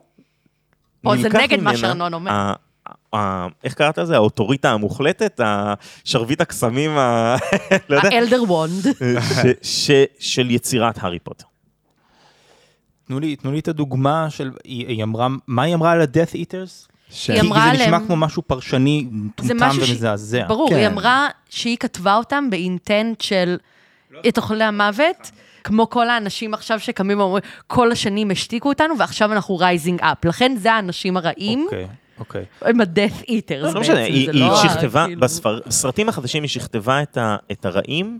פה 1.01 1.13
זה 1.21 1.29
נגד 1.29 1.59
מה 1.61 1.77
שארנון 1.77 2.13
אומר. 2.13 2.53
איך 3.63 3.73
קראת 3.73 3.97
לזה? 3.97 4.15
האוטוריטה 4.15 4.71
המוחלטת? 4.71 5.39
השרביט 5.43 6.41
הקסמים 6.41 6.91
ה... 6.97 7.35
לא 7.89 7.95
יודע. 7.95 8.09
ה 8.09 8.15
Elder 8.15 8.43
Wand. 8.43 8.85
של 10.19 10.51
יצירת 10.51 11.03
הארי 11.03 11.19
פוטר. 11.19 11.45
תנו 13.07 13.19
לי, 13.19 13.35
תנו 13.35 13.51
לי 13.51 13.59
את 13.59 13.67
הדוגמה 13.67 14.27
של, 14.29 14.51
היא, 14.63 14.87
היא 14.87 15.03
אמרה, 15.03 15.27
מה 15.47 15.63
היא 15.63 15.75
אמרה 15.75 15.91
על 15.91 16.01
ה-death 16.01 16.33
eaters? 16.35 16.87
ש- 17.09 17.29
היא 17.29 17.41
כי 17.41 17.47
אמרה 17.47 17.59
זה 17.65 17.71
נשמע 17.73 17.85
עליהם- 17.85 18.05
כמו 18.05 18.15
משהו 18.15 18.41
פרשני, 18.41 19.07
זה 19.09 19.17
מטומטם 19.53 19.65
משהו 19.65 19.85
ש- 19.85 19.89
ומזעזע. 19.89 20.45
ברור, 20.47 20.69
כן. 20.69 20.75
היא 20.75 20.87
אמרה 20.87 21.27
שהיא 21.49 21.77
כתבה 21.77 22.15
אותם 22.15 22.49
ב 22.49 22.59
intent 22.59 23.21
של 23.21 23.57
את 24.27 24.37
אוכלי 24.37 24.63
המוות, 24.63 25.31
כמו 25.63 25.89
כל 25.89 26.09
האנשים 26.09 26.53
עכשיו 26.53 26.79
שקמים 26.79 27.19
ואומרים, 27.19 27.43
כל 27.67 27.91
השנים 27.91 28.31
השתיקו 28.31 28.69
אותנו 28.69 28.97
ועכשיו 28.99 29.31
אנחנו 29.31 29.57
rising 29.57 30.01
up. 30.01 30.25
לכן 30.25 30.55
זה 30.59 30.73
האנשים 30.73 31.17
הרעים, 31.17 31.63
אוקיי, 31.65 31.87
אוקיי. 32.19 32.45
הם 32.61 32.81
ה-death 32.81 33.23
eaters 33.23 33.73
לא, 33.73 33.81
משנה, 33.81 33.99
היא 34.03 34.29
לא 34.31 34.55
שכתבה, 34.63 35.05
כאילו- 35.05 35.21
בספר- 35.21 35.59
בסרטים 35.67 36.09
החדשים 36.09 36.43
היא 36.43 36.49
שכתבה 36.49 37.01
את 37.01 37.17
ה- 37.17 37.37
את 37.51 37.65
הרעים, 37.65 38.19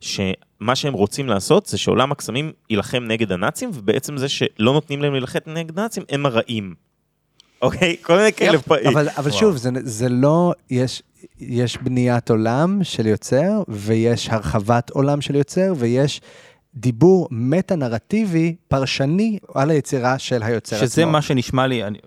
שמה 0.00 0.74
שהם 0.74 0.92
רוצים 0.92 1.28
לעשות 1.28 1.66
זה 1.66 1.78
שעולם 1.78 2.12
הקסמים 2.12 2.52
יילחם 2.70 3.02
נגד 3.08 3.32
הנאצים, 3.32 3.70
ובעצם 3.74 4.16
זה 4.16 4.28
שלא 4.28 4.72
נותנים 4.72 5.02
להם 5.02 5.12
להילחם 5.12 5.38
נגד 5.46 5.78
הנאצים, 5.78 6.02
הם 6.08 6.26
הרעים. 6.26 6.74
אוקיי? 7.62 7.96
כל 8.02 8.16
מיני 8.16 8.32
כאלה 8.32 8.58
פעמים. 8.58 8.86
אבל, 8.86 9.08
אבל 9.08 9.30
שוב, 9.30 9.56
זה, 9.56 9.70
זה 9.82 10.08
לא, 10.08 10.52
יש, 10.70 11.02
יש 11.40 11.76
בניית 11.76 12.30
עולם 12.30 12.78
של 12.84 13.06
יוצר, 13.06 13.62
ויש 13.68 14.28
הרחבת 14.28 14.90
עולם 14.90 15.20
של 15.20 15.34
יוצר, 15.34 15.72
ויש 15.76 16.20
דיבור 16.74 17.28
מטה-נרטיבי 17.30 18.54
פרשני 18.68 19.38
על 19.54 19.70
היצירה 19.70 20.18
של 20.18 20.42
היוצר 20.42 20.76
עצמו. 20.76 20.88
שזה 20.88 21.04
מה 21.04 21.22
שנשמע 21.22 21.66
לי, 21.66 21.84
אני, 21.84 21.98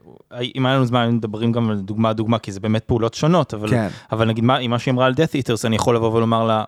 אם 0.56 0.66
היה 0.66 0.76
לנו 0.76 0.86
זמן, 0.86 1.00
היינו 1.00 1.16
מדברים 1.16 1.52
גם 1.52 1.70
על 1.70 1.80
דוגמה 1.80 2.14
דוגמה, 2.14 2.40
כי 2.40 2.52
זה 2.52 2.60
באמת 2.60 2.84
פעולות 2.84 3.14
שונות, 3.14 3.54
אבל, 3.54 3.70
כן. 3.70 3.88
אבל 4.12 4.28
נגיד, 4.28 4.44
מה, 4.44 4.68
מה 4.68 4.80
שהיא 4.80 4.92
אמרה 4.92 5.06
על 5.06 5.14
death 5.14 5.44
eaters, 5.44 5.66
אני 5.66 5.76
יכול 5.76 5.96
לבוא 5.96 6.12
ולומר 6.14 6.44
לה, 6.44 6.64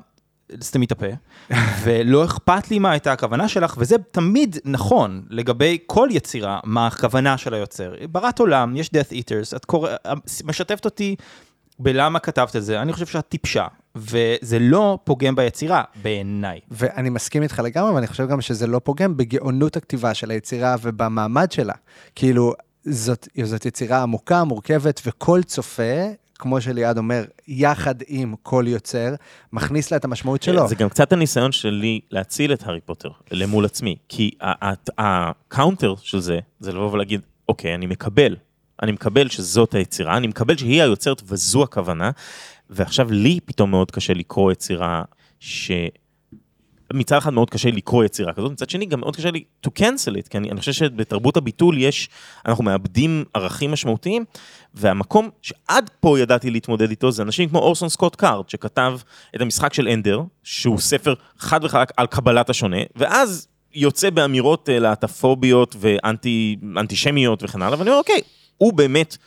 סתמי 0.61 0.85
את 0.85 0.91
הפה, 0.91 1.05
ולא 1.83 2.25
אכפת 2.25 2.71
לי 2.71 2.79
מה 2.79 2.91
הייתה 2.91 3.11
הכוונה 3.11 3.47
שלך, 3.47 3.75
וזה 3.77 3.95
תמיד 4.11 4.57
נכון 4.65 5.23
לגבי 5.29 5.77
כל 5.85 6.07
יצירה, 6.11 6.59
מה 6.63 6.87
הכוונה 6.87 7.37
של 7.37 7.53
היוצר. 7.53 7.93
ברת 8.11 8.39
עולם, 8.39 8.75
יש 8.75 8.87
death 8.87 9.11
eaters, 9.11 9.55
את 9.55 9.65
קורא, 9.65 9.89
משתפת 10.45 10.85
אותי 10.85 11.15
בלמה 11.79 12.19
כתבת 12.19 12.55
את 12.55 12.63
זה, 12.63 12.81
אני 12.81 12.93
חושב 12.93 13.05
שאת 13.05 13.29
טיפשה, 13.29 13.67
וזה 13.95 14.59
לא 14.59 14.99
פוגם 15.03 15.35
ביצירה, 15.35 15.83
בעיניי. 16.03 16.59
ואני 16.71 17.09
מסכים 17.09 17.43
איתך 17.43 17.61
לגמרי, 17.65 17.91
ואני 17.91 18.07
חושב 18.07 18.27
גם 18.27 18.41
שזה 18.41 18.67
לא 18.67 18.79
פוגם 18.79 19.17
בגאונות 19.17 19.77
הכתיבה 19.77 20.13
של 20.13 20.31
היצירה 20.31 20.75
ובמעמד 20.81 21.51
שלה. 21.51 21.73
כאילו, 22.15 22.53
זאת, 22.85 23.27
זאת 23.43 23.65
יצירה 23.65 24.01
עמוקה, 24.01 24.43
מורכבת, 24.43 25.01
וכל 25.05 25.43
צופה, 25.43 25.93
כמו 26.35 26.61
שליעד 26.61 26.97
אומר, 26.97 27.23
יחד 27.47 27.95
עם 28.07 28.35
כל 28.43 28.65
יוצר, 28.67 29.15
מכניס 29.53 29.91
לה 29.91 29.97
את 29.97 30.05
המשמעות 30.05 30.43
שלו. 30.43 30.67
זה 30.67 30.75
גם 30.75 30.89
קצת 30.89 31.13
הניסיון 31.13 31.51
שלי 31.51 31.99
להציל 32.11 32.53
את 32.53 32.63
הארי 32.63 32.81
פוטר 32.81 33.09
למול 33.31 33.65
עצמי, 33.65 33.95
כי 34.09 34.31
ה 34.97 35.09
counter 35.10 35.95
של 36.01 36.19
זה, 36.19 36.39
זה 36.59 36.71
לבוא 36.71 36.91
ולהגיד, 36.91 37.21
אוקיי, 37.49 37.75
אני 37.75 37.85
מקבל, 37.85 38.35
אני 38.81 38.91
מקבל 38.91 39.29
שזאת 39.29 39.73
היצירה, 39.73 40.17
אני 40.17 40.27
מקבל 40.27 40.57
שהיא 40.57 40.81
היוצרת 40.81 41.21
וזו 41.25 41.63
הכוונה, 41.63 42.11
ועכשיו 42.69 43.11
לי 43.11 43.39
פתאום 43.45 43.71
מאוד 43.71 43.91
קשה 43.91 44.13
לקרוא 44.13 44.51
יצירה 44.51 45.03
ש... 45.39 45.71
מצד 46.93 47.17
אחד 47.17 47.33
מאוד 47.33 47.49
קשה 47.49 47.71
לקרוא 47.71 48.03
יצירה 48.03 48.33
כזאת, 48.33 48.51
מצד 48.51 48.69
שני 48.69 48.85
גם 48.85 48.99
מאוד 48.99 49.15
קשה 49.15 49.31
לי 49.31 49.43
to 49.67 49.69
cancel 49.79 50.11
it, 50.11 50.29
כי 50.29 50.37
אני, 50.37 50.51
אני 50.51 50.59
חושב 50.59 50.71
שבתרבות 50.71 51.37
הביטול 51.37 51.77
יש, 51.77 52.09
אנחנו 52.45 52.63
מאבדים 52.63 53.23
ערכים 53.33 53.71
משמעותיים, 53.71 54.25
והמקום 54.73 55.29
שעד 55.41 55.89
פה 55.99 56.19
ידעתי 56.19 56.49
להתמודד 56.49 56.89
איתו 56.89 57.11
זה 57.11 57.23
אנשים 57.23 57.49
כמו 57.49 57.59
אורסון 57.59 57.89
סקוט 57.89 58.15
קארד, 58.15 58.49
שכתב 58.49 58.99
את 59.35 59.41
המשחק 59.41 59.73
של 59.73 59.87
אנדר, 59.87 60.21
שהוא 60.43 60.79
ספר 60.79 61.13
חד 61.37 61.63
וחלק 61.63 61.91
על 61.97 62.07
קבלת 62.07 62.49
השונה, 62.49 62.77
ואז 62.95 63.47
יוצא 63.73 64.09
באמירות 64.09 64.69
אה, 64.69 64.79
להט"פוביות 64.79 65.75
ואנטישמיות 65.79 67.43
וכן 67.43 67.61
הלאה, 67.61 67.79
ואני 67.79 67.89
אומר, 67.89 67.99
אוקיי, 67.99 68.21
הוא 68.57 68.73
באמת 68.73 69.17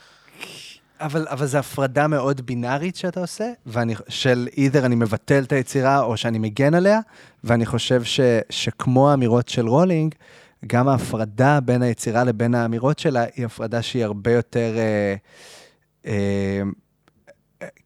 אבל, 1.00 1.26
אבל 1.30 1.46
זו 1.46 1.58
הפרדה 1.58 2.06
מאוד 2.06 2.40
בינארית 2.46 2.96
שאתה 2.96 3.20
עושה, 3.20 3.52
ואני, 3.66 3.94
של 4.08 4.48
either 4.52 4.84
אני 4.84 4.94
מבטל 4.94 5.42
את 5.42 5.52
היצירה 5.52 6.02
או 6.02 6.16
שאני 6.16 6.38
מגן 6.38 6.74
עליה, 6.74 7.00
ואני 7.44 7.66
חושב 7.66 8.04
ש, 8.04 8.20
שכמו 8.50 9.10
האמירות 9.10 9.48
של 9.48 9.68
רולינג, 9.68 10.14
גם 10.66 10.88
ההפרדה 10.88 11.60
בין 11.60 11.82
היצירה 11.82 12.24
לבין 12.24 12.54
האמירות 12.54 12.98
שלה 12.98 13.24
היא 13.36 13.46
הפרדה 13.46 13.82
שהיא 13.82 14.04
הרבה 14.04 14.32
יותר 14.32 14.76
אה, 14.76 15.14
אה, 16.06 16.62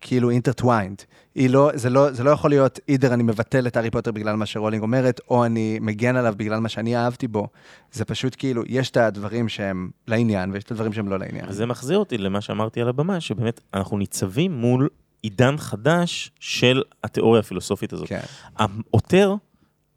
כאילו 0.00 0.30
intertwined. 0.30 1.04
היא 1.34 1.50
לא, 1.50 1.70
זה, 1.74 1.90
לא, 1.90 2.12
זה 2.12 2.24
לא 2.24 2.30
יכול 2.30 2.50
להיות 2.50 2.78
either 2.90 3.12
אני 3.12 3.22
מבטל 3.22 3.66
את 3.66 3.76
הארי 3.76 3.90
פוטר 3.90 4.12
בגלל 4.12 4.36
מה 4.36 4.46
שרולינג 4.46 4.82
אומרת, 4.82 5.20
או 5.30 5.44
אני 5.44 5.78
מגן 5.80 6.16
עליו 6.16 6.34
בגלל 6.36 6.60
מה 6.60 6.68
שאני 6.68 6.96
אהבתי 6.96 7.28
בו. 7.28 7.48
זה 7.92 8.04
פשוט 8.04 8.34
כאילו, 8.38 8.62
יש 8.66 8.90
את 8.90 8.96
הדברים 8.96 9.48
שהם 9.48 9.90
לעניין, 10.08 10.50
ויש 10.50 10.64
את 10.64 10.70
הדברים 10.70 10.92
שהם 10.92 11.08
לא 11.08 11.18
לעניין. 11.18 11.44
וזה 11.48 11.66
מחזיר 11.66 11.98
אותי 11.98 12.18
למה 12.18 12.40
שאמרתי 12.40 12.80
על 12.80 12.88
הבמה, 12.88 13.20
שבאמת 13.20 13.60
אנחנו 13.74 13.98
ניצבים 13.98 14.52
מול 14.52 14.88
עידן 15.22 15.56
חדש 15.56 16.30
של 16.40 16.82
התיאוריה 17.04 17.40
הפילוסופית 17.40 17.92
הזאת. 17.92 18.08
כן. 18.08 18.20
העותר, 18.56 19.34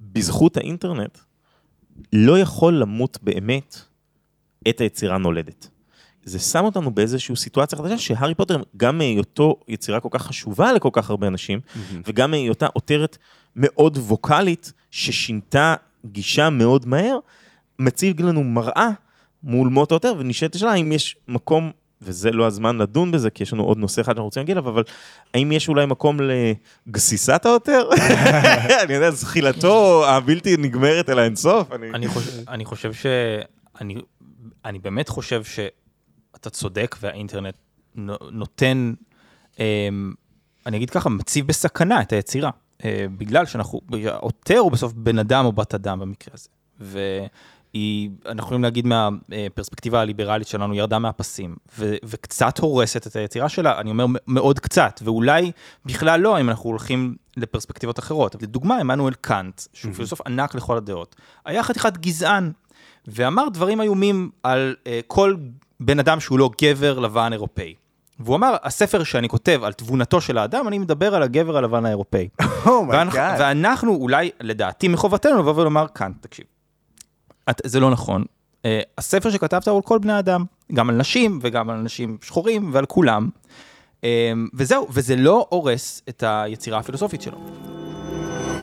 בזכות 0.02 0.58
האינטרנט, 0.58 1.18
לא 2.14 2.40
יכול 2.40 2.74
למות 2.74 3.20
באמת 3.22 3.78
את 4.70 4.82
היצירה 4.82 5.18
נולדת. 5.18 5.70
זה 6.26 6.40
שם 6.40 6.66
אותנו 6.66 6.92
באיזושהי 6.92 7.36
סיטואציה 7.36 7.78
חדשה, 7.78 7.98
שהארי 7.98 8.36
פוטר, 8.36 8.62
גם 8.78 8.98
מהיותו 8.98 9.60
יצירה 9.68 10.00
כל 10.00 10.10
כך 10.12 10.22
חשובה 10.22 10.74
לכל 10.74 10.90
כך 10.92 11.10
הרבה 11.10 11.28
אנשים, 11.28 11.60
וגם 12.08 12.32
מהיותה 12.32 12.68
עותרת 12.74 13.18
מאוד 13.56 13.98
ווקאלית, 13.98 14.74
ששינתה 14.92 15.76
גישה 16.06 16.50
מאוד 16.50 16.88
מהר, 16.88 17.18
מציג 17.80 18.22
לנו 18.22 18.44
מראה 18.44 18.90
מול 19.44 19.70
מות 19.70 19.92
העותר, 19.92 20.14
ונשאלת 20.18 20.56
השאלה 20.56 20.72
האם 20.72 20.92
יש 20.92 21.16
מקום, 21.28 21.72
וזה 22.02 22.32
לא 22.32 22.46
הזמן 22.46 22.78
לדון 22.78 23.12
בזה, 23.12 23.30
כי 23.30 23.44
יש 23.44 23.54
לנו 23.54 23.64
עוד 23.64 23.78
נושא 23.78 24.02
אחד 24.02 24.12
שאנחנו 24.12 24.26
רוצים 24.26 24.42
להגיע 24.42 24.54
אליו, 24.54 24.70
אבל 24.70 24.84
האם 25.34 25.52
יש 25.52 25.70
אולי 25.70 25.86
מקום 25.86 26.18
לגסיסת 26.88 27.46
העותר? 27.46 27.90
אני 28.84 28.94
יודע, 28.94 29.12
זחילתו 29.12 30.06
הבלתי 30.08 30.58
נגמרת 30.58 31.10
אל 31.10 31.20
האינסוף. 31.20 31.72
אני... 31.72 31.90
אני 31.94 32.08
חושב, 32.08 32.50
אני 32.50 32.66
חושב 32.66 32.94
ש... 32.94 33.06
אני, 33.82 33.96
אני 34.66 34.80
באמת 34.80 35.10
חושב 35.10 35.44
אתה 36.36 36.50
צודק, 36.50 36.96
והאינטרנט 37.02 37.56
נו- 37.96 38.18
נותן, 38.32 38.94
אמ, 39.60 40.14
אני 40.66 40.78
אגיד 40.78 40.90
ככה, 40.90 41.10
מציב 41.10 41.48
בסכנה 41.48 42.02
את 42.02 42.14
היצירה. 42.14 42.50
אה, 42.86 43.06
בגלל 43.18 43.46
שאנחנו, 43.46 43.82
העותר 44.06 44.58
הוא 44.58 44.72
בסוף 44.72 44.94
בן 44.94 45.20
אדם 45.20 45.46
או 45.46 45.52
בת 45.52 45.74
אדם 45.76 46.00
במקרה 46.00 46.34
הזה. 46.34 46.50
והיא, 46.80 48.10
אנחנו 48.26 48.44
יכולים 48.44 48.64
להגיד 48.64 48.88
מהפרספקטיבה 48.88 50.02
הליברלית 50.02 50.48
שלנו, 50.48 50.74
ירדה 50.74 51.00
מהפסים, 51.00 51.56
ו, 51.80 51.96
וקצת 52.04 52.58
הורסת 52.58 53.08
את 53.08 53.16
היצירה 53.16 53.50
שלה, 53.50 53.80
אני 53.80 53.90
אומר 53.90 54.06
מאוד 54.28 54.60
קצת, 54.60 55.00
ואולי 55.04 55.52
בכלל 55.86 56.20
לא, 56.20 56.40
אם 56.40 56.50
אנחנו 56.50 56.70
הולכים 56.70 57.16
לפרספקטיבות 57.38 58.00
אחרות. 58.00 58.44
לדוגמה, 58.44 58.78
עמנואל 58.80 59.14
קאנט, 59.14 59.62
שהוא 59.74 59.94
פילוסוף 59.94 60.22
ענק 60.22 60.56
לכל 60.56 60.78
הדעות, 60.78 61.16
היה 61.46 61.64
חתיכת 61.64 61.98
גזען, 61.98 62.52
ואמר 63.08 63.50
דברים 63.50 63.82
איומים 63.82 64.30
על 64.44 64.76
uh, 64.84 64.88
כל 65.08 65.36
בן 65.86 66.00
אדם 66.00 66.20
שהוא 66.20 66.40
לא 66.40 66.50
גבר 66.62 67.00
לבן 67.00 67.34
אירופאי. 67.34 67.74
והוא 68.20 68.36
אמר, 68.36 68.56
הספר 68.64 69.04
שאני 69.04 69.30
כותב 69.30 69.62
על 69.64 69.74
תבונתו 69.74 70.22
של 70.22 70.38
האדם, 70.38 70.68
אני 70.68 70.80
מדבר 70.80 71.16
על 71.16 71.24
הגבר 71.24 71.58
הלבן 71.58 71.86
האירופאי. 71.86 72.28
ואנחנו, 72.90 73.20
ואנחנו 73.40 73.96
אולי, 73.96 74.32
לדעתי, 74.42 74.88
מחובתנו 74.88 75.40
לבוא 75.40 75.54
ולומר 75.56 75.86
כאן, 75.96 76.12
תקשיב, 76.22 76.46
את, 77.50 77.62
זה 77.66 77.80
לא 77.80 77.92
נכון. 77.92 78.24
Uh, 78.24 78.68
הספר 78.98 79.32
שכתבת 79.32 79.68
הוא 79.68 79.76
על 79.76 79.82
כל 79.82 80.00
בני 80.00 80.14
האדם, 80.14 80.46
גם 80.74 80.90
על 80.90 80.96
נשים 80.96 81.40
וגם 81.42 81.70
על 81.70 81.78
אנשים 81.78 82.18
שחורים 82.22 82.70
ועל 82.74 82.86
כולם. 82.86 83.30
אה, 84.02 84.06
וזהו, 84.54 84.88
וזה 84.90 85.16
לא 85.16 85.48
הורס 85.50 86.02
את 86.10 86.24
היצירה 86.28 86.80
הפילוסופית 86.80 87.22
שלו. 87.22 87.38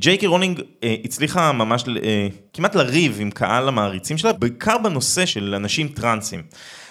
ג'יי 0.02 0.18
קי 0.18 0.26
רולינג 0.26 0.60
אה, 0.84 0.94
הצליחה 1.04 1.52
ממש 1.52 1.84
אה, 2.02 2.28
כמעט 2.52 2.74
לריב 2.74 3.18
עם 3.20 3.30
קהל 3.30 3.68
המעריצים 3.68 4.18
שלה, 4.18 4.32
בעיקר 4.32 4.78
בנושא 4.78 5.26
של 5.26 5.54
אנשים 5.54 5.88
טרנסים. 5.88 6.42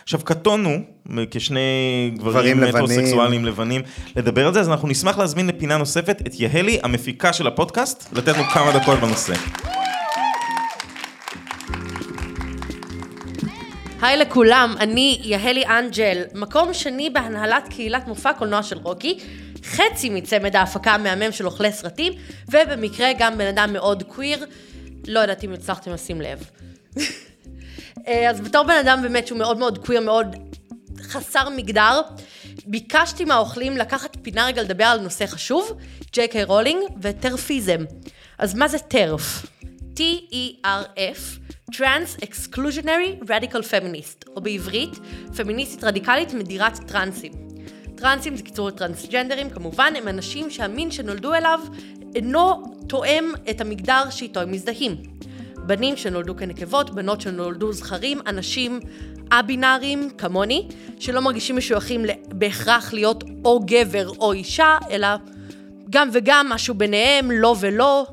עכשיו, 0.04 0.20
קטונו, 0.24 0.78
כשני 1.32 1.60
גברים 2.18 2.58
גברים 2.58 2.76
מטרוסקסואלים 2.76 3.46
לבנים, 3.46 3.82
לדבר 4.16 4.48
על 4.48 4.54
זה, 4.54 4.60
אז 4.60 4.70
אנחנו 4.70 4.88
נשמח 4.88 5.18
להזמין 5.18 5.48
לפינה 5.48 5.78
נוספת 5.78 6.22
את 6.28 6.40
יהלי, 6.40 6.80
המפיקה 6.84 7.34
של 7.34 7.48
הפודקאסט, 7.48 8.14
לתת 8.14 8.38
לנו 8.38 8.44
כמה 8.44 8.72
דקות 8.72 9.00
בנושא. 9.00 9.34
היי 14.02 14.18
לכולם, 14.18 14.76
אני 14.80 15.20
יהלי 15.24 15.66
אנג'ל, 15.66 16.22
מקום 16.36 16.74
שני 16.74 17.10
בהנהלת 17.10 17.68
קהילת 17.70 18.08
מופע 18.08 18.34
קולנוע 18.34 18.64
של 18.64 18.78
רוקי, 18.78 19.18
חצי 19.64 20.10
מצמד 20.10 20.56
ההפקה 20.56 20.92
המהמם 20.92 21.32
של 21.32 21.46
אוכלי 21.46 21.72
סרטים, 21.72 22.14
ובמקרה 22.48 23.10
גם 23.20 23.38
בן 23.38 23.48
אדם 23.48 23.74
מאוד 23.74 24.04
קוויר, 24.04 24.46
לא 25.08 25.20
יודעת 25.20 25.44
אם 25.44 25.54
הצלחתם 25.54 25.92
לשים 25.92 26.22
לב. 26.22 26.50
אה, 28.08 28.30
אז 28.30 28.42
בתור 28.42 28.64
בן 28.64 28.78
אדם 28.82 29.00
באמת 29.02 29.28
שהוא 29.28 29.40
מאוד 29.40 29.58
מאוד 29.58 29.78
קוויר, 29.78 30.02
מאוד 30.02 30.36
חסר 31.02 31.50
מגדר, 31.50 32.02
ביקשתי 32.66 33.26
מהאוכלים 33.26 33.78
לקחת 33.78 34.18
פינה 34.22 34.46
רגע 34.46 34.62
לדבר 34.62 34.84
על 34.84 35.00
נושא 35.00 35.26
חשוב, 35.26 35.72
ג'יי 36.14 36.28
קיי 36.28 36.44
רולינג 36.44 36.84
ו 37.02 37.11
TERFism. 37.11 37.86
אז 38.38 38.56
מה 38.56 38.68
זה 38.68 38.80
TERF? 38.80 39.46
T-E-R-F, 39.96 41.40
Trans 41.72 42.24
Exclusionary 42.26 43.24
Radical 43.28 43.64
Feminist, 43.72 44.28
או 44.36 44.42
בעברית, 44.42 45.00
פמיניסטית 45.38 45.84
רדיקלית 45.84 46.34
מדירת 46.34 46.80
טרנסים. 46.88 47.51
טרנסים 48.02 48.36
זה 48.36 48.44
קיצור 48.44 48.72
טרנסג'נדרים 48.72 49.50
כמובן, 49.50 49.94
הם 49.98 50.08
אנשים 50.08 50.50
שהמין 50.50 50.92
שנולדו 50.92 51.34
אליו 51.34 51.60
אינו 52.16 52.64
תואם 52.88 53.32
את 53.50 53.62
המגדר 53.62 54.10
שאיתו 54.10 54.40
הם 54.40 54.52
מזדהים. 54.52 54.96
בנים 55.66 55.98
שנולדו 55.98 56.36
כנקבות, 56.38 56.90
בנות 56.90 57.22
שנולדו 57.22 57.74
זכרים, 57.74 58.20
אנשים 58.28 58.80
א-בינאריים 59.32 60.10
כמוני, 60.18 60.68
שלא 61.00 61.22
מרגישים 61.22 61.58
משויכים 61.58 62.06
בהכרח 62.28 62.94
להיות 62.94 63.24
או 63.46 63.60
גבר 63.66 64.10
או 64.10 64.34
אישה, 64.34 64.78
אלא 64.90 65.08
גם 65.90 66.10
וגם 66.14 66.48
משהו 66.50 66.76
ביניהם, 66.76 67.32
לא 67.32 67.56
ולא, 67.60 68.08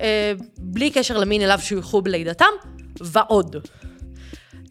אה, 0.00 0.32
בלי 0.58 0.90
קשר 0.90 1.18
למין 1.18 1.42
אליו 1.42 1.58
שויכו 1.62 2.02
בלידתם, 2.02 2.52
ועוד. 3.00 3.56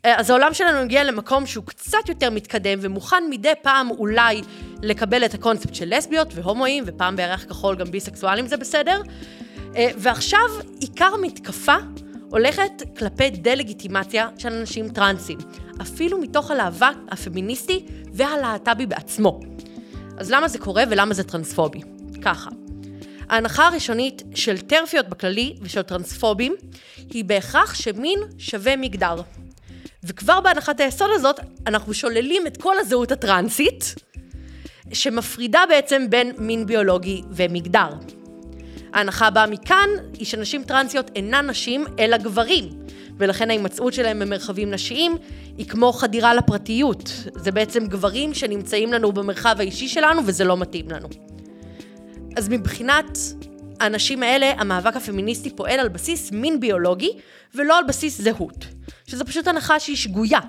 אה, 0.06 0.20
אז 0.20 0.30
העולם 0.30 0.54
שלנו 0.54 0.78
הגיע 0.78 1.04
למקום 1.04 1.46
שהוא 1.46 1.66
קצת 1.66 2.10
יותר 2.10 2.30
מתקדם 2.30 2.80
ומוכן 2.82 3.24
מדי 3.30 3.54
פעם 3.62 3.92
אולי 3.92 4.42
לקבל 4.82 5.26
את 5.26 5.34
הקונספט 5.34 5.76
של 5.76 5.98
לסביות 5.98 6.28
והומואים, 6.36 6.84
ופעם 6.88 7.16
בירח 7.16 7.44
כחול 7.44 7.76
גם 7.76 7.92
ביסקסואלים 7.92 8.48
זה 8.48 8.58
בסדר. 8.58 9.02
אה, 9.76 9.90
ועכשיו 9.98 10.40
עיקר 10.80 11.10
המתקפה 11.14 11.76
הולכת 12.30 12.72
כלפי 12.98 13.30
דה-לגיטימציה 13.30 14.30
של 14.38 14.54
אנשים 14.54 14.90
טרנסים, 14.90 15.38
אפילו 15.82 16.18
מתוך 16.18 16.52
הלהבה 16.52 16.90
הפמיניסטי 17.10 17.86
והלהט"בי 18.14 18.86
בעצמו. 18.86 19.40
אז 20.18 20.32
למה 20.32 20.48
זה 20.48 20.60
קורה 20.60 20.84
ולמה 20.90 21.14
זה 21.14 21.24
טרנספובי? 21.24 21.82
ככה. 22.22 22.50
ההנחה 23.30 23.68
הראשונית 23.68 24.24
של 24.36 24.58
טרפיות 24.58 25.10
בכללי 25.10 25.56
ושל 25.62 25.82
טרנספובים 25.82 26.56
היא 27.10 27.26
בהכרח 27.26 27.74
שמין 27.74 28.20
שווה 28.38 28.76
מגדר. 28.76 29.16
וכבר 30.04 30.42
בהנחת 30.42 30.80
היסוד 30.80 31.10
הזאת 31.14 31.40
אנחנו 31.68 31.94
שוללים 31.94 32.48
את 32.48 32.58
כל 32.58 32.76
הזהות 32.80 33.12
הטרנסית, 33.12 33.96
שמפרידה 34.94 35.64
בעצם 35.70 36.10
בין 36.10 36.32
מין 36.38 36.66
ביולוגי 36.66 37.22
ומגדר. 37.32 37.90
ההנחה 38.94 39.28
הבאה 39.28 39.48
מכאן 39.48 39.90
היא 40.14 40.26
שנשים 40.26 40.64
טרנסיות 40.64 41.12
אינן 41.16 41.50
נשים 41.50 41.86
אלא 42.00 42.18
גברים, 42.18 42.70
ולכן 43.18 43.50
ההימצאות 43.50 43.94
שלהם 43.94 44.20
במרחבים 44.20 44.72
נשיים 44.72 45.18
היא 45.58 45.66
כמו 45.66 45.94
חדירה 45.94 46.34
לפרטיות. 46.34 47.14
זה 47.36 47.52
בעצם 47.52 47.88
גברים 47.88 48.34
שנמצאים 48.34 48.94
לנו 48.94 49.12
במרחב 49.12 49.56
האישי 49.60 49.88
שלנו 49.88 50.22
וזה 50.26 50.44
לא 50.44 50.58
מתאים 50.58 50.90
לנו. 50.90 51.08
אז 52.38 52.50
מבחינת 52.50 53.18
האנשים 53.82 54.24
האלה, 54.24 54.54
המאבק 54.58 54.96
הפמיניסטי 54.96 55.50
פועל 55.50 55.80
על 55.80 55.88
בסיס 55.88 56.32
מין 56.32 56.60
ביולוגי 56.60 57.12
ולא 57.56 57.78
על 57.78 57.84
בסיס 57.88 58.22
זהות, 58.22 58.66
שזו 59.08 59.26
פשוט 59.26 59.48
הנחה 59.48 59.80
שהיא 59.80 59.96
שגויה. 59.96 60.40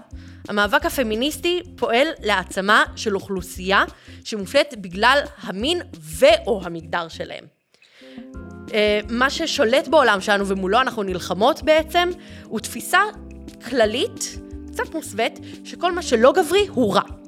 המאבק 0.48 0.86
הפמיניסטי 0.86 1.60
פועל 1.76 2.06
להעצמה 2.22 2.84
של 2.96 3.14
אוכלוסייה 3.14 3.84
שמופלית 4.24 4.74
בגלל 4.78 5.20
המין 5.42 5.80
ו/או 6.00 6.60
המגדר 6.64 7.08
שלהם. 7.08 7.44
אה, 8.74 9.00
מה 9.08 9.30
ששולט 9.30 9.88
בעולם 9.88 10.20
שלנו 10.20 10.48
ומולו 10.48 10.80
אנחנו 10.80 11.02
נלחמות 11.02 11.62
בעצם, 11.62 12.08
הוא 12.44 12.60
תפיסה 12.60 13.00
כללית, 13.68 14.38
קצת 14.72 14.94
מוסווית, 14.94 15.38
שכל 15.64 15.92
מה 15.92 16.02
שלא 16.02 16.32
גברי 16.32 16.66
הוא 16.68 16.94
רע. 16.94 17.21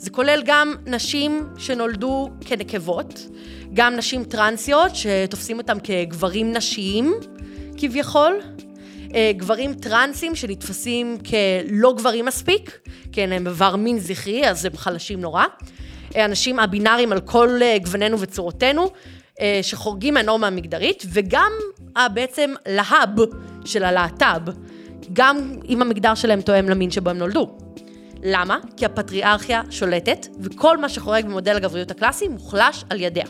זה 0.00 0.10
כולל 0.10 0.42
גם 0.44 0.74
נשים 0.86 1.48
שנולדו 1.58 2.30
כנקבות, 2.40 3.26
גם 3.74 3.96
נשים 3.96 4.24
טרנסיות 4.24 4.92
שתופסים 4.96 5.58
אותם 5.58 5.76
כגברים 5.82 6.52
נשיים 6.52 7.14
כביכול, 7.76 8.40
אה, 9.14 9.32
גברים 9.36 9.74
טרנסים 9.74 10.34
שנתפסים 10.34 11.18
כלא 11.18 11.92
גברים 11.92 12.24
מספיק, 12.24 12.78
כי 13.12 13.22
אין 13.22 13.30
להם 13.30 13.46
איבר 13.46 13.76
מין 13.76 13.98
זכרי, 13.98 14.48
אז 14.48 14.64
הם 14.64 14.76
חלשים 14.76 15.20
נורא. 15.20 15.44
אה, 16.16 16.24
אנשים 16.24 16.58
הבינאריים 16.58 17.12
על 17.12 17.20
כל 17.20 17.60
גוונינו 17.82 18.20
וצורותינו, 18.20 18.90
שחורגים 19.62 20.14
מהנורמה 20.14 20.46
המגדרית, 20.46 21.04
וגם 21.12 21.52
בעצם 22.14 22.50
להב 22.68 23.18
של 23.64 23.84
הלהט"ב, 23.84 24.50
גם 25.12 25.56
אם 25.68 25.82
המגדר 25.82 26.14
שלהם 26.14 26.40
תואם 26.40 26.68
למין 26.68 26.90
שבו 26.90 27.10
הם 27.10 27.18
נולדו. 27.18 27.69
למה? 28.22 28.58
כי 28.76 28.84
הפטריארכיה 28.84 29.62
שולטת, 29.70 30.26
וכל 30.40 30.78
מה 30.78 30.88
שחורג 30.88 31.24
במודל 31.24 31.56
הגבריות 31.56 31.90
הקלאסי 31.90 32.28
מוחלש 32.28 32.84
על 32.90 33.00
ידיה. 33.00 33.24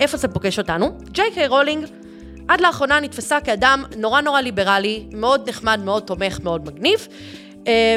איפה 0.00 0.16
זה 0.16 0.28
פוגש 0.28 0.58
אותנו? 0.58 0.98
ג'יי 1.04 1.30
קיי 1.34 1.46
רולינג 1.46 1.86
עד 2.48 2.60
לאחרונה 2.60 3.00
נתפסה 3.00 3.40
כאדם 3.40 3.84
נורא 3.96 4.20
נורא 4.20 4.40
ליברלי, 4.40 5.06
מאוד 5.12 5.48
נחמד, 5.48 5.80
מאוד 5.84 6.02
תומך, 6.02 6.40
מאוד 6.40 6.66
מגניב, 6.66 7.08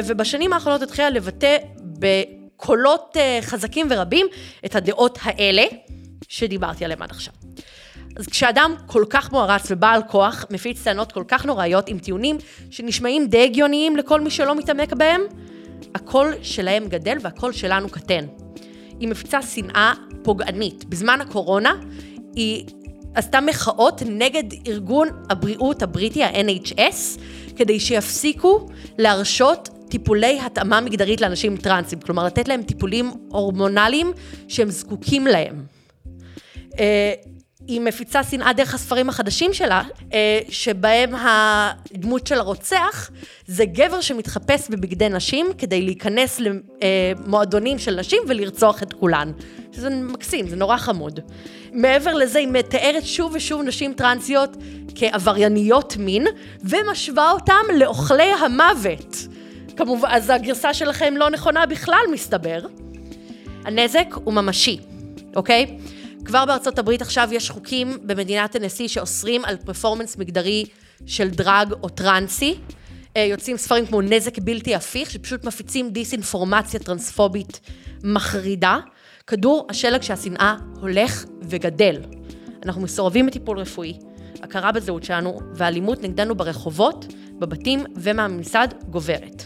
ובשנים 0.06 0.52
האחרונות 0.52 0.82
התחילה 0.82 1.10
לבטא 1.10 1.56
בקולות 1.82 3.16
חזקים 3.40 3.86
ורבים 3.90 4.26
את 4.64 4.76
הדעות 4.76 5.18
האלה, 5.22 5.62
שדיברתי 6.28 6.84
עליהם 6.84 7.02
עד 7.02 7.10
עכשיו. 7.10 7.34
אז 8.16 8.26
כשאדם 8.26 8.74
כל 8.86 9.04
כך 9.10 9.32
מוערץ 9.32 9.66
ובעל 9.70 10.02
כוח, 10.08 10.44
מפיץ 10.50 10.82
טענות 10.82 11.12
כל 11.12 11.24
כך 11.28 11.46
נוראיות 11.46 11.88
עם 11.88 11.98
טיעונים 11.98 12.38
שנשמעים 12.70 13.26
די 13.26 13.44
הגיוניים 13.44 13.96
לכל 13.96 14.20
מי 14.20 14.30
שלא 14.30 14.54
מתעמק 14.54 14.92
בהם, 14.92 15.20
הקול 15.94 16.34
שלהם 16.42 16.88
גדל 16.88 17.16
והקול 17.20 17.52
שלנו 17.52 17.88
קטן. 17.88 18.26
היא 19.00 19.08
מפיצה 19.08 19.42
שנאה 19.42 19.92
פוגענית. 20.22 20.84
בזמן 20.84 21.20
הקורונה 21.20 21.74
היא 22.34 22.64
עשתה 23.14 23.40
מחאות 23.40 24.02
נגד 24.06 24.44
ארגון 24.66 25.08
הבריאות 25.30 25.82
הבריטי, 25.82 26.24
ה-NHS, 26.24 27.20
כדי 27.56 27.80
שיפסיקו 27.80 28.66
להרשות 28.98 29.68
טיפולי 29.88 30.40
התאמה 30.40 30.80
מגדרית 30.80 31.20
לאנשים 31.20 31.56
טרנסים, 31.56 32.00
כלומר 32.00 32.24
לתת 32.24 32.48
להם 32.48 32.62
טיפולים 32.62 33.10
הורמונליים 33.28 34.12
שהם 34.48 34.70
זקוקים 34.70 35.26
להם. 35.26 35.64
היא 37.70 37.80
מפיצה 37.80 38.24
שנאה 38.24 38.52
דרך 38.52 38.74
הספרים 38.74 39.08
החדשים 39.08 39.52
שלה, 39.52 39.82
אה, 40.12 40.40
שבהם 40.48 41.14
הדמות 41.14 42.26
של 42.26 42.38
הרוצח 42.38 43.10
זה 43.46 43.64
גבר 43.64 44.00
שמתחפש 44.00 44.68
בבגדי 44.70 45.08
נשים 45.08 45.46
כדי 45.58 45.82
להיכנס 45.82 46.40
למועדונים 46.40 47.78
של 47.78 47.94
נשים 47.94 48.22
ולרצוח 48.28 48.82
את 48.82 48.92
כולן. 48.92 49.32
שזה 49.72 49.90
מקסים, 49.90 50.48
זה 50.48 50.56
נורא 50.56 50.76
חמוד. 50.76 51.20
מעבר 51.72 52.14
לזה, 52.14 52.38
היא 52.38 52.48
מתארת 52.48 53.06
שוב 53.06 53.32
ושוב 53.34 53.62
נשים 53.62 53.92
טרנסיות 53.92 54.56
כעברייניות 54.94 55.96
מין, 55.96 56.26
ומשווה 56.62 57.30
אותם 57.30 57.62
לאוכלי 57.76 58.32
המוות. 58.44 59.16
כמובן, 59.76 60.08
אז 60.10 60.30
הגרסה 60.30 60.74
שלכם 60.74 61.14
לא 61.16 61.30
נכונה 61.30 61.66
בכלל, 61.66 62.02
מסתבר. 62.12 62.60
הנזק 63.64 64.06
הוא 64.24 64.34
ממשי, 64.34 64.78
אוקיי? 65.36 65.66
כבר 66.24 66.44
בארצות 66.44 66.78
הברית 66.78 67.02
עכשיו 67.02 67.28
יש 67.32 67.50
חוקים 67.50 67.98
במדינת 68.02 68.56
הנשיא 68.56 68.88
שאוסרים 68.88 69.44
על 69.44 69.56
פרפורמנס 69.56 70.16
מגדרי 70.16 70.64
של 71.06 71.30
דרג 71.30 71.72
או 71.82 71.88
טרנסי. 71.88 72.54
אה, 73.16 73.22
יוצאים 73.22 73.56
ספרים 73.56 73.86
כמו 73.86 74.00
נזק 74.00 74.38
בלתי 74.38 74.74
הפיך, 74.74 75.10
שפשוט 75.10 75.44
מפיצים 75.44 75.90
דיסאינפורמציה 75.90 76.80
טרנספובית 76.80 77.60
מחרידה. 78.04 78.78
כדור 79.26 79.66
השלג 79.70 80.02
שהשנאה 80.02 80.56
הולך 80.80 81.24
וגדל. 81.42 81.96
אנחנו 82.64 82.82
מסורבים 82.82 83.26
מטיפול 83.26 83.58
רפואי, 83.58 83.98
הכרה 84.42 84.72
בזהות 84.72 85.04
שלנו 85.04 85.40
והאלימות 85.54 86.02
נגדנו 86.02 86.34
ברחובות, 86.34 87.06
בבתים 87.38 87.84
ומהממסד 87.96 88.68
גוברת. 88.88 89.42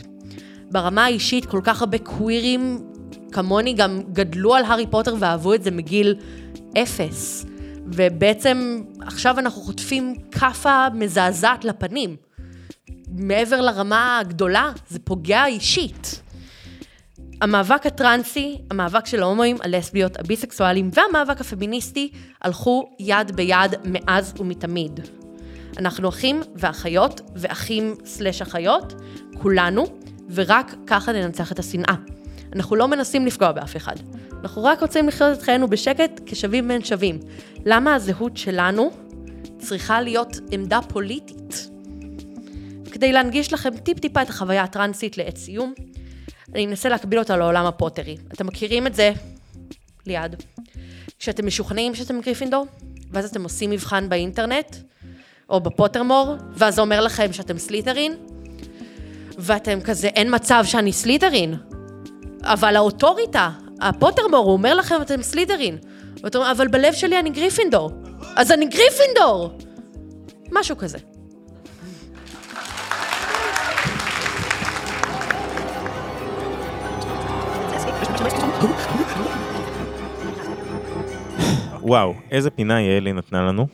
ברמה 0.70 1.04
האישית 1.04 1.46
כל 1.46 1.60
כך 1.64 1.80
הרבה 1.80 1.98
קווירים 1.98 2.78
כמוני 3.32 3.72
גם 3.72 4.00
גדלו 4.12 4.54
על 4.54 4.64
הארי 4.64 4.86
פוטר 4.86 5.14
ואהבו 5.18 5.54
את 5.54 5.62
זה 5.62 5.70
מגיל 5.70 6.14
אפס. 6.78 7.46
ובעצם 7.86 8.82
עכשיו 9.00 9.38
אנחנו 9.38 9.62
חוטפים 9.62 10.14
כאפה 10.30 10.86
מזעזעת 10.94 11.64
לפנים. 11.64 12.16
מעבר 13.08 13.60
לרמה 13.60 14.18
הגדולה, 14.18 14.72
זה 14.88 14.98
פוגע 14.98 15.46
אישית. 15.46 16.20
המאבק 17.40 17.86
הטרנסי, 17.86 18.58
המאבק 18.70 19.06
של 19.06 19.22
ההומואים, 19.22 19.56
הלסביות, 19.62 20.20
הביסקסואלים 20.20 20.90
והמאבק 20.94 21.40
הפמיניסטי 21.40 22.10
הלכו 22.42 22.88
יד 22.98 23.36
ביד 23.36 23.74
מאז 23.84 24.34
ומתמיד. 24.38 25.00
אנחנו 25.78 26.08
אחים 26.08 26.42
ואחיות 26.56 27.20
ואחים 27.36 27.94
סלש 28.04 28.42
אחיות, 28.42 28.94
כולנו, 29.42 29.84
ורק 30.34 30.74
ככה 30.86 31.12
ננצח 31.12 31.52
את 31.52 31.58
השנאה. 31.58 31.94
אנחנו 32.54 32.76
לא 32.76 32.88
מנסים 32.88 33.26
לפגוע 33.26 33.52
באף 33.52 33.76
אחד. 33.76 33.96
אנחנו 34.42 34.64
רק 34.64 34.80
רוצים 34.80 35.08
לחיות 35.08 35.38
את 35.38 35.42
חיינו 35.42 35.68
בשקט 35.68 36.20
כשווים 36.26 36.68
בין 36.68 36.84
שווים. 36.84 37.18
למה 37.64 37.94
הזהות 37.94 38.36
שלנו 38.36 38.90
צריכה 39.58 40.00
להיות 40.00 40.36
עמדה 40.50 40.80
פוליטית? 40.88 41.70
כדי 42.92 43.12
להנגיש 43.12 43.52
לכם 43.52 43.76
טיפ-טיפה 43.76 44.22
את 44.22 44.28
החוויה 44.28 44.62
הטרנסית 44.62 45.18
לעת 45.18 45.36
סיום, 45.36 45.74
אני 46.54 46.66
אנסה 46.66 46.88
להקביל 46.88 47.18
אותה 47.18 47.36
לעולם 47.36 47.66
הפוטרי. 47.66 48.16
אתם 48.32 48.46
מכירים 48.46 48.86
את 48.86 48.94
זה? 48.94 49.12
ליד. 50.06 50.36
כשאתם 51.18 51.46
משוכנעים 51.46 51.94
שאתם 51.94 52.20
גריפינדור, 52.20 52.66
ואז 53.10 53.30
אתם 53.30 53.42
עושים 53.42 53.70
מבחן 53.70 54.08
באינטרנט, 54.08 54.76
או 55.48 55.60
בפוטרמור, 55.60 56.34
ואז 56.52 56.74
זה 56.74 56.80
אומר 56.80 57.00
לכם 57.00 57.32
שאתם 57.32 57.58
סליטרין, 57.58 58.12
ואתם 59.38 59.80
כזה, 59.80 60.08
אין 60.08 60.34
מצב 60.34 60.64
שאני 60.66 60.92
סליטרין. 60.92 61.54
אבל 62.44 62.76
האוטוריטה, 62.76 63.50
הפוטרמור, 63.80 64.44
הוא 64.44 64.52
אומר 64.52 64.74
לכם, 64.74 65.02
אתם 65.02 65.22
סליטרין. 65.22 65.78
ואתם 66.22 66.38
אומרים, 66.38 66.56
אבל 66.56 66.68
בלב 66.68 66.92
שלי 66.92 67.18
אני 67.18 67.30
גריפינדור. 67.30 67.90
אז 68.36 68.52
אני 68.52 68.66
גריפינדור! 68.66 69.58
משהו 70.52 70.76
כזה. 70.76 70.98
וואו, 81.82 82.14
איזה 82.30 82.50
פינה 82.50 82.80
יעלי 82.80 83.12
נתנה 83.12 83.42
לנו. 83.42 83.66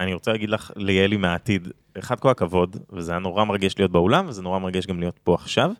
אני 0.00 0.14
רוצה 0.14 0.32
להגיד 0.32 0.50
לך, 0.50 0.70
ליעלי 0.76 1.16
מהעתיד, 1.16 1.68
אחד 1.98 2.20
כל 2.20 2.30
הכבוד, 2.30 2.76
וזה 2.92 3.12
היה 3.12 3.18
נורא 3.18 3.44
מרגש 3.44 3.74
להיות 3.78 3.90
באולם, 3.90 4.28
וזה 4.28 4.42
נורא 4.42 4.58
מרגש 4.58 4.86
גם 4.86 5.00
להיות 5.00 5.18
פה 5.24 5.34
עכשיו, 5.34 5.70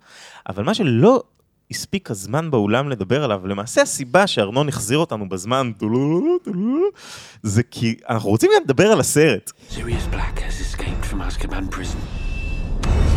אבל 0.49 0.65
מה 0.65 0.75
שלא 0.75 1.23
הספיק 1.71 2.11
הזמן 2.11 2.51
באולם 2.51 2.89
לדבר 2.89 3.25
עליו, 3.25 3.47
למעשה 3.47 3.83
הסיבה 3.83 4.27
שארנון 4.27 4.69
החזיר 4.69 4.99
אותנו 4.99 5.29
בזמן, 5.29 5.73
זה 7.43 7.63
כי 7.63 7.97
אנחנו 8.09 8.31
רוצים 8.31 8.51
גם 8.57 8.63
לדבר 8.65 8.87
על 8.87 9.01
הסרט. 9.01 9.53
Sirius 9.71 10.15
Black 10.15 10.39
has 10.39 10.61
escaped 10.61 11.13
from 11.13 11.21
Azkaban 11.21 11.75
prison. 11.77 13.16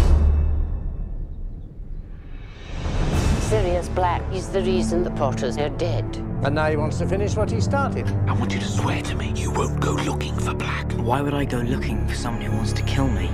Sirius 3.79 3.95
Black 3.95 4.21
is 4.33 4.49
the 4.49 4.61
reason 4.61 5.03
the 5.03 5.11
Potters 5.11 5.57
are 5.57 5.69
dead. 5.69 6.03
And 6.43 6.55
now 6.55 6.69
he 6.69 6.75
wants 6.75 6.97
to 6.97 7.07
finish 7.07 7.37
what 7.37 7.49
he 7.49 7.61
started. 7.61 8.05
I 8.27 8.33
want 8.33 8.51
you 8.51 8.59
to 8.59 8.65
swear 8.65 9.01
to 9.03 9.15
me 9.15 9.31
you 9.37 9.51
won't 9.51 9.79
go 9.79 9.93
looking 9.93 10.37
for 10.37 10.53
Black. 10.53 10.91
Why 10.97 11.21
would 11.21 11.33
I 11.33 11.45
go 11.45 11.59
looking 11.59 12.05
for 12.05 12.13
someone 12.13 12.41
who 12.41 12.51
wants 12.57 12.73
to 12.73 12.81
kill 12.81 13.07
me? 13.07 13.27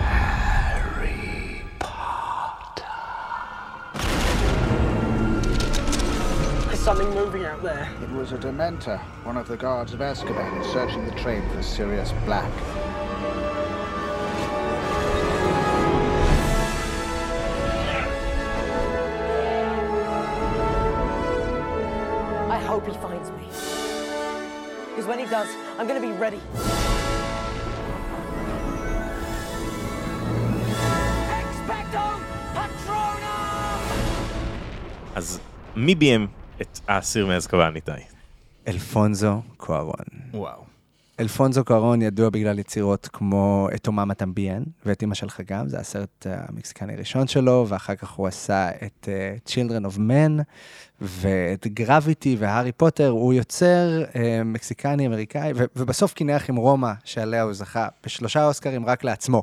Harry 0.00 1.66
Potter. 1.80 2.86
There's 6.68 6.80
something 6.80 7.10
moving 7.10 7.44
out 7.44 7.62
there. 7.62 7.90
It 8.02 8.08
was 8.12 8.32
a 8.32 8.38
Dementor, 8.38 8.98
one 9.24 9.36
of 9.36 9.48
the 9.48 9.58
guards 9.58 9.92
of 9.92 10.00
Azkaban, 10.00 10.64
searching 10.72 11.04
the 11.04 11.12
train 11.20 11.46
for 11.50 11.62
Sirius 11.62 12.12
Black. 12.24 12.50
hope 22.71 22.87
he 22.87 22.93
finds 22.93 23.29
me. 23.31 23.45
Because 24.89 25.05
when 25.05 25.19
he 25.19 25.25
does, 25.25 25.49
I'm 25.77 25.87
going 25.87 26.01
to 26.01 26.07
be 26.07 26.13
ready. 26.13 26.41
אז 35.15 35.39
מי 35.75 35.95
ביים 35.95 36.27
את 36.61 36.79
האסיר 36.87 37.25
מאזקבאן 37.25 37.75
איתי? 37.75 37.91
אלפונזו 38.67 39.41
קוארון. 39.57 40.05
וואו. 40.33 40.70
אלפונזו 41.20 41.64
קוארון 41.64 42.02
ידוע 42.02 42.30
בגלל 42.30 42.58
יצירות 42.58 43.08
כמו 43.12 43.68
את 43.74 43.86
אוממה 43.86 44.14
טמביאן 44.14 44.62
ואת 44.86 45.02
אמא 45.02 45.14
שלך 45.14 45.40
גם, 45.46 45.68
זה 45.68 45.78
הסרט 45.78 46.26
המקסיקני 46.30 46.94
הראשון 46.94 47.26
שלו, 47.28 47.66
ואחר 47.68 47.94
כך 47.94 48.10
הוא 48.10 48.26
עשה 48.26 48.70
את 48.70 49.08
uh, 49.08 49.48
Children 49.50 49.94
of 49.94 49.98
Men 49.98 50.42
ואת 51.00 51.66
גרביטי 51.66 52.36
והארי 52.38 52.72
פוטר, 52.72 53.08
הוא 53.08 53.34
יוצר 53.34 54.04
uh, 54.12 54.16
מקסיקני 54.44 55.06
אמריקאי, 55.06 55.52
ו- 55.56 55.64
ובסוף 55.76 56.12
קינח 56.12 56.50
עם 56.50 56.56
רומא, 56.56 56.92
שעליה 57.04 57.42
הוא 57.42 57.52
זכה 57.52 57.88
בשלושה 58.04 58.46
אוסקרים 58.46 58.86
רק 58.86 59.04
לעצמו, 59.04 59.42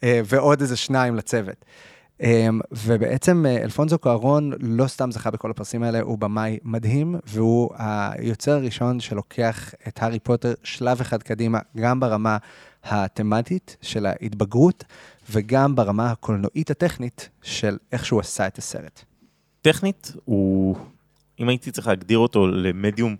uh, 0.00 0.04
ועוד 0.24 0.60
איזה 0.60 0.76
שניים 0.76 1.16
לצוות. 1.16 1.64
ובעצם 2.72 3.44
uh, 3.46 3.62
אלפונזו 3.62 3.98
קוארון 3.98 4.52
לא 4.60 4.86
סתם 4.86 5.10
זכה 5.10 5.30
בכל 5.30 5.50
הפרסים 5.50 5.82
האלה, 5.82 6.00
הוא 6.00 6.18
במאי 6.18 6.58
מדהים, 6.64 7.14
והוא 7.26 7.70
היוצר 7.78 8.52
הראשון 8.52 9.00
שלוקח 9.00 9.74
את 9.88 10.02
הארי 10.02 10.18
פוטר 10.18 10.54
שלב 10.64 11.00
אחד 11.00 11.22
קדימה, 11.22 11.58
גם 11.76 12.00
ברמה 12.00 12.36
התמטית 12.84 13.76
של 13.82 14.06
ההתבגרות, 14.06 14.84
וגם 15.30 15.74
ברמה 15.74 16.10
הקולנועית 16.10 16.70
הטכנית 16.70 17.28
של 17.42 17.76
איך 17.92 18.06
שהוא 18.06 18.20
עשה 18.20 18.46
את 18.46 18.58
הסרט. 18.58 19.04
טכנית, 19.62 20.12
הוא, 20.24 20.76
אם 21.40 21.48
הייתי 21.48 21.70
צריך 21.70 21.86
להגדיר 21.86 22.18
אותו 22.18 22.46
למדיום 22.46 23.16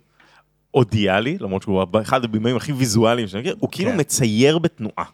אודיאלי, 0.73 1.37
למרות 1.39 1.61
שהוא 1.61 1.83
אחד 2.01 2.23
הבימאים 2.23 2.55
הכי 2.55 2.73
ויזואליים 2.73 3.27
שאני 3.27 3.41
מכיר, 3.41 3.55
הוא 3.59 3.69
כאילו 3.71 3.91
כן. 3.91 3.99
מצייר 3.99 4.57
בתנועה. 4.57 5.05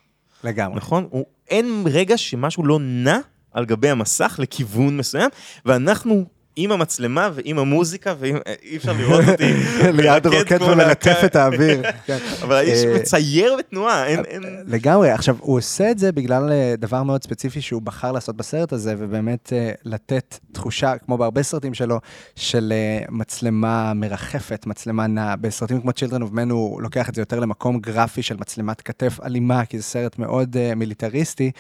לגמרי. 0.44 0.78
נכון? 0.78 1.08
הוא, 1.10 1.26
אין 1.50 1.84
רגע 1.86 2.18
שמשהו 2.18 2.66
לא 2.66 2.80
נע 2.82 3.20
על 3.54 3.66
גבי 3.66 3.90
המסך 3.90 4.36
לכיוון 4.40 4.98
מסוים, 4.98 5.30
ואנחנו 5.66 6.26
עם 6.56 6.72
המצלמה 6.72 7.30
ועם 7.34 7.60
המוזיקה, 7.60 8.14
ועם, 8.20 8.38
אי 8.64 8.78
אפשר 8.78 8.94
לראות 8.94 9.24
אותי. 9.28 9.54
ליד 10.02 10.28
רוקט 10.28 10.62
להקה. 10.62 11.26
את 11.26 11.36
האוויר. 11.36 11.82
כן. 12.08 12.18
אבל 12.42 12.56
האיש 12.56 12.86
אה, 12.86 12.96
מצייר 12.96 13.56
בתנועה, 13.60 14.08
אין... 14.08 14.44
לגמרי. 14.66 15.12
עכשיו, 15.12 15.36
הוא 15.40 15.58
עושה 15.58 15.92
את 15.92 16.00
זה 16.00 16.12
בגלל 16.12 16.52
אה, 16.52 16.74
דבר 16.78 17.04
מאוד 17.04 17.24
ספציפי 17.24 17.62
שהוא 17.62 17.82
בחר 17.82 18.12
לעשות 18.12 18.38
בסרט 18.38 18.74
הזה, 18.74 18.96
ובאמת 18.98 19.54
אה, 19.54 19.72
לתת 19.84 20.40
תחושה, 20.52 20.98
כמו 20.98 21.18
בהרבה 21.18 21.44
סרטים 21.44 21.74
שלו, 21.74 22.00
של 22.36 22.74
מצלמה 23.10 23.94
מרחפת, 23.94 24.66
מצלמה 24.66 25.08
נעה. 25.08 25.36
בסרטים 25.36 25.82
כמו 25.82 25.92
Children 25.92 26.22
of 26.22 26.36
Men 26.36 26.52
הוא 26.52 26.82
לוקח 26.82 27.10
את 27.10 27.16
זה 27.16 27.22
יותר 27.22 27.40
למקום 27.40 27.80
גרפי 27.80 28.22
של 28.22 28.36
מצלמת 28.40 28.82
כתף 28.82 29.20
אלימה, 29.26 29.66
כי 29.66 29.78
זה 29.78 29.84
סרט 29.84 30.20
מאוד 30.20 30.56
מיליטריסטי, 30.76 31.52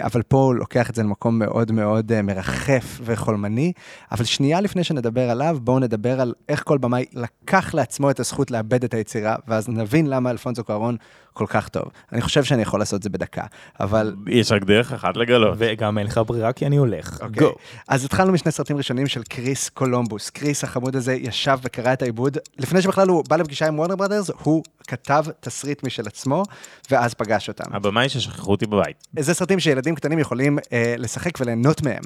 אבל 0.00 0.22
פה 0.22 0.36
הוא 0.36 0.54
לוקח 0.54 0.90
את 0.90 0.94
זה 0.94 1.02
למקום 1.02 1.38
מאוד 1.38 1.72
מאוד 1.72 2.12
אה, 2.12 2.22
מרחף 2.22 3.00
וחולמני. 3.02 3.72
אבל 4.12 4.24
שנייה 4.24 4.60
לפני 4.60 4.84
שנדבר 4.84 5.30
עליו, 5.30 5.58
בואו 5.62 5.78
נדבר 5.78 6.20
על 6.20 6.34
איך 6.48 6.62
כל 6.64 6.78
במאי 6.78 7.04
לקח 7.12 7.74
לעצמו 7.74 8.10
את 8.10 8.20
הזכות 8.20 8.50
לאבד 8.50 8.84
את 8.84 8.94
היצירה, 8.94 9.36
ואז 9.48 9.68
נבין 9.68 10.06
למה 10.06 10.30
אלפונסו 10.30 10.64
קוארון 10.64 10.96
כל 11.36 11.46
כך 11.48 11.68
טוב. 11.68 11.84
אני 12.12 12.20
חושב 12.20 12.44
שאני 12.44 12.62
יכול 12.62 12.80
לעשות 12.80 12.98
את 12.98 13.02
זה 13.02 13.10
בדקה, 13.10 13.42
אבל... 13.80 14.14
יש 14.26 14.52
רק 14.52 14.64
דרך 14.64 14.92
אחת 14.92 15.16
לגלות. 15.16 15.54
וגם 15.58 15.98
אין 15.98 16.06
לך 16.06 16.20
ברירה 16.26 16.52
כי 16.52 16.66
אני 16.66 16.76
הולך. 16.76 17.18
אוקיי. 17.22 17.42
גו. 17.42 17.52
אז 17.88 18.04
התחלנו 18.04 18.32
משני 18.32 18.52
סרטים 18.52 18.76
ראשונים 18.76 19.06
של 19.06 19.22
קריס 19.22 19.68
קולומבוס. 19.68 20.30
קריס 20.30 20.64
החמוד 20.64 20.96
הזה 20.96 21.14
ישב 21.14 21.58
וקרא 21.62 21.92
את 21.92 22.02
העיבוד. 22.02 22.38
לפני 22.58 22.82
שבכלל 22.82 23.08
הוא 23.08 23.24
בא 23.28 23.36
לפגישה 23.36 23.66
עם 23.66 23.78
וורנר 23.78 23.96
ברודרס, 23.96 24.30
הוא 24.42 24.62
כתב 24.86 25.24
תסריט 25.40 25.84
משל 25.84 26.06
עצמו, 26.06 26.42
ואז 26.90 27.14
פגש 27.14 27.48
אותם. 27.48 27.74
הבמאי 27.74 28.08
של 28.08 28.22
שכחו 28.22 28.50
אותי 28.50 28.66
בבית. 28.66 29.06
זה 29.18 29.34
סרטים 29.34 29.60
שילדים 29.60 29.94
קטנים 29.94 30.18
יכולים 30.18 30.58
אה, 30.72 30.94
לשחק 30.98 31.40
וליהנות 31.40 31.82
מהם. 31.82 32.02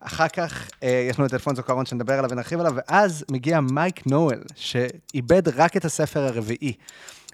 אחר 0.00 0.28
כך 0.28 0.70
אה, 0.82 1.06
יש 1.10 1.18
לנו 1.18 1.26
את 1.26 1.34
אלפונסו 1.34 1.62
קוארון 1.62 1.86
שנדבר 1.86 2.18
עליו 2.18 2.30
ונרחיב 2.30 2.60
עליו, 2.60 2.72
ואז 2.76 3.24
מגיע 3.30 3.60
מייק 3.60 4.06
ניואל, 4.06 4.40
שעיבד 4.56 5.48
רק 5.48 5.76
את 5.76 5.84
הספר 5.84 6.20
הרביעי. 6.20 6.72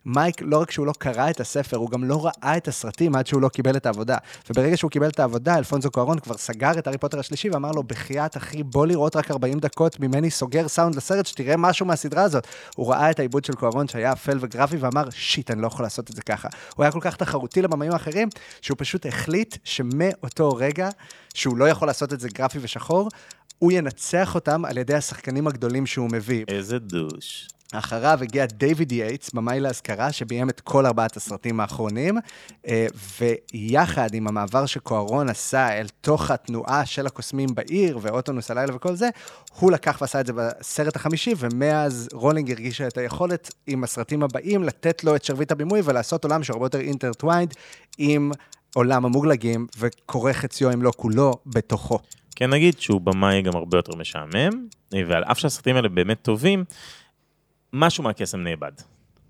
מייק, 0.06 0.36
לא 0.40 0.60
רק 0.60 0.70
שהוא 0.70 0.86
לא 0.86 0.92
קרא 0.98 1.30
את 1.30 1.40
הספר, 1.40 1.76
הוא 1.76 1.90
גם 1.90 2.04
לא 2.04 2.26
ראה 2.26 2.56
את 2.56 2.68
הסרטים 2.68 3.16
עד 3.16 3.26
שהוא 3.26 3.42
לא 3.42 3.48
קיבל 3.48 3.76
את 3.76 3.86
העבודה. 3.86 4.16
וברגע 4.50 4.76
שהוא 4.76 4.90
קיבל 4.90 5.08
את 5.08 5.20
העבודה, 5.20 5.58
אלפונסו 5.58 5.90
קוארון 5.90 6.18
כבר 6.18 6.36
סגר 6.36 6.78
את 6.78 6.86
הארי 6.86 6.98
פוטר 6.98 7.18
השלישי 7.18 7.50
ואמר 7.50 7.72
לו, 7.72 7.82
בחייאת 7.82 8.36
אחי, 8.36 8.62
בוא 8.62 8.86
לראות 8.86 9.16
רק 9.16 9.30
40 9.30 9.58
דקות 9.58 10.00
ממני 10.00 10.30
סוגר 10.30 10.68
סאונד 10.68 10.94
לסרט, 10.94 11.26
שתראה 11.26 11.56
משהו 11.56 11.86
מהסדרה 11.86 12.22
הזאת. 12.22 12.46
הוא 12.76 12.90
ראה 12.90 13.10
את 13.10 13.18
העיבוד 13.18 13.44
של 13.44 13.52
קוארון 13.52 13.88
שהיה 13.88 14.12
אפל 14.12 14.38
וגרפי 14.40 14.76
ואמר, 14.76 15.10
shit, 15.10 15.50
אני 15.50 15.62
לא 15.62 15.66
יכול 15.66 15.84
לעשות 15.84 16.10
את 16.10 16.16
זה 16.16 16.22
ככה. 16.22 16.48
הוא 16.76 16.84
היה 16.84 16.92
כל 16.92 17.00
כך 17.02 17.16
תחרותי 17.16 17.62
לבמאים 17.62 17.92
האחרים, 17.92 18.28
שהוא 18.60 18.76
פשוט 18.78 19.06
החליט 19.06 19.56
שמאותו 19.64 20.56
רגע, 20.56 20.88
שהוא 21.34 21.56
לא 21.56 21.68
יכול 21.68 21.88
לעשות 21.88 22.12
את 22.12 22.20
זה 22.20 22.28
גרפי 22.28 22.58
ושחור, 22.62 23.08
הוא 23.58 23.72
ינצח 23.72 24.34
אותם 24.34 24.64
על 24.64 24.78
ידי 24.78 24.94
השחקנים 24.94 25.46
הגדולים 25.46 25.86
שהוא 25.86 26.08
מביא. 26.12 26.44
איזה 26.48 26.78
douche. 26.78 27.48
אחריו 27.72 28.18
הגיע 28.22 28.46
דיוויד 28.46 28.92
יייטס, 28.92 29.30
במאי 29.30 29.60
להשכרה, 29.60 30.12
שביים 30.12 30.50
את 30.50 30.60
כל 30.60 30.86
ארבעת 30.86 31.16
הסרטים 31.16 31.60
האחרונים, 31.60 32.18
אה, 32.66 32.86
ויחד 33.20 34.14
עם 34.14 34.28
המעבר 34.28 34.66
שקוארון 34.66 35.28
עשה 35.28 35.78
אל 35.78 35.86
תוך 36.00 36.30
התנועה 36.30 36.86
של 36.86 37.06
הקוסמים 37.06 37.48
בעיר, 37.54 37.98
ואוטובוס 38.02 38.50
הלילה 38.50 38.76
וכל 38.76 38.94
זה, 38.94 39.08
הוא 39.58 39.72
לקח 39.72 39.98
ועשה 40.00 40.20
את 40.20 40.26
זה 40.26 40.32
בסרט 40.32 40.96
החמישי, 40.96 41.34
ומאז 41.38 42.08
רולינג 42.12 42.50
הרגישה 42.50 42.86
את 42.86 42.98
היכולת 42.98 43.54
עם 43.66 43.84
הסרטים 43.84 44.22
הבאים 44.22 44.64
לתת 44.64 45.04
לו 45.04 45.16
את 45.16 45.24
שרביט 45.24 45.52
הבימוי 45.52 45.80
ולעשות 45.84 46.24
עולם 46.24 46.42
שהוא 46.42 46.54
הרבה 46.54 46.66
יותר 46.66 46.80
intertwined 46.80 47.54
עם 47.98 48.32
עולם 48.74 49.04
המוגלגים, 49.04 49.66
וקורה 49.78 50.32
חציו 50.32 50.72
אם 50.72 50.82
לא 50.82 50.92
כולו 50.96 51.32
בתוכו. 51.46 51.98
כן 52.36 52.50
נגיד 52.50 52.78
שהוא 52.78 53.00
במאי 53.00 53.42
גם 53.42 53.56
הרבה 53.56 53.78
יותר 53.78 53.96
משעמם, 53.96 54.66
ועל 55.08 55.24
אף 55.24 55.38
שהסרטים 55.38 55.76
האלה 55.76 55.88
באמת 55.88 56.22
טובים, 56.22 56.64
משהו 57.72 58.04
מהקסם 58.04 58.40
נאבד. 58.40 58.72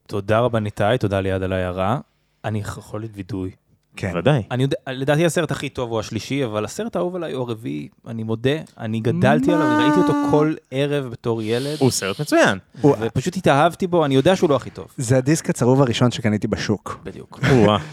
תודה 0.06 0.40
רבה 0.40 0.60
ניתאי, 0.60 0.98
תודה 0.98 1.20
ליד 1.20 1.42
על 1.42 1.52
ההערה. 1.52 1.98
אני 2.44 2.58
יכול 2.58 3.00
להיות 3.00 3.12
וידוי. 3.14 3.50
כן. 3.96 4.12
ודאי. 4.16 4.42
אני 4.50 4.62
יודע, 4.62 4.76
לדעתי 4.88 5.26
הסרט 5.26 5.50
הכי 5.50 5.68
טוב 5.68 5.90
הוא 5.90 6.00
השלישי, 6.00 6.44
אבל 6.44 6.64
הסרט 6.64 6.96
האהוב 6.96 7.16
עליי 7.16 7.32
הוא 7.32 7.42
הרביעי, 7.42 7.88
אני 8.06 8.22
מודה, 8.22 8.50
אני 8.78 9.00
גדלתי 9.00 9.52
עליו, 9.52 9.78
ראיתי 9.78 9.98
אותו 10.00 10.12
כל 10.30 10.54
ערב 10.70 11.04
בתור 11.04 11.42
ילד. 11.42 11.76
הוא 11.78 11.90
סרט 11.90 12.20
מצוין. 12.20 12.58
ופשוט 13.00 13.36
התאהבתי 13.36 13.86
בו, 13.86 14.04
אני 14.04 14.14
יודע 14.14 14.36
שהוא 14.36 14.50
לא 14.50 14.56
הכי 14.56 14.70
טוב. 14.70 14.86
זה 14.96 15.16
הדיסק 15.16 15.50
הצרוב 15.50 15.82
הראשון 15.82 16.10
שקניתי 16.10 16.48
בשוק. 16.48 17.00
בדיוק. 17.04 17.40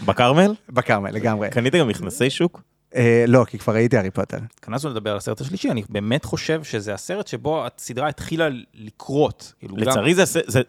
בכרמל? 0.06 0.54
בכרמל, 0.68 1.10
לגמרי. 1.10 1.50
קנית 1.50 1.74
גם 1.74 1.88
מכנסי 1.88 2.30
שוק? 2.30 2.62
אה, 2.96 3.24
לא, 3.28 3.44
כי 3.44 3.58
כבר 3.58 3.72
ראיתי 3.72 3.96
הארי 3.96 4.10
פוטר. 4.10 4.38
התכנסנו 4.54 4.90
לדבר 4.90 5.10
על 5.10 5.16
הסרט 5.16 5.40
השלישי, 5.40 5.70
אני 5.70 5.82
באמת 5.88 6.24
חושב 6.24 6.64
שזה 6.64 6.94
הסרט 6.94 7.26
שבו 7.26 7.66
הסדרה 7.66 8.08
התחילה 8.08 8.48
לקרות. 8.74 9.52
כאילו, 9.58 9.76
לצערי 9.76 10.14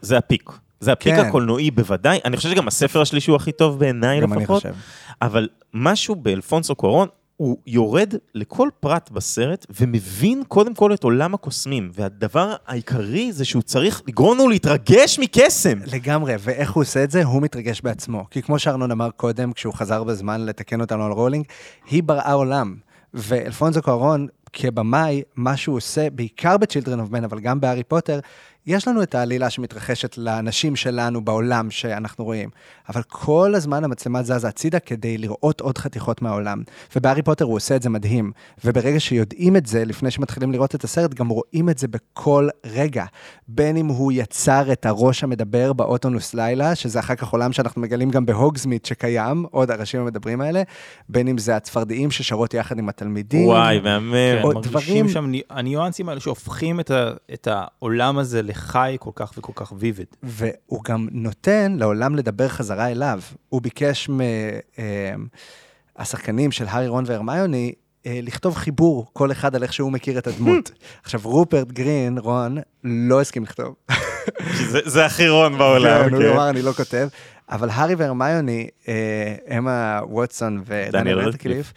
זה 0.01 0.17
ה 0.18 0.23
peak. 0.23 0.49
זה 0.80 0.91
ה 0.91 0.96
peak 0.96 1.16
כן. 1.15 1.25
הקולנועי 1.25 1.71
בוודאי, 1.71 2.19
אני 2.25 2.38
חושב 2.38 2.49
שגם 2.49 2.67
הספר 2.67 3.01
השלישי 3.01 3.32
הוא 3.32 3.36
הכי 3.36 3.51
טוב 3.51 3.80
בעיניי 3.80 4.21
גם 4.21 4.34
אני 4.34 4.41
לפחות, 4.41 4.63
חושב. 4.63 4.73
אבל 5.21 5.47
משהו 5.73 6.15
באלפונסו 6.15 6.75
קוארון, 6.76 7.08
הוא 7.38 7.58
יורד 7.68 8.14
לכל 8.36 8.70
פרט 8.80 9.10
בסרט 9.10 9.66
ומבין 9.70 10.44
קודם 10.48 10.74
כל 10.74 10.94
את 10.94 11.04
עולם 11.04 11.34
הקוסמים, 11.34 11.92
והדבר 11.94 12.56
העיקרי 12.68 13.32
זה 13.32 13.46
שהוא 13.46 13.62
צריך 13.62 14.02
לגרום 14.08 14.38
לנו 14.38 14.50
להתרגש 14.50 15.20
מקסם. 15.20 15.80
לגמרי, 15.94 16.36
ואיך 16.40 16.72
הוא 16.72 16.82
עושה 16.82 17.04
את 17.04 17.12
זה? 17.12 17.24
הוא 17.24 17.42
מתרגש 17.42 17.82
בעצמו. 17.82 18.26
כי 18.32 18.42
כמו 18.42 18.60
שארנון 18.60 18.92
אמר 18.92 19.10
קודם, 19.10 19.54
כשהוא 19.54 19.74
חזר 19.74 20.04
בזמן 20.04 20.46
לתקן 20.46 20.82
אותנו 20.82 21.06
על 21.06 21.12
רולינג, 21.12 21.46
היא 21.90 22.04
בראה 22.04 22.34
עולם. 22.34 22.76
ואלפונסו 23.14 23.82
קוארון, 23.82 24.28
כבמאי, 24.54 25.22
מה 25.36 25.58
שהוא 25.58 25.78
עושה, 25.78 26.10
בעיקר 26.10 26.58
ב 26.58 26.62
Children 26.62 26.99
of 26.99 27.12
Men, 27.12 27.24
אבל 27.24 27.40
גם 27.40 27.60
בהארי 27.60 27.84
פוטר, 27.84 28.20
יש 28.68 28.88
לנו 28.88 29.03
את 29.03 29.15
העלילה 29.15 29.49
שמתרחשת 29.49 30.18
לאנשים 30.18 30.76
שלנו 30.76 31.22
בעולם 31.26 31.72
שאנחנו 31.72 32.24
רואים, 32.26 32.49
אבל 32.89 33.01
כל 33.07 33.55
הזמן 33.55 33.84
המצלמה 33.84 34.24
זזה 34.24 34.47
הצידה 34.47 34.80
כדי 34.80 35.18
לראות 35.18 35.61
עוד 35.61 35.78
חתיכות 35.78 36.22
מהעולם. 36.22 36.61
ובהארי 36.95 37.22
פוטר 37.22 37.45
הוא 37.45 37.55
עושה 37.55 37.76
את 37.76 37.82
זה 37.82 37.89
מדהים, 37.89 38.32
וברגע 38.65 38.99
שיודעים 38.99 39.55
את 39.55 39.65
זה, 39.65 39.86
לפני 39.86 40.11
שמתחילים 40.11 40.51
לראות 40.51 40.76
את 40.76 40.84
הסרט, 40.84 41.13
גם 41.13 41.28
רואים 41.30 41.70
את 41.70 41.78
זה 41.78 41.88
בכל 41.88 42.47
רגע. 42.65 43.05
בין 43.47 43.78
אם 43.78 43.88
הוא 43.88 44.11
יצר 44.11 44.72
את 44.72 44.86
הראש 44.86 45.24
המדבר 45.24 45.74
באוטובוס 45.74 46.34
לילה, 46.34 46.76
שזה 46.76 46.99
אחר 46.99 47.15
כך 47.15 47.28
עולם 47.28 47.53
שאנחנו 47.53 47.82
מגלים 47.82 48.09
גם 48.09 48.26
בהוגזמית 48.26 48.86
שקיים, 48.86 49.45
עוד 49.51 49.72
הראשים 49.72 50.01
המדברים 50.01 50.41
האלה, 50.41 50.61
בין 51.09 51.28
אם 51.28 51.38
זה 51.38 51.55
הצפרדעים 51.55 52.11
ששרות 52.11 52.53
יחד 52.53 52.80
עם 52.80 52.89
התלמידים. 52.89 53.47
וואי, 53.47 53.80
מהמם. 53.80 54.11
כן, 54.13 54.41
מרגישים 54.43 54.61
דברים- 54.72 55.09
שם 55.09 55.26
ני- 55.26 55.41
הניואנסים 55.49 56.09
האלה 56.09 56.20
שהופכים 56.20 56.80
את, 56.80 56.91
ה, 56.91 57.11
את 57.34 57.47
העולם 57.51 58.18
הזה 58.18 58.41
לחי 58.58 58.97
כל 58.99 59.12
כך 59.16 59.32
וכל 59.38 59.51
כך 59.55 59.74
ויביד. 59.80 60.08
והוא 60.24 60.84
גם 60.84 61.08
נותן 61.12 61.76
לעולם 61.80 62.16
לדבר 62.16 62.47
חזרה 62.47 62.91
אליו. 62.91 63.20
הוא 63.49 63.62
ביקש 63.62 64.10
מהשחקנים 65.99 66.51
של 66.51 66.66
הארי, 66.68 66.88
רון 66.88 67.03
והרמיוני, 67.08 67.74
אה, 68.05 68.20
לכתוב 68.24 68.55
חיבור, 68.55 69.08
כל 69.14 69.32
אחד 69.32 69.55
על 69.55 69.64
איך 69.64 69.74
שהוא 69.74 69.91
מכיר 69.91 70.18
את 70.18 70.28
הדמות. 70.28 70.72
עכשיו, 71.03 71.22
רופרט 71.24 71.68
גרין, 71.72 72.18
רון, 72.18 72.58
לא 72.84 73.22
הסכים 73.22 73.43
לכתוב. 73.43 73.76
זה- 74.72 74.80
זה 74.86 75.05
הכי 75.05 75.30
רון 75.30 75.58
בעולם. 75.58 76.03
כן, 76.10 76.14
הוא 76.14 76.24
כן. 76.24 76.30
אמר, 76.30 76.49
אני 76.49 76.62
לא 76.62 76.72
כותב. 76.72 77.08
אבל 77.49 77.70
הארי 77.70 77.95
והרמיוני, 77.95 78.68
אה, 78.88 79.36
אמה 79.58 79.99
ווטסון 80.10 80.62
ודניאל 80.66 81.20
רדקליף, 81.20 81.74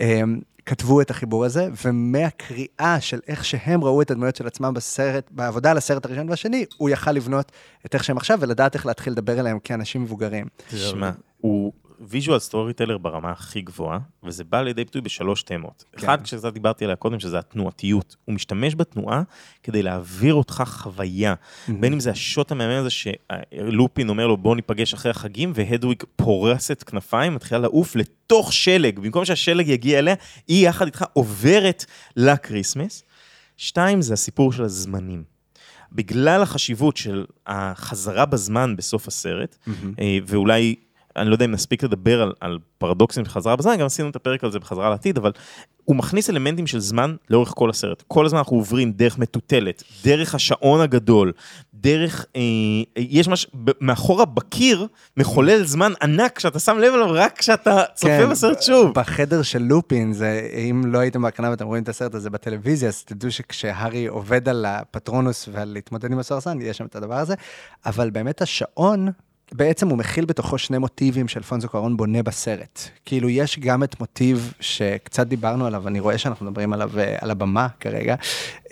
אה, 0.00 0.20
כתבו 0.66 1.00
את 1.00 1.10
החיבור 1.10 1.44
הזה, 1.44 1.68
ומהקריאה 1.84 2.96
של 3.00 3.20
איך 3.28 3.44
שהם 3.44 3.84
ראו 3.84 4.02
את 4.02 4.10
הדמויות 4.10 4.36
של 4.36 4.46
עצמם 4.46 4.74
בסרט, 4.74 5.28
בעבודה 5.30 5.70
על 5.70 5.76
הסרט 5.76 6.06
הראשון 6.06 6.28
והשני, 6.28 6.64
הוא 6.76 6.90
יכל 6.90 7.12
לבנות 7.12 7.52
את 7.86 7.94
איך 7.94 8.04
שהם 8.04 8.16
עכשיו, 8.16 8.38
ולדעת 8.40 8.74
איך 8.74 8.86
להתחיל 8.86 9.12
לדבר 9.12 9.40
אליהם 9.40 9.58
כאנשים 9.58 10.02
מבוגרים. 10.02 10.46
תשמע, 10.70 11.10
הוא 11.40 11.72
visual 12.08 12.38
storyteller 12.38 12.98
ברמה 12.98 13.30
הכי 13.30 13.60
גבוהה, 13.60 13.98
וזה 14.22 14.44
בא 14.44 14.62
לידי 14.62 14.84
ביטוי 14.84 15.00
בשלוש 15.00 15.42
תמות. 15.42 15.84
כן. 15.92 16.06
אחד, 16.06 16.26
שקצת 16.26 16.52
דיברתי 16.52 16.84
עליה 16.84 16.96
קודם, 16.96 17.20
שזה 17.20 17.38
התנועתיות. 17.38 18.16
הוא 18.24 18.34
משתמש 18.34 18.74
בתנועה 18.74 19.22
כדי 19.62 19.82
להעביר 19.82 20.34
אותך 20.34 20.64
חוויה. 20.66 21.34
בין 21.68 21.92
אם 21.92 22.00
זה 22.00 22.10
השוט 22.10 22.52
המהמם 22.52 22.76
הזה 22.76 22.90
שלופין 22.90 24.08
אומר 24.08 24.26
לו, 24.26 24.36
בוא 24.36 24.56
ניפגש 24.56 24.94
אחרי 24.94 25.10
החגים, 25.10 25.52
והדוויג 25.54 26.02
פורסת 26.16 26.82
כנפיים, 26.82 27.34
מתחילה 27.34 27.60
לעוף 27.60 27.96
לתוך 27.96 28.52
שלג. 28.52 28.98
במקום 28.98 29.24
שהשלג 29.24 29.68
יגיע 29.68 29.98
אליה, 29.98 30.14
היא 30.48 30.68
יחד 30.68 30.84
איתך 30.84 31.04
עוברת 31.12 31.84
ל 32.16 32.24
Christmas. 32.24 33.02
שתיים, 33.56 34.02
זה 34.02 34.14
הסיפור 34.14 34.52
של 34.52 34.62
הזמנים. 34.62 35.34
בגלל 35.92 36.42
החשיבות 36.42 36.96
של 36.96 37.24
החזרה 37.46 38.26
בזמן 38.26 38.76
בסוף 38.76 39.08
הסרט, 39.08 39.56
אה, 40.00 40.18
ואולי, 40.26 40.74
אני 41.16 41.28
לא 41.28 41.34
יודע 41.34 41.44
אם 41.44 41.50
נספיק 41.50 41.82
לדבר 41.82 42.22
על, 42.22 42.32
על 42.40 42.58
פרדוקסים 42.78 43.24
של 43.24 43.30
חזרה 43.30 43.56
בזמן, 43.56 43.76
גם 43.76 43.86
עשינו 43.86 44.08
את 44.08 44.16
הפרק 44.16 44.44
על 44.44 44.50
זה 44.50 44.58
בחזרה 44.58 44.90
לעתיד, 44.90 45.18
אבל 45.18 45.32
הוא 45.84 45.96
מכניס 45.96 46.30
אלמנטים 46.30 46.66
של 46.66 46.78
זמן 46.78 47.16
לאורך 47.30 47.52
כל 47.54 47.70
הסרט. 47.70 48.02
כל 48.08 48.26
הזמן 48.26 48.38
אנחנו 48.38 48.56
עוברים 48.56 48.92
דרך 48.92 49.18
מטוטלת, 49.18 49.82
דרך 50.04 50.34
השעון 50.34 50.80
הגדול, 50.80 51.32
דרך, 51.74 52.26
אה, 52.36 52.40
יש 52.96 53.28
מש... 53.28 53.46
ב- 53.64 53.70
מאחורה 53.80 54.24
בקיר 54.24 54.86
מחולל 55.16 55.64
זמן 55.64 55.92
ענק 56.02 56.38
שאתה 56.38 56.58
שם 56.58 56.78
לב 56.78 56.94
אליו 56.94 57.06
רק 57.10 57.38
כשאתה 57.38 57.82
צופה 57.94 58.18
כן, 58.18 58.30
בסרט 58.30 58.62
שוב. 58.62 58.94
בחדר 58.94 59.42
של 59.42 59.62
לופין, 59.62 60.12
זה, 60.12 60.48
אם 60.70 60.82
לא 60.86 60.98
הייתם 60.98 61.22
בהקרנה 61.22 61.50
ואתם 61.50 61.66
רואים 61.66 61.82
את 61.82 61.88
הסרט 61.88 62.14
הזה 62.14 62.30
בטלוויזיה, 62.30 62.88
אז 62.88 63.04
תדעו 63.04 63.30
שכשהארי 63.30 64.06
עובד 64.06 64.48
על 64.48 64.64
הפטרונוס 64.64 65.48
ועל 65.52 65.68
להתמודד 65.72 66.12
עם 66.12 66.18
הסוהרסן, 66.18 66.58
יש 66.62 66.78
שם 66.78 66.86
את 66.86 66.96
הדבר 66.96 67.14
הזה. 67.14 67.34
אבל 67.86 68.10
באמת 68.10 68.42
השעון, 68.42 69.08
בעצם 69.56 69.88
הוא 69.88 69.98
מכיל 69.98 70.24
בתוכו 70.24 70.58
שני 70.58 70.78
מוטיבים 70.78 71.28
שאלפונסו 71.28 71.68
קוארון 71.68 71.96
בונה 71.96 72.22
בסרט. 72.22 72.80
כאילו, 73.04 73.28
יש 73.28 73.58
גם 73.58 73.82
את 73.82 74.00
מוטיב 74.00 74.52
שקצת 74.60 75.26
דיברנו 75.26 75.66
עליו, 75.66 75.88
אני 75.88 76.00
רואה 76.00 76.18
שאנחנו 76.18 76.46
מדברים 76.46 76.72
עליו 76.72 76.90
אה, 76.98 77.16
על 77.20 77.30
הבמה 77.30 77.68
כרגע, 77.80 78.14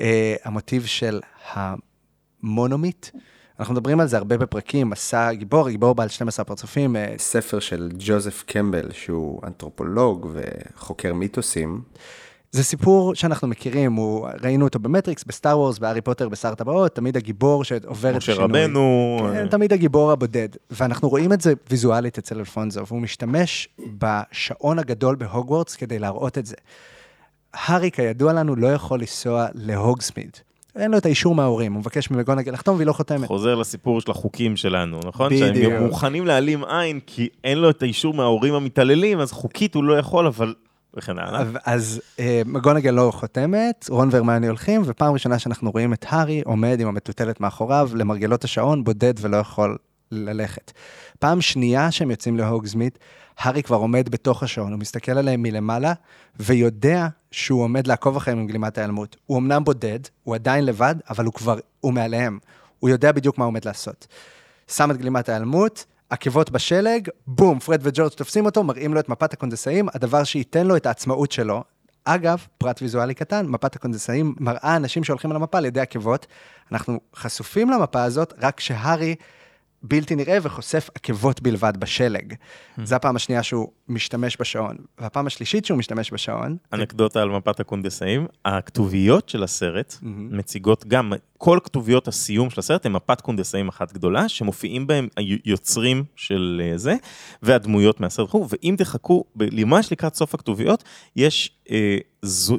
אה, 0.00 0.34
המוטיב 0.44 0.86
של 0.86 1.20
ה 1.52 1.68
monomyth. 1.68 3.12
אנחנו 3.60 3.74
מדברים 3.74 4.00
על 4.00 4.06
זה 4.06 4.16
הרבה 4.16 4.36
בפרקים, 4.36 4.90
מסע 4.90 5.26
הגיבור, 5.26 5.70
גיבור 5.70 5.94
בעל 5.94 6.08
12 6.08 6.44
פרצופים. 6.44 6.96
אה, 6.96 7.14
ספר 7.18 7.60
של 7.60 7.90
ג'וזף 7.98 8.44
קמבל, 8.46 8.92
שהוא 8.92 9.40
אנתרופולוג 9.46 10.30
וחוקר 10.32 11.14
מיתוסים. 11.14 11.80
זה 12.53 12.64
סיפור 12.64 13.14
שאנחנו 13.14 13.48
מכירים, 13.48 13.92
הוא, 13.92 14.28
ראינו 14.42 14.64
אותו 14.64 14.78
במטריקס, 14.78 15.24
בסטאר 15.24 15.59
וורס, 15.59 15.78
בהארי 15.78 16.00
פוטר, 16.00 16.28
בשר 16.28 16.55
הטבעות, 16.54 16.94
תמיד 16.94 17.16
הגיבור 17.16 17.64
שעובר 17.64 18.11
את 18.11 18.16
משה 18.16 18.32
השינוי. 18.32 18.61
רבנו. 18.64 19.18
כן, 19.32 19.48
תמיד 19.48 19.72
הגיבור 19.72 20.12
הבודד. 20.12 20.48
ואנחנו 20.70 21.09
רואים 21.09 21.32
את 21.32 21.40
זה 21.40 21.53
ויזואלית 21.70 22.18
אצל 22.18 22.38
אלפונזו, 22.38 22.86
והוא 22.86 23.00
משתמש 23.00 23.68
בשעון 23.98 24.78
הגדול 24.78 25.16
בהוגוורטס 25.16 25.76
כדי 25.76 25.98
להראות 25.98 26.38
את 26.38 26.46
זה. 26.46 26.57
הארי, 27.55 27.90
כידוע 27.90 28.32
לנו, 28.32 28.57
לא 28.57 28.66
יכול 28.66 29.00
לנסוע 29.00 29.46
להוגסמיד. 29.55 30.30
אין 30.76 30.90
לו 30.90 30.98
את 30.98 31.07
האישור 31.07 31.34
מההורים, 31.34 31.72
הוא 31.72 31.80
מבקש 31.80 32.11
ממגונגל 32.11 32.53
לחתום 32.53 32.76
והיא 32.76 32.86
לא 32.86 32.92
חותמת. 32.92 33.28
חוזר 33.28 33.55
לסיפור 33.55 34.00
של 34.00 34.11
החוקים 34.11 34.57
שלנו, 34.57 35.00
נכון? 35.05 35.32
בדיוק. 35.32 35.72
שהם 35.72 35.84
מוכנים 35.86 36.26
להעלים 36.26 36.64
עין 36.64 37.00
כי 37.07 37.28
אין 37.44 37.59
לו 37.59 37.70
את 37.70 37.82
האישור 37.82 38.14
מההורים 38.14 38.55
המתעללים, 38.55 39.20
אז 39.20 39.32
חוקית 39.32 39.74
הוא 39.74 39.84
לא 39.84 39.98
יכול, 39.98 40.26
אבל... 40.26 40.55
וכן 40.97 41.18
הלאה. 41.18 41.43
אז 41.64 42.01
אה, 42.18 42.43
מגונגל 42.47 42.90
לא 42.90 43.11
חותמת, 43.14 43.86
רון 43.90 44.09
והרמיוני 44.12 44.47
הולכים, 44.47 44.82
ופעם 44.84 45.12
ראשונה 45.12 45.38
שאנחנו 45.38 45.70
רואים 45.70 45.93
את 45.93 46.05
הארי 46.09 46.43
עומד 46.45 46.80
עם 46.80 46.88
המטוטלת 46.88 47.40
מאחוריו 47.40 47.90
למרגלות 47.95 48.45
השעון, 48.45 48.84
בודד 48.84 49.14
ולא 49.20 49.36
יכול 49.36 49.78
ללכת. 50.11 50.72
פעם 51.18 51.40
שנייה 51.40 51.90
שהם 51.90 52.11
יוצאים 52.11 52.36
להוגזמית, 52.36 52.99
הארי 53.38 53.62
כבר 53.62 53.76
עומד 53.76 54.09
בתוך 54.09 54.43
השעון, 54.43 54.72
הוא 54.72 54.80
מסתכל 54.80 55.12
עליהם 55.12 55.43
מלמעלה, 55.43 55.93
ויודע 56.40 57.07
שהוא 57.30 57.62
עומד 57.62 57.86
לעקוב 57.86 58.16
אחריהם 58.16 58.38
עם 58.38 58.47
גלימת 58.47 58.78
ההיעלמות. 58.78 59.16
הוא 59.26 59.38
אמנם 59.38 59.64
בודד, 59.64 59.99
הוא 60.24 60.34
עדיין 60.34 60.64
לבד, 60.64 60.95
אבל 61.11 61.24
הוא 61.24 61.32
כבר, 61.32 61.59
הוא 61.80 61.93
מעליהם. 61.93 62.38
הוא 62.78 62.90
יודע 62.90 63.12
בדיוק 63.12 63.38
מה 63.38 63.45
הוא 63.45 63.49
עומד 63.49 63.64
לעשות. 63.64 64.07
שם 64.68 64.90
את 64.90 64.97
גלימת 64.97 65.28
ההיעלמות, 65.28 65.84
עקבות 66.12 66.50
בשלג, 66.50 67.08
בום, 67.26 67.58
פרד 67.58 67.80
וג'ורג' 67.82 68.12
תופסים 68.12 68.44
אותו, 68.46 68.62
מראים 68.62 68.94
לו 68.94 69.00
את 69.00 69.08
מפת 69.08 69.32
הקונדסאים, 69.32 69.88
הדבר 69.94 70.24
שייתן 70.24 70.66
לו 70.66 70.76
את 70.76 70.86
העצמאות 70.86 71.32
שלו. 71.32 71.62
אגב, 72.04 72.46
פרט 72.58 72.82
ויזואלי 72.82 73.14
קטן, 73.14 73.46
מפת 73.46 73.76
הקונדסאים 73.76 74.34
מראה 74.40 74.76
אנשים 74.76 75.04
שהולכים 75.04 75.30
על 75.30 75.36
המפה 75.36 75.58
על 75.58 75.64
ידי 75.64 75.80
עקבות. 75.80 76.26
אנחנו 76.72 77.00
חשופים 77.16 77.70
למפה 77.70 78.02
הזאת 78.02 78.34
רק 78.40 78.56
כשהארי 78.56 79.14
בלתי 79.82 80.14
נראה 80.14 80.38
וחושף 80.42 80.90
עקבות 80.94 81.42
בלבד 81.42 81.72
בשלג. 81.78 82.34
זו 82.84 82.94
הפעם 82.94 83.16
השנייה 83.16 83.42
שהוא 83.42 83.68
משתמש 83.88 84.36
בשעון. 84.40 84.76
והפעם 84.98 85.26
השלישית 85.26 85.64
שהוא 85.64 85.78
משתמש 85.78 86.12
בשעון, 86.12 86.56
אנקדוטה 86.72 87.22
על 87.22 87.28
מפת 87.28 87.60
הקונדסאים, 87.60 88.26
הכתוביות 88.44 89.28
של 89.28 89.42
הסרט 89.42 89.96
מציגות 90.02 90.84
גם, 90.86 91.12
כל 91.38 91.58
כתוביות 91.64 92.08
הסיום 92.08 92.50
של 92.50 92.60
הסרט 92.60 92.86
הן 92.86 92.92
מפת 92.92 93.20
קונדסאים 93.20 93.68
אחת 93.68 93.92
גדולה, 93.92 94.28
שמופיעים 94.28 94.86
בהם 94.86 95.08
היוצרים 95.16 96.04
של 96.16 96.62
אה, 96.64 96.78
זה, 96.78 96.94
והדמויות 97.42 98.00
מהסרט 98.00 98.28
וכו', 98.28 98.48
ואם 98.48 98.74
תחכו, 98.78 99.24
ממש 99.36 99.92
לקראת 99.92 100.14
סוף 100.14 100.34
הכתוביות, 100.34 100.84
יש 101.16 101.50
אה, 101.70 101.98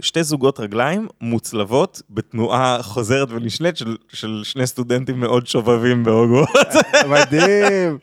שתי 0.01 0.23
זוגות 0.23 0.59
רגליים 0.59 1.07
מוצלבות 1.21 2.01
בתנועה 2.09 2.77
חוזרת 2.81 3.31
ונשנית 3.31 3.77
של, 3.77 3.97
של 4.13 4.41
שני 4.43 4.67
סטודנטים 4.67 5.19
מאוד 5.19 5.47
שובבים 5.47 6.03
בהוגוורטס. 6.03 6.75
מדהים. 7.13 7.97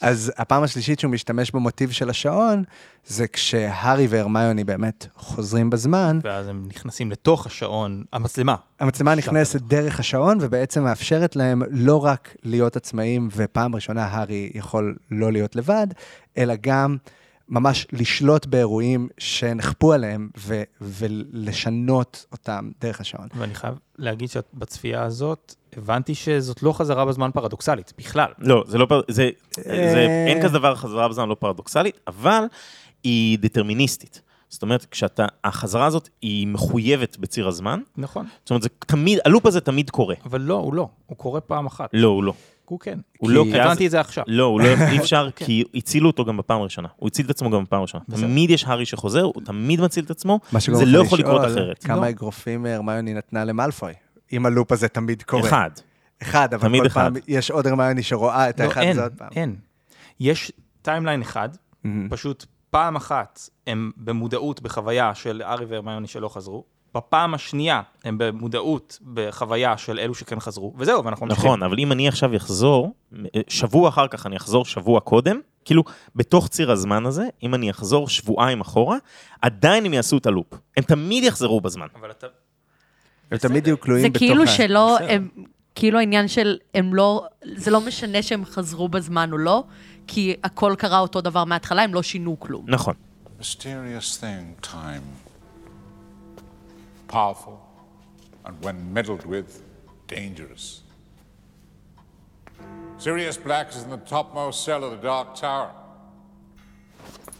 אז 0.00 0.32
הפעם 0.36 0.62
השלישית 0.62 1.00
שהוא 1.00 1.10
משתמש 1.10 1.50
במוטיב 1.50 1.90
של 1.90 2.10
השעון, 2.10 2.64
זה 3.06 3.28
כשהארי 3.28 4.06
והרמיוני 4.06 4.64
באמת 4.64 5.06
חוזרים 5.16 5.70
בזמן. 5.70 6.18
ואז 6.24 6.48
הם 6.48 6.64
נכנסים 6.68 7.10
לתוך 7.10 7.46
השעון, 7.46 8.04
המצלמה. 8.12 8.54
המצלמה 8.80 9.14
נכנסת 9.14 9.60
דרך 9.60 10.00
השעון, 10.00 10.38
ובעצם 10.40 10.84
מאפשרת 10.84 11.36
להם 11.36 11.62
לא 11.70 12.04
רק 12.04 12.36
להיות 12.42 12.76
עצמאים, 12.76 13.28
ופעם 13.36 13.74
ראשונה 13.74 14.04
הארי 14.04 14.50
יכול 14.54 14.96
לא 15.10 15.32
להיות 15.32 15.56
לבד, 15.56 15.86
אלא 16.38 16.54
גם 16.60 16.96
ממש 17.48 17.86
לשלוט 17.92 18.46
באירועים 18.46 19.08
שנכפו 19.18 19.92
עליהם, 19.92 20.28
ו- 20.38 20.62
ולשנות 20.80 22.26
אותם 22.32 22.70
דרך 22.80 23.00
השעון. 23.00 23.28
ואני 23.34 23.54
חייב 23.54 23.74
להגיד 23.98 24.28
שבצפייה 24.30 25.02
הזאת, 25.02 25.54
הבנתי 25.76 26.14
שזאת 26.14 26.62
לא 26.62 26.72
חזרה 26.72 27.04
בזמן 27.04 27.30
פרדוקסלית, 27.34 27.92
בכלל. 27.98 28.30
לא, 28.38 28.64
זה 28.66 28.78
לא, 28.78 28.86
פר- 28.86 29.00
זה, 29.08 29.30
זה, 29.56 29.70
אה. 29.70 30.26
אין 30.26 30.42
כזה 30.42 30.58
דבר 30.58 30.74
חזרה 30.74 31.08
בזמן 31.08 31.28
לא 31.28 31.34
פרדוקסלית, 31.34 32.00
אבל 32.06 32.44
היא 33.04 33.38
דטרמיניסטית. 33.38 34.22
זאת 34.48 34.62
אומרת, 34.62 34.84
כשאתה, 34.90 35.26
החזרה 35.44 35.86
הזאת 35.86 36.08
היא 36.22 36.46
מחויבת 36.46 37.16
בציר 37.18 37.48
הזמן. 37.48 37.80
נכון. 37.96 38.26
זאת 38.42 38.50
אומרת, 38.50 38.62
זה 38.62 38.68
תמיד, 38.86 39.18
הלופ 39.24 39.46
הזה 39.46 39.60
תמיד 39.60 39.90
קורה. 39.90 40.14
אבל 40.24 40.40
לא, 40.40 40.54
הוא 40.54 40.74
לא, 40.74 40.88
הוא 41.06 41.16
קורה 41.18 41.40
פעם 41.40 41.66
אחת. 41.66 41.90
לא, 41.92 42.08
הוא 42.08 42.24
לא. 42.24 42.32
הוא 42.72 42.80
כן. 42.80 42.98
הוא 43.18 43.28
כי 43.28 43.34
לא, 43.34 43.44
כי 43.44 43.60
אז- 43.60 43.66
הבנתי 43.66 43.86
את 43.86 43.90
זה 43.90 44.00
עכשיו. 44.00 44.24
לא, 44.26 44.44
הוא 44.44 44.60
לא, 44.60 44.66
אי 44.92 44.98
אפשר. 44.98 45.28
כי 45.36 45.64
הצילו 45.74 46.10
אותו 46.10 46.24
גם 46.24 46.36
בפעם 46.36 46.60
הראשונה. 46.60 46.88
הוא 46.96 47.06
הציל 47.06 47.24
את 47.26 47.30
עצמו 47.30 47.50
גם 47.50 47.64
בפעם 47.64 47.78
הראשונה. 47.78 48.04
תמיד 48.10 48.50
יש 48.50 48.64
הארי 48.64 48.86
שחוזר, 48.86 49.22
הוא 49.22 49.42
תמיד 49.44 49.80
מציל 49.80 50.04
את 50.04 50.10
עצמו, 50.10 50.40
זה 50.58 50.86
לא 50.86 51.02
יכול 51.04 51.18
לקרות 51.18 51.44
אחרת. 51.44 51.84
כמה 51.84 51.96
לא. 51.96 52.08
אגרופים 52.08 52.66
הרמיוני 52.66 53.14
נתנה 53.14 53.44
למלפוי, 53.44 53.92
אם 54.32 54.46
ה 54.46 54.51
loop 54.51 54.72
הזה 54.72 54.88
תמיד 54.88 55.22
קורה. 55.22 55.48
אחד. 55.48 55.70
אחד, 56.22 56.54
אבל 56.54 56.78
כל. 56.82 56.88
פעם 56.88 57.12
יש 57.28 57.50
עוד 57.50 57.66
הרמיוני 57.66 58.02
שרואה 58.02 58.48
את 58.50 58.60
לא, 58.60 58.64
האחד 58.64 58.82
הזה 58.90 59.02
עוד 59.02 59.12
פעם. 59.16 59.28
אין. 59.36 59.56
יש 60.20 60.52
timeline 60.82 61.20
אחד, 61.22 61.48
פשוט 62.10 62.46
פעם 62.70 62.96
אחת 62.96 63.40
הם 63.66 63.90
במודעות, 63.96 64.62
בחוויה 64.62 65.14
של 65.14 65.42
הארי 65.42 65.64
והרמיוני 65.64 66.06
שלא 66.06 66.28
חזרו, 66.28 66.64
בפעם 66.94 67.34
השנייה 67.34 67.82
הם 68.04 68.18
במודעות, 68.18 68.98
בחוויה 69.14 69.76
של 69.76 69.98
אלו 69.98 70.14
שכן 70.14 70.40
חזרו, 70.40 70.74
וזהו, 70.76 71.04
ואנחנו 71.04 71.26
ממשיכים. 71.26 71.46
נכון, 71.46 71.62
אבל 71.62 71.78
אם 71.78 71.92
אני 71.92 72.08
עכשיו 72.08 72.36
אחזור, 72.36 72.94
שבוע 73.48 73.88
אחר 73.88 74.08
כך 74.08 74.26
אני 74.26 74.36
אחזור 74.36 74.64
שבוע 74.64 75.00
קודם, 75.00 75.40
כאילו, 75.64 75.82
בתוך 76.16 76.48
ציר 76.48 76.70
הזמן 76.70 77.06
הזה, 77.06 77.28
אם 77.42 77.54
אני 77.54 77.70
אחזור 77.70 78.08
שבועיים 78.08 78.60
אחורה, 78.60 78.96
עדיין 79.42 79.86
הם 79.86 79.94
יעשו 79.94 80.18
את 80.18 80.26
הלופ. 80.26 80.46
הם 80.76 80.84
תמיד 80.84 81.24
יחזרו 81.24 81.60
בזמן. 81.60 81.86
אבל 82.00 82.10
אתה... 82.10 82.26
הם 83.30 83.38
תמיד 83.38 83.66
יהיו 83.66 83.76
זה 83.76 83.82
כלואים 83.82 84.04
בתוך 84.04 84.18
כאילו 84.18 84.42
ה... 84.42 84.46
שלא. 84.46 84.98
הם, 84.98 85.28
כאילו 85.74 85.98
העניין 85.98 86.28
של 86.28 86.58
הם 86.74 86.94
לא, 86.94 87.26
זה 87.56 87.70
לא 87.70 87.80
משנה 87.80 88.22
שהם 88.22 88.44
חזרו 88.44 88.88
בזמן 88.88 89.32
או 89.32 89.38
לא, 89.38 89.64
כי 90.06 90.34
הכל 90.44 90.74
קרה 90.78 90.98
אותו 90.98 91.20
דבר 91.20 91.44
מההתחלה, 91.44 91.82
הם 91.82 91.94
לא 91.94 92.02
שינו 92.02 92.40
כלום. 92.40 92.64
נכון. 92.68 92.94
Mysterious 93.40 94.20
thing, 94.20 94.66
time. 94.66 95.21
Powerful, 97.12 97.60
and 98.46 98.58
when 98.64 98.90
meddled 98.90 99.26
with, 99.26 99.62
dangerous. 100.08 100.80
Sirius 102.96 103.36
Black 103.36 103.68
is 103.68 103.82
in 103.82 103.90
the 103.90 103.98
topmost 103.98 104.64
cell 104.64 104.82
of 104.82 104.92
the 104.92 104.96
Dark 104.96 105.34
Tower. 105.34 105.74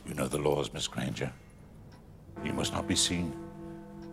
You 0.06 0.12
know 0.12 0.28
the 0.28 0.36
laws, 0.36 0.70
Miss 0.74 0.86
Granger. 0.86 1.32
You 2.44 2.52
must 2.52 2.74
not 2.74 2.86
be 2.86 2.94
seen, 2.94 3.32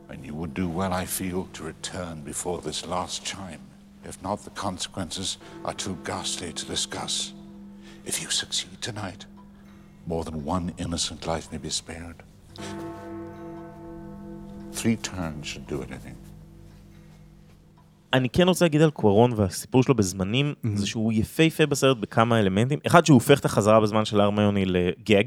and 0.07 0.25
you 0.25 0.33
would 0.33 0.53
do 0.53 0.69
well, 0.69 0.93
I 0.93 1.03
feel, 1.03 1.49
to 1.51 1.63
return 1.63 2.21
before 2.21 2.61
this 2.61 2.85
last 2.85 3.25
chime. 3.25 3.59
If 4.05 4.23
not, 4.23 4.45
the 4.45 4.51
consequences 4.51 5.39
are 5.65 5.73
too 5.73 5.97
ghastly 6.05 6.53
to 6.53 6.65
discuss. 6.67 7.33
If 8.05 8.21
you 8.21 8.29
succeed 8.29 8.81
tonight, 8.81 9.25
more 10.05 10.23
than 10.23 10.45
one 10.45 10.71
innocent 10.77 11.27
life 11.27 11.51
may 11.51 11.57
be 11.57 11.69
spared. 11.69 12.23
Three 14.81 15.07
turns 15.07 15.45
should 15.45 15.71
do 15.71 15.75
think. 15.75 16.29
אני 18.13 18.29
כן 18.29 18.47
רוצה 18.47 18.65
להגיד 18.65 18.81
על 18.81 18.91
קוורון 18.91 19.33
והסיפור 19.35 19.83
שלו 19.83 19.95
בזמנים, 19.95 20.53
זה 20.75 20.87
שהוא 20.87 21.13
יפהפה 21.13 21.65
בסרט 21.65 21.97
בכמה 21.97 22.39
אלמנטים. 22.39 22.79
אחד, 22.87 23.05
שהוא 23.05 23.15
הופך 23.15 23.39
את 23.39 23.45
החזרה 23.45 23.79
בזמן 23.79 24.05
של 24.05 24.21
הרמיוני 24.21 24.65
לגג. 24.65 25.23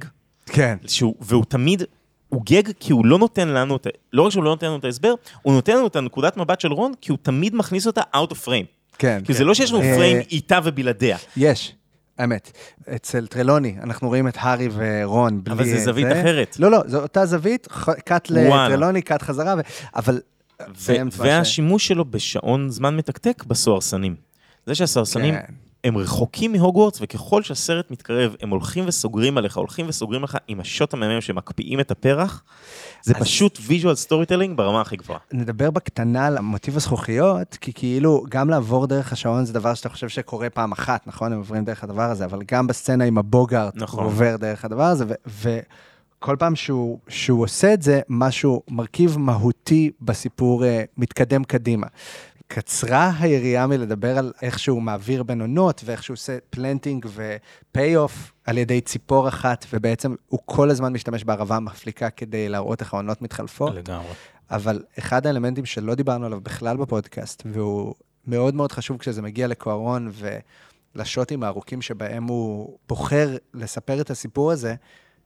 כן. 0.46 0.76
שהוא, 0.86 1.14
והוא 1.20 1.44
תמיד, 1.44 1.82
הוא 2.28 2.42
גג 2.44 2.62
כי 2.80 2.92
הוא 2.92 3.06
לא 3.06 3.18
נותן 3.18 3.48
לנו 3.48 3.76
את 3.76 3.86
ה... 3.86 3.90
לא 4.12 4.22
רק 4.22 4.32
שהוא 4.32 4.44
לא 4.44 4.50
נותן 4.50 4.66
לנו 4.66 4.76
את 4.76 4.84
ההסבר, 4.84 5.14
הוא 5.42 5.54
נותן 5.54 5.76
לנו 5.76 5.86
את 5.86 5.96
הנקודת 5.96 6.36
מבט 6.36 6.60
של 6.60 6.72
רון, 6.72 6.92
כי 7.00 7.10
הוא 7.10 7.18
תמיד 7.22 7.54
מכניס 7.54 7.86
אותה 7.86 8.00
out 8.14 8.30
of 8.30 8.46
frame. 8.46 8.96
כן. 8.98 9.20
כי 9.24 9.34
זה 9.34 9.44
לא 9.44 9.54
שיש 9.54 9.72
לנו 9.72 9.82
אה, 9.82 9.94
פריים 9.94 10.16
איתה 10.30 10.58
ובלעדיה. 10.64 11.16
יש, 11.36 11.74
האמת. 12.18 12.52
אצל 12.96 13.26
טרלוני, 13.26 13.76
אנחנו 13.82 14.08
רואים 14.08 14.28
את 14.28 14.36
הארי 14.40 14.68
ורון 14.72 15.44
בלי... 15.44 15.54
אבל 15.54 15.64
זה 15.64 15.78
זווית 15.78 16.06
אחרת. 16.12 16.56
לא, 16.58 16.70
לא, 16.70 16.78
זו 16.86 17.02
אותה 17.02 17.26
זווית, 17.26 17.68
קאט. 18.04 18.30
לטרלוני, 18.30 19.02
קאט 19.02 19.22
חזרה, 19.22 19.54
ו- 19.58 19.60
אבל... 19.96 20.20
ו- 20.76 20.92
באמצע 20.92 21.16
ש- 21.16 21.20
והשימוש 21.20 21.88
שלו 21.88 22.04
בשעון 22.04 22.70
זמן 22.70 22.96
מתקתק 22.96 23.44
בסוהרסנים. 23.46 24.14
זה 24.66 24.74
שהסוהרסנים 24.74 25.34
כן. 25.34 25.52
הם 25.84 25.96
רחוקים 25.96 26.52
מהוגוורטס, 26.52 26.98
וככל 27.02 27.42
שהסרט 27.42 27.90
מתקרב, 27.90 28.36
הם 28.40 28.50
הולכים 28.50 28.84
וסוגרים 28.86 29.38
עליך, 29.38 29.56
הולכים 29.56 29.88
וסוגרים 29.88 30.22
לך 30.22 30.36
עם 30.48 30.60
השוט 30.60 30.94
המהמם 30.94 31.20
שמקפיאים 31.20 31.80
את 31.80 31.90
הפרח. 31.90 32.42
זה 33.02 33.14
פשוט 33.14 33.58
visual 33.62 33.94
storytelling 33.94 34.56
ברמה 34.56 34.80
הכי 34.80 34.96
גבוהה. 34.96 35.18
נדבר 35.32 35.70
בקטנה 35.70 36.26
על 36.26 36.40
מוטיב 36.40 36.76
הזכוכיות, 36.76 37.56
כי 37.60 37.72
כאילו, 37.72 38.24
גם 38.28 38.50
לעבור 38.50 38.86
דרך 38.86 39.12
השעון 39.12 39.44
זה 39.44 39.52
דבר 39.52 39.74
שאתה 39.74 39.88
חושב 39.88 40.08
שקורה 40.08 40.50
פעם 40.50 40.72
אחת, 40.72 41.06
נכון? 41.06 41.32
הם 41.32 41.38
עוברים 41.38 41.64
דרך 41.64 41.84
הדבר 41.84 42.10
הזה, 42.10 42.24
אבל 42.24 42.38
גם 42.52 42.66
בסצנה 42.66 43.04
עם 43.04 43.18
הבוגארט, 43.18 43.74
נכון. 43.76 44.04
הוא 44.04 44.12
עובר 44.12 44.36
דרך 44.36 44.64
הדבר 44.64 44.84
הזה, 44.84 45.04
ו- 45.26 45.58
פעם 46.38 46.56
שהוא, 46.56 46.98
שהוא 47.08 47.42
עושה 47.44 47.74
את 47.74 47.82
זה, 47.82 48.00
משהו, 48.08 48.62
מרכיב 48.70 49.18
מהותי 49.18 49.90
בסיפור 50.00 50.64
אה, 50.64 50.84
מתקדם 50.96 51.44
קדימה. 51.44 51.86
קצרה 52.54 53.12
היריעה 53.20 53.66
מלדבר 53.66 54.18
על 54.18 54.32
איך 54.42 54.58
שהוא 54.58 54.82
מעביר 54.82 55.22
בין 55.22 55.40
עונות, 55.40 55.82
ואיך 55.84 56.02
שהוא 56.02 56.14
עושה 56.14 56.38
planting 56.50 57.06
ו 57.14 57.29
pay-off 57.29 58.32
על 58.44 58.58
ידי 58.58 58.80
ציפור 58.80 59.28
אחת, 59.28 59.66
ובעצם 59.72 60.14
הוא 60.28 60.40
כל 60.44 60.70
הזמן 60.70 60.92
משתמש 60.92 61.24
בערבה 61.24 61.56
המפליקה 61.56 62.10
כדי 62.10 62.48
להראות 62.48 62.80
איך 62.80 62.94
העונות 62.94 63.22
מתחלפות. 63.22 63.74
לגמרי. 63.74 64.12
אבל 64.50 64.82
אחד 64.98 65.26
האלמנטים 65.26 65.64
שלא 65.64 65.94
דיברנו 65.94 66.26
עליו 66.26 66.40
בכלל 66.40 66.76
בפודקאסט, 66.76 67.42
והוא 67.52 67.94
מאוד 68.26 68.54
מאוד 68.54 68.72
חשוב 68.72 68.98
כשזה 68.98 69.22
מגיע 69.22 69.46
לקוארון 69.46 70.10
ולשוטים 70.94 71.42
הארוכים 71.42 71.82
שבהם 71.82 72.24
הוא 72.24 72.78
בוחר 72.88 73.36
לספר 73.54 74.00
את 74.00 74.10
הסיפור 74.10 74.52
הזה, 74.52 74.74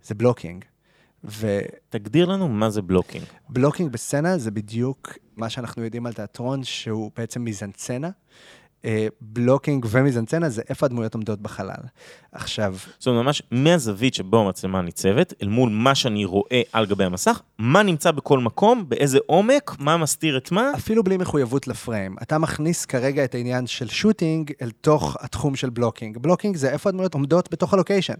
זה 0.02 0.14
blocking. 0.14 0.64
ו... 1.24 1.60
תגדיר 1.88 2.26
לנו 2.26 2.48
מה 2.48 2.70
זה 2.70 2.82
blocking. 2.82 3.24
Blocking 3.48 3.92
בסצנה 3.92 4.38
זה 4.38 4.50
בדיוק 4.50 5.12
מה 5.36 5.50
שאנחנו 5.50 5.84
יודעים 5.84 6.06
על 6.06 6.12
תיאטרון, 6.12 6.64
שהוא 6.64 7.10
בעצם 7.16 7.42
מיזנצנה. 7.42 8.10
אה, 8.84 9.06
blocking 9.20 9.86
ומיזנצנה 9.90 10.48
זה 10.48 10.62
איפה 10.68 10.86
הדמויות 10.86 11.14
עומדות 11.14 11.40
בחלל. 11.40 11.80
עכשיו... 12.32 12.76
זאת 12.98 13.06
אומרת, 13.06 13.24
ממש 13.24 13.42
מהזווית 13.50 14.14
שבו 14.14 14.40
המצלמה 14.40 14.82
ניצבת, 14.82 15.34
אל 15.42 15.48
מול 15.48 15.70
מה 15.70 15.94
שאני 15.94 16.24
רואה 16.24 16.62
על 16.72 16.86
גבי 16.86 17.04
המסך, 17.04 17.40
מה 17.58 17.82
נמצא 17.82 18.10
בכל 18.10 18.38
מקום, 18.38 18.88
באיזה 18.88 19.18
עומק, 19.26 19.76
מה 19.78 19.96
מסתיר 19.96 20.36
את 20.36 20.52
מה. 20.52 20.70
אפילו 20.76 21.04
בלי 21.04 21.16
מחויבות 21.16 21.68
לפריים. 21.68 22.16
אתה 22.22 22.38
מכניס 22.38 22.84
כרגע 22.84 23.24
את 23.24 23.34
העניין 23.34 23.66
של 23.66 23.88
shooting 23.88 24.52
אל 24.62 24.70
תוך 24.70 25.16
התחום 25.20 25.56
של 25.56 25.70
blocking. 25.70 26.18
Blocking 26.18 26.56
זה 26.56 26.70
איפה 26.70 26.88
הדמויות 26.88 27.14
עומדות 27.14 27.48
בתוך 27.52 27.74
הלוקיישן. 27.74 28.14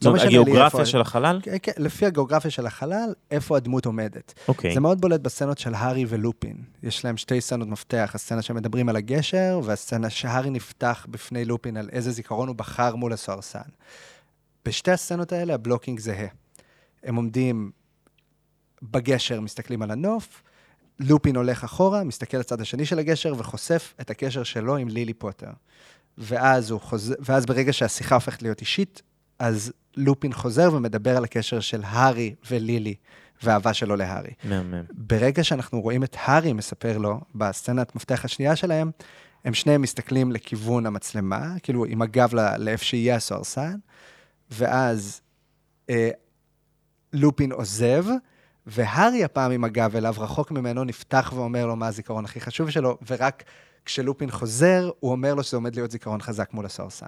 זאת 0.00 0.06
אומרת, 0.06 0.22
הגיאוגרפיה 0.22 0.86
של 0.86 1.00
החלל? 1.00 1.40
כן, 1.42 1.56
כן, 1.62 1.72
לפי 1.76 2.06
הגיאוגרפיה 2.06 2.50
של 2.50 2.66
החלל, 2.66 3.12
איפה 3.30 3.56
הדמות 3.56 3.86
עומדת. 3.86 4.34
אוקיי. 4.48 4.74
זה 4.74 4.80
מאוד 4.80 5.00
בולט 5.00 5.20
בסצנות 5.20 5.58
של 5.58 5.74
הארי 5.74 6.04
ולופין. 6.08 6.56
יש 6.82 7.04
להם 7.04 7.16
שתי 7.16 7.40
סצנות 7.40 7.68
מפתח, 7.68 8.10
הסצנה 8.14 8.42
שמדברים 8.42 8.88
על 8.88 8.96
הגשר, 8.96 9.60
והסצנה 9.64 10.10
שהארי 10.10 10.50
נפתח 10.50 11.06
בפני 11.10 11.44
לופין 11.44 11.76
על 11.76 11.88
איזה 11.92 12.10
זיכרון 12.10 12.48
הוא 12.48 12.56
בחר 12.56 12.96
מול 12.96 13.12
הסוהרסן. 13.12 13.58
בשתי 14.64 14.90
הסצנות 14.90 15.32
האלה 15.32 15.54
ה 15.54 15.59
blocking 15.59 16.00
זהה. 16.00 16.26
הם 17.02 17.16
עומדים 17.16 17.70
בגשר, 18.82 19.40
מסתכלים 19.40 19.82
על 19.82 19.90
הנוף, 19.90 20.42
לופין 21.00 21.36
הולך 21.36 21.64
אחורה, 21.64 22.04
מסתכל 22.04 22.36
לצד 22.36 22.60
השני 22.60 22.86
של 22.86 22.98
הגשר 22.98 23.34
וחושף 23.38 23.94
את 24.00 24.10
הקשר 24.10 24.42
שלו 24.42 24.76
עם 24.76 24.88
לילי 24.88 25.14
פוטר. 25.14 25.50
ואז, 26.18 26.74
חוז... 26.80 27.14
ואז 27.20 27.46
ברגע 27.46 27.72
שהשיחה 27.72 28.14
הופכת 28.14 28.42
להיות 28.42 28.60
אישית, 28.60 29.02
אז 29.40 29.72
לופין 29.96 30.32
חוזר 30.32 30.70
ומדבר 30.72 31.16
על 31.16 31.24
הקשר 31.24 31.60
של 31.60 31.80
הארי 31.84 32.34
ולילי, 32.50 32.94
והאהבה 33.42 33.74
שלו 33.74 33.96
להארי. 33.96 34.30
מהמם. 34.44 34.82
ברגע 34.90 35.44
שאנחנו 35.44 35.80
רואים 35.80 36.04
את 36.04 36.16
הארי 36.20 36.52
מספר 36.52 36.98
לו, 36.98 37.20
בסצנת 37.34 37.96
מפתח 37.96 38.24
השנייה 38.24 38.56
שלהם, 38.56 38.90
הם 39.44 39.54
שניהם 39.54 39.82
מסתכלים 39.82 40.32
לכיוון 40.32 40.86
המצלמה, 40.86 41.54
כאילו 41.62 41.84
עם 41.84 42.02
הגב 42.02 42.34
לא- 42.34 42.56
לאיפה 42.56 42.84
שיהיה 42.84 43.16
הסוהרסן, 43.16 43.76
ואז 44.50 45.20
אה, 45.90 46.10
לופין 47.12 47.52
עוזב, 47.52 48.04
והארי 48.66 49.24
הפעם 49.24 49.50
עם 49.50 49.64
הגב 49.64 49.96
אליו, 49.96 50.14
רחוק 50.18 50.50
ממנו, 50.50 50.84
נפתח 50.84 51.32
ואומר 51.36 51.66
לו 51.66 51.76
מה 51.76 51.86
הזיכרון 51.86 52.24
הכי 52.24 52.40
חשוב 52.40 52.70
שלו, 52.70 52.98
ורק 53.06 53.42
כשלופין 53.84 54.30
חוזר, 54.30 54.90
הוא 55.00 55.12
אומר 55.12 55.34
לו 55.34 55.42
שזה 55.42 55.56
עומד 55.56 55.74
להיות 55.74 55.90
זיכרון 55.90 56.20
חזק 56.20 56.52
מול 56.52 56.66
הסוהרסן. 56.66 57.06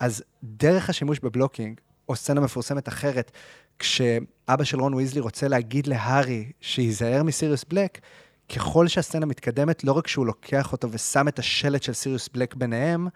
אז 0.00 0.22
דרך 0.42 0.90
השימוש 0.90 1.18
בבלוקינג, 1.20 1.80
או 2.08 2.16
סצנה 2.16 2.40
מפורסמת 2.40 2.88
אחרת, 2.88 3.30
כשאבא 3.78 4.64
של 4.64 4.80
רון 4.80 4.94
ויזלי 4.94 5.20
רוצה 5.20 5.48
להגיד 5.48 5.86
להארי 5.86 6.52
שייזהר 6.60 7.22
מסיריוס 7.22 7.64
בלק, 7.64 7.98
ככל 8.56 8.88
שהסצנה 8.88 9.26
מתקדמת, 9.26 9.84
לא 9.84 9.92
רק 9.92 10.06
שהוא 10.06 10.26
לוקח 10.26 10.72
אותו 10.72 10.88
ושם 10.92 11.28
את 11.28 11.38
השלט 11.38 11.82
של 11.82 11.92
סיריוס 11.92 12.28
בלק 12.28 12.54
ביניהם, 12.54 13.08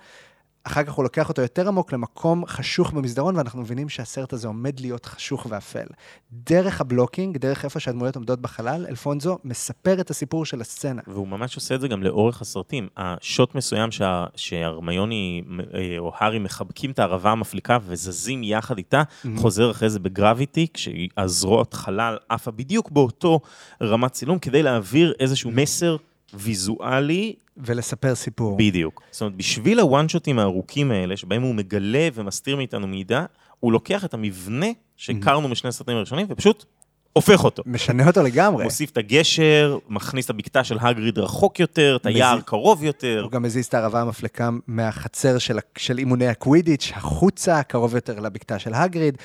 אחר 0.64 0.82
כך 0.84 0.92
הוא 0.92 1.02
לוקח 1.02 1.28
אותו 1.28 1.42
יותר 1.42 1.68
עמוק 1.68 1.92
למקום 1.92 2.46
חשוך 2.46 2.90
במסדרון, 2.92 3.36
ואנחנו 3.36 3.60
מבינים 3.60 3.88
שהסרט 3.88 4.32
הזה 4.32 4.48
עומד 4.48 4.80
להיות 4.80 5.06
חשוך 5.06 5.46
ואפל. 5.50 5.86
דרך 6.32 6.80
ה 6.80 6.86
blocking, 6.86 7.36
דרך 7.36 7.64
איפה 7.64 7.80
שהדמויות 7.80 8.16
עומדות 8.16 8.40
בחלל, 8.40 8.86
אלפונזו 8.88 9.38
מספר 9.44 10.00
את 10.00 10.10
הסיפור 10.10 10.44
של 10.46 10.60
הסצנה. 10.60 11.02
והוא 11.06 11.28
ממש 11.28 11.56
עושה 11.56 11.74
את 11.74 11.80
זה 11.80 11.88
גם 11.88 12.02
לאורך 12.02 12.40
הסרטים. 12.42 12.88
השוט 12.96 13.54
מסוים 13.54 13.90
שה, 13.92 14.24
שהרמיוני 14.36 15.42
אה, 15.74 15.94
או 15.98 16.12
הארי 16.18 16.38
מחבקים 16.38 16.90
את 16.90 16.98
הערבה 16.98 17.30
המפליקה 17.30 17.78
וזזים 17.86 18.42
יחד 18.42 18.78
איתה, 18.78 19.02
Mhm. 19.02 19.28
חוזר 19.36 19.70
אחרי 19.70 19.90
זה 19.90 19.98
בגרביטי, 19.98 20.66
כשהזרועות 20.74 21.74
חלל 21.74 22.16
עפה 22.28 22.50
בדיוק 22.50 22.90
באותו 22.90 23.40
רמת 23.82 24.12
צילום, 24.12 24.38
כדי 24.38 24.62
להעביר 24.62 25.14
איזשהו 25.20 25.50
מסר 25.50 25.96
ויזואלי. 26.34 27.34
ולספר 27.56 28.14
סיפור. 28.14 28.56
בדיוק. 28.56 29.02
זאת 29.10 29.20
אומרת, 29.20 29.36
בשביל 29.36 29.80
הוואן 29.80 30.08
שוטים 30.08 30.38
הארוכים 30.38 30.90
האלה, 30.90 31.16
שבהם 31.16 31.42
הוא 31.42 31.54
מגלה 31.54 32.08
ומסתיר 32.14 32.56
מאיתנו 32.56 32.86
מידע, 32.86 33.24
הוא 33.60 33.72
לוקח 33.72 34.04
את 34.04 34.14
המבנה 34.14 34.66
שהכרנו 34.96 35.48
משני 35.48 35.68
הסרטים 35.68 35.96
הראשונים, 35.96 36.26
ופשוט 36.30 36.64
הופך 37.12 37.44
אותו. 37.44 37.62
משנה 37.66 38.06
אותו 38.06 38.22
לגמרי. 38.22 38.64
מוסיף 38.64 38.90
את 38.90 38.96
הגשר, 38.96 39.78
מכניס 39.88 40.24
את 40.24 40.30
הבקתה 40.30 40.64
של 40.64 40.76
הגריד 40.80 41.18
רחוק 41.18 41.60
יותר, 41.60 41.96
את 42.00 42.06
היער 42.06 42.36
מזיז- 42.38 42.42
קרוב 42.44 42.84
יותר. 42.84 43.20
הוא 43.24 43.30
גם 43.30 43.42
מזיז 43.42 43.66
את 43.66 43.74
הערבה 43.74 44.00
המפלקה 44.00 44.50
מהחצר 44.66 45.38
של, 45.38 45.58
של 45.78 45.98
אימוני 45.98 46.26
הקווידיץ', 46.28 46.92
החוצה, 46.94 47.62
קרוב 47.62 47.94
יותר 47.94 48.20
לבקתה 48.20 48.58
של 48.58 48.74
הגריד. 48.74 49.18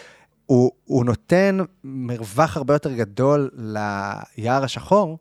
הוא, 0.45 0.71
הוא 0.85 1.05
נותן 1.05 1.57
מרווח 1.83 2.57
הרבה 2.57 2.73
יותר 2.75 2.93
גדול 2.93 3.49
ליער 4.37 4.63
השחור, 4.63 5.17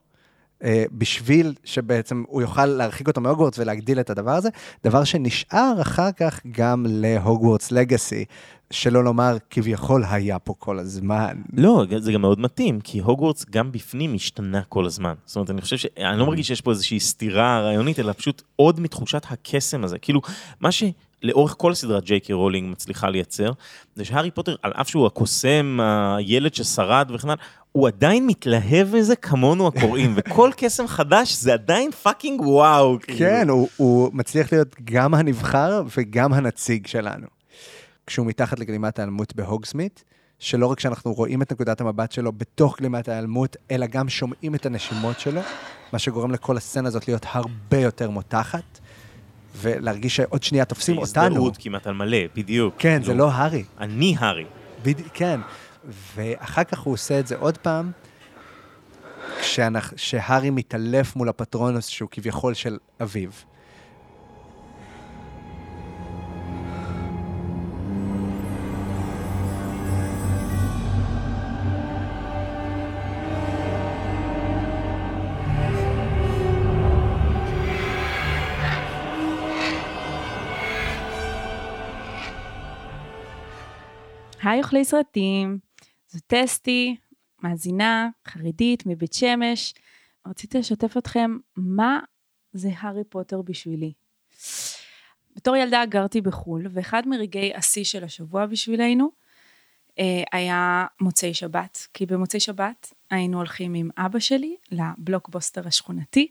בשביל 0.93 1.55
שבעצם 1.65 2.25
הוא 2.29 2.43
יוכל 2.43 2.67
להרחיק 2.67 3.09
אותו 3.09 3.21
מהוגוורטס 3.21 3.59
ולהגדיל 3.59 4.01
את 4.01 4.11
הדבר 4.11 4.31
הזה, 4.31 4.49
דבר 4.85 5.05
שנשאר 5.05 5.73
אחר 5.81 6.13
כך 6.13 6.41
גם 6.51 6.87
להוגוורטס 6.89 7.73
לגאסי, 7.73 8.25
שלא 8.71 9.05
לומר 9.05 9.37
כביכול 9.51 10.05
היה 10.11 10.39
פה 10.39 10.55
כל 10.59 10.79
הזמן. 10.79 11.37
לא, 11.53 11.85
זה 11.99 12.13
גם 12.13 12.21
מאוד 12.21 12.41
מתאים, 12.41 12.81
כי 12.81 12.99
הוגוורטס 12.99 13.45
גם 13.51 13.73
בפנים 13.73 14.15
השתנה 14.15 14.63
כל 14.69 14.87
הזמן. 14.87 15.15
זאת 15.25 15.37
אומרת, 15.37 15.51
אני 15.51 15.61
חושב 15.61 15.77
ש... 15.77 15.87
אני 15.99 16.19
לא 16.19 16.27
מרגיש 16.27 16.47
שיש 16.47 16.61
פה 16.61 16.71
איזושהי 16.71 17.01
סתירה 17.01 17.61
רעיונית, 17.61 17.99
אלא 17.99 18.13
פשוט 18.13 18.43
עוד 18.57 18.81
מתחושת 18.81 19.23
הקסם 19.31 19.85
הזה. 19.85 19.99
כאילו, 19.99 20.21
מה 20.61 20.69
שלאורך 20.73 21.55
כל 21.59 21.73
הסדרה 21.73 22.01
ג'יי 22.01 22.21
קי 22.21 22.33
רולינג 22.33 22.73
מצליחה 22.73 23.11
לייצר, 23.11 23.51
זה 23.95 24.05
שהארי 24.05 24.31
פוטר, 24.31 24.57
על 24.63 24.73
אף 24.73 24.89
שהוא 24.89 25.07
הקוסם, 25.07 25.79
הילד 26.17 26.55
ששרד 26.55 27.11
וכן 27.15 27.29
הלאה, 27.29 27.43
הוא 27.77 27.89
עדיין 27.89 28.27
מתלהב 28.27 28.97
מזה 28.97 29.17
כמונו 29.17 29.67
הקוראים, 29.67 30.13
וכל 30.17 30.51
קסם 30.57 30.87
חדש 30.87 31.35
זה 31.35 31.53
עדיין 31.53 31.91
fucking 31.91 32.41
וואו. 32.41 32.99
כאילו. 33.03 33.19
כן, 33.19 33.49
הוא, 33.49 33.69
הוא 33.77 34.11
מצליח 34.13 34.53
להיות 34.53 34.77
גם 34.85 35.15
הנבחר 35.15 35.83
וגם 35.97 36.33
הנציג 36.33 36.87
שלנו. 36.87 37.27
כשהוא 38.07 38.27
מתחת 38.27 38.59
לגלימת 38.59 38.99
ההיעלמות 38.99 39.37
בהוגסמית, 39.37 40.05
שלא 40.39 40.67
רק 40.67 40.81
שאנחנו 40.81 41.13
רואים 41.13 41.43
את 41.43 41.53
נקודת 41.53 41.81
המבט 41.81 42.13
שלו 42.13 42.33
בתוך 42.33 42.79
גלימת 42.81 43.09
ההיעלמות, 43.09 43.57
אלא 43.71 43.87
גם 43.87 44.09
שומעים 44.09 44.55
את 44.55 44.67
הנשימות 44.67 45.21
שלו, 45.21 45.41
מה 45.93 45.99
שגורם 45.99 46.31
לכל 46.31 46.57
הסצנה 46.57 46.89
הזאת 46.89 47.09
להיות 47.09 47.27
הרבה 47.31 47.79
יותר 47.79 48.11
מותחת, 48.11 48.79
ולהרגיש 49.57 50.17
שעוד 50.17 50.43
שנייה 50.43 50.65
תופסים 50.65 50.99
אותנו. 50.99 51.27
הזדהות 51.27 51.57
כמעט 51.61 51.87
על 51.87 51.95
מלא, 51.95 52.19
בדיוק. 52.37 52.75
כן, 52.79 53.03
זה 53.03 53.15
לא 53.15 53.31
הארי. 53.31 53.65
אני 53.81 54.17
הארי. 54.19 54.45
בד... 54.83 55.01
כן, 55.15 55.41
ואחר 55.87 56.65
כך 56.65 56.79
הוא 56.79 56.95
עושה 56.95 57.21
את 57.21 57.27
זה 57.27 57.37
עוד 57.37 57.59
פעם. 57.59 57.91
כשהארי 59.97 60.51
מתעלף 60.51 61.17
מול 61.17 61.29
הפטרונוס 61.29 61.87
שהוא 61.87 62.09
כביכול 62.13 62.55
של 62.55 62.79
אביו. 63.03 63.31
היי 84.43 84.63
אוכלי 84.63 84.85
סרטים, 84.85 85.66
זו 86.17 86.21
טסטי, 86.27 86.97
מאזינה, 87.43 88.09
חרדית, 88.29 88.83
מבית 88.87 89.13
שמש. 89.13 89.75
רציתי 90.27 90.59
לשתף 90.59 90.97
אתכם 90.97 91.37
מה 91.57 92.01
זה 92.53 92.69
הארי 92.79 93.05
פוטר 93.05 93.43
בשבילי. 93.43 93.93
בתור 95.37 95.57
ילדה 95.57 95.87
גרתי 95.87 96.21
בחו"ל, 96.21 96.67
ואחד 96.71 97.03
מרגעי 97.07 97.55
השיא 97.55 97.85
של 97.85 98.05
השבוע 98.05 98.47
בשבילנו 98.47 99.11
אה, 99.99 100.23
היה 100.33 100.87
מוצאי 101.01 101.35
שבת, 101.35 101.87
כי 101.95 102.07
במוצאי 102.07 102.41
שבת 102.41 102.93
היינו 103.11 103.39
הולכים 103.39 103.75
עם 103.75 103.91
אבא 103.97 104.19
שלי 104.19 104.57
לבלוקבוסטר 104.71 105.69
השכונתי, 105.69 106.31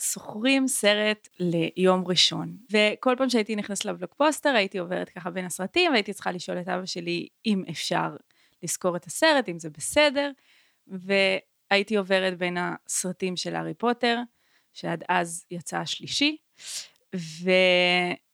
ושוכרים 0.00 0.68
סרט 0.68 1.28
ליום 1.40 2.06
ראשון. 2.06 2.56
וכל 2.72 3.14
פעם 3.18 3.30
שהייתי 3.30 3.56
נכנסת 3.56 3.84
לבלוקבוסטר 3.84 4.50
הייתי 4.50 4.78
עוברת 4.78 5.08
ככה 5.08 5.30
בין 5.30 5.44
הסרטים, 5.44 5.92
והייתי 5.92 6.12
צריכה 6.12 6.32
לשאול 6.32 6.60
את 6.60 6.68
אבא 6.68 6.86
שלי 6.86 7.28
אם 7.46 7.64
אפשר 7.70 8.16
לזכור 8.62 8.96
את 8.96 9.04
הסרט, 9.04 9.48
אם 9.48 9.58
זה 9.58 9.70
בסדר, 9.70 10.30
והייתי 10.86 11.96
עוברת 11.96 12.38
בין 12.38 12.56
הסרטים 12.60 13.36
של 13.36 13.54
הארי 13.54 13.74
פוטר, 13.74 14.18
שעד 14.72 15.04
אז 15.08 15.44
יצא 15.50 15.78
השלישי, 15.78 16.36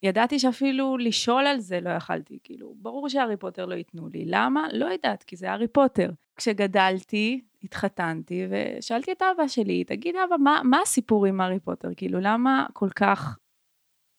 וידעתי 0.02 0.38
שאפילו 0.38 0.98
לשאול 0.98 1.46
על 1.46 1.60
זה 1.60 1.80
לא 1.80 1.90
יכלתי, 1.90 2.38
כאילו, 2.44 2.74
ברור 2.76 3.08
שהארי 3.08 3.36
פוטר 3.36 3.66
לא 3.66 3.74
ייתנו 3.74 4.08
לי. 4.08 4.24
למה? 4.26 4.66
לא 4.72 4.86
יודעת, 4.86 5.22
כי 5.22 5.36
זה 5.36 5.50
הארי 5.50 5.68
פוטר. 5.68 6.10
כשגדלתי, 6.36 7.40
התחתנתי, 7.64 8.46
ושאלתי 8.50 9.12
את 9.12 9.22
אבא 9.22 9.48
שלי, 9.48 9.84
תגיד 9.84 10.14
אבא, 10.16 10.36
מה, 10.36 10.60
מה 10.64 10.80
הסיפור 10.82 11.26
עם 11.26 11.40
הארי 11.40 11.60
פוטר? 11.60 11.88
כאילו, 11.96 12.20
למה 12.20 12.66
כל 12.72 12.88
כך 12.90 13.38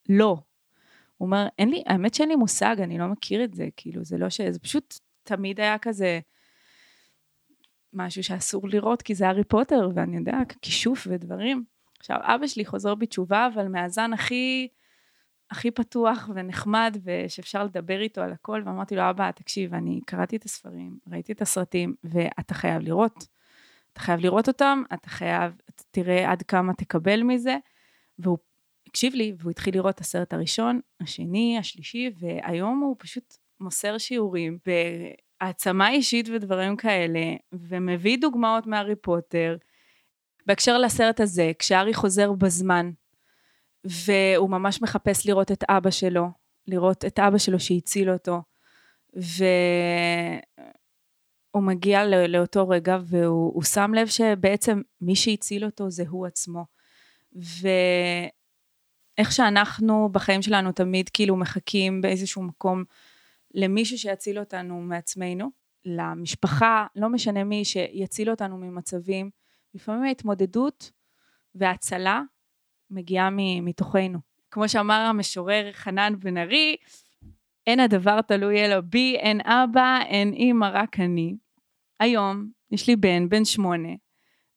לא? 0.10 0.38
הוא 1.18 1.26
אומר, 1.26 1.48
אין 1.60 1.70
לי, 1.70 1.84
האמת 1.86 2.14
שאין 2.14 2.30
לי 2.30 2.36
מושג, 2.36 2.76
אני 2.80 2.98
לא 2.98 3.08
מכיר 3.08 3.44
את 3.44 3.54
זה, 3.54 3.68
כאילו, 3.78 4.04
זה 4.04 4.18
לא 4.18 4.30
ש... 4.30 4.42
זה 4.42 4.60
פשוט 4.60 5.00
תמיד 5.26 5.60
היה 5.60 5.78
כזה 5.78 6.20
משהו 7.94 8.24
שאסור 8.24 8.70
לראות, 8.70 9.02
כי 9.02 9.16
זה 9.16 9.28
הארי 9.28 9.44
פוטר, 9.44 9.90
ואני 9.96 10.18
יודע, 10.18 10.38
כישוף 10.62 11.08
ודברים. 11.10 11.64
עכשיו, 12.00 12.18
אבא 12.22 12.48
שלי 12.48 12.66
חוזר 12.66 12.96
בתשובה, 12.96 13.48
אבל 13.54 13.68
מהזן 13.68 14.14
הכי, 14.14 14.68
הכי 15.52 15.72
פתוח 15.72 16.30
ונחמד, 16.36 16.98
ושאפשר 17.04 17.64
לדבר 17.64 18.02
איתו 18.02 18.22
על 18.22 18.32
הכל, 18.32 18.62
ואמרתי 18.66 18.96
לו, 18.96 19.10
אבא, 19.10 19.32
תקשיב, 19.32 19.74
אני 19.74 20.00
קראתי 20.06 20.36
את 20.36 20.44
הספרים, 20.44 20.98
ראיתי 21.12 21.32
את 21.32 21.42
הסרטים, 21.42 21.96
ואתה 22.04 22.54
חייב 22.54 22.82
לראות. 22.82 23.28
אתה 23.94 24.02
חייב 24.02 24.20
לראות 24.20 24.48
אותם, 24.48 24.84
אתה 24.94 25.10
חייב, 25.10 25.54
תראה 25.92 26.32
עד 26.32 26.44
כמה 26.44 26.74
תקבל 26.74 27.24
מזה. 27.24 27.58
והוא 28.20 28.38
הקשיב 28.88 29.14
לי, 29.14 29.34
והוא 29.40 29.52
התחיל 29.52 29.74
לראות 29.74 29.96
את 29.96 30.00
הסרט 30.00 30.34
הראשון, 30.34 30.80
השני, 31.02 31.58
השלישי, 31.60 32.12
והיום 32.20 32.80
הוא 32.80 32.96
פשוט 33.00 33.38
מוסר 33.60 33.98
שיעורים 33.98 34.58
בהעצמה 34.66 35.90
אישית 35.90 36.30
ודברים 36.30 36.76
כאלה, 36.76 37.20
ומביא 37.54 38.18
דוגמאות 38.22 38.68
מהארי 38.68 38.96
פוטר. 38.96 39.58
בהקשר 40.46 40.78
לסרט 40.78 41.20
הזה, 41.20 41.52
כשארי 41.60 41.94
חוזר 41.94 42.32
בזמן, 42.32 42.92
והוא 43.84 44.50
ממש 44.50 44.82
מחפש 44.82 45.28
לראות 45.28 45.52
את 45.52 45.64
אבא 45.70 45.92
שלו, 45.92 46.28
לראות 46.68 47.06
את 47.06 47.20
אבא 47.20 47.38
שלו 47.38 47.60
שהציל 47.60 48.10
אותו, 48.10 48.42
והוא 49.14 49.44
מגיע 51.64 52.06
לא, 52.06 52.26
לאותו 52.26 52.70
רגע 52.70 52.98
והוא 53.06 53.64
שם 53.64 53.92
לב 53.94 54.08
שבעצם 54.08 54.82
מי 55.02 55.16
שהציל 55.16 55.66
אותו 55.66 55.90
זה 55.90 56.04
הוא 56.10 56.26
עצמו. 56.26 56.66
ואיך 57.34 59.32
שאנחנו 59.32 60.10
בחיים 60.12 60.42
שלנו 60.42 60.72
תמיד 60.72 61.10
כאילו 61.10 61.36
מחכים 61.36 62.02
באיזשהו 62.02 62.44
מקום 62.44 62.84
למישהו 63.56 63.98
שיציל 63.98 64.40
אותנו 64.40 64.82
מעצמנו, 64.82 65.50
למשפחה, 65.86 66.88
לא 66.96 67.10
משנה 67.10 67.44
מי, 67.44 67.66
שיציל 67.66 68.30
אותנו 68.30 68.58
ממצבים 68.58 69.30
לפעמים 69.74 70.04
ההתמודדות 70.04 70.92
וההצלה 71.56 72.22
מגיעה 72.90 73.30
מתוכנו. 73.62 74.20
כמו 74.52 74.70
שאמר 74.70 75.00
המשורר 75.00 75.72
חנן 75.72 76.14
בן 76.20 76.38
ארי, 76.38 76.76
אין 77.68 77.80
הדבר 77.80 78.22
תלוי 78.22 78.66
אלא 78.66 78.82
בי, 78.82 79.16
אין 79.16 79.42
אבא, 79.42 80.00
אין 80.08 80.34
אימא, 80.34 80.70
רק 80.74 81.00
אני. 81.00 81.36
היום 82.00 82.50
יש 82.72 82.88
לי 82.88 82.96
בן, 82.96 83.30
בן 83.30 83.46
שמונה, 83.46 83.90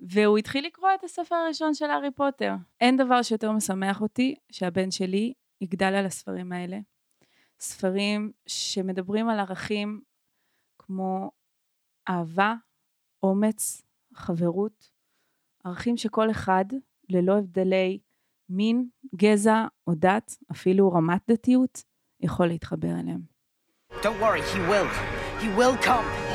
והוא 0.01 0.39
התחיל 0.39 0.67
לקרוא 0.67 0.89
את 0.99 1.05
הספר 1.05 1.35
הראשון 1.35 1.75
של 1.75 1.91
הארי 1.91 2.11
פוטר. 2.11 2.53
אין 2.81 2.97
דבר 2.97 3.23
שיותר 3.23 3.53
משמח 3.53 4.01
אותי 4.01 4.35
שהבן 4.53 4.91
שלי 4.91 5.33
יגדל 5.61 5.95
על 5.95 6.07
הספרים 6.07 6.53
האלה. 6.53 6.79
ספרים 7.61 8.33
שמדברים 8.47 9.29
על 9.29 9.41
ערכים 9.41 10.01
כמו 10.79 11.31
אהבה, 12.09 12.55
אומץ, 13.23 13.83
חברות, 14.15 14.91
ערכים 15.65 15.97
שכל 15.97 16.31
אחד, 16.31 16.65
ללא 17.09 17.39
הבדלי 17.39 17.99
מין, 18.49 18.89
גזע 19.15 19.67
או 19.87 19.93
דת, 19.95 20.37
אפילו 20.51 20.93
רמת 20.93 21.31
דתיות, 21.31 21.85
יכול 22.21 22.47
להתחבר 22.47 23.01
אליהם. 23.01 23.21
Don't 23.91 24.21
worry, 24.21 24.43
he 24.55 24.61
will. 24.71 24.89
He 25.41 25.49
will 25.59 25.87
come. 25.87 26.28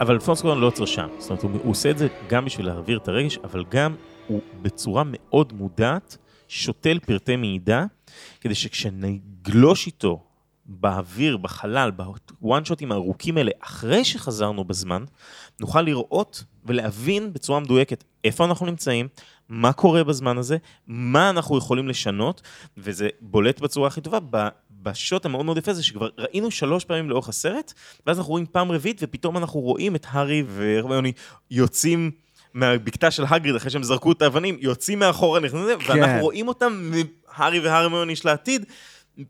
אבל 0.00 0.14
אלפונס 0.14 0.40
קורן 0.42 0.58
לא 0.58 0.66
עוצר 0.66 0.84
שם. 0.84 1.08
זאת 1.18 1.30
אומרת, 1.30 1.42
הוא, 1.42 1.50
הוא 1.62 1.70
עושה 1.70 1.90
את 1.90 1.98
זה 1.98 2.08
גם 2.28 2.44
בשביל 2.44 2.66
להעביר 2.66 2.98
את 2.98 3.08
הרגש, 3.08 3.38
אבל 3.44 3.64
גם 3.68 3.94
הוא 4.26 4.40
בצורה 4.62 5.02
מאוד 5.06 5.52
מודעת 5.52 6.16
שותל 6.48 6.98
פרטי 7.06 7.36
מידע, 7.36 7.84
כדי 8.40 8.54
שכשנגלוש 8.54 9.86
איתו 9.86 10.22
באוויר, 10.66 11.36
בחלל, 11.36 11.90
בוואן 11.90 12.64
שוטים 12.64 12.92
הארוכים 12.92 13.36
האלה, 13.36 13.50
אחרי 13.60 14.04
שחזרנו 14.04 14.64
בזמן, 14.64 15.04
נוכל 15.60 15.82
לראות 15.82 16.44
ולהבין 16.64 17.32
בצורה 17.32 17.60
מדויקת 17.60 18.04
איפה 18.24 18.44
אנחנו 18.44 18.66
נמצאים, 18.66 19.08
מה 19.48 19.72
קורה 19.72 20.04
בזמן 20.04 20.38
הזה, 20.38 20.56
מה 20.86 21.30
אנחנו 21.30 21.58
יכולים 21.58 21.88
לשנות, 21.88 22.42
וזה 22.76 23.08
בולט 23.20 23.60
בצורה 23.60 23.88
הכי 23.88 24.00
טובה 24.00 24.18
בשוט 24.82 25.24
המאוד 25.24 25.44
מאוד 25.44 25.58
יפה 25.58 25.70
הזה, 25.70 25.82
שכבר 25.82 26.08
ראינו 26.18 26.50
שלוש 26.50 26.84
פעמים 26.84 27.10
לאורך 27.10 27.28
הסרט, 27.28 27.72
ואז 28.06 28.18
אנחנו 28.18 28.30
רואים 28.30 28.46
פעם 28.52 28.72
רביעית, 28.72 29.00
ופתאום 29.02 29.36
אנחנו 29.36 29.60
רואים 29.60 29.96
את 29.96 30.06
הארי 30.08 30.42
והרמיוני 30.46 31.12
יוצאים 31.50 32.10
מהבקתה 32.54 33.10
של 33.10 33.24
הגריד, 33.28 33.56
אחרי 33.56 33.70
שהם 33.70 33.82
זרקו 33.82 34.12
את 34.12 34.22
האבנים, 34.22 34.56
יוצאים 34.60 34.98
מאחורה, 34.98 35.40
נכנסים, 35.40 35.78
כן. 35.78 35.92
ואנחנו 35.92 36.20
רואים 36.20 36.48
אותם, 36.48 36.92
הארי 37.34 37.60
והרמיוני 37.60 38.16
של 38.16 38.28
העתיד, 38.28 38.64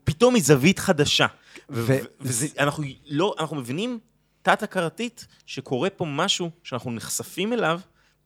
פתאום 0.03 0.33
מזווית 0.33 0.79
חדשה. 0.79 1.25
ואנחנו 1.69 2.83
לא, 3.07 3.35
אנחנו 3.39 3.55
מבינים 3.55 3.99
תת-הכרתית 4.41 5.27
שקורה 5.45 5.89
פה 5.89 6.05
משהו 6.05 6.49
שאנחנו 6.63 6.91
נחשפים 6.91 7.53
אליו 7.53 7.79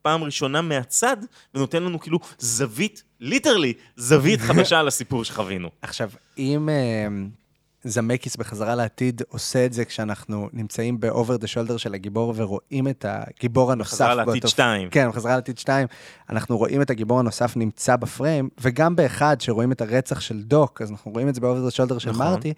פעם 0.06 0.24
ראשונה 0.24 0.62
מהצד, 0.62 1.18
ונותן 1.56 1.84
לנו 1.84 2.00
כאילו 2.00 2.20
זווית, 2.40 3.04
ליטרלי, 3.20 3.74
זווית 3.96 4.42
חדשה 4.48 4.80
על 4.80 4.88
הסיפור 4.88 5.24
שחווינו. 5.24 5.70
עכשיו, 5.82 6.10
אם 6.38 6.70
uh, 6.70 7.90
זמקיס 7.90 8.36
בחזרה 8.36 8.76
לעתיד 8.76 9.22
עושה 9.30 9.66
את 9.66 9.74
זה 9.74 9.86
כשאנחנו 9.86 10.50
נמצאים 10.54 11.00
ב-over 11.00 11.42
the 11.42 11.48
shoulder 11.48 11.78
של 11.78 11.94
הגיבור 11.94 12.34
ורואים 12.38 12.88
את 12.88 13.06
הגיבור 13.08 13.72
הנוסף. 13.72 13.92
בחזרה 13.92 14.16
לעתיד 14.16 14.48
2. 14.48 14.90
כן, 14.90 15.10
בחזרה 15.10 15.36
לעתיד 15.36 15.58
2, 15.58 15.88
אנחנו 16.30 16.58
רואים 16.58 16.82
את 16.82 16.90
הגיבור 16.90 17.20
הנוסף 17.20 17.58
נמצא 17.58 17.96
בפריים, 17.96 18.50
וגם 18.62 18.96
באחד 18.96 19.42
שרואים 19.42 19.72
את 19.72 19.82
הרצח 19.82 20.20
של 20.20 20.44
דוק, 20.44 20.82
אז 20.82 20.92
אנחנו 20.92 21.12
רואים 21.12 21.30
את 21.30 21.36
זה 21.36 21.42
ב-over 21.42 21.72
the 21.72 21.76
shoulder 21.76 22.00
של 22.00 22.10
נכון. 22.10 22.26
מרטי. 22.26 22.54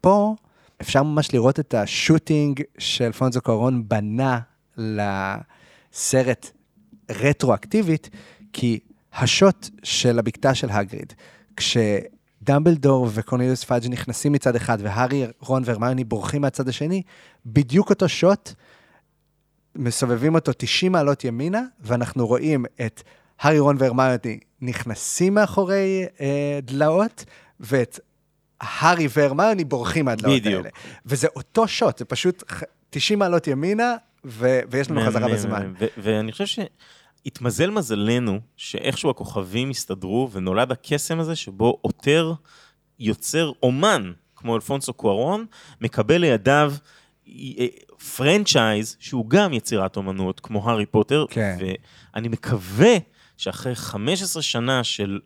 פה 0.00 0.34
אפשר 0.80 1.02
ממש 1.02 1.34
לראות 1.34 1.60
את 1.60 1.74
השוטינג 1.74 2.62
שאלפונזו 2.78 3.40
קורון 3.40 3.88
בנה 3.88 4.38
לסרט 5.92 6.50
רטרואקטיבית, 7.10 8.10
כי 8.52 8.78
השוט 9.14 9.68
של 9.82 10.18
הבקתה 10.18 10.54
של 10.54 10.70
הגריד, 10.70 11.12
כשדמבלדור 11.56 13.08
וקורנליוס 13.12 13.64
פאג' 13.64 13.86
נכנסים 13.88 14.32
מצד 14.32 14.56
אחד, 14.56 14.78
והארי, 14.80 15.26
רון 15.40 15.62
והרמיוני 15.66 16.04
בורחים 16.04 16.42
מהצד 16.42 16.68
השני, 16.68 17.02
בדיוק 17.46 17.90
אותו 17.90 18.08
שוט, 18.08 18.52
מסובבים 19.76 20.34
אותו 20.34 20.52
90 20.56 20.92
מעלות 20.92 21.24
ימינה, 21.24 21.62
ואנחנו 21.80 22.26
רואים 22.26 22.64
את 22.86 23.02
הארי, 23.40 23.58
רון 23.58 23.76
והרמיוני 23.78 24.38
נכנסים 24.60 25.34
מאחורי 25.34 26.04
אה, 26.20 26.58
דלאות, 26.62 27.24
ואת 27.60 28.00
הארי 28.60 29.08
והרמיוני 29.16 29.64
בורחים 29.64 30.04
מהדלאות 30.04 30.40
בדיוק. 30.40 30.56
האלה. 30.56 30.68
וזה 31.06 31.28
אותו 31.36 31.68
שוט, 31.68 31.98
זה 31.98 32.04
פשוט 32.04 32.42
90 32.90 33.18
מעלות 33.18 33.46
ימינה, 33.46 33.96
ו- 34.24 34.60
ויש 34.70 34.90
לנו 34.90 35.00
חזרה 35.06 35.28
בזמן. 35.28 35.72
ואני 35.96 36.32
חושב 36.32 36.46
ש... 36.46 36.58
התמזל 37.26 37.70
מזלנו 37.70 38.40
שאיכשהו 38.56 39.10
הכוכבים 39.10 39.70
הסתדרו 39.70 40.28
ונולד 40.32 40.72
הקסם 40.72 41.20
הזה 41.20 41.36
שבו 41.36 41.78
auteur 41.80 42.32
יוצר 42.98 43.52
אומן 43.62 44.12
כמו 44.36 44.56
אלפונסו 44.56 44.92
קוארון, 44.92 45.46
מקבל 45.80 46.16
לידיו 46.16 46.72
אה, 47.28 47.66
franchise 48.16 48.96
שהוא 49.00 49.30
גם 49.30 49.52
יצירת 49.52 49.96
אומנות 49.96 50.40
כמו 50.40 50.70
הארי 50.70 50.86
פוטר, 50.86 51.24
כן. 51.30 51.56
ואני 52.14 52.28
מקווה 52.28 52.94
שאחרי 53.36 53.74
15 53.74 54.42
שנה 54.42 54.84
של 54.84 55.20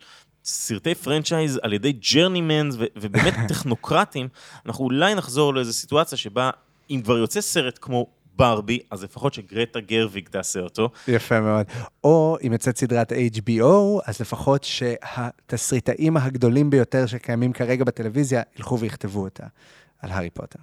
סרטי 0.45 0.95
franchise 0.95 1.61
על 1.63 1.73
ידי 1.73 1.93
journeymans 1.93 2.77
ובאמת 2.97 3.35
טכנוקרטים, 3.49 4.29
אנחנו 4.67 4.85
אולי 4.85 5.15
נחזור 5.15 5.55
לאיזו 5.55 5.73
סיטואציה 5.73 6.19
שבה 6.19 6.51
אם 6.91 7.01
כבר 7.05 7.19
יוצא 7.19 7.41
סרט 7.41 7.79
כמו 7.83 8.07
ברבי, 8.37 8.79
אז 8.91 9.05
לפחות 9.05 9.35
שגרטה 9.35 9.81
גרוויג 9.81 10.29
תעשה 10.29 10.61
אותו. 10.61 10.91
יפה 11.09 11.41
מאוד. 11.41 11.67
או 12.05 12.37
אם 12.47 12.53
יוצאת 12.53 12.79
סדרת 12.79 13.13
HBO, 13.13 14.01
אז 14.07 14.21
לפחות 14.21 14.65
שהתסריטאים 14.65 16.17
הגדולים 16.17 16.71
ביותר 16.71 17.07
שקיימים 17.07 17.53
כרגע 17.53 17.85
בטלוויזיה, 17.85 18.43
ילכו 18.57 18.79
ויכתבו 18.79 19.25
אותה. 19.25 19.47
על 20.03 20.11
הארי 20.11 20.31
פוטר. 20.31 20.59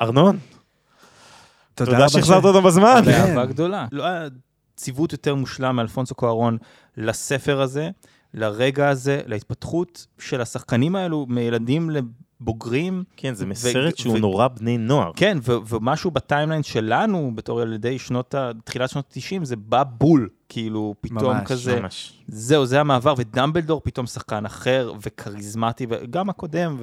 ארנון, 0.00 0.38
תודה 1.74 1.90
תודה 1.90 1.98
רבה 1.98 2.08
שהחזרת 2.08 2.44
אותו 2.44 2.62
בזמן. 2.62 3.02
באהבה 3.04 3.44
גדולה. 3.46 3.86
לא 3.92 4.04
היה 4.04 4.28
ציוות 4.76 5.12
יותר 5.12 5.34
מושלם 5.34 5.76
מאלפונסו 5.76 6.14
קוארון 6.14 6.58
לספר 6.96 7.60
הזה, 7.60 7.90
לרגע 8.34 8.88
הזה, 8.88 9.20
להתפתחות 9.26 10.06
של 10.18 10.40
השחקנים 10.40 10.96
האלו 10.96 11.26
מילדים 11.28 11.90
לבוגרים. 12.40 13.04
כן, 13.16 13.34
זה 13.34 13.44
ו- 13.44 13.48
מסרט 13.48 13.96
שהוא 13.96 14.14
ו- 14.14 14.18
נורא 14.18 14.48
בני 14.48 14.78
נוער. 14.78 15.10
כן, 15.16 15.38
ו- 15.42 15.74
ומשהו 15.74 16.10
בטיימליין 16.10 16.62
שלנו, 16.62 17.32
בתור 17.34 17.62
ילדי 17.62 17.98
שנות 17.98 18.34
ה... 18.34 18.50
תחילת 18.64 18.90
שנות 18.90 19.04
ה-90, 19.16 19.44
זה 19.44 19.56
בא 19.56 19.82
בול, 19.98 20.28
כאילו, 20.48 20.94
פתאום 21.00 21.36
ממש, 21.36 21.46
כזה. 21.48 21.80
ממש. 21.80 22.12
זהו, 22.28 22.66
זה 22.66 22.80
המעבר, 22.80 23.14
ודמבלדור 23.16 23.80
פתאום 23.84 24.06
שחקן 24.06 24.46
אחר 24.46 24.92
וכריזמטי, 25.02 25.86
וגם 25.90 26.30
הקודם, 26.30 26.76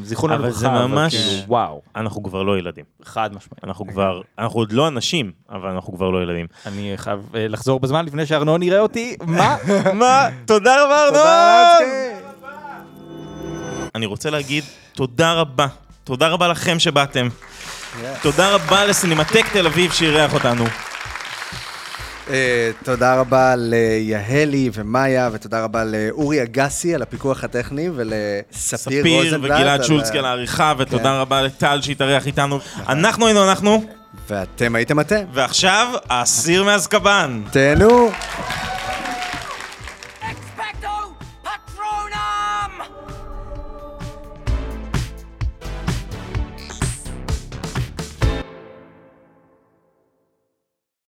וזיכרונו 0.00 0.34
אבל 0.34 0.42
לברכה, 0.42 0.58
זה 0.58 0.68
ממש, 0.68 1.16
כאילו, 1.16 1.42
וואו. 1.48 1.82
אנחנו 1.96 2.22
כבר 2.22 2.42
לא 2.42 2.58
ילדים. 2.58 2.84
חד 3.02 3.30
משמעית. 3.34 3.64
אנחנו 3.64 3.86
כבר, 3.86 4.20
אנחנו 4.38 4.60
עוד 4.60 4.72
לא 4.72 4.88
אנשים, 4.88 5.32
אבל 5.50 5.68
אנחנו 5.68 5.92
כבר 5.92 6.10
לא 6.10 6.22
ילדים. 6.22 6.46
אני 6.66 6.92
חייב 6.96 7.30
אה, 7.34 7.48
לחזור 7.48 7.80
בזמן 7.80 8.04
לפני 8.04 8.26
שארנון 8.26 8.62
יראה 8.62 8.80
אותי. 8.80 9.16
מה? 9.26 9.56
מה? 10.00 10.28
תודה 10.46 10.84
רבה, 10.84 10.98
תודה, 11.08 11.74
ארנון! 11.78 12.17
אני 13.98 14.06
רוצה 14.06 14.30
להגיד 14.30 14.64
תודה 14.92 15.32
רבה. 15.32 15.66
תודה 16.04 16.28
רבה 16.28 16.48
לכם 16.48 16.78
שבאתם. 16.78 17.28
תודה 18.22 18.54
רבה 18.54 18.84
לסינמטק 18.84 19.44
תל 19.52 19.66
אביב 19.66 19.92
שאירח 19.92 20.34
אותנו. 20.34 20.64
אה, 22.30 22.70
תודה 22.84 23.20
רבה 23.20 23.54
ליהלי 23.56 24.70
ומאיה, 24.72 25.30
ותודה 25.32 25.64
רבה 25.64 25.84
לאורי 25.84 26.42
אגסי 26.42 26.94
על 26.94 27.02
הפיקוח 27.02 27.44
הטכני, 27.44 27.88
ולספיר 27.94 28.78
ספיר 28.78 29.16
רוזנבלט. 29.16 29.50
וגלעד 29.50 29.80
על 29.80 29.86
שולצקי 29.86 30.18
על 30.18 30.24
העריכה, 30.24 30.72
ותודה 30.78 31.02
כן. 31.02 31.08
רבה 31.08 31.42
לטל 31.42 31.80
שהתארח 31.82 32.26
איתנו. 32.26 32.58
אנחנו 32.88 33.26
היינו 33.26 33.48
אנחנו. 33.48 33.84
ואתם 34.28 34.74
הייתם 34.74 35.00
אתם. 35.00 35.24
ועכשיו, 35.32 35.88
האסיר 36.10 36.64
מאזקבאן. 36.64 37.42
תהנו. 37.50 38.10